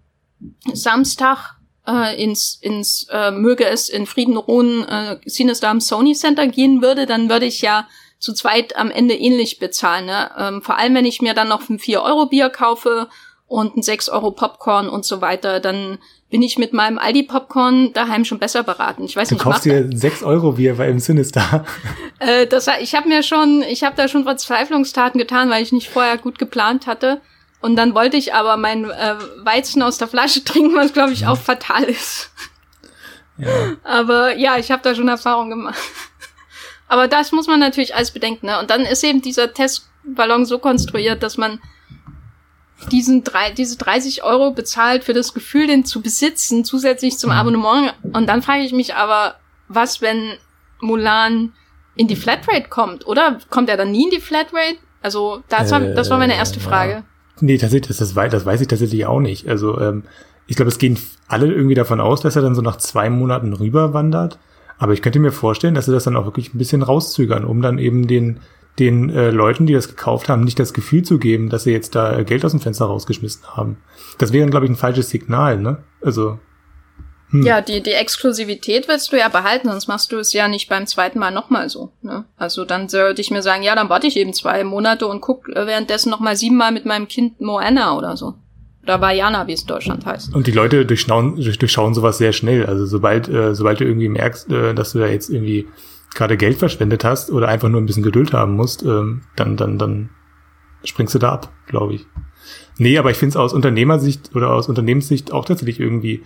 Samstag 0.72 1.58
äh, 1.86 2.22
ins, 2.22 2.58
ins 2.62 3.06
äh, 3.10 3.30
möge 3.30 3.66
es 3.66 3.90
in 3.90 4.06
Frieden 4.06 4.38
ruhen, 4.38 4.88
äh, 4.88 5.20
Cinestar 5.28 5.70
am 5.70 5.80
Sony 5.80 6.14
Center 6.14 6.46
gehen 6.46 6.80
würde, 6.80 7.04
dann 7.04 7.28
würde 7.28 7.46
ich 7.46 7.60
ja 7.60 7.86
zu 8.18 8.32
zweit 8.32 8.74
am 8.76 8.90
Ende 8.90 9.14
ähnlich 9.14 9.58
bezahlen. 9.58 10.06
Ne? 10.06 10.30
Ähm, 10.36 10.62
vor 10.62 10.76
allem, 10.76 10.94
wenn 10.94 11.04
ich 11.04 11.20
mir 11.20 11.34
dann 11.34 11.48
noch 11.48 11.68
ein 11.68 11.78
4-Euro-Bier 11.78 12.50
kaufe 12.50 13.08
und 13.48 13.76
ein 13.76 13.82
6 13.82 14.10
Euro 14.10 14.30
Popcorn 14.30 14.88
und 14.88 15.04
so 15.04 15.20
weiter, 15.20 15.58
dann 15.58 15.98
bin 16.30 16.42
ich 16.42 16.58
mit 16.58 16.74
meinem 16.74 16.98
Aldi 16.98 17.22
Popcorn 17.22 17.94
daheim 17.94 18.26
schon 18.26 18.38
besser 18.38 18.62
beraten. 18.62 19.04
Ich 19.04 19.16
weiß 19.16 19.30
du 19.30 19.34
nicht, 19.34 19.42
kaufst 19.42 19.64
dir 19.64 19.88
6 19.90 20.22
Euro 20.22 20.52
Bier 20.52 20.76
bei 20.76 20.88
im 20.88 20.98
Sinister. 21.00 21.64
Äh, 22.20 22.48
das, 22.48 22.66
ich 22.80 22.96
habe 22.96 23.08
mir 23.08 23.22
schon, 23.22 23.62
ich 23.62 23.84
habe 23.84 23.94
da 23.94 24.08
schon 24.08 24.24
Verzweiflungstaten 24.24 25.20
getan, 25.20 25.50
weil 25.50 25.62
ich 25.62 25.70
nicht 25.70 25.88
vorher 25.88 26.18
gut 26.18 26.38
geplant 26.38 26.88
hatte. 26.88 27.20
Und 27.60 27.76
dann 27.76 27.94
wollte 27.94 28.16
ich 28.16 28.34
aber 28.34 28.56
mein 28.56 28.90
äh, 28.90 29.14
Weizen 29.44 29.82
aus 29.82 29.98
der 29.98 30.08
Flasche 30.08 30.42
trinken, 30.44 30.74
was 30.74 30.92
glaube 30.92 31.12
ich 31.12 31.28
auch 31.28 31.38
fatal 31.38 31.84
ist. 31.84 32.30
Ja. 33.38 33.76
Aber 33.84 34.36
ja, 34.36 34.58
ich 34.58 34.72
habe 34.72 34.82
da 34.82 34.94
schon 34.94 35.06
Erfahrung 35.06 35.48
gemacht. 35.48 35.78
aber 36.88 37.06
das 37.06 37.30
muss 37.30 37.46
man 37.46 37.60
natürlich 37.60 37.94
alles 37.94 38.10
bedenken. 38.10 38.46
Ne? 38.46 38.58
Und 38.58 38.68
dann 38.70 38.82
ist 38.82 39.04
eben 39.04 39.22
dieser 39.22 39.54
Testballon 39.54 40.44
so 40.44 40.58
konstruiert, 40.58 41.22
dass 41.22 41.36
man 41.36 41.60
diesen 42.90 43.24
drei, 43.24 43.50
diese 43.50 43.76
30 43.76 44.22
Euro 44.22 44.52
bezahlt 44.52 45.04
für 45.04 45.12
das 45.12 45.34
Gefühl, 45.34 45.66
den 45.66 45.84
zu 45.84 46.00
besitzen, 46.00 46.64
zusätzlich 46.64 47.18
zum 47.18 47.30
mhm. 47.30 47.36
Abonnement. 47.36 47.94
Und 48.02 48.28
dann 48.28 48.42
frage 48.42 48.62
ich 48.62 48.72
mich 48.72 48.94
aber, 48.94 49.34
was, 49.68 50.00
wenn 50.00 50.34
Mulan 50.80 51.52
in 51.96 52.06
die 52.06 52.16
Flatrate 52.16 52.68
kommt, 52.68 53.06
oder? 53.06 53.38
Kommt 53.50 53.68
er 53.68 53.76
dann 53.76 53.90
nie 53.90 54.04
in 54.04 54.10
die 54.10 54.20
Flatrate? 54.20 54.78
Also, 55.02 55.42
das 55.48 55.70
war, 55.70 55.80
das 55.80 56.10
war 56.10 56.18
meine 56.18 56.36
erste 56.36 56.60
Frage. 56.60 56.92
Ja. 56.92 57.04
Nee, 57.40 57.58
tatsächlich, 57.58 57.88
das, 57.88 57.98
das, 57.98 58.16
weiß, 58.16 58.32
das 58.32 58.46
weiß 58.46 58.60
ich 58.60 58.68
tatsächlich 58.68 59.06
auch 59.06 59.20
nicht. 59.20 59.48
Also, 59.48 59.80
ähm, 59.80 60.04
ich 60.46 60.56
glaube, 60.56 60.70
es 60.70 60.78
gehen 60.78 60.98
alle 61.26 61.52
irgendwie 61.52 61.74
davon 61.74 62.00
aus, 62.00 62.20
dass 62.20 62.36
er 62.36 62.42
dann 62.42 62.54
so 62.54 62.62
nach 62.62 62.76
zwei 62.76 63.10
Monaten 63.10 63.52
rüberwandert. 63.52 64.38
Aber 64.78 64.92
ich 64.92 65.02
könnte 65.02 65.18
mir 65.18 65.32
vorstellen, 65.32 65.74
dass 65.74 65.86
sie 65.86 65.92
das 65.92 66.04
dann 66.04 66.16
auch 66.16 66.24
wirklich 66.24 66.54
ein 66.54 66.58
bisschen 66.58 66.82
rauszögern, 66.82 67.44
um 67.44 67.60
dann 67.62 67.78
eben 67.78 68.06
den, 68.06 68.40
den 68.78 69.10
äh, 69.10 69.30
Leuten, 69.30 69.66
die 69.66 69.72
das 69.72 69.88
gekauft 69.88 70.28
haben, 70.28 70.44
nicht 70.44 70.58
das 70.58 70.72
Gefühl 70.72 71.02
zu 71.02 71.18
geben, 71.18 71.48
dass 71.48 71.64
sie 71.64 71.72
jetzt 71.72 71.94
da 71.94 72.22
Geld 72.22 72.44
aus 72.44 72.52
dem 72.52 72.60
Fenster 72.60 72.86
rausgeschmissen 72.86 73.56
haben. 73.56 73.78
Das 74.18 74.32
wäre, 74.32 74.48
glaube 74.48 74.66
ich, 74.66 74.72
ein 74.72 74.76
falsches 74.76 75.10
Signal, 75.10 75.58
ne? 75.58 75.78
Also. 76.02 76.38
Hm. 77.30 77.42
Ja, 77.42 77.60
die, 77.60 77.82
die 77.82 77.92
Exklusivität 77.92 78.88
willst 78.88 79.12
du 79.12 79.18
ja 79.18 79.28
behalten, 79.28 79.68
sonst 79.68 79.86
machst 79.86 80.12
du 80.12 80.18
es 80.18 80.32
ja 80.32 80.48
nicht 80.48 80.68
beim 80.68 80.86
zweiten 80.86 81.18
Mal 81.18 81.30
nochmal 81.30 81.68
so. 81.68 81.92
Ne? 82.00 82.24
Also 82.38 82.64
dann 82.64 82.88
sollte 82.88 83.20
ich 83.20 83.30
mir 83.30 83.42
sagen, 83.42 83.62
ja, 83.62 83.74
dann 83.74 83.90
warte 83.90 84.06
ich 84.06 84.16
eben 84.16 84.32
zwei 84.32 84.64
Monate 84.64 85.06
und 85.06 85.20
guck 85.20 85.46
äh, 85.50 85.66
währenddessen 85.66 86.08
nochmal 86.08 86.36
siebenmal 86.36 86.72
mit 86.72 86.86
meinem 86.86 87.06
Kind 87.06 87.38
Moana 87.38 87.98
oder 87.98 88.16
so. 88.16 88.34
Oder 88.82 89.02
Vajana, 89.02 89.46
wie 89.46 89.52
es 89.52 89.60
in 89.60 89.66
Deutschland 89.66 90.06
heißt. 90.06 90.34
Und 90.34 90.46
die 90.46 90.52
Leute 90.52 90.86
durchschauen, 90.86 91.36
durchschauen 91.36 91.92
sowas 91.92 92.16
sehr 92.16 92.32
schnell. 92.32 92.64
Also 92.64 92.86
sobald, 92.86 93.28
äh, 93.28 93.54
sobald 93.54 93.80
du 93.80 93.84
irgendwie 93.84 94.08
merkst, 94.08 94.50
äh, 94.50 94.74
dass 94.74 94.92
du 94.92 95.00
da 95.00 95.06
jetzt 95.06 95.28
irgendwie 95.28 95.66
gerade 96.14 96.36
Geld 96.36 96.58
verschwendet 96.58 97.04
hast 97.04 97.30
oder 97.30 97.48
einfach 97.48 97.68
nur 97.68 97.80
ein 97.80 97.86
bisschen 97.86 98.02
Geduld 98.02 98.32
haben 98.32 98.54
musst, 98.54 98.82
ähm, 98.82 99.22
dann, 99.36 99.56
dann, 99.56 99.78
dann 99.78 100.10
springst 100.84 101.14
du 101.14 101.18
da 101.18 101.32
ab, 101.32 101.52
glaube 101.66 101.94
ich. 101.94 102.06
Nee, 102.78 102.98
aber 102.98 103.10
ich 103.10 103.16
finde 103.16 103.30
es 103.30 103.36
aus 103.36 103.52
Unternehmersicht 103.52 104.34
oder 104.34 104.50
aus 104.50 104.68
Unternehmenssicht 104.68 105.32
auch 105.32 105.44
tatsächlich 105.44 105.80
irgendwie 105.80 106.22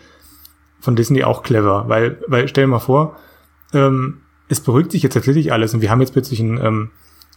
von 0.81 0.97
Disney 0.97 1.25
auch 1.25 1.43
clever, 1.43 1.89
weil, 1.89 2.21
weil 2.27 2.49
stell 2.49 2.65
dir 2.65 2.69
mal 2.71 2.79
vor, 2.79 3.17
ähm, 3.73 4.19
es 4.49 4.61
beruhigt 4.61 4.93
sich 4.93 5.03
jetzt 5.03 5.15
tatsächlich 5.15 5.53
alles 5.53 5.75
und 5.75 5.81
wir 5.81 5.91
haben 5.91 6.01
jetzt 6.01 6.13
plötzlich 6.13 6.41
ein, 6.41 6.59
ähm, 6.63 6.91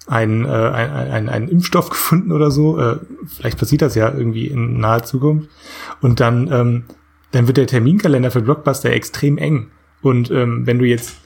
ein, 0.08 0.46
äh, 0.46 0.48
ein, 0.48 1.12
ein, 1.12 1.30
einen 1.30 1.48
Impfstoff 1.48 1.90
gefunden 1.90 2.32
oder 2.32 2.52
so. 2.52 2.80
Äh, 2.80 3.00
vielleicht 3.28 3.58
passiert 3.58 3.82
das 3.82 3.96
ja 3.96 4.14
irgendwie 4.14 4.48
in 4.48 4.80
naher 4.80 5.04
Zukunft. 5.04 5.50
Und 6.02 6.20
dann, 6.20 6.52
ähm, 6.52 6.84
dann 7.32 7.48
wird 7.48 7.58
der 7.58 7.68
Terminkalender 7.68 8.32
für 8.32 8.42
Blockbuster 8.42 8.92
extrem 8.92 9.38
eng. 9.38 9.72
Und 10.02 10.30
ähm, 10.30 10.68
wenn 10.68 10.80
du 10.80 10.86
jetzt 10.86 11.18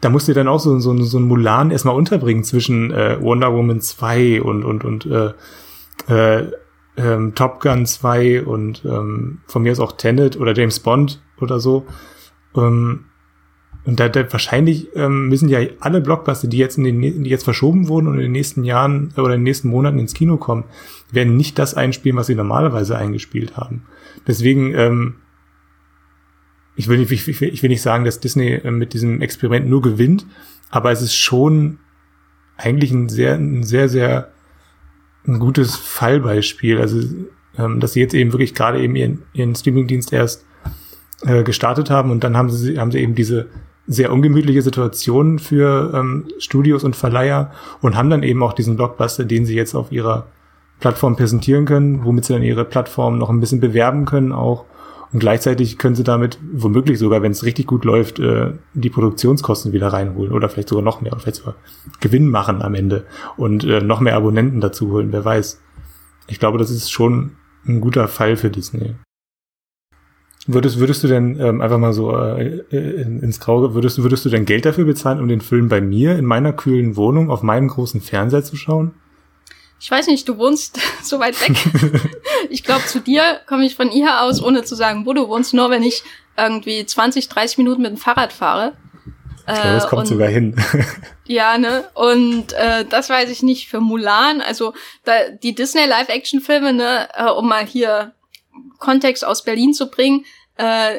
da 0.00 0.10
musst 0.10 0.28
du 0.28 0.34
dann 0.34 0.48
auch 0.48 0.60
so, 0.60 0.78
so, 0.78 0.96
so 1.02 1.18
ein 1.18 1.24
Mulan 1.24 1.70
erstmal 1.70 1.94
unterbringen 1.94 2.44
zwischen 2.44 2.90
äh, 2.92 3.20
Wonder 3.20 3.52
Woman 3.52 3.80
2 3.80 4.42
und, 4.42 4.64
und, 4.64 4.84
und 4.84 5.06
äh, 5.06 5.32
äh, 6.08 6.50
ähm, 6.96 7.34
Top 7.34 7.60
Gun 7.60 7.86
2 7.86 8.44
und 8.44 8.84
ähm, 8.84 9.38
von 9.46 9.62
mir 9.62 9.72
ist 9.72 9.80
auch 9.80 9.92
Tenet 9.92 10.38
oder 10.38 10.54
James 10.54 10.80
Bond 10.80 11.22
oder 11.40 11.60
so. 11.60 11.86
Ähm, 12.54 13.06
und 13.84 14.00
da, 14.00 14.08
da 14.08 14.30
wahrscheinlich 14.32 14.88
ähm, 14.96 15.28
müssen 15.28 15.48
ja 15.48 15.60
alle 15.80 16.00
Blockbuster, 16.00 16.48
die 16.48 16.58
jetzt 16.58 16.76
in 16.76 16.84
den 16.84 17.00
die 17.00 17.30
jetzt 17.30 17.44
verschoben 17.44 17.88
wurden 17.88 18.08
und 18.08 18.14
in 18.14 18.22
den 18.22 18.32
nächsten 18.32 18.64
Jahren 18.64 19.12
oder 19.16 19.34
in 19.34 19.40
den 19.40 19.44
nächsten 19.44 19.68
Monaten 19.68 19.98
ins 19.98 20.14
Kino 20.14 20.38
kommen, 20.38 20.64
werden 21.12 21.36
nicht 21.36 21.58
das 21.58 21.74
einspielen, 21.74 22.16
was 22.16 22.26
sie 22.26 22.34
normalerweise 22.34 22.98
eingespielt 22.98 23.56
haben. 23.56 23.84
Deswegen 24.26 24.74
ähm, 24.74 25.14
ich 26.76 26.88
will, 26.88 26.98
nicht, 26.98 27.10
ich, 27.10 27.42
ich 27.42 27.62
will 27.62 27.70
nicht 27.70 27.82
sagen, 27.82 28.04
dass 28.04 28.20
Disney 28.20 28.52
äh, 28.52 28.70
mit 28.70 28.92
diesem 28.92 29.22
Experiment 29.22 29.68
nur 29.68 29.82
gewinnt, 29.82 30.26
aber 30.70 30.92
es 30.92 31.02
ist 31.02 31.14
schon 31.14 31.78
eigentlich 32.56 32.92
ein 32.92 33.08
sehr, 33.08 33.34
ein 33.34 33.64
sehr, 33.64 33.88
sehr 33.88 34.30
ein 35.26 35.38
gutes 35.38 35.76
Fallbeispiel. 35.76 36.78
Also, 36.78 37.00
ähm, 37.58 37.80
dass 37.80 37.94
sie 37.94 38.00
jetzt 38.00 38.14
eben 38.14 38.32
wirklich 38.32 38.54
gerade 38.54 38.80
eben 38.80 38.94
ihren, 38.94 39.22
ihren 39.32 39.54
Streamingdienst 39.54 40.12
erst 40.12 40.44
äh, 41.22 41.42
gestartet 41.42 41.90
haben 41.90 42.10
und 42.10 42.22
dann 42.24 42.36
haben 42.36 42.50
sie, 42.50 42.78
haben 42.78 42.92
sie 42.92 42.98
eben 42.98 43.14
diese 43.14 43.48
sehr 43.86 44.12
ungemütliche 44.12 44.62
Situation 44.62 45.38
für 45.38 45.92
ähm, 45.94 46.26
Studios 46.38 46.84
und 46.84 46.96
Verleiher 46.96 47.52
und 47.80 47.96
haben 47.96 48.10
dann 48.10 48.22
eben 48.22 48.42
auch 48.42 48.52
diesen 48.52 48.76
Blockbuster, 48.76 49.24
den 49.24 49.46
sie 49.46 49.54
jetzt 49.54 49.74
auf 49.74 49.92
ihrer 49.92 50.26
Plattform 50.80 51.16
präsentieren 51.16 51.64
können, 51.64 52.04
womit 52.04 52.26
sie 52.26 52.34
dann 52.34 52.42
ihre 52.42 52.64
Plattform 52.64 53.16
noch 53.16 53.30
ein 53.30 53.40
bisschen 53.40 53.60
bewerben 53.60 54.04
können 54.04 54.32
auch 54.32 54.66
und 55.16 55.20
gleichzeitig 55.20 55.78
können 55.78 55.94
sie 55.94 56.04
damit 56.04 56.38
womöglich 56.52 56.98
sogar, 56.98 57.22
wenn 57.22 57.32
es 57.32 57.42
richtig 57.42 57.66
gut 57.66 57.86
läuft, 57.86 58.18
äh, 58.18 58.52
die 58.74 58.90
Produktionskosten 58.90 59.72
wieder 59.72 59.88
reinholen 59.88 60.30
oder 60.30 60.50
vielleicht 60.50 60.68
sogar 60.68 60.84
noch 60.84 61.00
mehr 61.00 61.10
oder 61.10 61.22
vielleicht 61.22 61.38
sogar 61.38 61.54
Gewinn 62.00 62.28
machen 62.28 62.60
am 62.60 62.74
Ende 62.74 63.06
und 63.38 63.64
äh, 63.64 63.80
noch 63.80 64.00
mehr 64.00 64.14
Abonnenten 64.14 64.60
dazu 64.60 64.90
holen, 64.90 65.12
wer 65.12 65.24
weiß. 65.24 65.62
Ich 66.26 66.38
glaube, 66.38 66.58
das 66.58 66.70
ist 66.70 66.90
schon 66.90 67.30
ein 67.66 67.80
guter 67.80 68.08
Fall 68.08 68.36
für 68.36 68.50
Disney. 68.50 68.96
Würdest, 70.46 70.78
würdest 70.78 71.02
du 71.02 71.08
denn 71.08 71.40
ähm, 71.40 71.62
einfach 71.62 71.78
mal 71.78 71.94
so 71.94 72.14
äh, 72.14 72.58
äh 72.70 73.00
ins 73.00 73.40
Graue, 73.40 73.72
würdest, 73.72 74.02
würdest 74.02 74.26
du 74.26 74.28
denn 74.28 74.44
Geld 74.44 74.66
dafür 74.66 74.84
bezahlen, 74.84 75.20
um 75.20 75.28
den 75.28 75.40
Film 75.40 75.70
bei 75.70 75.80
mir 75.80 76.18
in 76.18 76.26
meiner 76.26 76.52
kühlen 76.52 76.94
Wohnung 76.94 77.30
auf 77.30 77.42
meinem 77.42 77.68
großen 77.68 78.02
Fernseher 78.02 78.44
zu 78.44 78.56
schauen? 78.56 78.92
Ich 79.78 79.90
weiß 79.90 80.06
nicht, 80.06 80.28
du 80.28 80.38
wohnst 80.38 80.78
so 81.02 81.18
weit 81.18 81.40
weg. 81.40 81.56
ich 82.50 82.64
glaube, 82.64 82.84
zu 82.86 83.00
dir 83.00 83.40
komme 83.46 83.66
ich 83.66 83.76
von 83.76 83.90
hier 83.90 84.22
aus, 84.22 84.42
ohne 84.42 84.64
zu 84.64 84.74
sagen, 84.74 85.06
wo 85.06 85.12
du 85.12 85.28
wohnst, 85.28 85.54
nur 85.54 85.70
wenn 85.70 85.82
ich 85.82 86.02
irgendwie 86.36 86.84
20, 86.84 87.28
30 87.28 87.58
Minuten 87.58 87.82
mit 87.82 87.90
dem 87.90 87.96
Fahrrad 87.96 88.32
fahre. 88.32 88.76
Ich 89.48 89.54
glaube, 89.54 89.68
das 89.68 89.88
kommt 89.88 90.00
und, 90.00 90.06
sogar 90.06 90.28
hin. 90.28 90.56
ja, 91.24 91.56
ne? 91.56 91.84
Und 91.94 92.52
äh, 92.54 92.84
das 92.84 93.08
weiß 93.08 93.30
ich 93.30 93.44
nicht 93.44 93.68
für 93.68 93.80
Mulan. 93.80 94.40
Also 94.40 94.74
da, 95.04 95.28
die 95.30 95.54
Disney 95.54 95.84
Live-Action-Filme, 95.86 96.72
ne, 96.72 97.08
äh, 97.14 97.30
um 97.30 97.48
mal 97.48 97.64
hier 97.64 98.12
Kontext 98.78 99.24
aus 99.24 99.44
Berlin 99.44 99.72
zu 99.72 99.88
bringen, 99.88 100.24
äh, 100.56 100.98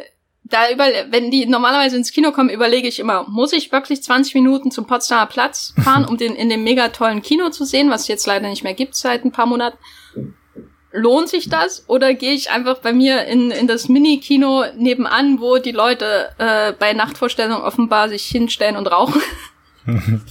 da 0.49 0.71
über, 0.71 0.85
wenn 1.09 1.31
die 1.31 1.45
normalerweise 1.45 1.97
ins 1.97 2.11
Kino 2.11 2.31
kommen, 2.31 2.49
überlege 2.49 2.87
ich 2.87 2.99
immer, 2.99 3.25
muss 3.27 3.53
ich 3.53 3.71
wirklich 3.71 4.03
20 4.03 4.35
Minuten 4.35 4.71
zum 4.71 4.85
Potsdamer 4.85 5.25
Platz 5.25 5.73
fahren, 5.83 6.05
um 6.05 6.17
den 6.17 6.35
in 6.35 6.49
dem 6.49 6.63
mega 6.63 6.89
tollen 6.89 7.21
Kino 7.21 7.49
zu 7.49 7.65
sehen, 7.65 7.89
was 7.89 8.01
es 8.01 8.07
jetzt 8.07 8.27
leider 8.27 8.49
nicht 8.49 8.63
mehr 8.63 8.73
gibt 8.73 8.95
seit 8.95 9.25
ein 9.25 9.31
paar 9.31 9.45
Monaten? 9.45 9.77
Lohnt 10.91 11.29
sich 11.29 11.49
das? 11.49 11.83
Oder 11.87 12.13
gehe 12.13 12.33
ich 12.33 12.49
einfach 12.49 12.79
bei 12.79 12.93
mir 12.93 13.25
in, 13.25 13.51
in 13.51 13.67
das 13.67 13.89
Mini-Kino 13.89 14.65
nebenan, 14.77 15.39
wo 15.39 15.57
die 15.57 15.71
Leute 15.71 16.29
äh, 16.37 16.71
bei 16.71 16.93
Nachtvorstellungen 16.93 17.61
offenbar 17.61 18.09
sich 18.09 18.25
hinstellen 18.25 18.77
und 18.77 18.87
rauchen? 18.87 19.21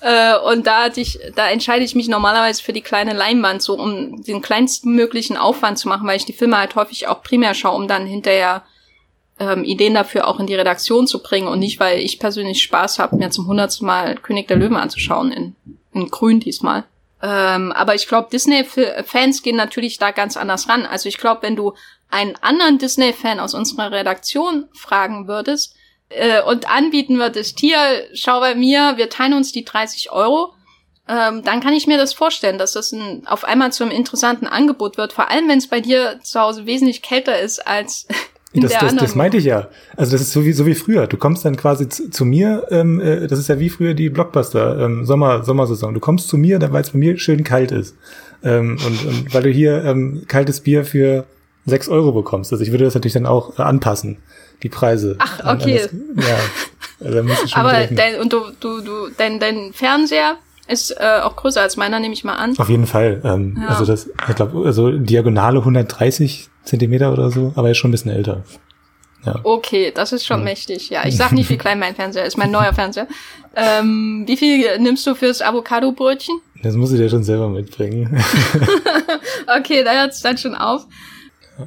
äh, 0.00 0.36
und 0.38 0.66
da 0.66 0.84
hatte 0.84 1.00
ich, 1.00 1.18
da 1.36 1.48
entscheide 1.48 1.84
ich 1.84 1.94
mich 1.94 2.08
normalerweise 2.08 2.62
für 2.62 2.72
die 2.72 2.80
kleine 2.80 3.12
Leinwand, 3.12 3.62
so 3.62 3.74
um 3.74 4.22
den 4.22 4.42
kleinsten 4.42 4.94
möglichen 4.94 5.36
Aufwand 5.36 5.78
zu 5.78 5.88
machen, 5.88 6.08
weil 6.08 6.16
ich 6.16 6.24
die 6.24 6.32
Filme 6.32 6.58
halt 6.58 6.74
häufig 6.74 7.06
auch 7.06 7.22
primär 7.22 7.54
schaue, 7.54 7.76
um 7.76 7.86
dann 7.86 8.06
hinterher 8.06 8.64
ähm, 9.40 9.64
Ideen 9.64 9.94
dafür 9.94 10.28
auch 10.28 10.38
in 10.38 10.46
die 10.46 10.54
Redaktion 10.54 11.06
zu 11.06 11.22
bringen 11.22 11.48
und 11.48 11.58
nicht, 11.58 11.80
weil 11.80 11.98
ich 11.98 12.20
persönlich 12.20 12.62
Spaß 12.62 12.98
habe, 12.98 13.16
mir 13.16 13.30
zum 13.30 13.46
hundertsten 13.46 13.86
Mal 13.86 14.16
König 14.16 14.46
der 14.46 14.58
Löwen 14.58 14.76
anzuschauen, 14.76 15.32
in, 15.32 15.56
in 15.92 16.10
grün 16.10 16.40
diesmal. 16.40 16.84
Ähm, 17.22 17.72
aber 17.72 17.94
ich 17.94 18.06
glaube, 18.06 18.28
Disney-Fans 18.30 19.42
gehen 19.42 19.56
natürlich 19.56 19.98
da 19.98 20.10
ganz 20.10 20.36
anders 20.36 20.68
ran. 20.68 20.86
Also 20.86 21.08
ich 21.08 21.18
glaube, 21.18 21.42
wenn 21.42 21.56
du 21.56 21.72
einen 22.10 22.36
anderen 22.36 22.78
Disney-Fan 22.78 23.40
aus 23.40 23.54
unserer 23.54 23.90
Redaktion 23.90 24.68
fragen 24.74 25.26
würdest 25.26 25.74
äh, 26.10 26.42
und 26.42 26.70
anbieten 26.70 27.18
würdest, 27.18 27.58
hier, 27.60 27.78
schau 28.12 28.40
bei 28.40 28.54
mir, 28.54 28.94
wir 28.96 29.08
teilen 29.08 29.34
uns 29.34 29.52
die 29.52 29.64
30 29.64 30.12
Euro, 30.12 30.52
ähm, 31.08 31.42
dann 31.44 31.60
kann 31.60 31.72
ich 31.72 31.86
mir 31.86 31.98
das 31.98 32.12
vorstellen, 32.12 32.58
dass 32.58 32.72
das 32.72 32.92
ein, 32.92 33.26
auf 33.26 33.44
einmal 33.44 33.72
zu 33.72 33.84
einem 33.84 33.92
interessanten 33.92 34.46
Angebot 34.46 34.98
wird. 34.98 35.12
Vor 35.12 35.30
allem, 35.30 35.48
wenn 35.48 35.58
es 35.58 35.68
bei 35.68 35.80
dir 35.80 36.20
zu 36.22 36.40
Hause 36.40 36.66
wesentlich 36.66 37.00
kälter 37.00 37.38
ist 37.38 37.66
als 37.66 38.06
das, 38.52 38.72
das, 38.72 38.96
das 38.96 39.14
meinte 39.14 39.36
ich 39.36 39.44
ja. 39.44 39.68
Also 39.96 40.12
das 40.12 40.22
ist 40.22 40.32
so 40.32 40.44
wie, 40.44 40.52
so 40.52 40.66
wie 40.66 40.74
früher. 40.74 41.06
Du 41.06 41.16
kommst 41.16 41.44
dann 41.44 41.56
quasi 41.56 41.88
zu, 41.88 42.10
zu 42.10 42.24
mir, 42.24 42.66
ähm, 42.70 43.00
äh, 43.00 43.28
das 43.28 43.38
ist 43.38 43.48
ja 43.48 43.60
wie 43.60 43.70
früher 43.70 43.94
die 43.94 44.10
Blockbuster, 44.10 44.80
ähm, 44.80 45.06
Sommer, 45.06 45.44
Sommersaison. 45.44 45.94
Du 45.94 46.00
kommst 46.00 46.28
zu 46.28 46.36
mir, 46.36 46.60
weil 46.72 46.82
es 46.82 46.90
bei 46.90 46.98
mir 46.98 47.16
schön 47.18 47.44
kalt 47.44 47.70
ist. 47.70 47.94
Ähm, 48.42 48.76
und, 48.84 49.06
und 49.06 49.34
weil 49.34 49.44
du 49.44 49.50
hier 49.50 49.84
ähm, 49.84 50.24
kaltes 50.26 50.60
Bier 50.60 50.84
für 50.84 51.26
sechs 51.66 51.88
Euro 51.88 52.10
bekommst. 52.12 52.52
Also 52.52 52.64
ich 52.64 52.72
würde 52.72 52.84
das 52.84 52.94
natürlich 52.94 53.14
dann 53.14 53.26
auch 53.26 53.58
äh, 53.58 53.62
anpassen, 53.62 54.18
die 54.62 54.68
Preise. 54.68 55.16
Ach, 55.18 55.56
okay. 55.56 55.82
Das, 56.16 56.26
ja, 56.28 56.38
also 57.06 57.22
musst 57.22 57.44
du 57.44 57.48
schon 57.48 57.60
Aber 57.60 57.72
dein, 57.72 58.20
und 58.20 58.32
du, 58.32 58.40
du, 58.58 58.80
du, 58.80 58.92
dein, 59.16 59.38
dein 59.38 59.72
Fernseher 59.72 60.36
ist 60.66 60.90
äh, 60.98 61.20
auch 61.22 61.36
größer 61.36 61.60
als 61.60 61.76
meiner, 61.76 62.00
nehme 62.00 62.14
ich 62.14 62.24
mal 62.24 62.36
an. 62.36 62.54
Auf 62.58 62.68
jeden 62.68 62.86
Fall. 62.86 63.20
Ähm, 63.24 63.58
ja. 63.60 63.68
Also 63.68 63.84
das, 63.84 64.08
ich 64.28 64.34
glaube, 64.34 64.66
also 64.66 64.90
Diagonale 64.90 65.58
130 65.60 66.49
Zentimeter 66.64 67.12
oder 67.12 67.30
so, 67.30 67.52
aber 67.56 67.68
er 67.68 67.72
ist 67.72 67.78
schon 67.78 67.90
ein 67.90 67.92
bisschen 67.92 68.12
älter. 68.12 68.42
Ja. 69.24 69.38
Okay, 69.42 69.92
das 69.94 70.12
ist 70.12 70.24
schon 70.24 70.38
ja. 70.38 70.44
mächtig. 70.44 70.88
Ja, 70.88 71.04
ich 71.04 71.16
sag 71.16 71.32
nicht, 71.32 71.50
wie 71.50 71.58
klein 71.58 71.78
mein 71.78 71.94
Fernseher 71.94 72.24
ist, 72.24 72.38
mein 72.38 72.50
neuer 72.50 72.72
Fernseher. 72.72 73.06
Ähm, 73.54 74.24
wie 74.26 74.36
viel 74.36 74.78
nimmst 74.78 75.06
du 75.06 75.14
fürs 75.14 75.42
Avocado-Brötchen? 75.42 76.40
Das 76.62 76.74
muss 76.74 76.92
ich 76.92 76.98
dir 76.98 77.08
schon 77.08 77.24
selber 77.24 77.48
mitbringen. 77.48 78.22
okay, 79.58 79.84
da 79.84 79.92
hört's 79.92 80.22
dann 80.22 80.38
schon 80.38 80.54
auf. 80.54 80.86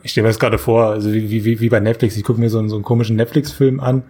Ich 0.02 0.12
stelle 0.12 0.24
mir 0.24 0.30
das 0.30 0.40
gerade 0.40 0.58
vor, 0.58 0.86
also 0.86 1.14
wie, 1.14 1.46
wie, 1.46 1.60
wie 1.60 1.70
bei 1.70 1.80
Netflix. 1.80 2.18
Ich 2.18 2.24
gucke 2.24 2.40
mir 2.40 2.50
so, 2.50 2.58
einen, 2.58 2.70
so 2.70 2.76
einen 2.76 2.84
komischen 2.84 3.16
Netflix-Film 3.16 3.80
an 3.80 4.04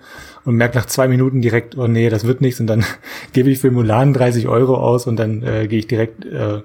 und 0.46 0.56
merke 0.56 0.78
nach 0.78 0.86
zwei 0.86 1.10
Minuten 1.10 1.42
direkt, 1.42 1.78
oh 1.78 1.88
nee, 1.88 2.10
das 2.10 2.26
wird 2.26 2.40
nichts. 2.40 2.62
Und 2.62 2.68
dann 2.68 2.86
gebe 3.34 3.50
ich 3.50 3.60
für 3.60 3.72
Mulan 3.72 4.14
30 4.14 4.48
Euro 4.48 4.78
aus 4.78 5.06
und 5.06 5.18
dann 5.18 5.44
äh, 5.44 5.68
gehe 5.68 5.80
ich 5.80 5.88
direkt 5.88 6.26
äh, 6.26 6.62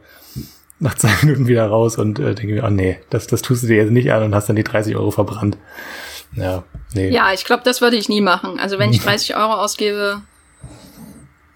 nach 0.81 0.95
zwei 0.95 1.11
Minuten 1.22 1.47
wieder 1.47 1.66
raus 1.66 1.97
und 1.99 2.18
äh, 2.18 2.35
denke 2.35 2.55
mir, 2.55 2.64
oh 2.64 2.70
nee, 2.70 2.99
das, 3.11 3.26
das 3.26 3.43
tust 3.43 3.62
du 3.62 3.66
dir 3.66 3.76
jetzt 3.76 3.91
nicht 3.91 4.12
an 4.12 4.22
und 4.22 4.35
hast 4.35 4.49
dann 4.49 4.57
die 4.57 4.64
30 4.64 4.97
Euro 4.97 5.11
verbrannt. 5.11 5.57
Ja, 6.35 6.64
nee. 6.95 7.11
Ja, 7.11 7.33
ich 7.33 7.45
glaube, 7.45 7.62
das 7.64 7.81
würde 7.81 7.97
ich 7.97 8.09
nie 8.09 8.20
machen. 8.20 8.59
Also 8.61 8.79
wenn 8.79 8.91
ich 8.91 9.01
30 9.03 9.37
Euro 9.37 9.55
ausgebe, 9.55 10.22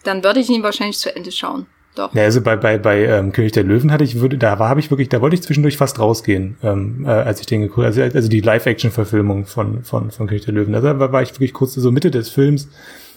dann 0.04 0.24
würde 0.24 0.40
ich 0.40 0.48
ihn 0.50 0.62
wahrscheinlich 0.62 0.98
zu 0.98 1.14
Ende 1.14 1.30
schauen. 1.30 1.66
Doch. 1.94 2.14
Ja, 2.14 2.22
also 2.22 2.40
bei, 2.40 2.56
bei, 2.56 2.78
bei 2.78 3.04
ähm, 3.04 3.32
König 3.32 3.52
der 3.52 3.64
Löwen 3.64 3.92
hatte 3.92 4.02
ich, 4.02 4.18
würde, 4.18 4.38
da 4.38 4.58
war 4.58 4.70
habe 4.70 4.80
ich 4.80 4.90
wirklich, 4.90 5.10
da 5.10 5.20
wollte 5.20 5.34
ich 5.36 5.42
zwischendurch 5.42 5.76
fast 5.76 5.98
rausgehen, 5.98 6.56
ähm, 6.62 7.04
äh, 7.04 7.10
als 7.10 7.40
ich 7.40 7.46
den 7.46 7.60
geguckt 7.60 7.84
also, 7.84 8.00
also 8.00 8.28
die 8.30 8.40
Live-Action-Verfilmung 8.40 9.44
von, 9.44 9.84
von, 9.84 10.10
von 10.10 10.26
König 10.26 10.46
der 10.46 10.54
Löwen. 10.54 10.74
Also 10.74 10.86
da 10.88 10.98
war, 10.98 11.12
war 11.12 11.22
ich 11.22 11.32
wirklich 11.34 11.52
kurz 11.52 11.74
so 11.74 11.92
Mitte 11.92 12.10
des 12.10 12.30
Films, 12.30 12.70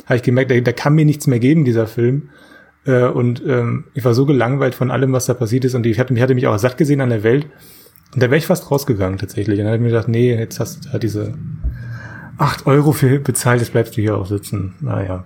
habe 0.05 0.17
ich 0.17 0.23
gemerkt, 0.23 0.51
da, 0.51 0.59
da 0.59 0.73
kann 0.73 0.93
mir 0.93 1.05
nichts 1.05 1.25
mehr 1.25 1.39
geben, 1.39 1.63
dieser 1.63 1.87
Film. 1.87 2.29
Äh, 2.85 3.05
und 3.05 3.43
ähm, 3.45 3.85
ich 3.93 4.03
war 4.03 4.13
so 4.13 4.25
gelangweilt 4.25 4.75
von 4.75 4.91
allem, 4.91 5.13
was 5.13 5.25
da 5.25 5.33
passiert 5.33 5.65
ist. 5.65 5.75
Und 5.75 5.85
ich 5.85 5.99
hatte, 5.99 6.13
ich 6.13 6.21
hatte 6.21 6.35
mich 6.35 6.47
auch 6.47 6.57
satt 6.57 6.77
gesehen 6.77 7.01
an 7.01 7.09
der 7.09 7.23
Welt. 7.23 7.47
Und 8.13 8.21
da 8.21 8.27
wäre 8.27 8.37
ich 8.37 8.47
fast 8.47 8.71
rausgegangen 8.71 9.17
tatsächlich. 9.17 9.59
Und 9.59 9.65
dann 9.65 9.73
habe 9.73 9.77
ich 9.77 9.83
mir 9.83 9.89
gedacht, 9.89 10.07
nee, 10.07 10.35
jetzt 10.35 10.59
hast 10.59 10.85
du 10.85 10.89
da 10.89 10.97
diese 10.97 11.33
acht 12.37 12.65
Euro 12.65 12.91
für 12.91 13.19
bezahlt, 13.19 13.61
jetzt 13.61 13.71
bleibst 13.71 13.97
du 13.97 14.01
hier 14.01 14.17
auch 14.17 14.25
sitzen. 14.25 14.75
Naja. 14.81 15.25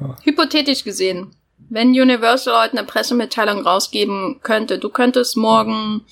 Ja. 0.00 0.16
Hypothetisch 0.22 0.84
gesehen, 0.84 1.34
wenn 1.68 1.88
Universal 1.88 2.62
heute 2.62 2.78
eine 2.78 2.86
Pressemitteilung 2.86 3.66
rausgeben 3.66 4.40
könnte, 4.42 4.78
du 4.78 4.88
könntest 4.88 5.36
morgen 5.36 6.02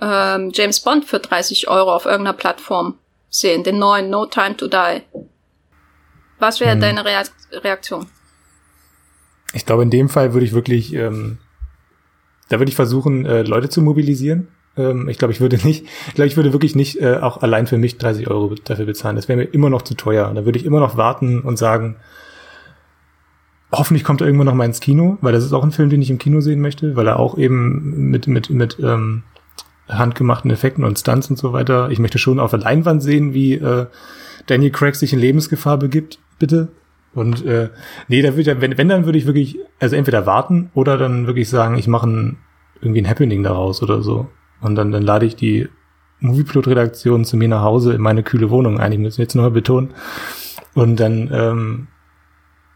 ähm, 0.00 0.50
James 0.52 0.80
Bond 0.80 1.04
für 1.04 1.18
30 1.18 1.68
Euro 1.68 1.94
auf 1.94 2.04
irgendeiner 2.04 2.36
Plattform 2.36 2.98
sehen, 3.30 3.62
den 3.62 3.78
neuen 3.78 4.10
No 4.10 4.26
Time 4.26 4.56
to 4.56 4.68
Die. 4.68 5.02
Was 6.38 6.60
wäre 6.60 6.72
hm. 6.72 6.80
deine 6.80 7.04
Reaktion? 7.04 8.06
Ich 9.52 9.66
glaube, 9.66 9.82
in 9.82 9.90
dem 9.90 10.08
Fall 10.08 10.34
würde 10.34 10.46
ich 10.46 10.52
wirklich, 10.52 10.94
ähm, 10.94 11.38
da 12.48 12.58
würde 12.58 12.70
ich 12.70 12.76
versuchen, 12.76 13.24
äh, 13.24 13.42
Leute 13.42 13.68
zu 13.68 13.80
mobilisieren. 13.80 14.48
Ähm, 14.76 15.08
ich 15.08 15.18
glaube, 15.18 15.32
ich 15.32 15.40
würde 15.40 15.56
nicht, 15.64 15.86
ich 16.08 16.14
glaube, 16.14 16.28
ich 16.28 16.36
würde 16.36 16.52
wirklich 16.52 16.76
nicht 16.76 17.00
äh, 17.00 17.16
auch 17.16 17.42
allein 17.42 17.66
für 17.66 17.78
mich 17.78 17.98
30 17.98 18.28
Euro 18.28 18.54
dafür 18.64 18.86
bezahlen. 18.86 19.16
Das 19.16 19.28
wäre 19.28 19.38
mir 19.38 19.44
immer 19.44 19.70
noch 19.70 19.82
zu 19.82 19.94
teuer. 19.94 20.32
Da 20.34 20.44
würde 20.44 20.58
ich 20.58 20.64
immer 20.64 20.80
noch 20.80 20.96
warten 20.96 21.40
und 21.40 21.58
sagen, 21.58 21.96
hoffentlich 23.72 24.04
kommt 24.04 24.20
er 24.20 24.26
irgendwann 24.26 24.46
noch 24.46 24.54
mal 24.54 24.64
ins 24.64 24.80
Kino, 24.80 25.18
weil 25.20 25.32
das 25.32 25.44
ist 25.44 25.52
auch 25.52 25.64
ein 25.64 25.72
Film, 25.72 25.90
den 25.90 26.02
ich 26.02 26.10
im 26.10 26.18
Kino 26.18 26.40
sehen 26.40 26.60
möchte, 26.60 26.96
weil 26.96 27.06
er 27.06 27.18
auch 27.18 27.36
eben 27.36 28.10
mit, 28.10 28.26
mit, 28.26 28.50
mit 28.50 28.78
ähm, 28.80 29.24
handgemachten 29.88 30.50
Effekten 30.50 30.84
und 30.84 30.98
Stunts 30.98 31.30
und 31.30 31.36
so 31.36 31.52
weiter. 31.52 31.90
Ich 31.90 31.98
möchte 31.98 32.18
schon 32.18 32.40
auf 32.40 32.50
der 32.50 32.60
Leinwand 32.60 33.02
sehen, 33.02 33.34
wie 33.34 33.54
äh, 33.54 33.86
Daniel 34.46 34.70
Craig 34.70 34.94
sich 34.94 35.12
in 35.12 35.18
Lebensgefahr 35.18 35.78
begibt, 35.78 36.18
bitte. 36.38 36.68
Und 37.14 37.44
äh, 37.44 37.70
nee, 38.08 38.22
da 38.22 38.36
würde 38.36 38.60
wenn, 38.60 38.78
wenn, 38.78 38.88
dann 38.88 39.04
würde 39.04 39.18
ich 39.18 39.26
wirklich, 39.26 39.58
also 39.80 39.96
entweder 39.96 40.26
warten 40.26 40.70
oder 40.74 40.98
dann 40.98 41.26
wirklich 41.26 41.48
sagen, 41.48 41.76
ich 41.78 41.88
mache 41.88 42.08
ein, 42.08 42.38
irgendwie 42.80 43.00
ein 43.00 43.08
Happening 43.08 43.42
daraus 43.42 43.82
oder 43.82 44.02
so. 44.02 44.28
Und 44.60 44.74
dann, 44.74 44.92
dann 44.92 45.02
lade 45.02 45.26
ich 45.26 45.36
die 45.36 45.68
Movieplot-Redaktion 46.20 47.24
zu 47.24 47.36
mir 47.36 47.48
nach 47.48 47.62
Hause 47.62 47.94
in 47.94 48.00
meine 48.00 48.22
kühle 48.22 48.50
Wohnung 48.50 48.78
ein. 48.78 48.92
Ich 48.92 48.98
muss 48.98 49.16
jetzt 49.16 49.34
nochmal 49.34 49.50
betonen. 49.50 49.94
Und 50.74 51.00
dann 51.00 51.30
ähm, 51.32 51.86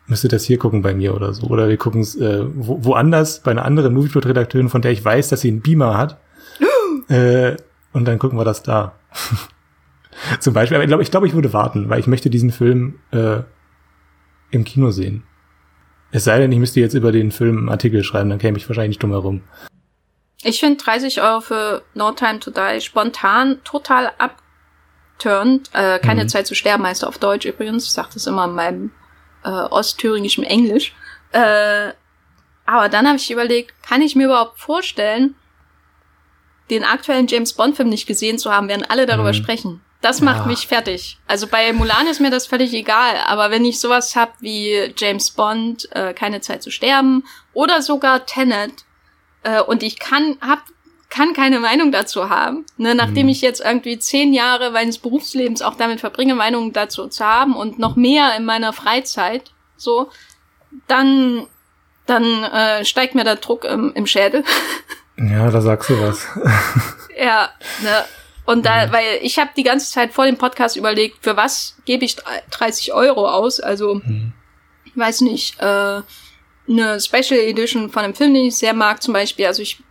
müsste 0.07 0.29
das 0.29 0.45
hier 0.45 0.59
gucken 0.59 0.83
bei 0.83 0.95
mir 0.95 1.15
oder 1.15 1.33
so. 1.35 1.47
Oder 1.49 1.69
wir 1.69 1.77
gucken 1.77 2.01
es 2.01 2.17
äh, 2.17 2.45
wo, 2.55 2.85
woanders 2.85 3.43
bei 3.43 3.51
einer 3.51 3.65
anderen 3.65 3.95
Movieplot-Redakteurin, 3.95 4.69
von 4.69 4.83
der 4.83 4.93
ich 4.93 5.05
weiß, 5.05 5.29
dass 5.29 5.41
sie 5.41 5.49
einen 5.49 5.61
Beamer 5.61 5.99
hat. 5.99 6.21
äh, 7.09 7.57
und 7.93 8.07
dann 8.07 8.19
gucken 8.19 8.39
wir 8.39 8.45
das 8.45 8.63
da. 8.63 8.95
Zum 10.41 10.55
Beispiel. 10.55 10.77
Aber 10.77 10.85
ich 10.85 10.89
glaube, 10.89 11.03
ich, 11.03 11.11
glaub, 11.11 11.25
ich 11.25 11.35
würde 11.35 11.53
warten, 11.53 11.89
weil 11.89 12.01
ich 12.01 12.07
möchte 12.07 12.31
diesen 12.31 12.51
Film 12.51 12.95
äh, 13.11 13.41
im 14.53 14.65
Kino 14.65 14.93
sehen. 14.93 15.25
Es 16.13 16.25
sei 16.25 16.39
denn, 16.39 16.53
ich 16.53 16.59
müsste 16.59 16.79
jetzt 16.79 16.95
über 16.95 17.11
den 17.11 17.33
Film 17.33 17.59
einen 17.59 17.69
Artikel 17.69 18.05
schreiben, 18.05 18.31
dann 18.31 18.39
käme 18.39 18.59
ich 18.59 18.69
wahrscheinlich 18.69 18.91
nicht 18.91 19.03
dumm 19.03 19.11
herum. 19.11 19.43
Ich 20.45 20.61
finde 20.61 20.83
30 20.83 21.23
Euro 21.23 21.41
für 21.41 21.83
No 21.95 22.13
Time 22.13 22.41
to 22.41 22.51
Die 22.51 22.81
spontan 22.81 23.61
total 23.65 24.13
abturnt. 24.19 25.71
Äh, 25.73 25.99
keine 26.01 26.25
mhm. 26.25 26.29
Zeit 26.29 26.47
zu 26.47 26.55
sterben 26.55 26.85
heißt 26.85 27.05
auf 27.05 27.19
Deutsch 27.19 27.47
übrigens. 27.47 27.85
Ich 27.85 27.93
sage 27.93 28.11
das 28.15 28.27
immer 28.27 28.45
in 28.45 28.55
meinem 28.55 28.91
äh, 29.45 29.49
ostthüringischen 29.49 30.45
Englisch. 30.45 30.95
Äh, 31.31 31.93
aber 32.67 32.89
dann 32.89 33.07
habe 33.07 33.17
ich 33.17 33.31
überlegt, 33.31 33.83
kann 33.83 34.03
ich 34.03 34.17
mir 34.17 34.27
überhaupt 34.27 34.59
vorstellen, 34.59 35.35
den 36.71 36.85
aktuellen 36.85 37.27
James 37.27 37.53
Bond 37.53 37.77
Film 37.77 37.89
nicht 37.89 38.07
gesehen 38.07 38.39
zu 38.39 38.51
haben, 38.51 38.69
während 38.69 38.91
alle 38.91 39.07
darüber 39.07 39.33
mhm. 39.33 39.37
sprechen. 39.37 39.81
Das 40.03 40.21
macht 40.21 40.41
ja. 40.41 40.47
mich 40.47 40.67
fertig. 40.67 41.19
Also 41.29 41.47
bei 41.47 41.73
Mulan 41.73 42.09
ist 42.09 42.21
mir 42.21 42.31
das 42.31 42.47
völlig 42.47 42.75
egal, 42.75 43.17
aber 43.27 43.51
wenn 43.51 43.65
ich 43.65 43.79
sowas 43.79 44.17
hab 44.17 44.35
wie 44.41 44.93
James 44.97 45.31
Bond, 45.31 45.89
äh, 45.93 46.13
keine 46.13 46.41
Zeit 46.41 46.63
zu 46.63 46.71
sterben 46.71 47.25
oder 47.55 47.83
sogar 47.83 48.27
Tenet 48.27 48.85
äh, 49.45 49.63
und 49.63 49.83
ich 49.83 49.99
kann 49.99 50.37
hab 50.41 50.65
kann 51.09 51.35
keine 51.35 51.61
Meinung 51.61 51.93
dazu 51.93 52.31
haben, 52.31 52.65
ne, 52.79 52.95
nachdem 52.95 53.27
mhm. 53.27 53.33
ich 53.33 53.43
jetzt 53.43 53.61
irgendwie 53.61 53.99
zehn 53.99 54.33
Jahre 54.33 54.71
meines 54.71 54.97
Berufslebens 54.99 55.61
auch 55.61 55.75
damit 55.75 56.01
verbringe, 56.01 56.35
Meinungen 56.35 56.73
dazu 56.73 57.07
zu 57.07 57.25
haben 57.25 57.55
und 57.55 57.79
noch 57.79 57.97
mehr 57.97 58.35
in 58.35 58.47
meiner 58.47 58.73
Freizeit, 58.73 59.53
so, 59.77 60.11
dann 60.89 61.47
dann 62.07 62.45
äh, 62.45 62.85
steigt 62.85 63.15
mir 63.15 63.25
der 63.25 63.37
Druck 63.37 63.65
im, 63.65 63.93
im 63.95 64.07
Schädel. 64.07 64.45
Ja, 65.19 65.51
da 65.51 65.61
sagst 65.61 65.91
du 65.91 66.01
was. 66.01 66.27
ja, 67.17 67.51
ne. 67.83 68.05
Und 68.45 68.67
da, 68.67 68.87
mhm. 68.87 68.93
weil 68.93 69.19
ich 69.23 69.39
habe 69.39 69.51
die 69.57 69.63
ganze 69.63 69.91
Zeit 69.91 70.13
vor 70.13 70.27
dem 70.27 70.37
Podcast 70.37 70.77
überlegt, 70.77 71.19
für 71.23 71.37
was 71.37 71.77
gebe 71.85 72.05
ich 72.05 72.17
30 72.51 72.93
Euro 72.93 73.29
aus? 73.29 73.61
Also, 73.61 73.97
mhm. 73.97 74.33
ich 74.85 74.97
weiß 74.97 75.21
nicht, 75.23 75.61
äh, 75.61 76.03
eine 76.69 77.01
Special 77.01 77.39
Edition 77.41 77.91
von 77.91 78.05
einem 78.05 78.15
Film, 78.15 78.35
den 78.35 78.47
ich 78.47 78.57
sehr 78.57 78.75
mag, 78.75 79.03
zum 79.03 79.15
Beispiel. 79.15 79.47
Also 79.47 79.63
ich 79.63 79.83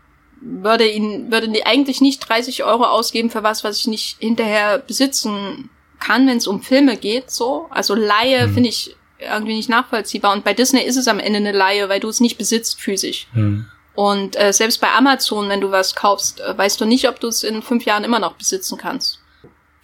würde 0.42 0.88
ihn, 0.88 1.32
würde 1.32 1.52
eigentlich 1.66 2.02
nicht 2.02 2.28
30 2.28 2.64
Euro 2.64 2.86
ausgeben 2.86 3.30
für 3.30 3.44
was, 3.44 3.64
was 3.64 3.78
ich 3.78 3.88
nicht 3.88 4.18
hinterher 4.20 4.80
besitzen 4.80 5.70
kann, 6.00 6.28
wenn 6.28 6.38
es 6.38 6.48
um 6.48 6.62
Filme 6.62 6.98
geht, 6.98 7.30
so. 7.30 7.68
Also 7.70 7.94
Laie 7.94 8.48
mhm. 8.48 8.54
finde 8.54 8.70
ich 8.70 8.96
irgendwie 9.20 9.54
nicht 9.54 9.70
nachvollziehbar. 9.70 10.34
Und 10.34 10.44
bei 10.44 10.54
Disney 10.54 10.82
ist 10.82 10.98
es 10.98 11.08
am 11.08 11.20
Ende 11.20 11.38
eine 11.38 11.52
Laie, 11.52 11.90
weil 11.90 12.00
du 12.00 12.10
es 12.10 12.20
nicht 12.20 12.38
besitzt 12.38 12.82
physisch. 12.82 13.28
Mhm. 13.34 13.68
Und 14.02 14.36
äh, 14.36 14.52
selbst 14.52 14.82
bei 14.82 14.92
Amazon, 14.92 15.48
wenn 15.48 15.62
du 15.62 15.70
was 15.70 15.94
kaufst, 15.94 16.42
äh, 16.42 16.58
weißt 16.58 16.82
du 16.82 16.86
nicht, 16.86 17.08
ob 17.08 17.20
du 17.20 17.28
es 17.28 17.44
in 17.44 17.62
fünf 17.62 17.86
Jahren 17.86 18.04
immer 18.04 18.18
noch 18.18 18.34
besitzen 18.34 18.76
kannst. 18.76 19.20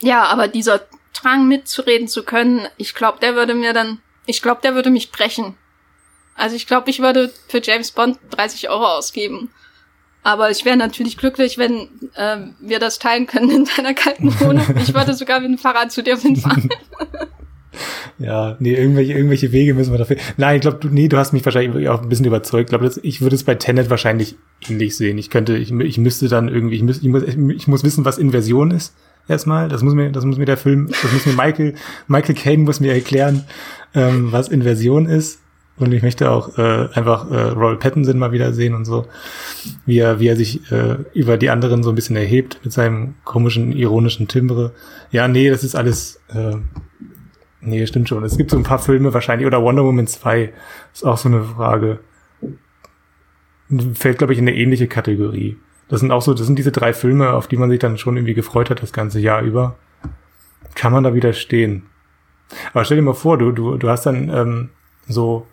Ja, 0.01 0.23
aber 0.23 0.47
dieser 0.47 0.81
Drang 1.13 1.47
mitzureden 1.47 2.07
zu 2.07 2.23
können, 2.23 2.67
ich 2.77 2.95
glaube, 2.95 3.19
der 3.19 3.35
würde 3.35 3.53
mir 3.53 3.73
dann, 3.73 4.01
ich 4.25 4.41
glaube, 4.41 4.61
der 4.63 4.73
würde 4.73 4.89
mich 4.89 5.11
brechen. 5.11 5.55
Also 6.33 6.55
ich 6.55 6.65
glaube, 6.65 6.89
ich 6.89 6.99
würde 6.99 7.31
für 7.47 7.61
James 7.61 7.91
Bond 7.91 8.17
30 8.31 8.71
Euro 8.71 8.87
ausgeben. 8.87 9.51
Aber 10.23 10.49
ich 10.49 10.65
wäre 10.65 10.77
natürlich 10.77 11.17
glücklich, 11.17 11.59
wenn 11.59 11.87
äh, 12.15 12.37
wir 12.59 12.79
das 12.79 12.97
teilen 12.97 13.27
können 13.27 13.51
in 13.51 13.65
deiner 13.65 13.93
kalten 13.93 14.33
Wohnung. 14.39 14.65
Ich 14.77 14.95
würde 14.95 15.13
sogar 15.13 15.41
mit 15.41 15.51
dem 15.51 15.59
Fahrrad 15.59 15.91
zu 15.91 16.01
dir 16.01 16.17
hinfahren. 16.19 16.67
Ja, 18.19 18.55
nee, 18.59 18.73
irgendwelche, 18.73 19.13
irgendwelche 19.13 19.51
Wege 19.51 19.73
müssen 19.73 19.91
wir 19.91 19.97
dafür. 19.97 20.17
Nein, 20.37 20.57
ich 20.57 20.61
glaube, 20.61 20.77
du, 20.79 20.89
nee, 20.89 21.07
du 21.07 21.17
hast 21.17 21.33
mich 21.33 21.43
wahrscheinlich 21.45 21.89
auch 21.89 22.01
ein 22.01 22.09
bisschen 22.09 22.25
überzeugt. 22.25 22.71
Ich 22.71 22.77
glaube, 22.77 22.91
ich 23.01 23.21
würde 23.21 23.35
es 23.35 23.43
bei 23.43 23.55
Tenet 23.55 23.89
wahrscheinlich 23.89 24.35
ähnlich 24.67 24.95
sehen. 24.95 25.17
Ich 25.17 25.29
könnte, 25.29 25.57
ich, 25.57 25.71
ich 25.71 25.97
müsste 25.97 26.27
dann 26.27 26.47
irgendwie, 26.47 26.75
ich, 26.75 26.83
müß, 26.83 27.01
ich, 27.01 27.07
muss, 27.07 27.23
ich 27.23 27.67
muss 27.67 27.83
wissen, 27.83 28.05
was 28.05 28.17
Inversion 28.17 28.71
ist. 28.71 28.93
Erstmal, 29.27 29.67
das 29.67 29.83
muss 29.83 29.93
mir, 29.93 30.11
das 30.11 30.23
muss 30.23 30.37
mir 30.37 30.45
der 30.45 30.57
Film, 30.57 30.87
das 30.87 31.11
muss 31.11 31.25
mir 31.25 31.33
Michael, 31.33 31.75
Michael 32.07 32.35
Caine 32.35 32.63
muss 32.63 32.79
mir 32.79 32.93
erklären, 32.93 33.43
ähm, 33.93 34.31
was 34.31 34.47
Inversion 34.47 35.05
ist. 35.05 35.39
Und 35.79 35.93
ich 35.93 36.01
möchte 36.01 36.31
auch 36.31 36.57
äh, 36.57 36.87
einfach 36.93 37.29
äh, 37.29 37.49
Roy 37.49 37.75
Pattinson 37.75 38.17
mal 38.17 38.31
wieder 38.31 38.51
sehen 38.51 38.73
und 38.73 38.85
so, 38.85 39.05
wie 39.85 39.99
er, 39.99 40.19
wie 40.19 40.27
er 40.27 40.35
sich 40.35 40.71
äh, 40.71 40.97
über 41.13 41.37
die 41.37 41.51
anderen 41.51 41.83
so 41.83 41.89
ein 41.89 41.95
bisschen 41.95 42.15
erhebt 42.15 42.59
mit 42.63 42.73
seinem 42.73 43.13
komischen, 43.25 43.73
ironischen 43.73 44.27
Timbre. 44.27 44.71
Ja, 45.11 45.27
nee, 45.27 45.49
das 45.49 45.63
ist 45.63 45.75
alles, 45.75 46.19
äh, 46.29 46.55
nee, 47.67 47.85
stimmt 47.85 48.09
schon. 48.09 48.23
Es 48.23 48.37
gibt 48.37 48.51
so 48.51 48.57
ein 48.57 48.63
paar 48.63 48.79
Filme 48.79 49.13
wahrscheinlich, 49.13 49.45
oder 49.45 49.61
Wonder 49.61 49.83
Woman 49.83 50.07
2 50.07 50.53
ist 50.93 51.05
auch 51.05 51.17
so 51.17 51.29
eine 51.29 51.43
Frage. 51.43 51.99
Fällt, 53.93 54.17
glaube 54.17 54.33
ich, 54.33 54.39
in 54.39 54.47
eine 54.47 54.57
ähnliche 54.57 54.87
Kategorie. 54.87 55.57
Das 55.89 55.99
sind 55.99 56.11
auch 56.11 56.21
so, 56.21 56.33
das 56.33 56.45
sind 56.45 56.57
diese 56.57 56.71
drei 56.71 56.93
Filme, 56.93 57.31
auf 57.31 57.47
die 57.47 57.57
man 57.57 57.69
sich 57.69 57.79
dann 57.79 57.97
schon 57.97 58.17
irgendwie 58.17 58.33
gefreut 58.33 58.69
hat 58.69 58.81
das 58.81 58.93
ganze 58.93 59.19
Jahr 59.19 59.41
über. 59.41 59.77
Kann 60.75 60.91
man 60.91 61.03
da 61.03 61.13
widerstehen? 61.13 61.83
Aber 62.73 62.85
stell 62.85 62.97
dir 62.97 63.03
mal 63.03 63.13
vor, 63.13 63.37
du, 63.37 63.51
du, 63.51 63.77
du 63.77 63.89
hast 63.89 64.05
dann 64.05 64.29
ähm, 64.29 64.69
so 65.07 65.45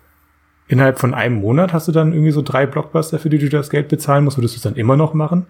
innerhalb 0.67 0.99
von 0.99 1.13
einem 1.13 1.41
Monat 1.41 1.73
hast 1.73 1.87
du 1.87 1.91
dann 1.91 2.13
irgendwie 2.13 2.31
so 2.31 2.41
drei 2.41 2.65
Blockbuster, 2.65 3.19
für 3.19 3.29
die 3.29 3.37
du 3.37 3.49
das 3.49 3.69
Geld 3.69 3.87
bezahlen 3.87 4.23
musst, 4.23 4.37
würdest 4.37 4.55
du 4.55 4.57
es 4.57 4.63
dann 4.63 4.75
immer 4.75 4.97
noch 4.97 5.13
machen? 5.13 5.45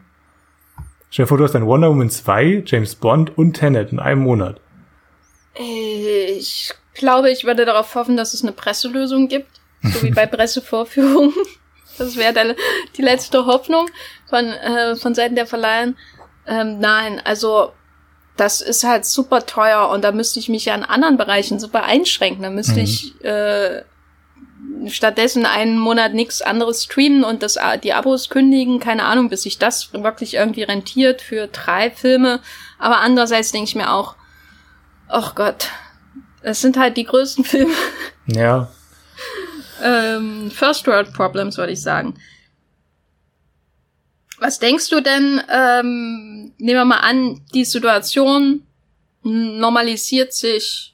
Stell 1.09 1.25
dir 1.25 1.27
vor, 1.27 1.37
du 1.37 1.43
hast 1.43 1.53
dann 1.53 1.65
Wonder 1.65 1.89
Woman 1.89 2.09
2, 2.09 2.63
James 2.65 2.95
Bond 2.95 3.37
und 3.37 3.53
Tenet 3.53 3.91
in 3.91 3.99
einem 3.99 4.21
Monat. 4.21 4.59
Ich 5.57 6.73
glaube, 6.93 7.31
ich 7.31 7.45
werde 7.45 7.65
darauf 7.65 7.95
hoffen, 7.95 8.17
dass 8.17 8.33
es 8.33 8.43
eine 8.43 8.51
Presselösung 8.51 9.27
gibt, 9.27 9.59
so 9.83 10.03
wie 10.03 10.11
bei 10.11 10.25
Pressevorführungen. 10.25 11.33
Das 11.97 12.17
wäre 12.17 12.55
die 12.97 13.01
letzte 13.01 13.45
Hoffnung 13.45 13.87
von, 14.29 14.45
äh, 14.45 14.95
von 14.95 15.15
Seiten 15.15 15.35
der 15.35 15.47
Verleihen. 15.47 15.97
Ähm, 16.45 16.79
nein, 16.79 17.21
also 17.23 17.71
das 18.37 18.61
ist 18.61 18.83
halt 18.83 19.05
super 19.05 19.45
teuer 19.45 19.89
und 19.89 20.03
da 20.03 20.11
müsste 20.11 20.39
ich 20.39 20.49
mich 20.49 20.65
ja 20.65 20.75
in 20.75 20.83
anderen 20.83 21.17
Bereichen 21.17 21.59
super 21.59 21.83
einschränken. 21.83 22.43
Da 22.43 22.49
müsste 22.49 22.73
mhm. 22.73 22.79
ich 22.79 23.23
äh, 23.23 23.83
stattdessen 24.87 25.45
einen 25.45 25.79
Monat 25.79 26.13
nichts 26.13 26.41
anderes 26.41 26.83
streamen 26.83 27.23
und 27.23 27.43
das, 27.43 27.57
die 27.83 27.93
Abos 27.93 28.29
kündigen, 28.29 28.79
keine 28.79 29.05
Ahnung, 29.05 29.29
bis 29.29 29.43
sich 29.43 29.57
das 29.57 29.93
wirklich 29.93 30.33
irgendwie 30.33 30.63
rentiert 30.63 31.21
für 31.21 31.47
drei 31.47 31.91
Filme. 31.91 32.41
Aber 32.77 32.97
andererseits 32.97 33.51
denke 33.51 33.69
ich 33.69 33.75
mir 33.75 33.93
auch, 33.93 34.15
ach 35.15 35.35
Gott, 35.35 35.69
das 36.43 36.61
sind 36.61 36.77
halt 36.77 36.97
die 36.97 37.05
größten 37.05 37.43
Filme. 37.45 37.73
Ja. 38.27 38.69
ähm, 39.81 40.51
First 40.51 40.85
World 40.87 41.13
Problems, 41.13 41.57
würde 41.57 41.73
ich 41.73 41.81
sagen. 41.81 42.15
Was 44.39 44.59
denkst 44.59 44.89
du 44.89 45.01
denn, 45.01 45.41
ähm, 45.49 46.53
nehmen 46.57 46.79
wir 46.79 46.85
mal 46.85 46.99
an, 46.99 47.41
die 47.53 47.63
Situation 47.63 48.67
normalisiert 49.23 50.33
sich 50.33 50.93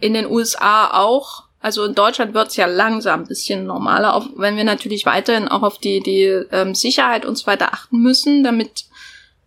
in 0.00 0.12
den 0.14 0.26
USA 0.26 0.90
auch 0.90 1.44
also 1.60 1.84
in 1.84 1.94
Deutschland 1.94 2.34
wird's 2.34 2.56
ja 2.56 2.66
langsam 2.66 3.20
ein 3.20 3.26
bisschen 3.26 3.64
normaler, 3.64 4.12
auch 4.12 4.26
wenn 4.36 4.58
wir 4.58 4.64
natürlich 4.64 5.06
weiterhin 5.06 5.48
auch 5.48 5.62
auf 5.62 5.78
die, 5.78 6.00
die 6.00 6.24
ähm, 6.52 6.74
Sicherheit 6.74 7.24
und 7.24 7.38
so 7.38 7.46
weiter 7.46 7.72
achten 7.72 8.02
müssen, 8.02 8.44
damit 8.44 8.84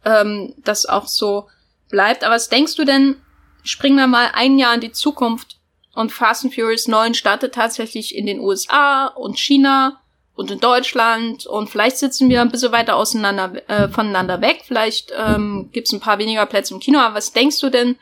ähm, 0.04 0.56
das 0.58 0.88
auch 0.88 1.06
so 1.06 1.48
bleibt. 1.90 2.24
Aber 2.24 2.34
was 2.34 2.50
denkst 2.50 2.76
du 2.76 2.86
denn, 2.86 3.18
springen 3.64 3.98
wir 3.98 4.08
mal 4.08 4.32
ein 4.34 4.58
Jahr 4.58 4.76
in 4.76 4.82
die 4.82 4.92
Zukunft 4.92 5.58
und 5.94 6.12
Fast 6.12 6.46
and 6.46 6.54
Furious 6.54 6.88
9 6.88 7.14
startet 7.14 7.56
tatsächlich 7.56 8.16
in 8.16 8.26
den 8.26 8.40
USA 8.40 9.08
und 9.08 9.40
China 9.40 10.00
und 10.36 10.52
in 10.52 10.60
Deutschland 10.60 11.48
und 11.48 11.70
vielleicht 11.70 11.98
sitzen 11.98 12.30
wir 12.30 12.42
ein 12.42 12.52
bisschen 12.52 12.72
weiter 12.72 12.96
auseinander 12.96 13.68
äh, 13.70 13.90
voneinander 13.90 14.40
weg, 14.42 14.62
vielleicht 14.66 15.12
ähm, 15.18 15.70
gibt 15.72 15.92
ein 15.92 16.00
paar 16.00 16.20
weniger 16.20 16.46
Plätze 16.46 16.74
im 16.74 16.80
Kino, 16.80 17.00
aber 17.00 17.16
was 17.16 17.34
denkst 17.34 17.60
du 17.60 17.70
denn, 17.70 17.96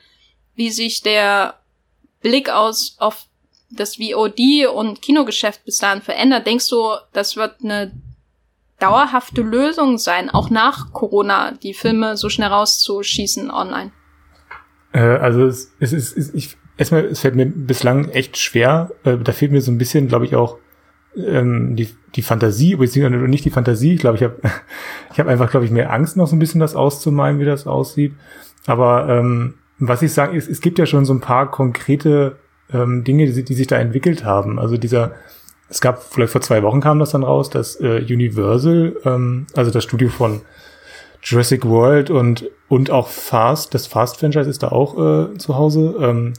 wie 0.55 0.69
sich 0.71 1.01
der 1.01 1.55
Blick 2.21 2.49
aus 2.49 2.95
auf 2.99 3.25
das 3.69 3.95
VOD 3.95 4.67
und 4.73 5.01
Kinogeschäft 5.01 5.63
bis 5.65 5.77
dahin 5.77 6.01
verändert, 6.01 6.45
denkst 6.45 6.69
du, 6.69 6.95
das 7.13 7.35
wird 7.35 7.63
eine 7.63 7.91
dauerhafte 8.79 9.41
Lösung 9.41 9.97
sein, 9.97 10.29
auch 10.29 10.49
nach 10.49 10.91
Corona, 10.91 11.51
die 11.51 11.73
Filme 11.73 12.17
so 12.17 12.29
schnell 12.29 12.49
rauszuschießen 12.49 13.49
online? 13.49 13.91
Äh, 14.95 14.99
also 14.99 15.45
es, 15.45 15.73
es 15.79 15.91
ist, 15.91 16.17
es, 16.17 16.33
ich, 16.33 16.57
erstmal, 16.77 17.05
es 17.05 17.19
fällt 17.19 17.35
mir 17.35 17.45
bislang 17.45 18.09
echt 18.09 18.37
schwer. 18.37 18.91
Äh, 19.03 19.17
da 19.17 19.33
fehlt 19.33 19.51
mir 19.51 19.61
so 19.61 19.71
ein 19.71 19.77
bisschen, 19.77 20.07
glaube 20.07 20.25
ich, 20.25 20.35
auch 20.35 20.57
ähm, 21.17 21.75
die, 21.75 21.89
die 22.15 22.21
Fantasie, 22.21 22.77
beziehungsweise 22.77 23.27
nicht 23.27 23.45
die 23.45 23.49
Fantasie. 23.49 23.93
Ich 23.93 23.99
glaube, 23.99 24.17
ich 24.17 24.23
habe 24.23 24.37
ich 25.11 25.19
hab 25.19 25.27
einfach, 25.27 25.51
glaube 25.51 25.65
ich, 25.65 25.71
mehr 25.71 25.91
Angst, 25.91 26.15
noch 26.15 26.27
so 26.27 26.35
ein 26.35 26.39
bisschen 26.39 26.61
das 26.61 26.75
auszumalen, 26.75 27.39
wie 27.39 27.45
das 27.45 27.67
aussieht. 27.67 28.13
Aber 28.65 29.09
ähm, 29.09 29.55
was 29.77 30.01
ich 30.01 30.13
sage, 30.13 30.37
ist, 30.37 30.49
es 30.49 30.61
gibt 30.61 30.79
ja 30.79 30.85
schon 30.85 31.05
so 31.05 31.13
ein 31.13 31.19
paar 31.19 31.51
konkrete 31.51 32.37
ähm, 32.71 33.03
Dinge, 33.03 33.29
die, 33.29 33.43
die 33.43 33.53
sich 33.53 33.67
da 33.67 33.77
entwickelt 33.77 34.23
haben. 34.23 34.57
Also 34.59 34.77
dieser, 34.77 35.11
es 35.67 35.81
gab, 35.81 36.01
vielleicht 36.01 36.31
vor 36.31 36.41
zwei 36.41 36.63
Wochen 36.63 36.79
kam 36.79 36.99
das 36.99 37.11
dann 37.11 37.23
raus, 37.23 37.49
dass 37.49 37.79
äh, 37.81 38.01
Universal, 38.09 38.95
ähm, 39.03 39.47
also 39.55 39.71
das 39.71 39.83
Studio 39.83 40.07
von 40.07 40.41
Jurassic 41.25 41.65
World 41.65 42.11
und, 42.11 42.49
und 42.69 42.91
auch 42.91 43.07
Fast, 43.07 43.73
das 43.73 43.87
Fast-Franchise 43.87 44.49
ist 44.49 44.61
da 44.63 44.69
auch 44.69 44.93
äh, 45.33 45.37
zu 45.37 45.57
Hause, 45.57 45.95
ähm, 45.99 46.33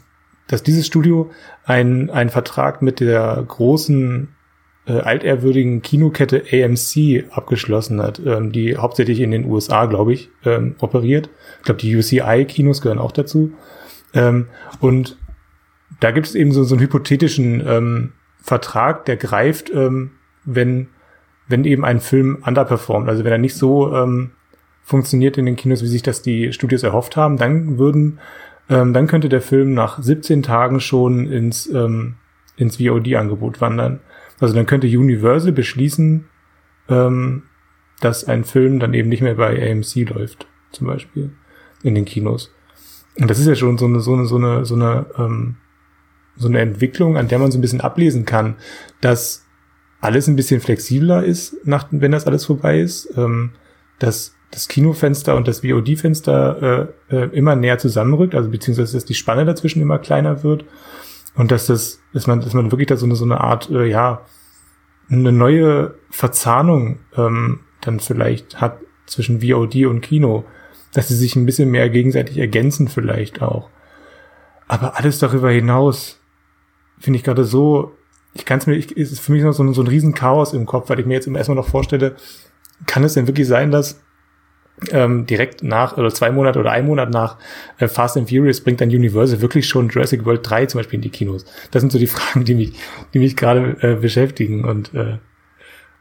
dass 0.47 0.63
dieses 0.63 0.87
Studio 0.87 1.31
ein 1.65 2.09
ein 2.09 2.31
Vertrag 2.31 2.81
mit 2.81 3.01
der 3.01 3.45
großen 3.47 4.29
äh, 4.87 4.93
altehrwürdigen 4.93 5.83
Kinokette 5.83 6.45
AMC 6.53 7.25
abgeschlossen 7.33 8.01
hat, 8.01 8.21
ähm, 8.25 8.53
die 8.53 8.77
hauptsächlich 8.77 9.21
in 9.21 9.33
den 9.33 9.45
USA, 9.45 9.87
glaube 9.87 10.13
ich, 10.13 10.31
ähm, 10.45 10.77
operiert. 10.79 11.29
Ich 11.59 11.65
glaube, 11.65 11.81
die 11.81 11.97
UCI-Kinos 11.97 12.81
gehören 12.81 13.01
auch 13.01 13.11
dazu. 13.11 13.53
Ähm, 14.15 14.47
und 14.79 15.19
da 15.99 16.13
gibt 16.13 16.29
es 16.29 16.37
eben 16.37 16.53
so, 16.53 16.63
so 16.63 16.77
einen 16.77 16.85
hypothetischen 16.85 17.67
ähm, 17.67 18.13
Vertrag, 18.41 19.05
der 19.07 19.17
greift, 19.17 19.71
ähm, 19.71 20.13
wenn, 20.45 20.89
wenn 21.49 21.65
eben 21.65 21.85
ein 21.85 22.01
Film 22.01 22.45
underperformt, 22.47 23.09
also 23.09 23.25
wenn 23.25 23.33
er 23.33 23.39
nicht 23.39 23.57
so 23.57 23.93
ähm, 23.93 24.31
funktioniert 24.87 25.37
in 25.37 25.47
den 25.47 25.57
Kinos, 25.57 25.83
wie 25.83 25.89
sich 25.89 26.03
das 26.03 26.23
die 26.23 26.53
Studios 26.53 26.85
erhofft 26.85 27.17
haben, 27.17 27.37
dann 27.37 27.77
würden, 27.77 28.21
ähm, 28.71 28.93
dann 28.95 29.09
könnte 29.09 29.29
der 29.29 29.43
Film 29.43 29.75
nach 29.75 30.01
17 30.01 30.45
Tagen 30.45 30.79
schon 30.79 31.27
ins, 31.27 31.67
ähm, 31.67 32.15
ins 32.57 32.77
VOD-Angebot 32.77 33.61
wandern. 33.61 33.99
Also 34.39 34.55
dann 34.55 34.67
könnte 34.67 34.87
Universal 34.87 35.51
beschließen, 35.51 36.27
ähm, 36.89 37.43
dass 38.01 38.25
ein 38.25 38.45
Film 38.45 38.79
dann 38.79 38.95
eben 38.95 39.09
nicht 39.09 39.23
mehr 39.23 39.35
bei 39.35 39.71
AMC 39.71 40.09
läuft, 40.09 40.47
zum 40.71 40.87
Beispiel, 40.87 41.33
in 41.83 41.97
den 41.97 42.05
Kinos. 42.05 42.55
Und 43.19 43.29
das 43.29 43.41
ist 43.41 43.47
ja 43.49 43.57
schon 43.57 43.79
so 43.79 43.87
eine, 43.87 43.99
so 44.01 44.15
eine, 44.15 44.27
so 44.27 44.37
eine, 44.37 44.65
so 44.65 44.75
eine 44.77 45.07
ähm, 45.19 45.57
so 46.37 46.49
eine 46.49 46.61
Entwicklung, 46.61 47.17
an 47.17 47.29
der 47.29 47.39
man 47.39 47.51
so 47.51 47.59
ein 47.59 47.63
bisschen 47.63 47.81
ablesen 47.81 48.25
kann, 48.25 48.57
dass 49.01 49.47
alles 50.01 50.29
ein 50.29 50.37
bisschen 50.37 50.61
flexibler 50.61 51.25
ist, 51.25 51.67
nach, 51.67 51.89
wenn 51.91 52.13
das 52.13 52.27
alles 52.27 52.45
vorbei 52.45 52.81
ist, 52.81 53.13
ähm, 53.17 53.53
dass 53.99 54.36
das 54.51 54.69
Kinofenster 54.69 55.37
und 55.37 55.49
das 55.49 55.61
VOD-Fenster 55.61 56.93
äh, 57.11 57.17
äh, 57.17 57.37
immer 57.37 57.57
näher 57.57 57.79
zusammenrückt, 57.79 58.35
also 58.35 58.49
beziehungsweise 58.49 58.97
dass 58.97 59.05
die 59.05 59.15
Spanne 59.15 59.45
dazwischen 59.45 59.83
immer 59.83 59.99
kleiner 59.99 60.43
wird 60.43 60.65
und 61.35 61.51
dass 61.51 61.67
das, 61.67 62.01
dass 62.13 62.27
man, 62.27 62.41
dass 62.41 62.55
man 62.55 62.71
wirklich 62.71 62.89
da 62.89 62.97
so 62.97 63.07
eine, 63.07 63.17
so 63.17 63.25
eine 63.25 63.41
Art, 63.41 63.71
äh, 63.71 63.87
ja, 63.87 64.23
eine 65.11 65.33
neue 65.33 65.95
Verzahnung 66.11 66.99
ähm, 67.17 67.61
dann 67.81 68.01
vielleicht 68.01 68.61
hat 68.61 68.79
zwischen 69.07 69.41
VOD 69.41 69.87
und 69.87 70.01
Kino, 70.01 70.45
dass 70.93 71.09
sie 71.09 71.17
sich 71.17 71.37
ein 71.37 71.47
bisschen 71.47 71.71
mehr 71.71 71.91
gegenseitig 71.91 72.39
ergänzen 72.39 72.89
vielleicht 72.89 73.43
auch. 73.43 73.71
Aber 74.67 74.97
alles 74.97 75.19
darüber 75.19 75.51
hinaus 75.51 76.19
finde 76.99 77.19
ich 77.19 77.25
gerade 77.25 77.45
so, 77.45 77.93
ich 78.35 78.45
kann 78.45 78.59
es 78.59 78.67
mir, 78.67 78.75
ich, 78.75 78.97
ist 78.97 79.21
für 79.21 79.33
mich 79.33 79.43
noch 79.43 79.53
so 79.53 79.63
ein, 79.63 79.75
so 79.75 79.83
ein 79.83 79.87
riesen 79.87 80.15
Chaos 80.15 80.53
im 80.53 80.67
Kopf, 80.67 80.89
weil 80.89 81.01
ich 81.01 81.07
mir 81.07 81.15
jetzt 81.15 81.27
immer 81.27 81.39
erstmal 81.39 81.57
noch 81.57 81.69
vorstelle, 81.69 82.17
kann 82.87 83.05
es 83.05 83.15
denn 83.15 83.27
wirklich 83.27 83.47
sein, 83.47 83.71
dass 83.71 84.03
ähm, 84.91 85.27
direkt 85.27 85.63
nach 85.63 85.97
oder 85.97 86.11
zwei 86.11 86.31
Monate 86.31 86.59
oder 86.59 86.71
ein 86.71 86.87
Monat 86.87 87.11
nach 87.11 87.39
äh, 87.79 87.89
Fast 87.89 88.17
and 88.17 88.29
Furious 88.29 88.61
bringt 88.61 88.81
dann 88.81 88.91
Universal 88.91 89.41
wirklich 89.41 89.67
schon 89.67 89.89
Jurassic 89.89 90.25
World 90.25 90.49
3 90.49 90.67
zum 90.67 90.79
Beispiel 90.81 90.99
in 90.99 91.03
die 91.03 91.11
Kinos. 91.11 91.45
Das 91.71 91.81
sind 91.81 91.91
so 91.91 91.99
die 91.99 92.07
Fragen, 92.07 92.45
die 92.45 92.55
mich, 92.55 92.73
die 93.15 93.19
mich 93.19 93.37
gerade 93.37 93.77
äh, 93.81 93.95
beschäftigen. 93.95 94.65
Und, 94.65 94.95
äh, 94.95 95.19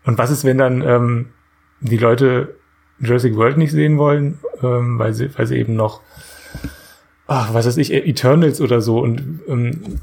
und 0.06 0.18
was 0.18 0.30
ist, 0.30 0.44
wenn 0.44 0.58
dann 0.58 0.82
ähm, 0.82 1.28
die 1.80 1.98
Leute 1.98 2.56
Jurassic 3.00 3.36
World 3.36 3.58
nicht 3.58 3.72
sehen 3.72 3.98
wollen, 3.98 4.40
ähm, 4.62 5.00
weil 5.00 5.14
sie, 5.14 5.38
weil 5.38 5.48
sie 5.48 5.58
eben 5.58 5.76
noch, 5.76 6.02
ach, 7.28 7.54
was 7.54 7.66
weiß 7.66 7.78
ich, 7.78 7.94
Eternals 7.94 8.62
oder 8.62 8.82
so 8.82 9.00
und 9.00 9.42
ähm, 9.48 10.00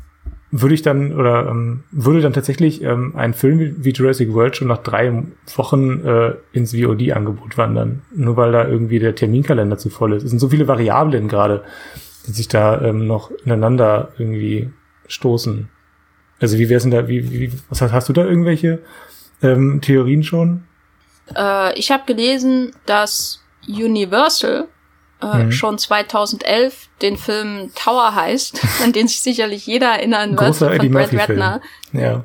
würde 0.54 0.74
ich 0.74 0.82
dann 0.82 1.18
oder 1.18 1.48
ähm, 1.48 1.82
würde 1.90 2.20
dann 2.20 2.34
tatsächlich 2.34 2.82
ähm, 2.82 3.14
ein 3.16 3.32
Film 3.32 3.76
wie 3.78 3.90
Jurassic 3.90 4.34
World 4.34 4.54
schon 4.54 4.68
nach 4.68 4.82
drei 4.82 5.24
Wochen 5.56 6.04
äh, 6.04 6.34
ins 6.52 6.74
VOD-Angebot 6.74 7.56
wandern, 7.56 8.02
nur 8.14 8.36
weil 8.36 8.52
da 8.52 8.68
irgendwie 8.68 8.98
der 8.98 9.14
Terminkalender 9.14 9.78
zu 9.78 9.88
voll 9.88 10.12
ist. 10.12 10.24
Es 10.24 10.30
sind 10.30 10.38
so 10.38 10.50
viele 10.50 10.68
Variablen 10.68 11.26
gerade, 11.26 11.64
die 12.26 12.32
sich 12.32 12.48
da 12.48 12.82
ähm, 12.82 13.06
noch 13.06 13.30
ineinander 13.44 14.12
irgendwie 14.18 14.70
stoßen. 15.08 15.70
Also 16.38 16.58
wie 16.58 16.68
wär's 16.68 16.82
denn 16.82 16.92
da, 16.92 17.08
wie, 17.08 17.30
wie 17.30 17.52
was 17.70 17.80
hast, 17.80 17.92
hast 17.92 18.10
du 18.10 18.12
da 18.12 18.24
irgendwelche 18.24 18.80
ähm, 19.42 19.80
Theorien 19.80 20.22
schon? 20.22 20.64
Äh, 21.34 21.78
ich 21.78 21.90
habe 21.90 22.04
gelesen, 22.04 22.72
dass 22.84 23.42
Universal 23.66 24.68
äh, 25.22 25.44
mhm. 25.44 25.52
schon 25.52 25.78
2011 25.78 26.88
den 27.00 27.16
Film 27.16 27.72
Tower 27.74 28.14
heißt, 28.14 28.60
an 28.82 28.92
den 28.92 29.08
sich 29.08 29.20
sicherlich 29.20 29.66
jeder 29.66 29.88
erinnern 29.88 30.38
wird, 30.38 30.56
von 30.56 30.72
Eddie 30.72 30.88
Brad 30.88 31.12
Ratner. 31.12 31.60
Ja. 31.92 32.24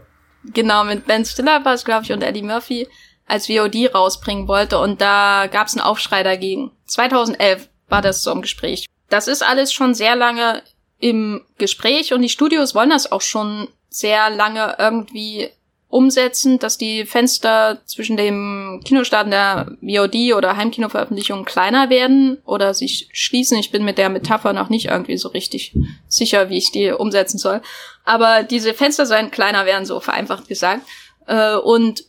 Genau, 0.53 0.83
mit 0.83 1.05
Ben 1.05 1.25
Stiller 1.25 1.63
war 1.65 1.73
es, 1.73 1.85
glaube 1.85 2.03
ich, 2.03 2.11
und 2.11 2.21
Eddie 2.21 2.43
Murphy 2.43 2.87
als 3.27 3.47
VOD 3.47 3.93
rausbringen 3.93 4.47
wollte 4.47 4.79
und 4.79 5.01
da 5.01 5.47
gab 5.51 5.67
es 5.67 5.75
einen 5.75 5.85
Aufschrei 5.85 6.23
dagegen. 6.23 6.71
2011 6.85 7.67
war 7.89 8.01
das 8.01 8.23
so 8.23 8.31
im 8.31 8.41
Gespräch. 8.41 8.85
Das 9.09 9.27
ist 9.27 9.43
alles 9.43 9.73
schon 9.73 9.93
sehr 9.93 10.15
lange 10.15 10.63
im 10.99 11.41
Gespräch 11.57 12.13
und 12.13 12.21
die 12.21 12.29
Studios 12.29 12.73
wollen 12.73 12.89
das 12.89 13.11
auch 13.11 13.21
schon 13.21 13.67
sehr 13.89 14.29
lange 14.29 14.75
irgendwie 14.79 15.49
umsetzen, 15.89 16.59
dass 16.59 16.77
die 16.77 17.05
Fenster 17.05 17.81
zwischen 17.85 18.17
dem 18.17 18.81
Kinostart 18.83 19.31
der 19.31 19.77
VOD 19.81 20.33
oder 20.35 20.57
Heimkinoveröffentlichung 20.57 21.45
kleiner 21.45 21.89
werden 21.89 22.39
oder 22.45 22.73
sich 22.73 23.09
schließen. 23.13 23.57
Ich 23.57 23.71
bin 23.71 23.85
mit 23.85 23.97
der 23.97 24.09
Metapher 24.09 24.51
noch 24.51 24.69
nicht 24.69 24.87
irgendwie 24.87 25.17
so 25.17 25.29
richtig 25.29 25.73
sicher, 26.07 26.49
wie 26.49 26.57
ich 26.57 26.71
die 26.71 26.91
umsetzen 26.91 27.37
soll. 27.37 27.61
Aber 28.03 28.43
diese 28.43 28.73
Fenster 28.73 29.05
sollen 29.05 29.31
kleiner 29.31 29.65
werden, 29.65 29.85
so 29.85 29.99
vereinfacht 30.01 30.49
gesagt. 30.49 30.81
Äh, 31.25 31.55
und 31.55 32.03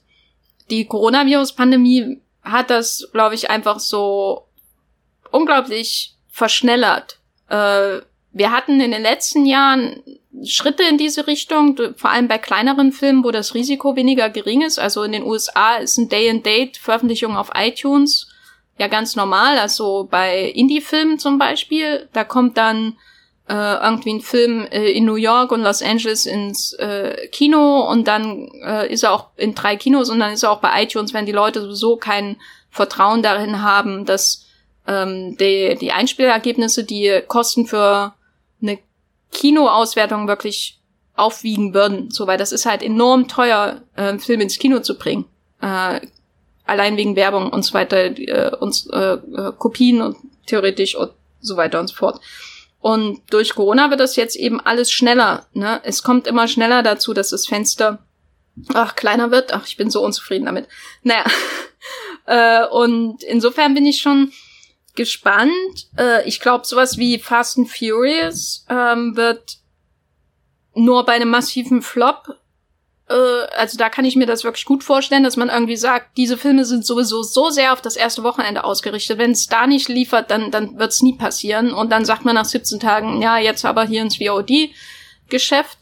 die 0.71 0.87
Coronavirus-Pandemie 0.87 2.21
hat 2.43 2.71
das, 2.71 3.09
glaube 3.13 3.37
ich, 3.37 3.49
einfach 3.49 3.79
so 3.79 4.49
unglaublich 5.31 6.17
verschnellert. 6.29 7.19
Äh, 7.49 8.01
wir 8.33 8.53
hatten 8.53 8.81
in 8.81 8.91
den 8.91 9.03
letzten 9.03 9.47
Jahren 9.47 10.03
Schritte 10.44 10.82
in 10.85 10.98
diese 10.98 11.27
Richtung, 11.27 11.78
vor 11.97 12.10
allem 12.10 12.28
bei 12.28 12.39
kleineren 12.39 12.93
Filmen, 12.93 13.24
wo 13.24 13.31
das 13.31 13.55
Risiko 13.55 13.97
weniger 13.97 14.31
gering 14.31 14.62
ist. 14.62 14.78
Also 14.78 15.02
in 15.02 15.12
den 15.12 15.24
USA 15.24 15.77
ist 15.77 15.98
ein 15.98 16.09
Day-and-Date-Veröffentlichung 16.09 17.36
auf 17.36 17.51
iTunes 17.55 18.28
ja 18.78 18.89
ganz 18.89 19.16
normal. 19.16 19.59
Also 19.59 20.09
bei 20.10 20.44
Indie-Filmen 20.44 21.19
zum 21.19 21.39
Beispiel, 21.39 22.09
da 22.12 22.24
kommt 22.24 22.56
dann 22.56 22.97
äh, 23.48 23.55
irgendwie 23.55 24.15
ein 24.15 24.20
Film 24.20 24.66
äh, 24.70 24.90
in 24.90 25.05
New 25.05 25.16
York 25.16 25.52
und 25.52 25.62
Los 25.62 25.82
Angeles 25.82 26.27
ins 26.27 26.73
äh, 26.74 27.28
Kino 27.28 27.90
und 27.90 28.06
dann 28.06 28.48
äh, 28.65 28.93
ist 28.93 29.02
er 29.02 29.12
auch 29.12 29.28
in 29.36 29.55
drei 29.55 29.77
Kinos 29.77 30.10
und 30.10 30.20
dann 30.20 30.32
ist 30.32 30.43
er 30.43 30.52
auch 30.52 30.60
bei 30.60 30.82
iTunes, 30.82 31.15
wenn 31.15 31.27
die 31.27 31.32
Leute 31.32 31.62
sowieso 31.62 31.97
kein 31.97 32.36
Vertrauen 32.70 33.23
darin 33.23 33.62
haben, 33.62 34.05
dass 34.05 34.44
ähm, 34.86 35.36
die, 35.39 35.77
die 35.81 35.93
Einspielergebnisse 35.93 36.85
die 36.85 37.23
Kosten 37.27 37.66
für 37.66 38.15
eine 38.62 38.78
Kinoauswertung 39.33 40.29
wirklich 40.29 40.81
aufwiegen 41.15 41.75
würden. 41.75 42.11
So, 42.11 42.27
weil 42.27 42.39
das 42.39 42.53
ist 42.53 42.67
halt 42.67 42.83
enorm 42.83 43.29
teuer, 43.29 43.83
äh, 43.97 44.19
Film 44.19 44.41
ins 44.41 44.59
Kino 44.59 44.81
zu 44.81 44.97
bringen. 44.97 45.27
Äh, 45.61 46.01
allein 46.65 46.97
wegen 46.97 47.17
Werbung 47.17 47.51
und 47.51 47.65
so 47.65 47.75
weiter, 47.75 48.19
äh, 48.19 48.55
und 48.61 48.87
äh, 48.93 49.15
äh, 49.15 49.53
Kopien 49.59 50.01
und 50.01 50.17
theoretisch 50.47 50.95
und 50.95 51.13
so 51.41 51.57
weiter 51.57 51.81
und 51.81 51.89
so 51.89 51.97
fort. 51.97 52.21
Und 52.81 53.21
durch 53.31 53.55
Corona 53.55 53.91
wird 53.91 54.01
das 54.01 54.17
jetzt 54.17 54.37
eben 54.37 54.61
alles 54.61 54.93
schneller. 54.93 55.47
Ne? 55.53 55.81
Es 55.83 56.03
kommt 56.03 56.27
immer 56.27 56.47
schneller 56.47 56.83
dazu, 56.83 57.13
dass 57.13 57.31
das 57.31 57.47
Fenster 57.47 57.99
ach 58.75 58.95
kleiner 58.95 59.31
wird. 59.31 59.53
Ach, 59.53 59.67
ich 59.67 59.77
bin 59.77 59.91
so 59.91 60.05
unzufrieden 60.05 60.47
damit. 60.47 60.69
Naja. 61.03 61.25
äh, 62.27 62.67
und 62.69 63.23
insofern 63.25 63.75
bin 63.75 63.87
ich 63.87 64.01
schon 64.01 64.33
gespannt. 64.99 65.87
Äh, 65.97 66.29
ich 66.29 66.41
glaube, 66.41 66.66
sowas 66.66 66.99
wie 66.99 67.19
Fast 67.19 67.57
and 67.57 67.70
Furious 67.70 68.66
ähm, 68.69 69.16
wird 69.16 69.59
nur 70.75 71.07
bei 71.07 71.15
einem 71.15 71.31
massiven 71.31 71.81
Flop. 71.81 72.37
Äh, 73.09 73.15
also 73.57 73.79
da 73.79 73.89
kann 73.89 74.05
ich 74.05 74.16
mir 74.16 74.27
das 74.27 74.43
wirklich 74.43 74.65
gut 74.65 74.83
vorstellen, 74.83 75.23
dass 75.23 75.37
man 75.37 75.51
irgendwie 75.51 75.77
sagt, 75.77 76.16
diese 76.16 76.37
Filme 76.37 76.65
sind 76.65 76.85
sowieso 76.85 77.23
so 77.23 77.49
sehr 77.49 77.73
auf 77.73 77.81
das 77.81 77.95
erste 77.95 78.25
Wochenende 78.25 78.65
ausgerichtet. 78.65 79.19
Wenn 79.19 79.31
es 79.31 79.47
da 79.47 79.69
nicht 79.69 79.89
liefert, 79.89 80.33
dann, 80.33 80.51
dann 80.51 80.79
wird 80.79 80.91
es 80.91 81.01
nie 81.01 81.16
passieren. 81.16 81.73
Und 81.73 81.91
dann 81.91 82.05
sagt 82.05 82.25
man 82.25 82.35
nach 82.35 82.45
17 82.45 82.81
Tagen, 82.81 83.23
ja, 83.23 83.39
jetzt 83.39 83.65
aber 83.65 83.85
hier 83.85 84.03
ins 84.03 84.16
VOD-Geschäft. 84.16 85.79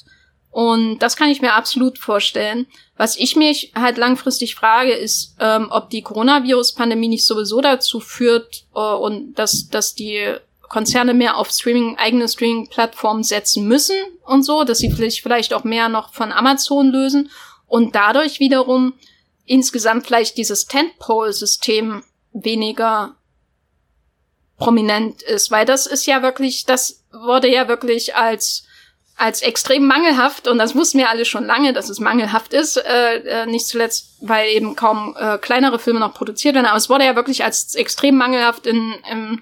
Und 0.50 0.98
das 0.98 1.16
kann 1.16 1.30
ich 1.30 1.40
mir 1.40 1.54
absolut 1.54 1.98
vorstellen. 1.98 2.66
Was 2.96 3.16
ich 3.16 3.36
mich 3.36 3.72
halt 3.74 3.98
langfristig 3.98 4.54
frage, 4.54 4.92
ist, 4.92 5.36
ähm, 5.38 5.68
ob 5.70 5.90
die 5.90 6.02
Coronavirus-Pandemie 6.02 7.08
nicht 7.08 7.26
sowieso 7.26 7.60
dazu 7.60 8.00
führt 8.00 8.64
äh, 8.74 8.78
und 8.78 9.34
dass, 9.34 9.68
dass 9.68 9.94
die 9.94 10.34
Konzerne 10.62 11.14
mehr 11.14 11.36
auf 11.36 11.50
Streaming, 11.50 11.96
eigene 11.98 12.28
Streaming-Plattformen 12.28 13.22
setzen 13.22 13.68
müssen 13.68 13.96
und 14.24 14.42
so, 14.42 14.64
dass 14.64 14.78
sie 14.78 14.90
vielleicht, 14.90 15.22
vielleicht 15.22 15.52
auch 15.52 15.64
mehr 15.64 15.88
noch 15.88 16.12
von 16.12 16.32
Amazon 16.32 16.88
lösen 16.88 17.30
und 17.66 17.94
dadurch 17.94 18.40
wiederum 18.40 18.94
insgesamt 19.44 20.06
vielleicht 20.06 20.36
dieses 20.38 20.66
Tentpole-System 20.66 22.02
weniger 22.32 23.14
prominent 24.58 25.22
ist, 25.22 25.50
weil 25.50 25.66
das 25.66 25.86
ist 25.86 26.06
ja 26.06 26.22
wirklich, 26.22 26.64
das 26.64 27.04
wurde 27.12 27.48
ja 27.48 27.68
wirklich 27.68 28.16
als 28.16 28.65
als 29.16 29.40
extrem 29.40 29.86
mangelhaft, 29.86 30.46
und 30.46 30.58
das 30.58 30.74
wussten 30.74 30.98
wir 30.98 31.08
alle 31.08 31.24
schon 31.24 31.46
lange, 31.46 31.72
dass 31.72 31.88
es 31.88 32.00
mangelhaft 32.00 32.52
ist, 32.52 32.76
äh, 32.76 33.20
äh, 33.20 33.46
nicht 33.46 33.66
zuletzt, 33.66 34.16
weil 34.20 34.50
eben 34.50 34.76
kaum 34.76 35.16
äh, 35.18 35.38
kleinere 35.38 35.78
Filme 35.78 36.00
noch 36.00 36.12
produziert 36.12 36.54
werden, 36.54 36.66
aber 36.66 36.76
es 36.76 36.90
wurde 36.90 37.04
ja 37.04 37.16
wirklich 37.16 37.42
als 37.42 37.74
extrem 37.74 38.16
mangelhaft 38.16 38.66
in, 38.66 38.94
in 39.10 39.40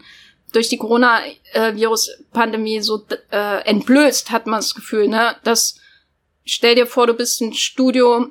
durch 0.53 0.69
die 0.69 0.79
Corona-Virus-Pandemie 0.79 2.81
so 2.81 3.05
äh, 3.33 3.65
entblößt, 3.65 4.31
hat 4.31 4.47
man 4.47 4.61
das 4.61 4.77
Gefühl, 4.77 5.09
ne? 5.09 5.35
Das 5.43 5.81
stell 6.45 6.77
dir 6.77 6.87
vor, 6.87 7.09
du 7.09 7.15
bist 7.15 7.41
ein 7.41 7.55
Studio, 7.55 8.29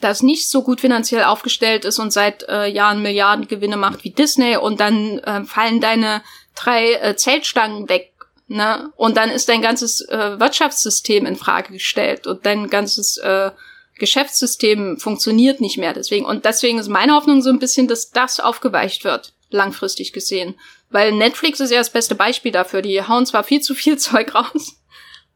das 0.00 0.24
nicht 0.24 0.50
so 0.50 0.64
gut 0.64 0.80
finanziell 0.80 1.22
aufgestellt 1.22 1.84
ist 1.84 2.00
und 2.00 2.12
seit 2.12 2.42
äh, 2.48 2.66
Jahren 2.66 3.02
Milliarden 3.02 3.46
Gewinne 3.46 3.76
macht 3.76 4.02
wie 4.02 4.10
Disney 4.10 4.56
und 4.56 4.80
dann 4.80 5.20
äh, 5.20 5.44
fallen 5.44 5.80
deine 5.80 6.24
drei 6.56 6.94
äh, 6.94 7.14
Zeltstangen 7.14 7.88
weg 7.88 8.14
Ne? 8.48 8.90
Und 8.96 9.18
dann 9.18 9.30
ist 9.30 9.48
dein 9.48 9.60
ganzes 9.60 10.00
äh, 10.00 10.40
Wirtschaftssystem 10.40 11.26
in 11.26 11.36
Frage 11.36 11.74
gestellt 11.74 12.26
und 12.26 12.46
dein 12.46 12.68
ganzes 12.68 13.18
äh, 13.18 13.50
Geschäftssystem 13.98 14.98
funktioniert 14.98 15.60
nicht 15.60 15.76
mehr 15.76 15.92
deswegen. 15.92 16.24
Und 16.24 16.46
deswegen 16.46 16.78
ist 16.78 16.88
meine 16.88 17.14
Hoffnung 17.14 17.42
so 17.42 17.50
ein 17.50 17.58
bisschen, 17.58 17.88
dass 17.88 18.10
das 18.10 18.40
aufgeweicht 18.40 19.04
wird, 19.04 19.34
langfristig 19.50 20.14
gesehen. 20.14 20.54
Weil 20.88 21.12
Netflix 21.12 21.60
ist 21.60 21.70
ja 21.70 21.78
das 21.78 21.90
beste 21.90 22.14
Beispiel 22.14 22.52
dafür. 22.52 22.80
Die 22.80 23.02
hauen 23.02 23.26
zwar 23.26 23.44
viel 23.44 23.60
zu 23.60 23.74
viel 23.74 23.98
Zeug 23.98 24.34
raus, 24.34 24.80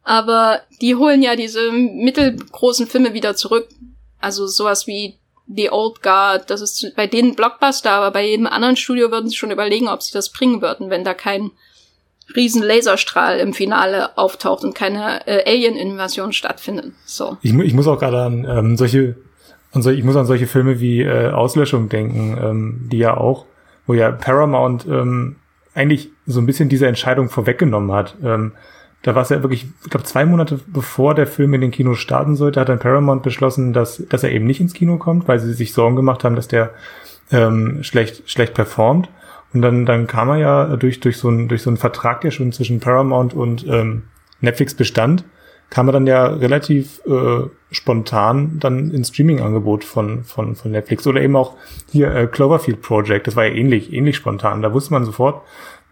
aber 0.02 0.62
die 0.80 0.94
holen 0.94 1.22
ja 1.22 1.36
diese 1.36 1.70
mittelgroßen 1.70 2.86
Filme 2.86 3.12
wieder 3.12 3.36
zurück. 3.36 3.68
Also 4.20 4.46
sowas 4.46 4.86
wie 4.86 5.18
The 5.54 5.70
Old 5.70 6.02
Guard, 6.02 6.48
das 6.48 6.62
ist 6.62 6.94
bei 6.96 7.06
denen 7.06 7.34
Blockbuster, 7.34 7.90
aber 7.90 8.10
bei 8.12 8.26
jedem 8.26 8.46
anderen 8.46 8.76
Studio 8.76 9.10
würden 9.10 9.28
sie 9.28 9.36
schon 9.36 9.50
überlegen, 9.50 9.88
ob 9.88 10.02
sie 10.02 10.12
das 10.12 10.30
bringen 10.30 10.62
würden, 10.62 10.88
wenn 10.88 11.04
da 11.04 11.12
kein 11.12 11.50
riesen 12.36 12.62
Laserstrahl 12.62 13.38
im 13.38 13.52
Finale 13.52 14.16
auftaucht 14.16 14.64
und 14.64 14.74
keine 14.74 15.26
äh, 15.26 15.44
Alien-Invasion 15.50 16.32
stattfindet. 16.32 16.92
So. 17.04 17.36
Ich, 17.42 17.54
ich 17.54 17.74
muss 17.74 17.86
auch 17.86 17.98
gerade 17.98 18.22
an 18.22 18.46
ähm, 18.48 18.76
solche, 18.76 19.16
an 19.72 19.82
solche, 19.82 19.98
ich 19.98 20.04
muss 20.04 20.16
an 20.16 20.26
solche 20.26 20.46
Filme 20.46 20.80
wie 20.80 21.02
äh, 21.02 21.30
Auslöschung 21.30 21.88
denken, 21.88 22.38
ähm, 22.40 22.88
die 22.90 22.98
ja 22.98 23.16
auch, 23.16 23.46
wo 23.86 23.94
ja 23.94 24.10
Paramount 24.10 24.86
ähm, 24.86 25.36
eigentlich 25.74 26.10
so 26.26 26.40
ein 26.40 26.46
bisschen 26.46 26.68
diese 26.68 26.86
Entscheidung 26.86 27.28
vorweggenommen 27.28 27.92
hat. 27.92 28.16
Ähm, 28.22 28.52
da 29.02 29.14
war 29.14 29.22
es 29.22 29.30
ja 29.30 29.42
wirklich, 29.42 29.66
ich 29.82 29.90
glaube, 29.90 30.04
zwei 30.04 30.24
Monate 30.24 30.60
bevor 30.66 31.14
der 31.14 31.26
Film 31.26 31.54
in 31.54 31.60
den 31.60 31.70
Kinos 31.72 31.98
starten 31.98 32.36
sollte, 32.36 32.60
hat 32.60 32.68
dann 32.68 32.78
Paramount 32.78 33.22
beschlossen, 33.22 33.72
dass, 33.72 34.02
dass 34.08 34.22
er 34.22 34.30
eben 34.30 34.46
nicht 34.46 34.60
ins 34.60 34.74
Kino 34.74 34.96
kommt, 34.96 35.26
weil 35.26 35.40
sie 35.40 35.52
sich 35.54 35.72
Sorgen 35.72 35.96
gemacht 35.96 36.22
haben, 36.22 36.36
dass 36.36 36.46
der 36.46 36.70
ähm, 37.32 37.82
schlecht, 37.82 38.30
schlecht 38.30 38.54
performt. 38.54 39.08
Und 39.52 39.62
dann, 39.62 39.86
dann 39.86 40.06
kam 40.06 40.30
er 40.30 40.36
ja 40.36 40.76
durch, 40.76 41.00
durch 41.00 41.16
so 41.18 41.28
einen, 41.28 41.48
durch 41.48 41.62
so 41.62 41.70
einen 41.70 41.76
Vertrag, 41.76 42.20
der 42.22 42.30
schon 42.30 42.52
zwischen 42.52 42.80
Paramount 42.80 43.34
und 43.34 43.66
ähm, 43.66 44.04
Netflix 44.40 44.74
bestand, 44.74 45.24
kam 45.70 45.88
er 45.88 45.92
dann 45.92 46.06
ja 46.06 46.26
relativ 46.26 47.00
äh, 47.06 47.48
spontan 47.70 48.58
dann 48.58 48.90
ins 48.90 49.08
Streaming-Angebot 49.08 49.84
von, 49.84 50.24
von, 50.24 50.54
von 50.54 50.70
Netflix. 50.70 51.06
Oder 51.06 51.22
eben 51.22 51.36
auch 51.36 51.56
hier 51.90 52.14
äh, 52.14 52.26
Cloverfield 52.26 52.82
Project, 52.82 53.26
das 53.26 53.36
war 53.36 53.44
ja 53.44 53.54
ähnlich, 53.54 53.92
ähnlich 53.92 54.16
spontan. 54.16 54.62
Da 54.62 54.72
wusste 54.72 54.92
man 54.92 55.04
sofort, 55.04 55.42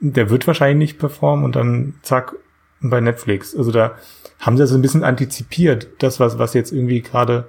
der 0.01 0.31
wird 0.31 0.47
wahrscheinlich 0.47 0.91
nicht 0.91 0.99
performen 0.99 1.45
und 1.45 1.57
dann 1.57 1.95
zack, 2.03 2.35
bei 2.83 3.01
Netflix. 3.01 3.55
Also 3.55 3.71
da 3.73 3.93
haben 4.39 4.57
sie 4.57 4.63
also 4.63 4.75
ein 4.75 4.83
bisschen 4.83 5.05
antizipiert, 5.05 5.89
das, 5.99 6.19
was, 6.21 6.39
was 6.39 6.55
jetzt 6.55 6.73
irgendwie 6.73 7.03
gerade 7.03 7.47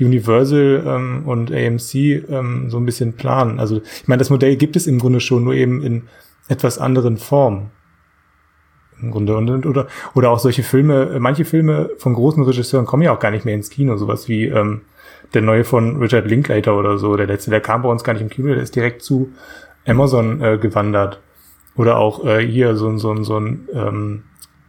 Universal 0.00 0.82
ähm, 0.86 1.22
und 1.26 1.52
AMC 1.52 1.94
ähm, 1.94 2.70
so 2.70 2.78
ein 2.78 2.86
bisschen 2.86 3.14
planen. 3.14 3.60
Also 3.60 3.80
ich 3.82 4.08
meine, 4.08 4.18
das 4.18 4.30
Modell 4.30 4.56
gibt 4.56 4.76
es 4.76 4.86
im 4.86 4.98
Grunde 4.98 5.20
schon, 5.20 5.44
nur 5.44 5.54
eben 5.54 5.82
in 5.82 6.02
etwas 6.48 6.78
anderen 6.78 7.18
Formen. 7.18 7.70
Im 9.00 9.10
Grunde. 9.10 9.36
Und, 9.36 9.66
oder, 9.66 9.88
oder 10.14 10.30
auch 10.30 10.38
solche 10.38 10.62
Filme, 10.62 11.16
manche 11.18 11.44
Filme 11.44 11.90
von 11.98 12.14
großen 12.14 12.42
Regisseuren 12.42 12.86
kommen 12.86 13.02
ja 13.02 13.12
auch 13.14 13.18
gar 13.18 13.30
nicht 13.30 13.44
mehr 13.44 13.54
ins 13.54 13.70
Kino, 13.70 13.96
sowas 13.96 14.28
wie 14.28 14.46
ähm, 14.46 14.82
der 15.34 15.42
neue 15.42 15.64
von 15.64 15.96
Richard 15.96 16.26
Linklater 16.26 16.76
oder 16.76 16.98
so, 16.98 17.16
der 17.16 17.26
letzte, 17.26 17.50
der 17.50 17.60
kam 17.60 17.82
bei 17.82 17.88
uns 17.88 18.04
gar 18.04 18.12
nicht 18.12 18.22
im 18.22 18.28
Kino, 18.28 18.48
der 18.48 18.62
ist 18.62 18.76
direkt 18.76 19.02
zu 19.02 19.32
Amazon 19.86 20.40
äh, 20.40 20.58
gewandert. 20.58 21.20
Oder 21.74 21.96
auch 21.96 22.24
äh, 22.24 22.46
hier 22.46 22.76
so, 22.76 22.96
so, 22.98 23.22
so 23.22 23.38
ein 23.38 23.68
ähm, 23.72 24.22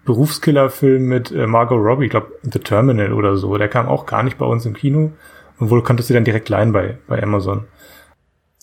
Berufskillerfilm 0.05 1.03
mit 1.03 1.31
äh, 1.31 1.47
Margot 1.47 1.79
Robbie, 1.79 2.05
ich 2.05 2.11
glaube 2.11 2.37
The 2.43 2.59
Terminal 2.59 3.13
oder 3.13 3.37
so. 3.37 3.57
Der 3.57 3.69
kam 3.69 3.87
auch 3.87 4.05
gar 4.05 4.23
nicht 4.23 4.37
bei 4.37 4.45
uns 4.45 4.65
im 4.65 4.73
Kino 4.73 5.11
und 5.59 5.69
wohl 5.69 5.83
konntest 5.83 6.09
du 6.09 6.13
dann 6.13 6.25
direkt 6.25 6.49
leihen 6.49 6.73
bei, 6.73 6.97
bei 7.07 7.21
Amazon. 7.21 7.67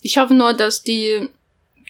Ich 0.01 0.17
hoffe 0.17 0.33
nur, 0.33 0.53
dass 0.53 0.83
die 0.83 1.29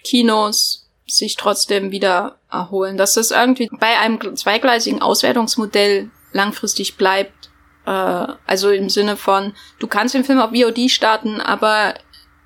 Kinos 0.03 0.89
sich 1.07 1.35
trotzdem 1.35 1.91
wieder 1.91 2.37
erholen, 2.49 2.97
dass 2.97 3.15
das 3.15 3.31
irgendwie 3.31 3.69
bei 3.79 3.99
einem 3.99 4.35
zweigleisigen 4.35 5.01
Auswertungsmodell 5.01 6.09
langfristig 6.31 6.97
bleibt. 6.97 7.49
Äh, 7.85 8.27
also 8.45 8.69
im 8.69 8.89
Sinne 8.89 9.17
von, 9.17 9.53
du 9.79 9.87
kannst 9.87 10.15
den 10.15 10.23
Film 10.23 10.39
auf 10.39 10.51
VOD 10.51 10.89
starten, 10.89 11.41
aber 11.41 11.95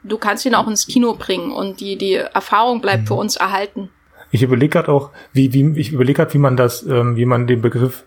du 0.03 0.17
kannst 0.17 0.45
ihn 0.45 0.55
auch 0.55 0.67
ins 0.67 0.87
Kino 0.87 1.15
bringen 1.15 1.51
und 1.51 1.79
die, 1.79 1.97
die 1.97 2.13
Erfahrung 2.13 2.81
bleibt 2.81 3.03
mhm. 3.03 3.07
für 3.07 3.13
uns 3.15 3.35
erhalten. 3.35 3.89
Ich 4.35 4.43
überlege 4.43 4.71
gerade 4.71 4.91
auch, 4.91 5.11
wie, 5.31 5.53
wie, 5.53 5.79
ich 5.79 5.93
überlege 5.93 6.17
gerade, 6.17 6.33
wie 6.33 6.39
man 6.39 6.57
das, 6.57 6.85
ähm, 6.85 7.15
wie 7.15 7.25
man 7.25 7.47
den 7.47 7.61
Begriff 7.61 8.03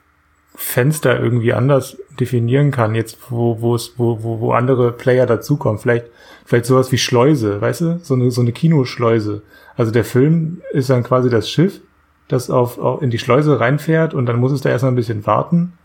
Fenster 0.54 1.18
irgendwie 1.18 1.54
anders 1.54 1.96
definieren 2.20 2.70
kann, 2.70 2.94
jetzt 2.94 3.16
wo, 3.30 3.62
wo 3.62 3.74
es, 3.74 3.94
wo, 3.96 4.22
wo, 4.22 4.38
wo 4.40 4.52
andere 4.52 4.92
Player 4.92 5.24
dazukommen. 5.24 5.78
Vielleicht, 5.78 6.04
vielleicht 6.44 6.66
sowas 6.66 6.92
wie 6.92 6.98
Schleuse, 6.98 7.62
weißt 7.62 7.80
du? 7.80 8.00
So 8.02 8.12
eine, 8.12 8.30
so 8.30 8.42
eine 8.42 8.52
Kinoschleuse. 8.52 9.40
Also 9.74 9.90
der 9.90 10.04
Film 10.04 10.60
ist 10.72 10.90
dann 10.90 11.02
quasi 11.02 11.30
das 11.30 11.48
Schiff, 11.48 11.80
das 12.28 12.50
auf, 12.50 12.78
auf 12.78 13.00
in 13.00 13.08
die 13.08 13.18
Schleuse 13.18 13.58
reinfährt 13.58 14.12
und 14.12 14.26
dann 14.26 14.38
muss 14.38 14.52
es 14.52 14.60
da 14.60 14.68
erstmal 14.68 14.92
ein 14.92 14.96
bisschen 14.96 15.24
warten. 15.24 15.78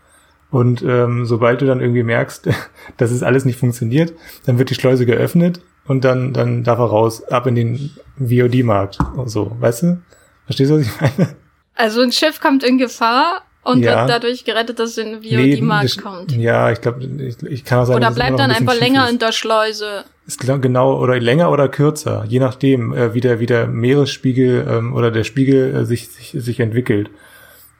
Und 0.50 0.82
ähm, 0.82 1.24
sobald 1.24 1.62
du 1.62 1.66
dann 1.66 1.80
irgendwie 1.80 2.02
merkst, 2.02 2.50
dass 2.98 3.12
es 3.12 3.22
alles 3.22 3.46
nicht 3.46 3.58
funktioniert, 3.58 4.12
dann 4.44 4.58
wird 4.58 4.68
die 4.68 4.74
Schleuse 4.74 5.06
geöffnet 5.06 5.62
und 5.86 6.04
dann, 6.04 6.34
dann 6.34 6.64
darf 6.64 6.80
er 6.80 6.84
raus, 6.84 7.24
ab 7.24 7.46
in 7.46 7.54
den 7.54 7.90
VOD-Markt. 8.18 8.98
So, 9.24 9.56
weißt 9.58 9.84
du? 9.84 10.02
Verstehst 10.46 10.70
du, 10.70 10.76
was 10.76 10.86
ich 10.86 11.00
meine? 11.00 11.36
Also 11.74 12.02
ein 12.02 12.12
Schiff 12.12 12.40
kommt 12.40 12.62
in 12.62 12.78
Gefahr 12.78 13.42
und 13.64 13.82
ja. 13.82 14.00
wird 14.00 14.10
dadurch 14.10 14.44
gerettet, 14.44 14.78
dass 14.78 14.90
es 14.90 14.98
in 14.98 15.22
VOD-Markt 15.22 15.96
nee, 15.96 16.02
kommt. 16.02 16.32
Ja, 16.32 16.70
ich 16.70 16.80
glaube, 16.80 17.04
ich, 17.04 17.42
ich 17.42 17.64
kann 17.64 17.80
auch 17.80 17.86
sagen, 17.86 17.96
Oder 17.96 18.12
bleibt 18.12 18.38
dann 18.38 18.50
ein 18.50 18.58
einfach 18.58 18.78
länger 18.78 19.06
ist. 19.06 19.12
in 19.12 19.18
der 19.18 19.32
Schleuse. 19.32 20.04
Ist 20.26 20.40
genau, 20.40 20.98
oder 21.00 21.18
länger 21.18 21.50
oder 21.50 21.68
kürzer, 21.68 22.24
je 22.28 22.38
nachdem, 22.38 22.92
äh, 22.92 23.14
wie 23.14 23.20
der, 23.20 23.40
wie 23.40 23.46
der 23.46 23.66
Meeresspiegel 23.66 24.66
ähm, 24.68 24.94
oder 24.94 25.10
der 25.10 25.24
Spiegel 25.24 25.74
äh, 25.74 25.84
sich, 25.84 26.08
sich, 26.08 26.30
sich 26.32 26.60
entwickelt. 26.60 27.10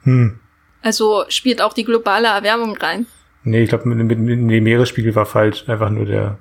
Hm. 0.03 0.39
Also 0.81 1.25
spielt 1.29 1.61
auch 1.61 1.73
die 1.73 1.85
globale 1.85 2.27
Erwärmung 2.27 2.77
rein. 2.77 3.07
Nee, 3.43 3.63
ich 3.63 3.69
glaube, 3.69 3.87
mit, 3.87 3.97
mit, 3.97 4.19
mit, 4.19 4.51
dem 4.51 4.63
Meeresspiegel 4.63 5.15
war 5.15 5.25
falsch. 5.25 5.67
Einfach 5.67 5.89
nur 5.89 6.05
der, 6.05 6.37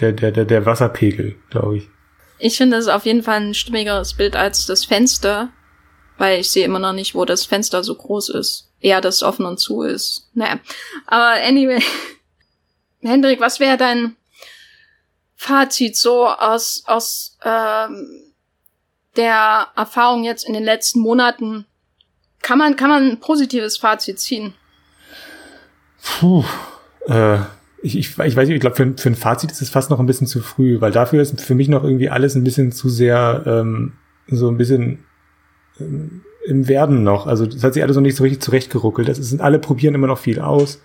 der, 0.00 0.12
der, 0.12 0.32
der, 0.32 0.44
der 0.44 0.66
Wasserpegel, 0.66 1.36
glaube 1.50 1.78
ich. 1.78 1.90
Ich 2.42 2.56
finde 2.56 2.76
das 2.76 2.88
auf 2.88 3.06
jeden 3.06 3.22
Fall 3.22 3.40
ein 3.40 3.54
stimmigeres 3.54 4.14
Bild 4.14 4.34
als 4.34 4.66
das 4.66 4.84
Fenster, 4.84 5.50
weil 6.18 6.40
ich 6.40 6.50
sehe 6.50 6.64
immer 6.64 6.80
noch 6.80 6.92
nicht, 6.92 7.14
wo 7.14 7.24
das 7.24 7.46
Fenster 7.46 7.84
so 7.84 7.94
groß 7.94 8.30
ist. 8.30 8.68
Eher 8.80 9.00
das 9.00 9.22
offen 9.22 9.46
und 9.46 9.58
zu 9.58 9.82
ist. 9.82 10.28
Naja. 10.34 10.58
Aber 11.06 11.40
anyway. 11.40 11.80
Hendrik, 13.00 13.38
was 13.38 13.60
wäre 13.60 13.76
dein 13.76 14.16
Fazit 15.36 15.96
so 15.96 16.26
aus, 16.26 16.82
aus 16.86 17.38
ähm, 17.44 18.32
der 19.14 19.68
Erfahrung 19.76 20.24
jetzt 20.24 20.44
in 20.44 20.52
den 20.52 20.64
letzten 20.64 20.98
Monaten? 20.98 21.64
Kann 22.40 22.58
man, 22.58 22.74
kann 22.74 22.90
man 22.90 23.08
ein 23.08 23.20
positives 23.20 23.76
Fazit 23.76 24.18
ziehen? 24.18 24.52
Puh, 26.02 26.44
äh, 27.06 27.38
ich, 27.82 27.98
ich, 27.98 28.18
ich 28.18 28.36
weiß 28.36 28.48
nicht, 28.48 28.56
ich 28.56 28.60
glaube, 28.60 28.76
für, 28.76 28.94
für 28.96 29.08
ein 29.08 29.16
Fazit 29.16 29.50
ist 29.50 29.60
es 29.60 29.70
fast 29.70 29.90
noch 29.90 29.98
ein 29.98 30.06
bisschen 30.06 30.26
zu 30.26 30.40
früh, 30.40 30.80
weil 30.80 30.92
dafür 30.92 31.20
ist 31.20 31.40
für 31.40 31.54
mich 31.54 31.68
noch 31.68 31.82
irgendwie 31.82 32.10
alles 32.10 32.36
ein 32.36 32.44
bisschen 32.44 32.70
zu 32.70 32.88
sehr 32.88 33.42
ähm, 33.44 33.92
so 34.28 34.48
ein 34.48 34.56
bisschen 34.56 35.00
ähm, 35.80 36.22
im 36.46 36.68
Werden 36.68 37.02
noch. 37.02 37.26
Also 37.26 37.44
das 37.46 37.62
hat 37.64 37.74
sich 37.74 37.82
alles 37.82 37.96
noch 37.96 38.02
nicht 38.02 38.16
so 38.16 38.22
richtig 38.22 38.40
zurechtgeruckelt. 38.40 39.08
Das 39.08 39.16
sind 39.16 39.40
alle 39.40 39.58
probieren 39.58 39.94
immer 39.94 40.06
noch 40.06 40.18
viel 40.18 40.40
aus. 40.40 40.80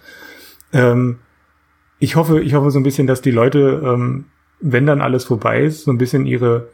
Ähm, 0.73 1.19
ich 1.99 2.15
hoffe, 2.15 2.41
ich 2.41 2.55
hoffe 2.55 2.71
so 2.71 2.79
ein 2.79 2.83
bisschen, 2.83 3.07
dass 3.07 3.21
die 3.21 3.31
Leute, 3.31 3.81
ähm, 3.83 4.25
wenn 4.59 4.87
dann 4.87 5.01
alles 5.01 5.23
vorbei 5.23 5.63
ist, 5.63 5.83
so 5.83 5.91
ein 5.91 5.97
bisschen 5.99 6.25
ihre 6.25 6.69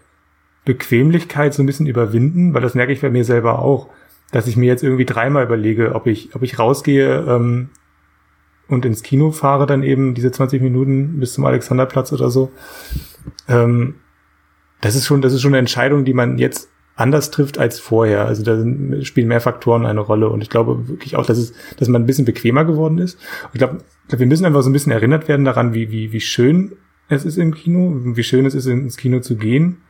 Bequemlichkeit 0.65 1.53
so 1.53 1.61
ein 1.61 1.65
bisschen 1.65 1.87
überwinden, 1.87 2.53
weil 2.53 2.61
das 2.61 2.75
merke 2.75 2.93
ich 2.93 3.01
bei 3.01 3.09
mir 3.09 3.25
selber 3.25 3.59
auch, 3.59 3.89
dass 4.31 4.47
ich 4.47 4.55
mir 4.55 4.67
jetzt 4.67 4.83
irgendwie 4.83 5.05
dreimal 5.05 5.43
überlege, 5.43 5.95
ob 5.95 6.07
ich, 6.07 6.33
ob 6.33 6.43
ich 6.43 6.57
rausgehe 6.59 7.25
ähm, 7.27 7.69
und 8.67 8.85
ins 8.85 9.03
Kino 9.03 9.31
fahre 9.31 9.65
dann 9.65 9.83
eben 9.83 10.13
diese 10.13 10.31
20 10.31 10.61
Minuten 10.61 11.19
bis 11.19 11.33
zum 11.33 11.45
Alexanderplatz 11.45 12.13
oder 12.13 12.29
so. 12.29 12.51
Ähm, 13.47 13.95
das 14.81 14.95
ist 14.95 15.05
schon, 15.05 15.21
das 15.21 15.33
ist 15.33 15.41
schon 15.41 15.51
eine 15.51 15.59
Entscheidung, 15.59 16.05
die 16.05 16.13
man 16.13 16.37
jetzt 16.37 16.69
anders 16.95 17.31
trifft 17.31 17.57
als 17.57 17.79
vorher. 17.79 18.25
Also 18.25 18.43
da 18.43 19.03
spielen 19.03 19.27
mehr 19.27 19.41
Faktoren 19.41 19.85
eine 19.85 19.99
Rolle 19.99 20.29
und 20.29 20.41
ich 20.41 20.49
glaube 20.49 20.87
wirklich 20.87 21.15
auch, 21.15 21.25
dass 21.25 21.37
es, 21.37 21.53
dass 21.77 21.87
man 21.87 22.03
ein 22.03 22.05
bisschen 22.05 22.25
bequemer 22.25 22.65
geworden 22.65 22.97
ist. 22.97 23.15
Und 23.45 23.49
ich 23.53 23.59
glaube, 23.59 23.77
glaub, 24.07 24.19
wir 24.19 24.27
müssen 24.27 24.45
einfach 24.45 24.61
so 24.61 24.69
ein 24.69 24.73
bisschen 24.73 24.91
erinnert 24.91 25.27
werden 25.27 25.45
daran, 25.45 25.73
wie, 25.73 25.91
wie, 25.91 26.11
wie 26.11 26.21
schön 26.21 26.73
es 27.09 27.25
ist 27.25 27.37
im 27.37 27.53
Kino, 27.53 27.93
wie 27.95 28.23
schön 28.23 28.45
es 28.45 28.55
ist, 28.55 28.65
ins 28.65 28.97
Kino 28.97 29.19
zu 29.19 29.35
gehen. 29.35 29.81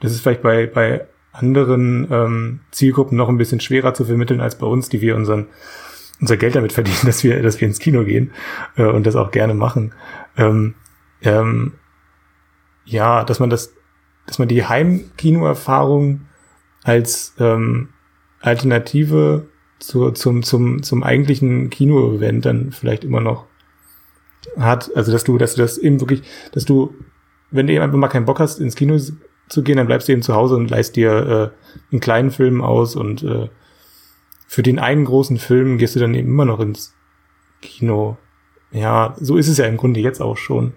Das 0.00 0.12
ist 0.12 0.20
vielleicht 0.20 0.42
bei, 0.42 0.66
bei 0.66 1.06
anderen 1.32 2.08
ähm, 2.10 2.60
Zielgruppen 2.70 3.16
noch 3.16 3.28
ein 3.28 3.38
bisschen 3.38 3.60
schwerer 3.60 3.94
zu 3.94 4.04
vermitteln 4.04 4.40
als 4.40 4.56
bei 4.56 4.66
uns, 4.66 4.88
die 4.88 5.00
wir 5.00 5.16
unseren 5.16 5.46
unser 6.20 6.36
Geld 6.36 6.54
damit 6.54 6.72
verdienen, 6.72 6.98
dass 7.04 7.24
wir, 7.24 7.42
dass 7.42 7.60
wir 7.60 7.68
ins 7.68 7.78
Kino 7.78 8.04
gehen 8.04 8.32
äh, 8.76 8.84
und 8.84 9.06
das 9.06 9.16
auch 9.16 9.30
gerne 9.30 9.54
machen. 9.54 9.94
Ähm, 10.36 10.74
ähm, 11.22 11.72
ja, 12.84 13.24
dass 13.24 13.40
man 13.40 13.50
das, 13.50 13.74
dass 14.26 14.38
man 14.38 14.48
die 14.48 14.64
Heimkinoerfahrung 14.64 16.22
als 16.84 17.34
ähm, 17.38 17.88
Alternative 18.40 19.46
zu, 19.78 20.10
zum, 20.12 20.42
zum, 20.42 20.82
zum 20.82 21.02
eigentlichen 21.02 21.70
Kino-Event 21.70 22.46
dann 22.46 22.72
vielleicht 22.72 23.04
immer 23.04 23.20
noch 23.20 23.46
hat. 24.56 24.90
Also 24.94 25.12
dass 25.12 25.24
du, 25.24 25.38
dass 25.38 25.54
du 25.54 25.62
das 25.62 25.78
eben 25.78 26.00
wirklich, 26.00 26.22
dass 26.52 26.64
du, 26.64 26.94
wenn 27.50 27.66
du 27.66 27.72
eben 27.72 27.82
einfach 27.82 27.98
mal 27.98 28.08
keinen 28.08 28.26
Bock 28.26 28.40
hast, 28.40 28.58
ins 28.58 28.74
Kino 28.74 28.98
zu 29.48 29.62
gehen, 29.62 29.76
dann 29.76 29.86
bleibst 29.86 30.08
du 30.08 30.12
eben 30.12 30.22
zu 30.22 30.34
Hause 30.34 30.56
und 30.56 30.70
leist 30.70 30.96
dir 30.96 31.52
äh, 31.52 31.92
einen 31.92 32.00
kleinen 32.00 32.30
Film 32.30 32.62
aus 32.62 32.96
und 32.96 33.22
äh, 33.22 33.48
für 34.48 34.62
den 34.62 34.78
einen 34.78 35.04
großen 35.04 35.36
Film 35.36 35.76
gehst 35.76 35.94
du 35.94 36.00
dann 36.00 36.14
eben 36.14 36.30
immer 36.30 36.46
noch 36.46 36.58
ins 36.58 36.94
Kino. 37.60 38.16
Ja, 38.72 39.14
so 39.20 39.36
ist 39.36 39.46
es 39.46 39.58
ja 39.58 39.66
im 39.66 39.76
Grunde 39.76 40.00
jetzt 40.00 40.22
auch 40.22 40.38
schon. 40.38 40.72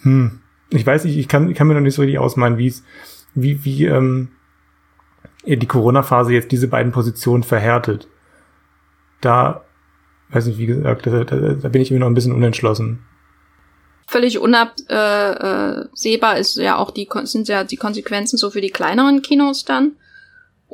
Hm. 0.00 0.40
Ich 0.70 0.86
weiß 0.86 1.04
nicht, 1.04 1.18
ich 1.18 1.28
kann, 1.28 1.50
ich 1.50 1.56
kann 1.56 1.66
mir 1.66 1.74
noch 1.74 1.82
nicht 1.82 1.94
so 1.94 2.02
richtig 2.02 2.18
ausmalen, 2.18 2.56
wie 2.56 2.68
es, 2.68 2.82
wie, 3.34 3.62
wie, 3.64 3.84
ähm, 3.84 4.30
die 5.44 5.66
Corona-Phase 5.66 6.32
jetzt 6.32 6.50
diese 6.50 6.68
beiden 6.68 6.92
Positionen 6.92 7.42
verhärtet. 7.42 8.08
Da, 9.20 9.64
weiß 10.30 10.46
nicht, 10.46 10.58
wie 10.58 10.66
gesagt, 10.66 11.06
da, 11.06 11.24
da, 11.24 11.36
da 11.36 11.68
bin 11.68 11.82
ich 11.82 11.90
immer 11.90 12.00
noch 12.00 12.06
ein 12.06 12.14
bisschen 12.14 12.32
unentschlossen. 12.32 13.04
Völlig 14.06 14.38
unabsehbar 14.38 16.38
ist 16.38 16.56
ja 16.56 16.76
auch 16.76 16.90
die, 16.90 17.06
sind 17.24 17.48
ja 17.48 17.64
die 17.64 17.76
Konsequenzen 17.76 18.38
so 18.38 18.50
für 18.50 18.62
die 18.62 18.70
kleineren 18.70 19.20
Kinos 19.20 19.66
dann. 19.66 19.96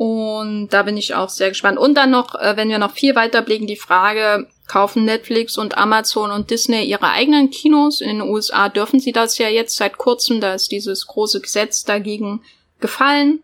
Und 0.01 0.69
da 0.71 0.85
bin 0.85 0.97
ich 0.97 1.15
auch 1.15 1.29
sehr 1.29 1.51
gespannt. 1.51 1.77
Und 1.77 1.95
dann 1.95 2.11
noch, 2.11 2.35
äh, 2.35 2.57
wenn 2.57 2.71
wir 2.71 2.79
noch 2.79 2.93
viel 2.93 3.15
weiter 3.15 3.43
blicken, 3.43 3.67
die 3.67 3.77
Frage, 3.77 4.49
kaufen 4.67 5.05
Netflix 5.05 5.59
und 5.59 5.77
Amazon 5.77 6.31
und 6.31 6.49
Disney 6.49 6.85
ihre 6.85 7.11
eigenen 7.11 7.51
Kinos? 7.51 8.01
In 8.01 8.09
den 8.09 8.23
USA 8.23 8.71
dürfen 8.71 8.99
sie 8.99 9.13
das 9.13 9.37
ja 9.37 9.51
jetzt 9.51 9.77
seit 9.77 9.99
kurzem, 9.99 10.41
da 10.41 10.55
ist 10.55 10.73
dieses 10.73 11.07
große 11.07 11.43
Gesetz 11.43 11.85
dagegen 11.85 12.41
gefallen. 12.81 13.43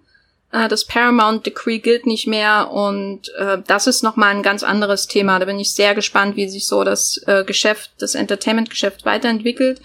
Äh, 0.50 0.68
das 0.68 0.86
Paramount 0.86 1.44
Decree 1.44 1.78
gilt 1.78 2.06
nicht 2.06 2.26
mehr 2.26 2.70
und 2.70 3.28
äh, 3.36 3.58
das 3.66 3.86
ist 3.86 4.02
nochmal 4.02 4.34
ein 4.34 4.42
ganz 4.42 4.62
anderes 4.62 5.08
Thema. 5.08 5.38
Da 5.38 5.44
bin 5.44 5.60
ich 5.60 5.74
sehr 5.74 5.94
gespannt, 5.94 6.36
wie 6.36 6.48
sich 6.48 6.66
so 6.66 6.84
das 6.84 7.20
Geschäft, 7.44 7.90
das 7.98 8.14
Entertainment-Geschäft 8.14 9.04
weiterentwickelt. 9.04 9.82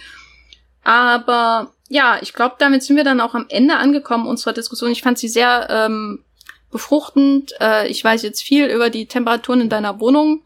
Aber 0.85 1.73
ja, 1.89 2.19
ich 2.21 2.31
glaube, 2.31 2.55
damit 2.59 2.81
sind 2.83 2.95
wir 2.95 3.03
dann 3.03 3.19
auch 3.19 3.33
am 3.33 3.47
Ende 3.49 3.75
angekommen 3.75 4.25
unserer 4.25 4.53
Diskussion. 4.53 4.91
Ich 4.91 5.01
fand 5.01 5.19
sie 5.19 5.27
sehr 5.27 5.67
ähm, 5.69 6.23
befruchtend. 6.71 7.53
Äh, 7.59 7.87
ich 7.87 8.03
weiß 8.03 8.21
jetzt 8.23 8.41
viel 8.41 8.67
über 8.67 8.89
die 8.89 9.05
Temperaturen 9.05 9.61
in 9.61 9.69
deiner 9.69 9.99
Wohnung, 9.99 10.41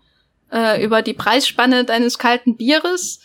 äh, 0.52 0.84
über 0.84 1.02
die 1.02 1.14
Preisspanne 1.14 1.86
deines 1.86 2.18
kalten 2.18 2.58
Bieres. 2.58 3.20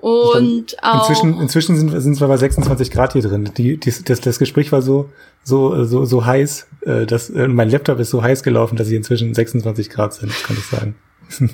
Und 0.00 0.76
glaub, 0.78 0.94
auch 0.94 1.10
inzwischen, 1.10 1.40
inzwischen 1.40 1.76
sind, 1.76 2.00
sind 2.00 2.20
wir 2.20 2.28
bei 2.28 2.36
26 2.36 2.90
Grad 2.90 3.14
hier 3.14 3.22
drin. 3.22 3.50
Die, 3.56 3.78
die, 3.78 3.92
das, 4.04 4.20
das 4.20 4.38
Gespräch 4.38 4.70
war 4.70 4.80
so, 4.80 5.10
so, 5.42 5.84
so, 5.84 6.04
so 6.04 6.24
heiß, 6.24 6.66
äh, 6.82 7.06
dass 7.06 7.30
äh, 7.30 7.48
mein 7.48 7.68
Laptop 7.68 7.98
ist 7.98 8.10
so 8.10 8.22
heiß 8.22 8.42
gelaufen, 8.42 8.76
dass 8.76 8.86
sie 8.86 8.96
inzwischen 8.96 9.34
26 9.34 9.90
Grad 9.90 10.14
sind, 10.14 10.32
kann 10.44 10.56
ich 10.56 10.66
sagen. 10.66 10.94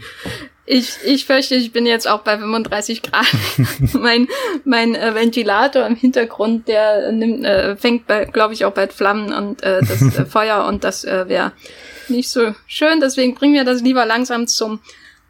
Ich, 0.66 0.96
ich 1.04 1.26
fürchte, 1.26 1.56
ich 1.56 1.72
bin 1.72 1.84
jetzt 1.84 2.08
auch 2.08 2.20
bei 2.20 2.38
35 2.38 3.02
Grad. 3.02 3.26
mein 3.92 4.28
mein 4.64 4.94
äh, 4.94 5.14
Ventilator 5.14 5.86
im 5.86 5.94
Hintergrund, 5.94 6.68
der 6.68 7.12
nimmt, 7.12 7.44
äh, 7.44 7.76
fängt, 7.76 8.06
glaube 8.32 8.54
ich, 8.54 8.64
auch 8.64 8.72
bald 8.72 8.92
Flammen 8.92 9.32
und 9.32 9.62
äh, 9.62 9.80
das 9.80 10.00
äh, 10.00 10.24
Feuer 10.26 10.64
und 10.66 10.84
das 10.84 11.04
äh, 11.04 11.28
wäre 11.28 11.52
nicht 12.08 12.30
so 12.30 12.54
schön. 12.66 13.00
Deswegen 13.00 13.34
bringen 13.34 13.54
wir 13.54 13.64
das 13.64 13.82
lieber 13.82 14.06
langsam 14.06 14.46
zum 14.46 14.80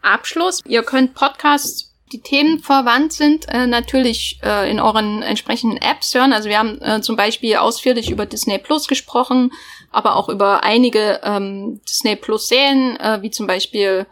Abschluss. 0.02 0.60
Ihr 0.66 0.82
könnt 0.82 1.14
Podcasts, 1.14 1.92
die 2.12 2.20
Themen 2.20 2.60
verwandt 2.60 3.12
sind, 3.12 3.46
äh, 3.48 3.66
natürlich 3.66 4.38
äh, 4.44 4.70
in 4.70 4.78
euren 4.78 5.22
entsprechenden 5.22 5.78
Apps 5.78 6.14
hören. 6.14 6.32
Also 6.32 6.48
wir 6.48 6.58
haben 6.58 6.80
äh, 6.80 7.00
zum 7.00 7.16
Beispiel 7.16 7.56
ausführlich 7.56 8.08
über 8.10 8.24
Disney 8.24 8.58
Plus 8.58 8.86
gesprochen, 8.86 9.50
aber 9.90 10.14
auch 10.14 10.28
über 10.28 10.62
einige 10.62 11.20
ähm, 11.24 11.80
Disney 11.88 12.14
Plus 12.14 12.46
Serien, 12.46 12.96
äh, 13.00 13.20
wie 13.22 13.32
zum 13.32 13.48
Beispiel 13.48 14.06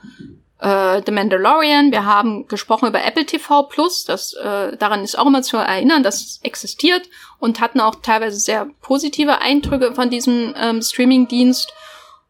äh, 0.62 1.02
The 1.04 1.12
Mandalorian. 1.12 1.90
Wir 1.90 2.04
haben 2.04 2.46
gesprochen 2.46 2.88
über 2.88 3.04
Apple 3.04 3.26
TV 3.26 3.64
Plus. 3.64 4.04
Das, 4.04 4.32
äh, 4.34 4.76
daran 4.76 5.02
ist 5.02 5.18
auch 5.18 5.26
immer 5.26 5.42
zu 5.42 5.56
erinnern, 5.56 6.02
dass 6.02 6.22
es 6.22 6.40
existiert 6.42 7.08
und 7.38 7.60
hatten 7.60 7.80
auch 7.80 7.96
teilweise 7.96 8.38
sehr 8.38 8.68
positive 8.80 9.40
Eindrücke 9.40 9.94
von 9.94 10.08
diesem 10.08 10.54
ähm, 10.56 10.80
Streaming-Dienst 10.80 11.72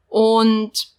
und 0.08 0.92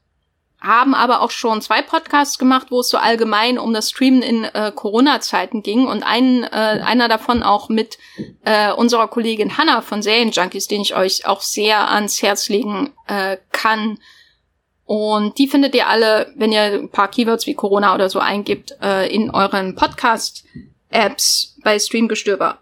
haben 0.62 0.96
aber 0.96 1.22
auch 1.22 1.32
schon 1.32 1.62
zwei 1.62 1.82
Podcasts 1.82 2.38
gemacht, 2.38 2.68
wo 2.70 2.80
es 2.80 2.90
so 2.90 2.98
allgemein 2.98 3.60
um 3.60 3.74
das 3.74 3.90
Streamen 3.90 4.22
in 4.22 4.46
äh, 4.46 4.72
Corona-Zeiten 4.74 5.62
ging 5.62 5.88
und 5.88 6.04
einen, 6.04 6.44
äh, 6.44 6.48
einer 6.86 7.10
davon 7.10 7.44
auch 7.44 7.68
mit 7.68 7.98
äh, 8.46 8.72
unserer 8.72 9.10
Kollegin 9.10 9.58
Hannah 9.58 9.82
von 9.82 10.02
Serienjunkies, 10.02 10.70
den 10.70 10.82
ich 10.82 10.96
euch 10.96 11.26
auch 11.26 11.42
sehr 11.42 11.92
ans 11.92 12.22
Herz 12.22 12.48
legen 12.48 12.94
äh, 13.08 13.38
kann, 13.52 14.00
und 14.86 15.38
die 15.38 15.48
findet 15.48 15.76
ihr 15.76 15.88
alle, 15.88 16.32
wenn 16.36 16.52
ihr 16.52 16.62
ein 16.62 16.90
paar 16.90 17.10
Keywords 17.10 17.48
wie 17.48 17.54
Corona 17.54 17.96
oder 17.96 18.10
so 18.10 18.20
eingibt, 18.20 18.76
äh, 18.82 19.14
in 19.14 19.30
euren 19.30 19.76
Podcast-Apps 19.76 21.56
bei 21.64 21.80
Streamgestöber. 21.80 22.60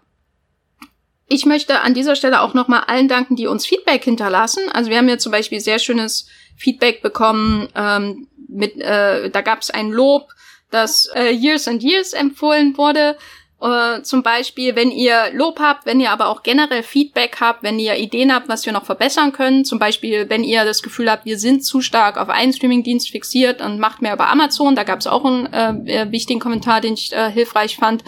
Ich 1.28 1.46
möchte 1.46 1.80
an 1.80 1.94
dieser 1.94 2.14
Stelle 2.14 2.42
auch 2.42 2.54
nochmal 2.54 2.84
allen 2.86 3.08
danken, 3.08 3.36
die 3.36 3.46
uns 3.46 3.66
Feedback 3.66 4.04
hinterlassen. 4.04 4.64
Also 4.72 4.90
wir 4.90 4.98
haben 4.98 5.08
ja 5.08 5.18
zum 5.18 5.32
Beispiel 5.32 5.60
sehr 5.60 5.78
schönes 5.78 6.28
Feedback 6.56 7.02
bekommen. 7.02 7.68
Ähm, 7.74 8.28
mit, 8.48 8.78
äh, 8.78 9.30
da 9.30 9.40
gab 9.40 9.62
es 9.62 9.70
ein 9.70 9.90
Lob, 9.90 10.28
das 10.70 11.08
äh, 11.14 11.32
Years 11.32 11.66
and 11.66 11.82
Years 11.82 12.12
empfohlen 12.12 12.76
wurde. 12.76 13.16
Äh, 13.62 14.02
zum 14.02 14.24
Beispiel, 14.24 14.74
wenn 14.74 14.90
ihr 14.90 15.30
Lob 15.32 15.60
habt, 15.60 15.86
wenn 15.86 16.00
ihr 16.00 16.10
aber 16.10 16.26
auch 16.26 16.42
generell 16.42 16.82
Feedback 16.82 17.36
habt, 17.40 17.62
wenn 17.62 17.78
ihr 17.78 17.96
Ideen 17.96 18.34
habt, 18.34 18.48
was 18.48 18.66
wir 18.66 18.72
noch 18.72 18.84
verbessern 18.84 19.32
können. 19.32 19.64
Zum 19.64 19.78
Beispiel, 19.78 20.28
wenn 20.28 20.42
ihr 20.42 20.64
das 20.64 20.82
Gefühl 20.82 21.08
habt, 21.08 21.26
wir 21.26 21.38
sind 21.38 21.64
zu 21.64 21.80
stark 21.80 22.16
auf 22.16 22.28
einen 22.28 22.52
Streamingdienst 22.52 23.10
fixiert 23.10 23.62
und 23.62 23.78
macht 23.78 24.02
mehr 24.02 24.14
über 24.14 24.28
Amazon. 24.28 24.74
Da 24.74 24.82
gab 24.82 24.98
es 24.98 25.06
auch 25.06 25.24
einen 25.24 25.46
äh, 25.52 26.10
wichtigen 26.10 26.40
Kommentar, 26.40 26.80
den 26.80 26.94
ich 26.94 27.12
äh, 27.12 27.30
hilfreich 27.30 27.76
fand. 27.76 28.02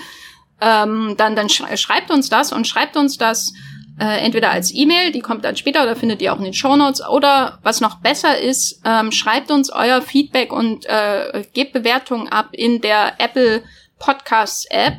Ähm, 0.60 1.14
dann 1.16 1.36
dann 1.36 1.48
sch 1.48 1.62
schreibt 1.76 2.10
uns 2.10 2.28
das 2.28 2.52
und 2.52 2.66
schreibt 2.66 2.96
uns 2.96 3.16
das 3.16 3.52
äh, 4.00 4.24
entweder 4.24 4.50
als 4.50 4.74
E-Mail, 4.74 5.12
die 5.12 5.20
kommt 5.20 5.44
dann 5.44 5.56
später 5.56 5.84
oder 5.84 5.94
findet 5.94 6.20
ihr 6.20 6.32
auch 6.32 6.38
in 6.38 6.44
den 6.44 6.54
Show 6.54 6.74
Notes 6.74 7.00
oder 7.06 7.60
was 7.62 7.80
noch 7.80 8.00
besser 8.00 8.38
ist, 8.38 8.80
ähm, 8.84 9.12
schreibt 9.12 9.52
uns 9.52 9.70
euer 9.70 10.02
Feedback 10.02 10.52
und 10.52 10.84
äh, 10.86 11.44
gebt 11.52 11.72
Bewertungen 11.72 12.26
ab 12.26 12.48
in 12.50 12.80
der 12.80 13.20
Apple 13.20 13.62
Podcasts 14.00 14.66
App 14.68 14.94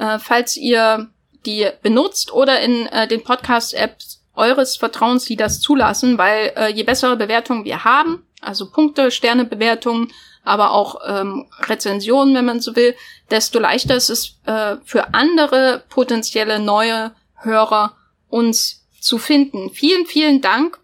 äh, 0.00 0.18
falls 0.18 0.56
ihr 0.56 1.10
die 1.46 1.68
benutzt 1.82 2.32
oder 2.32 2.60
in 2.60 2.86
äh, 2.86 3.06
den 3.06 3.22
Podcast-Apps 3.22 4.22
eures 4.34 4.76
Vertrauens, 4.76 5.24
die 5.26 5.36
das 5.36 5.60
zulassen, 5.60 6.18
weil 6.18 6.52
äh, 6.56 6.72
je 6.72 6.82
bessere 6.82 7.16
Bewertungen 7.16 7.64
wir 7.64 7.84
haben, 7.84 8.26
also 8.40 8.70
Punkte, 8.70 9.10
Sternebewertungen, 9.10 10.10
aber 10.42 10.72
auch 10.72 11.00
ähm, 11.06 11.46
Rezensionen, 11.60 12.34
wenn 12.34 12.46
man 12.46 12.60
so 12.60 12.74
will, 12.74 12.94
desto 13.30 13.58
leichter 13.58 13.94
ist 13.94 14.08
es 14.08 14.38
äh, 14.46 14.76
für 14.84 15.12
andere 15.12 15.84
potenzielle 15.90 16.58
neue 16.58 17.12
Hörer 17.34 17.96
uns 18.28 18.86
zu 18.98 19.18
finden. 19.18 19.70
Vielen, 19.70 20.06
vielen 20.06 20.40
Dank 20.40 20.78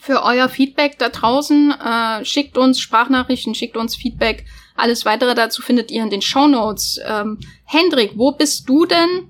für 0.00 0.24
euer 0.24 0.48
Feedback 0.48 0.98
da 0.98 1.08
draußen. 1.08 1.72
Äh, 1.72 2.24
schickt 2.24 2.58
uns 2.58 2.80
Sprachnachrichten, 2.80 3.54
schickt 3.54 3.76
uns 3.76 3.94
Feedback 3.94 4.44
alles 4.74 5.04
weitere 5.04 5.34
dazu 5.34 5.62
findet 5.62 5.90
ihr 5.90 6.02
in 6.02 6.10
den 6.10 6.22
Show 6.22 6.46
Notes. 6.46 7.00
Ähm, 7.06 7.38
Hendrik, 7.64 8.12
wo 8.16 8.32
bist 8.32 8.68
du 8.68 8.86
denn 8.86 9.28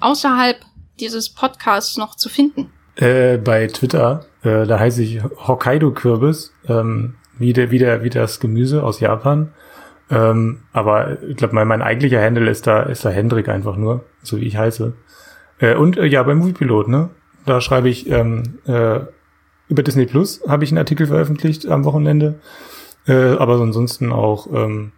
außerhalb 0.00 0.60
dieses 1.00 1.30
Podcasts 1.30 1.96
noch 1.96 2.16
zu 2.16 2.28
finden? 2.28 2.70
Äh, 2.96 3.38
bei 3.38 3.66
Twitter. 3.68 4.26
Äh, 4.42 4.66
da 4.66 4.78
heiße 4.78 5.02
ich 5.02 5.22
Hokkaido-Kürbis. 5.22 6.52
Ähm, 6.68 7.14
wie, 7.38 7.52
der, 7.52 7.70
wie, 7.70 7.78
der, 7.78 8.04
wie 8.04 8.10
das 8.10 8.40
Gemüse 8.40 8.82
aus 8.82 9.00
Japan. 9.00 9.52
Ähm, 10.10 10.60
aber 10.72 11.22
ich 11.22 11.36
glaube, 11.36 11.54
mein, 11.54 11.66
mein 11.66 11.82
eigentlicher 11.82 12.22
Handle 12.22 12.50
ist 12.50 12.66
da, 12.66 12.82
ist 12.82 13.04
da 13.04 13.10
Hendrik 13.10 13.48
einfach 13.48 13.76
nur, 13.76 14.04
so 14.22 14.38
wie 14.38 14.44
ich 14.44 14.56
heiße. 14.56 14.92
Äh, 15.58 15.74
und 15.74 15.96
äh, 15.96 16.06
ja, 16.06 16.22
beim 16.22 16.38
Moviepilot, 16.38 16.88
ne? 16.88 17.10
Da 17.46 17.60
schreibe 17.60 17.88
ich 17.88 18.08
ähm, 18.10 18.58
äh, 18.66 19.00
über 19.68 19.82
Disney 19.82 20.06
Plus 20.06 20.42
habe 20.46 20.64
ich 20.64 20.70
einen 20.70 20.78
Artikel 20.78 21.06
veröffentlicht 21.06 21.66
am 21.66 21.84
Wochenende. 21.84 22.40
Äh, 23.06 23.36
aber 23.36 23.60
ansonsten 23.60 24.12
auch, 24.12 24.46
ähm, 24.52 24.92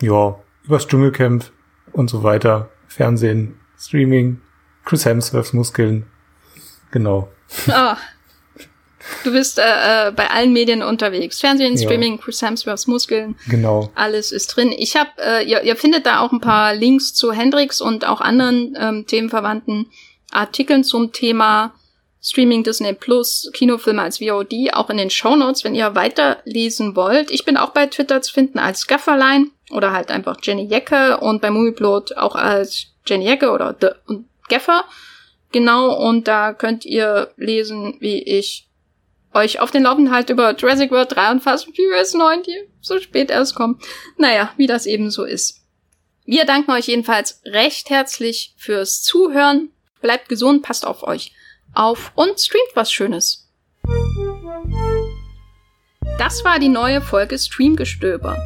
ja, 0.00 0.36
übers 0.64 0.86
Dschungelcamp 0.86 1.50
und 1.92 2.08
so 2.08 2.22
weiter. 2.22 2.70
Fernsehen, 2.88 3.58
Streaming, 3.78 4.40
Chris 4.84 5.04
Hemsworths 5.04 5.52
Muskeln. 5.52 6.06
Genau. 6.90 7.28
Ah. 7.68 7.96
Du 9.22 9.32
bist 9.32 9.58
äh, 9.58 10.08
äh, 10.08 10.12
bei 10.12 10.30
allen 10.30 10.52
Medien 10.52 10.82
unterwegs. 10.82 11.40
Fernsehen, 11.40 11.78
Streaming, 11.78 12.16
ja. 12.16 12.22
Chris 12.22 12.42
Hemsworths 12.42 12.86
Muskeln. 12.86 13.36
Genau. 13.48 13.90
Alles 13.94 14.32
ist 14.32 14.48
drin. 14.48 14.72
Ich 14.76 14.96
habe, 14.96 15.10
äh, 15.18 15.48
ihr, 15.48 15.62
ihr 15.62 15.76
findet 15.76 16.06
da 16.06 16.20
auch 16.20 16.32
ein 16.32 16.40
paar 16.40 16.74
Links 16.74 17.14
zu 17.14 17.32
Hendrix 17.32 17.80
und 17.80 18.06
auch 18.06 18.20
anderen 18.20 18.76
ähm, 18.78 19.06
themenverwandten 19.06 19.86
Artikeln 20.32 20.82
zum 20.82 21.12
Thema 21.12 21.74
Streaming 22.26 22.64
Disney 22.64 22.92
Plus, 22.92 23.50
Kinofilme 23.52 24.02
als 24.02 24.18
VOD, 24.18 24.72
auch 24.72 24.90
in 24.90 24.96
den 24.96 25.10
Show 25.10 25.36
Notes, 25.36 25.62
wenn 25.62 25.76
ihr 25.76 25.94
weiterlesen 25.94 26.96
wollt. 26.96 27.30
Ich 27.30 27.44
bin 27.44 27.56
auch 27.56 27.70
bei 27.70 27.86
Twitter 27.86 28.20
zu 28.20 28.32
finden 28.32 28.58
als 28.58 28.88
Gafferlein 28.88 29.52
oder 29.70 29.92
halt 29.92 30.10
einfach 30.10 30.38
Jenny 30.42 30.64
Jecke 30.64 31.18
und 31.18 31.40
bei 31.40 31.52
Movieplot 31.52 32.16
auch 32.16 32.34
als 32.34 32.88
Jenny 33.06 33.26
Jecke 33.26 33.52
oder 33.52 33.76
The 33.80 33.88
und 34.08 34.28
Gaffer. 34.48 34.84
Genau, 35.52 35.94
und 35.94 36.26
da 36.26 36.52
könnt 36.52 36.84
ihr 36.84 37.30
lesen, 37.36 37.96
wie 38.00 38.20
ich 38.20 38.66
euch 39.32 39.60
auf 39.60 39.70
den 39.70 39.84
Laufenden 39.84 40.12
halte 40.12 40.32
über 40.32 40.56
Jurassic 40.56 40.90
World 40.90 41.14
3 41.14 41.30
und 41.30 41.42
Fast 41.44 41.68
and 41.68 41.76
Furious 41.76 42.12
9, 42.12 42.42
die 42.42 42.56
so 42.80 42.98
spät 42.98 43.30
erst 43.30 43.54
kommen. 43.54 43.78
Naja, 44.18 44.52
wie 44.56 44.66
das 44.66 44.86
eben 44.86 45.12
so 45.12 45.22
ist. 45.22 45.60
Wir 46.24 46.44
danken 46.44 46.72
euch 46.72 46.88
jedenfalls 46.88 47.40
recht 47.44 47.88
herzlich 47.88 48.52
fürs 48.56 49.04
Zuhören. 49.04 49.70
Bleibt 50.00 50.28
gesund, 50.28 50.62
passt 50.62 50.84
auf 50.84 51.04
euch 51.04 51.32
auf 51.76 52.12
und 52.14 52.40
streamt 52.40 52.70
was 52.74 52.92
Schönes. 52.92 53.46
Das 56.18 56.44
war 56.44 56.58
die 56.58 56.68
neue 56.68 57.00
Folge 57.00 57.38
Streamgestöber. 57.38 58.36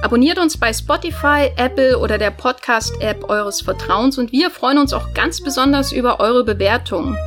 Abonniert 0.00 0.38
uns 0.38 0.56
bei 0.56 0.72
Spotify, 0.72 1.50
Apple 1.56 1.98
oder 1.98 2.18
der 2.18 2.30
Podcast-App 2.30 3.28
eures 3.28 3.62
Vertrauens 3.62 4.16
und 4.16 4.30
wir 4.32 4.50
freuen 4.50 4.78
uns 4.78 4.92
auch 4.92 5.12
ganz 5.12 5.42
besonders 5.42 5.90
über 5.92 6.20
eure 6.20 6.44
Bewertungen. 6.44 7.18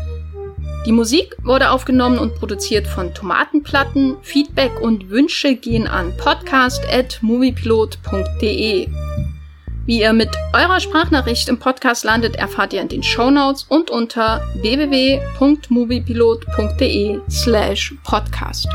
Die 0.85 0.91
Musik 0.91 1.37
wurde 1.43 1.69
aufgenommen 1.69 2.17
und 2.17 2.33
produziert 2.35 2.87
von 2.87 3.13
Tomatenplatten. 3.13 4.17
Feedback 4.23 4.81
und 4.81 5.11
Wünsche 5.11 5.53
gehen 5.55 5.87
an 5.87 6.17
podcast.moviepilot.de. 6.17 8.89
Wie 9.85 10.01
ihr 10.01 10.13
mit 10.13 10.29
eurer 10.53 10.79
Sprachnachricht 10.79 11.49
im 11.49 11.57
Podcast 11.57 12.03
landet, 12.03 12.35
erfahrt 12.35 12.71
ihr 12.73 12.81
in 12.81 12.87
den 12.87 13.01
Show 13.01 13.31
Notes 13.31 13.65
und 13.67 13.89
unter 13.89 14.43
www.moviepilot.de 14.61 17.19
slash 17.29 17.95
podcast. 18.03 18.67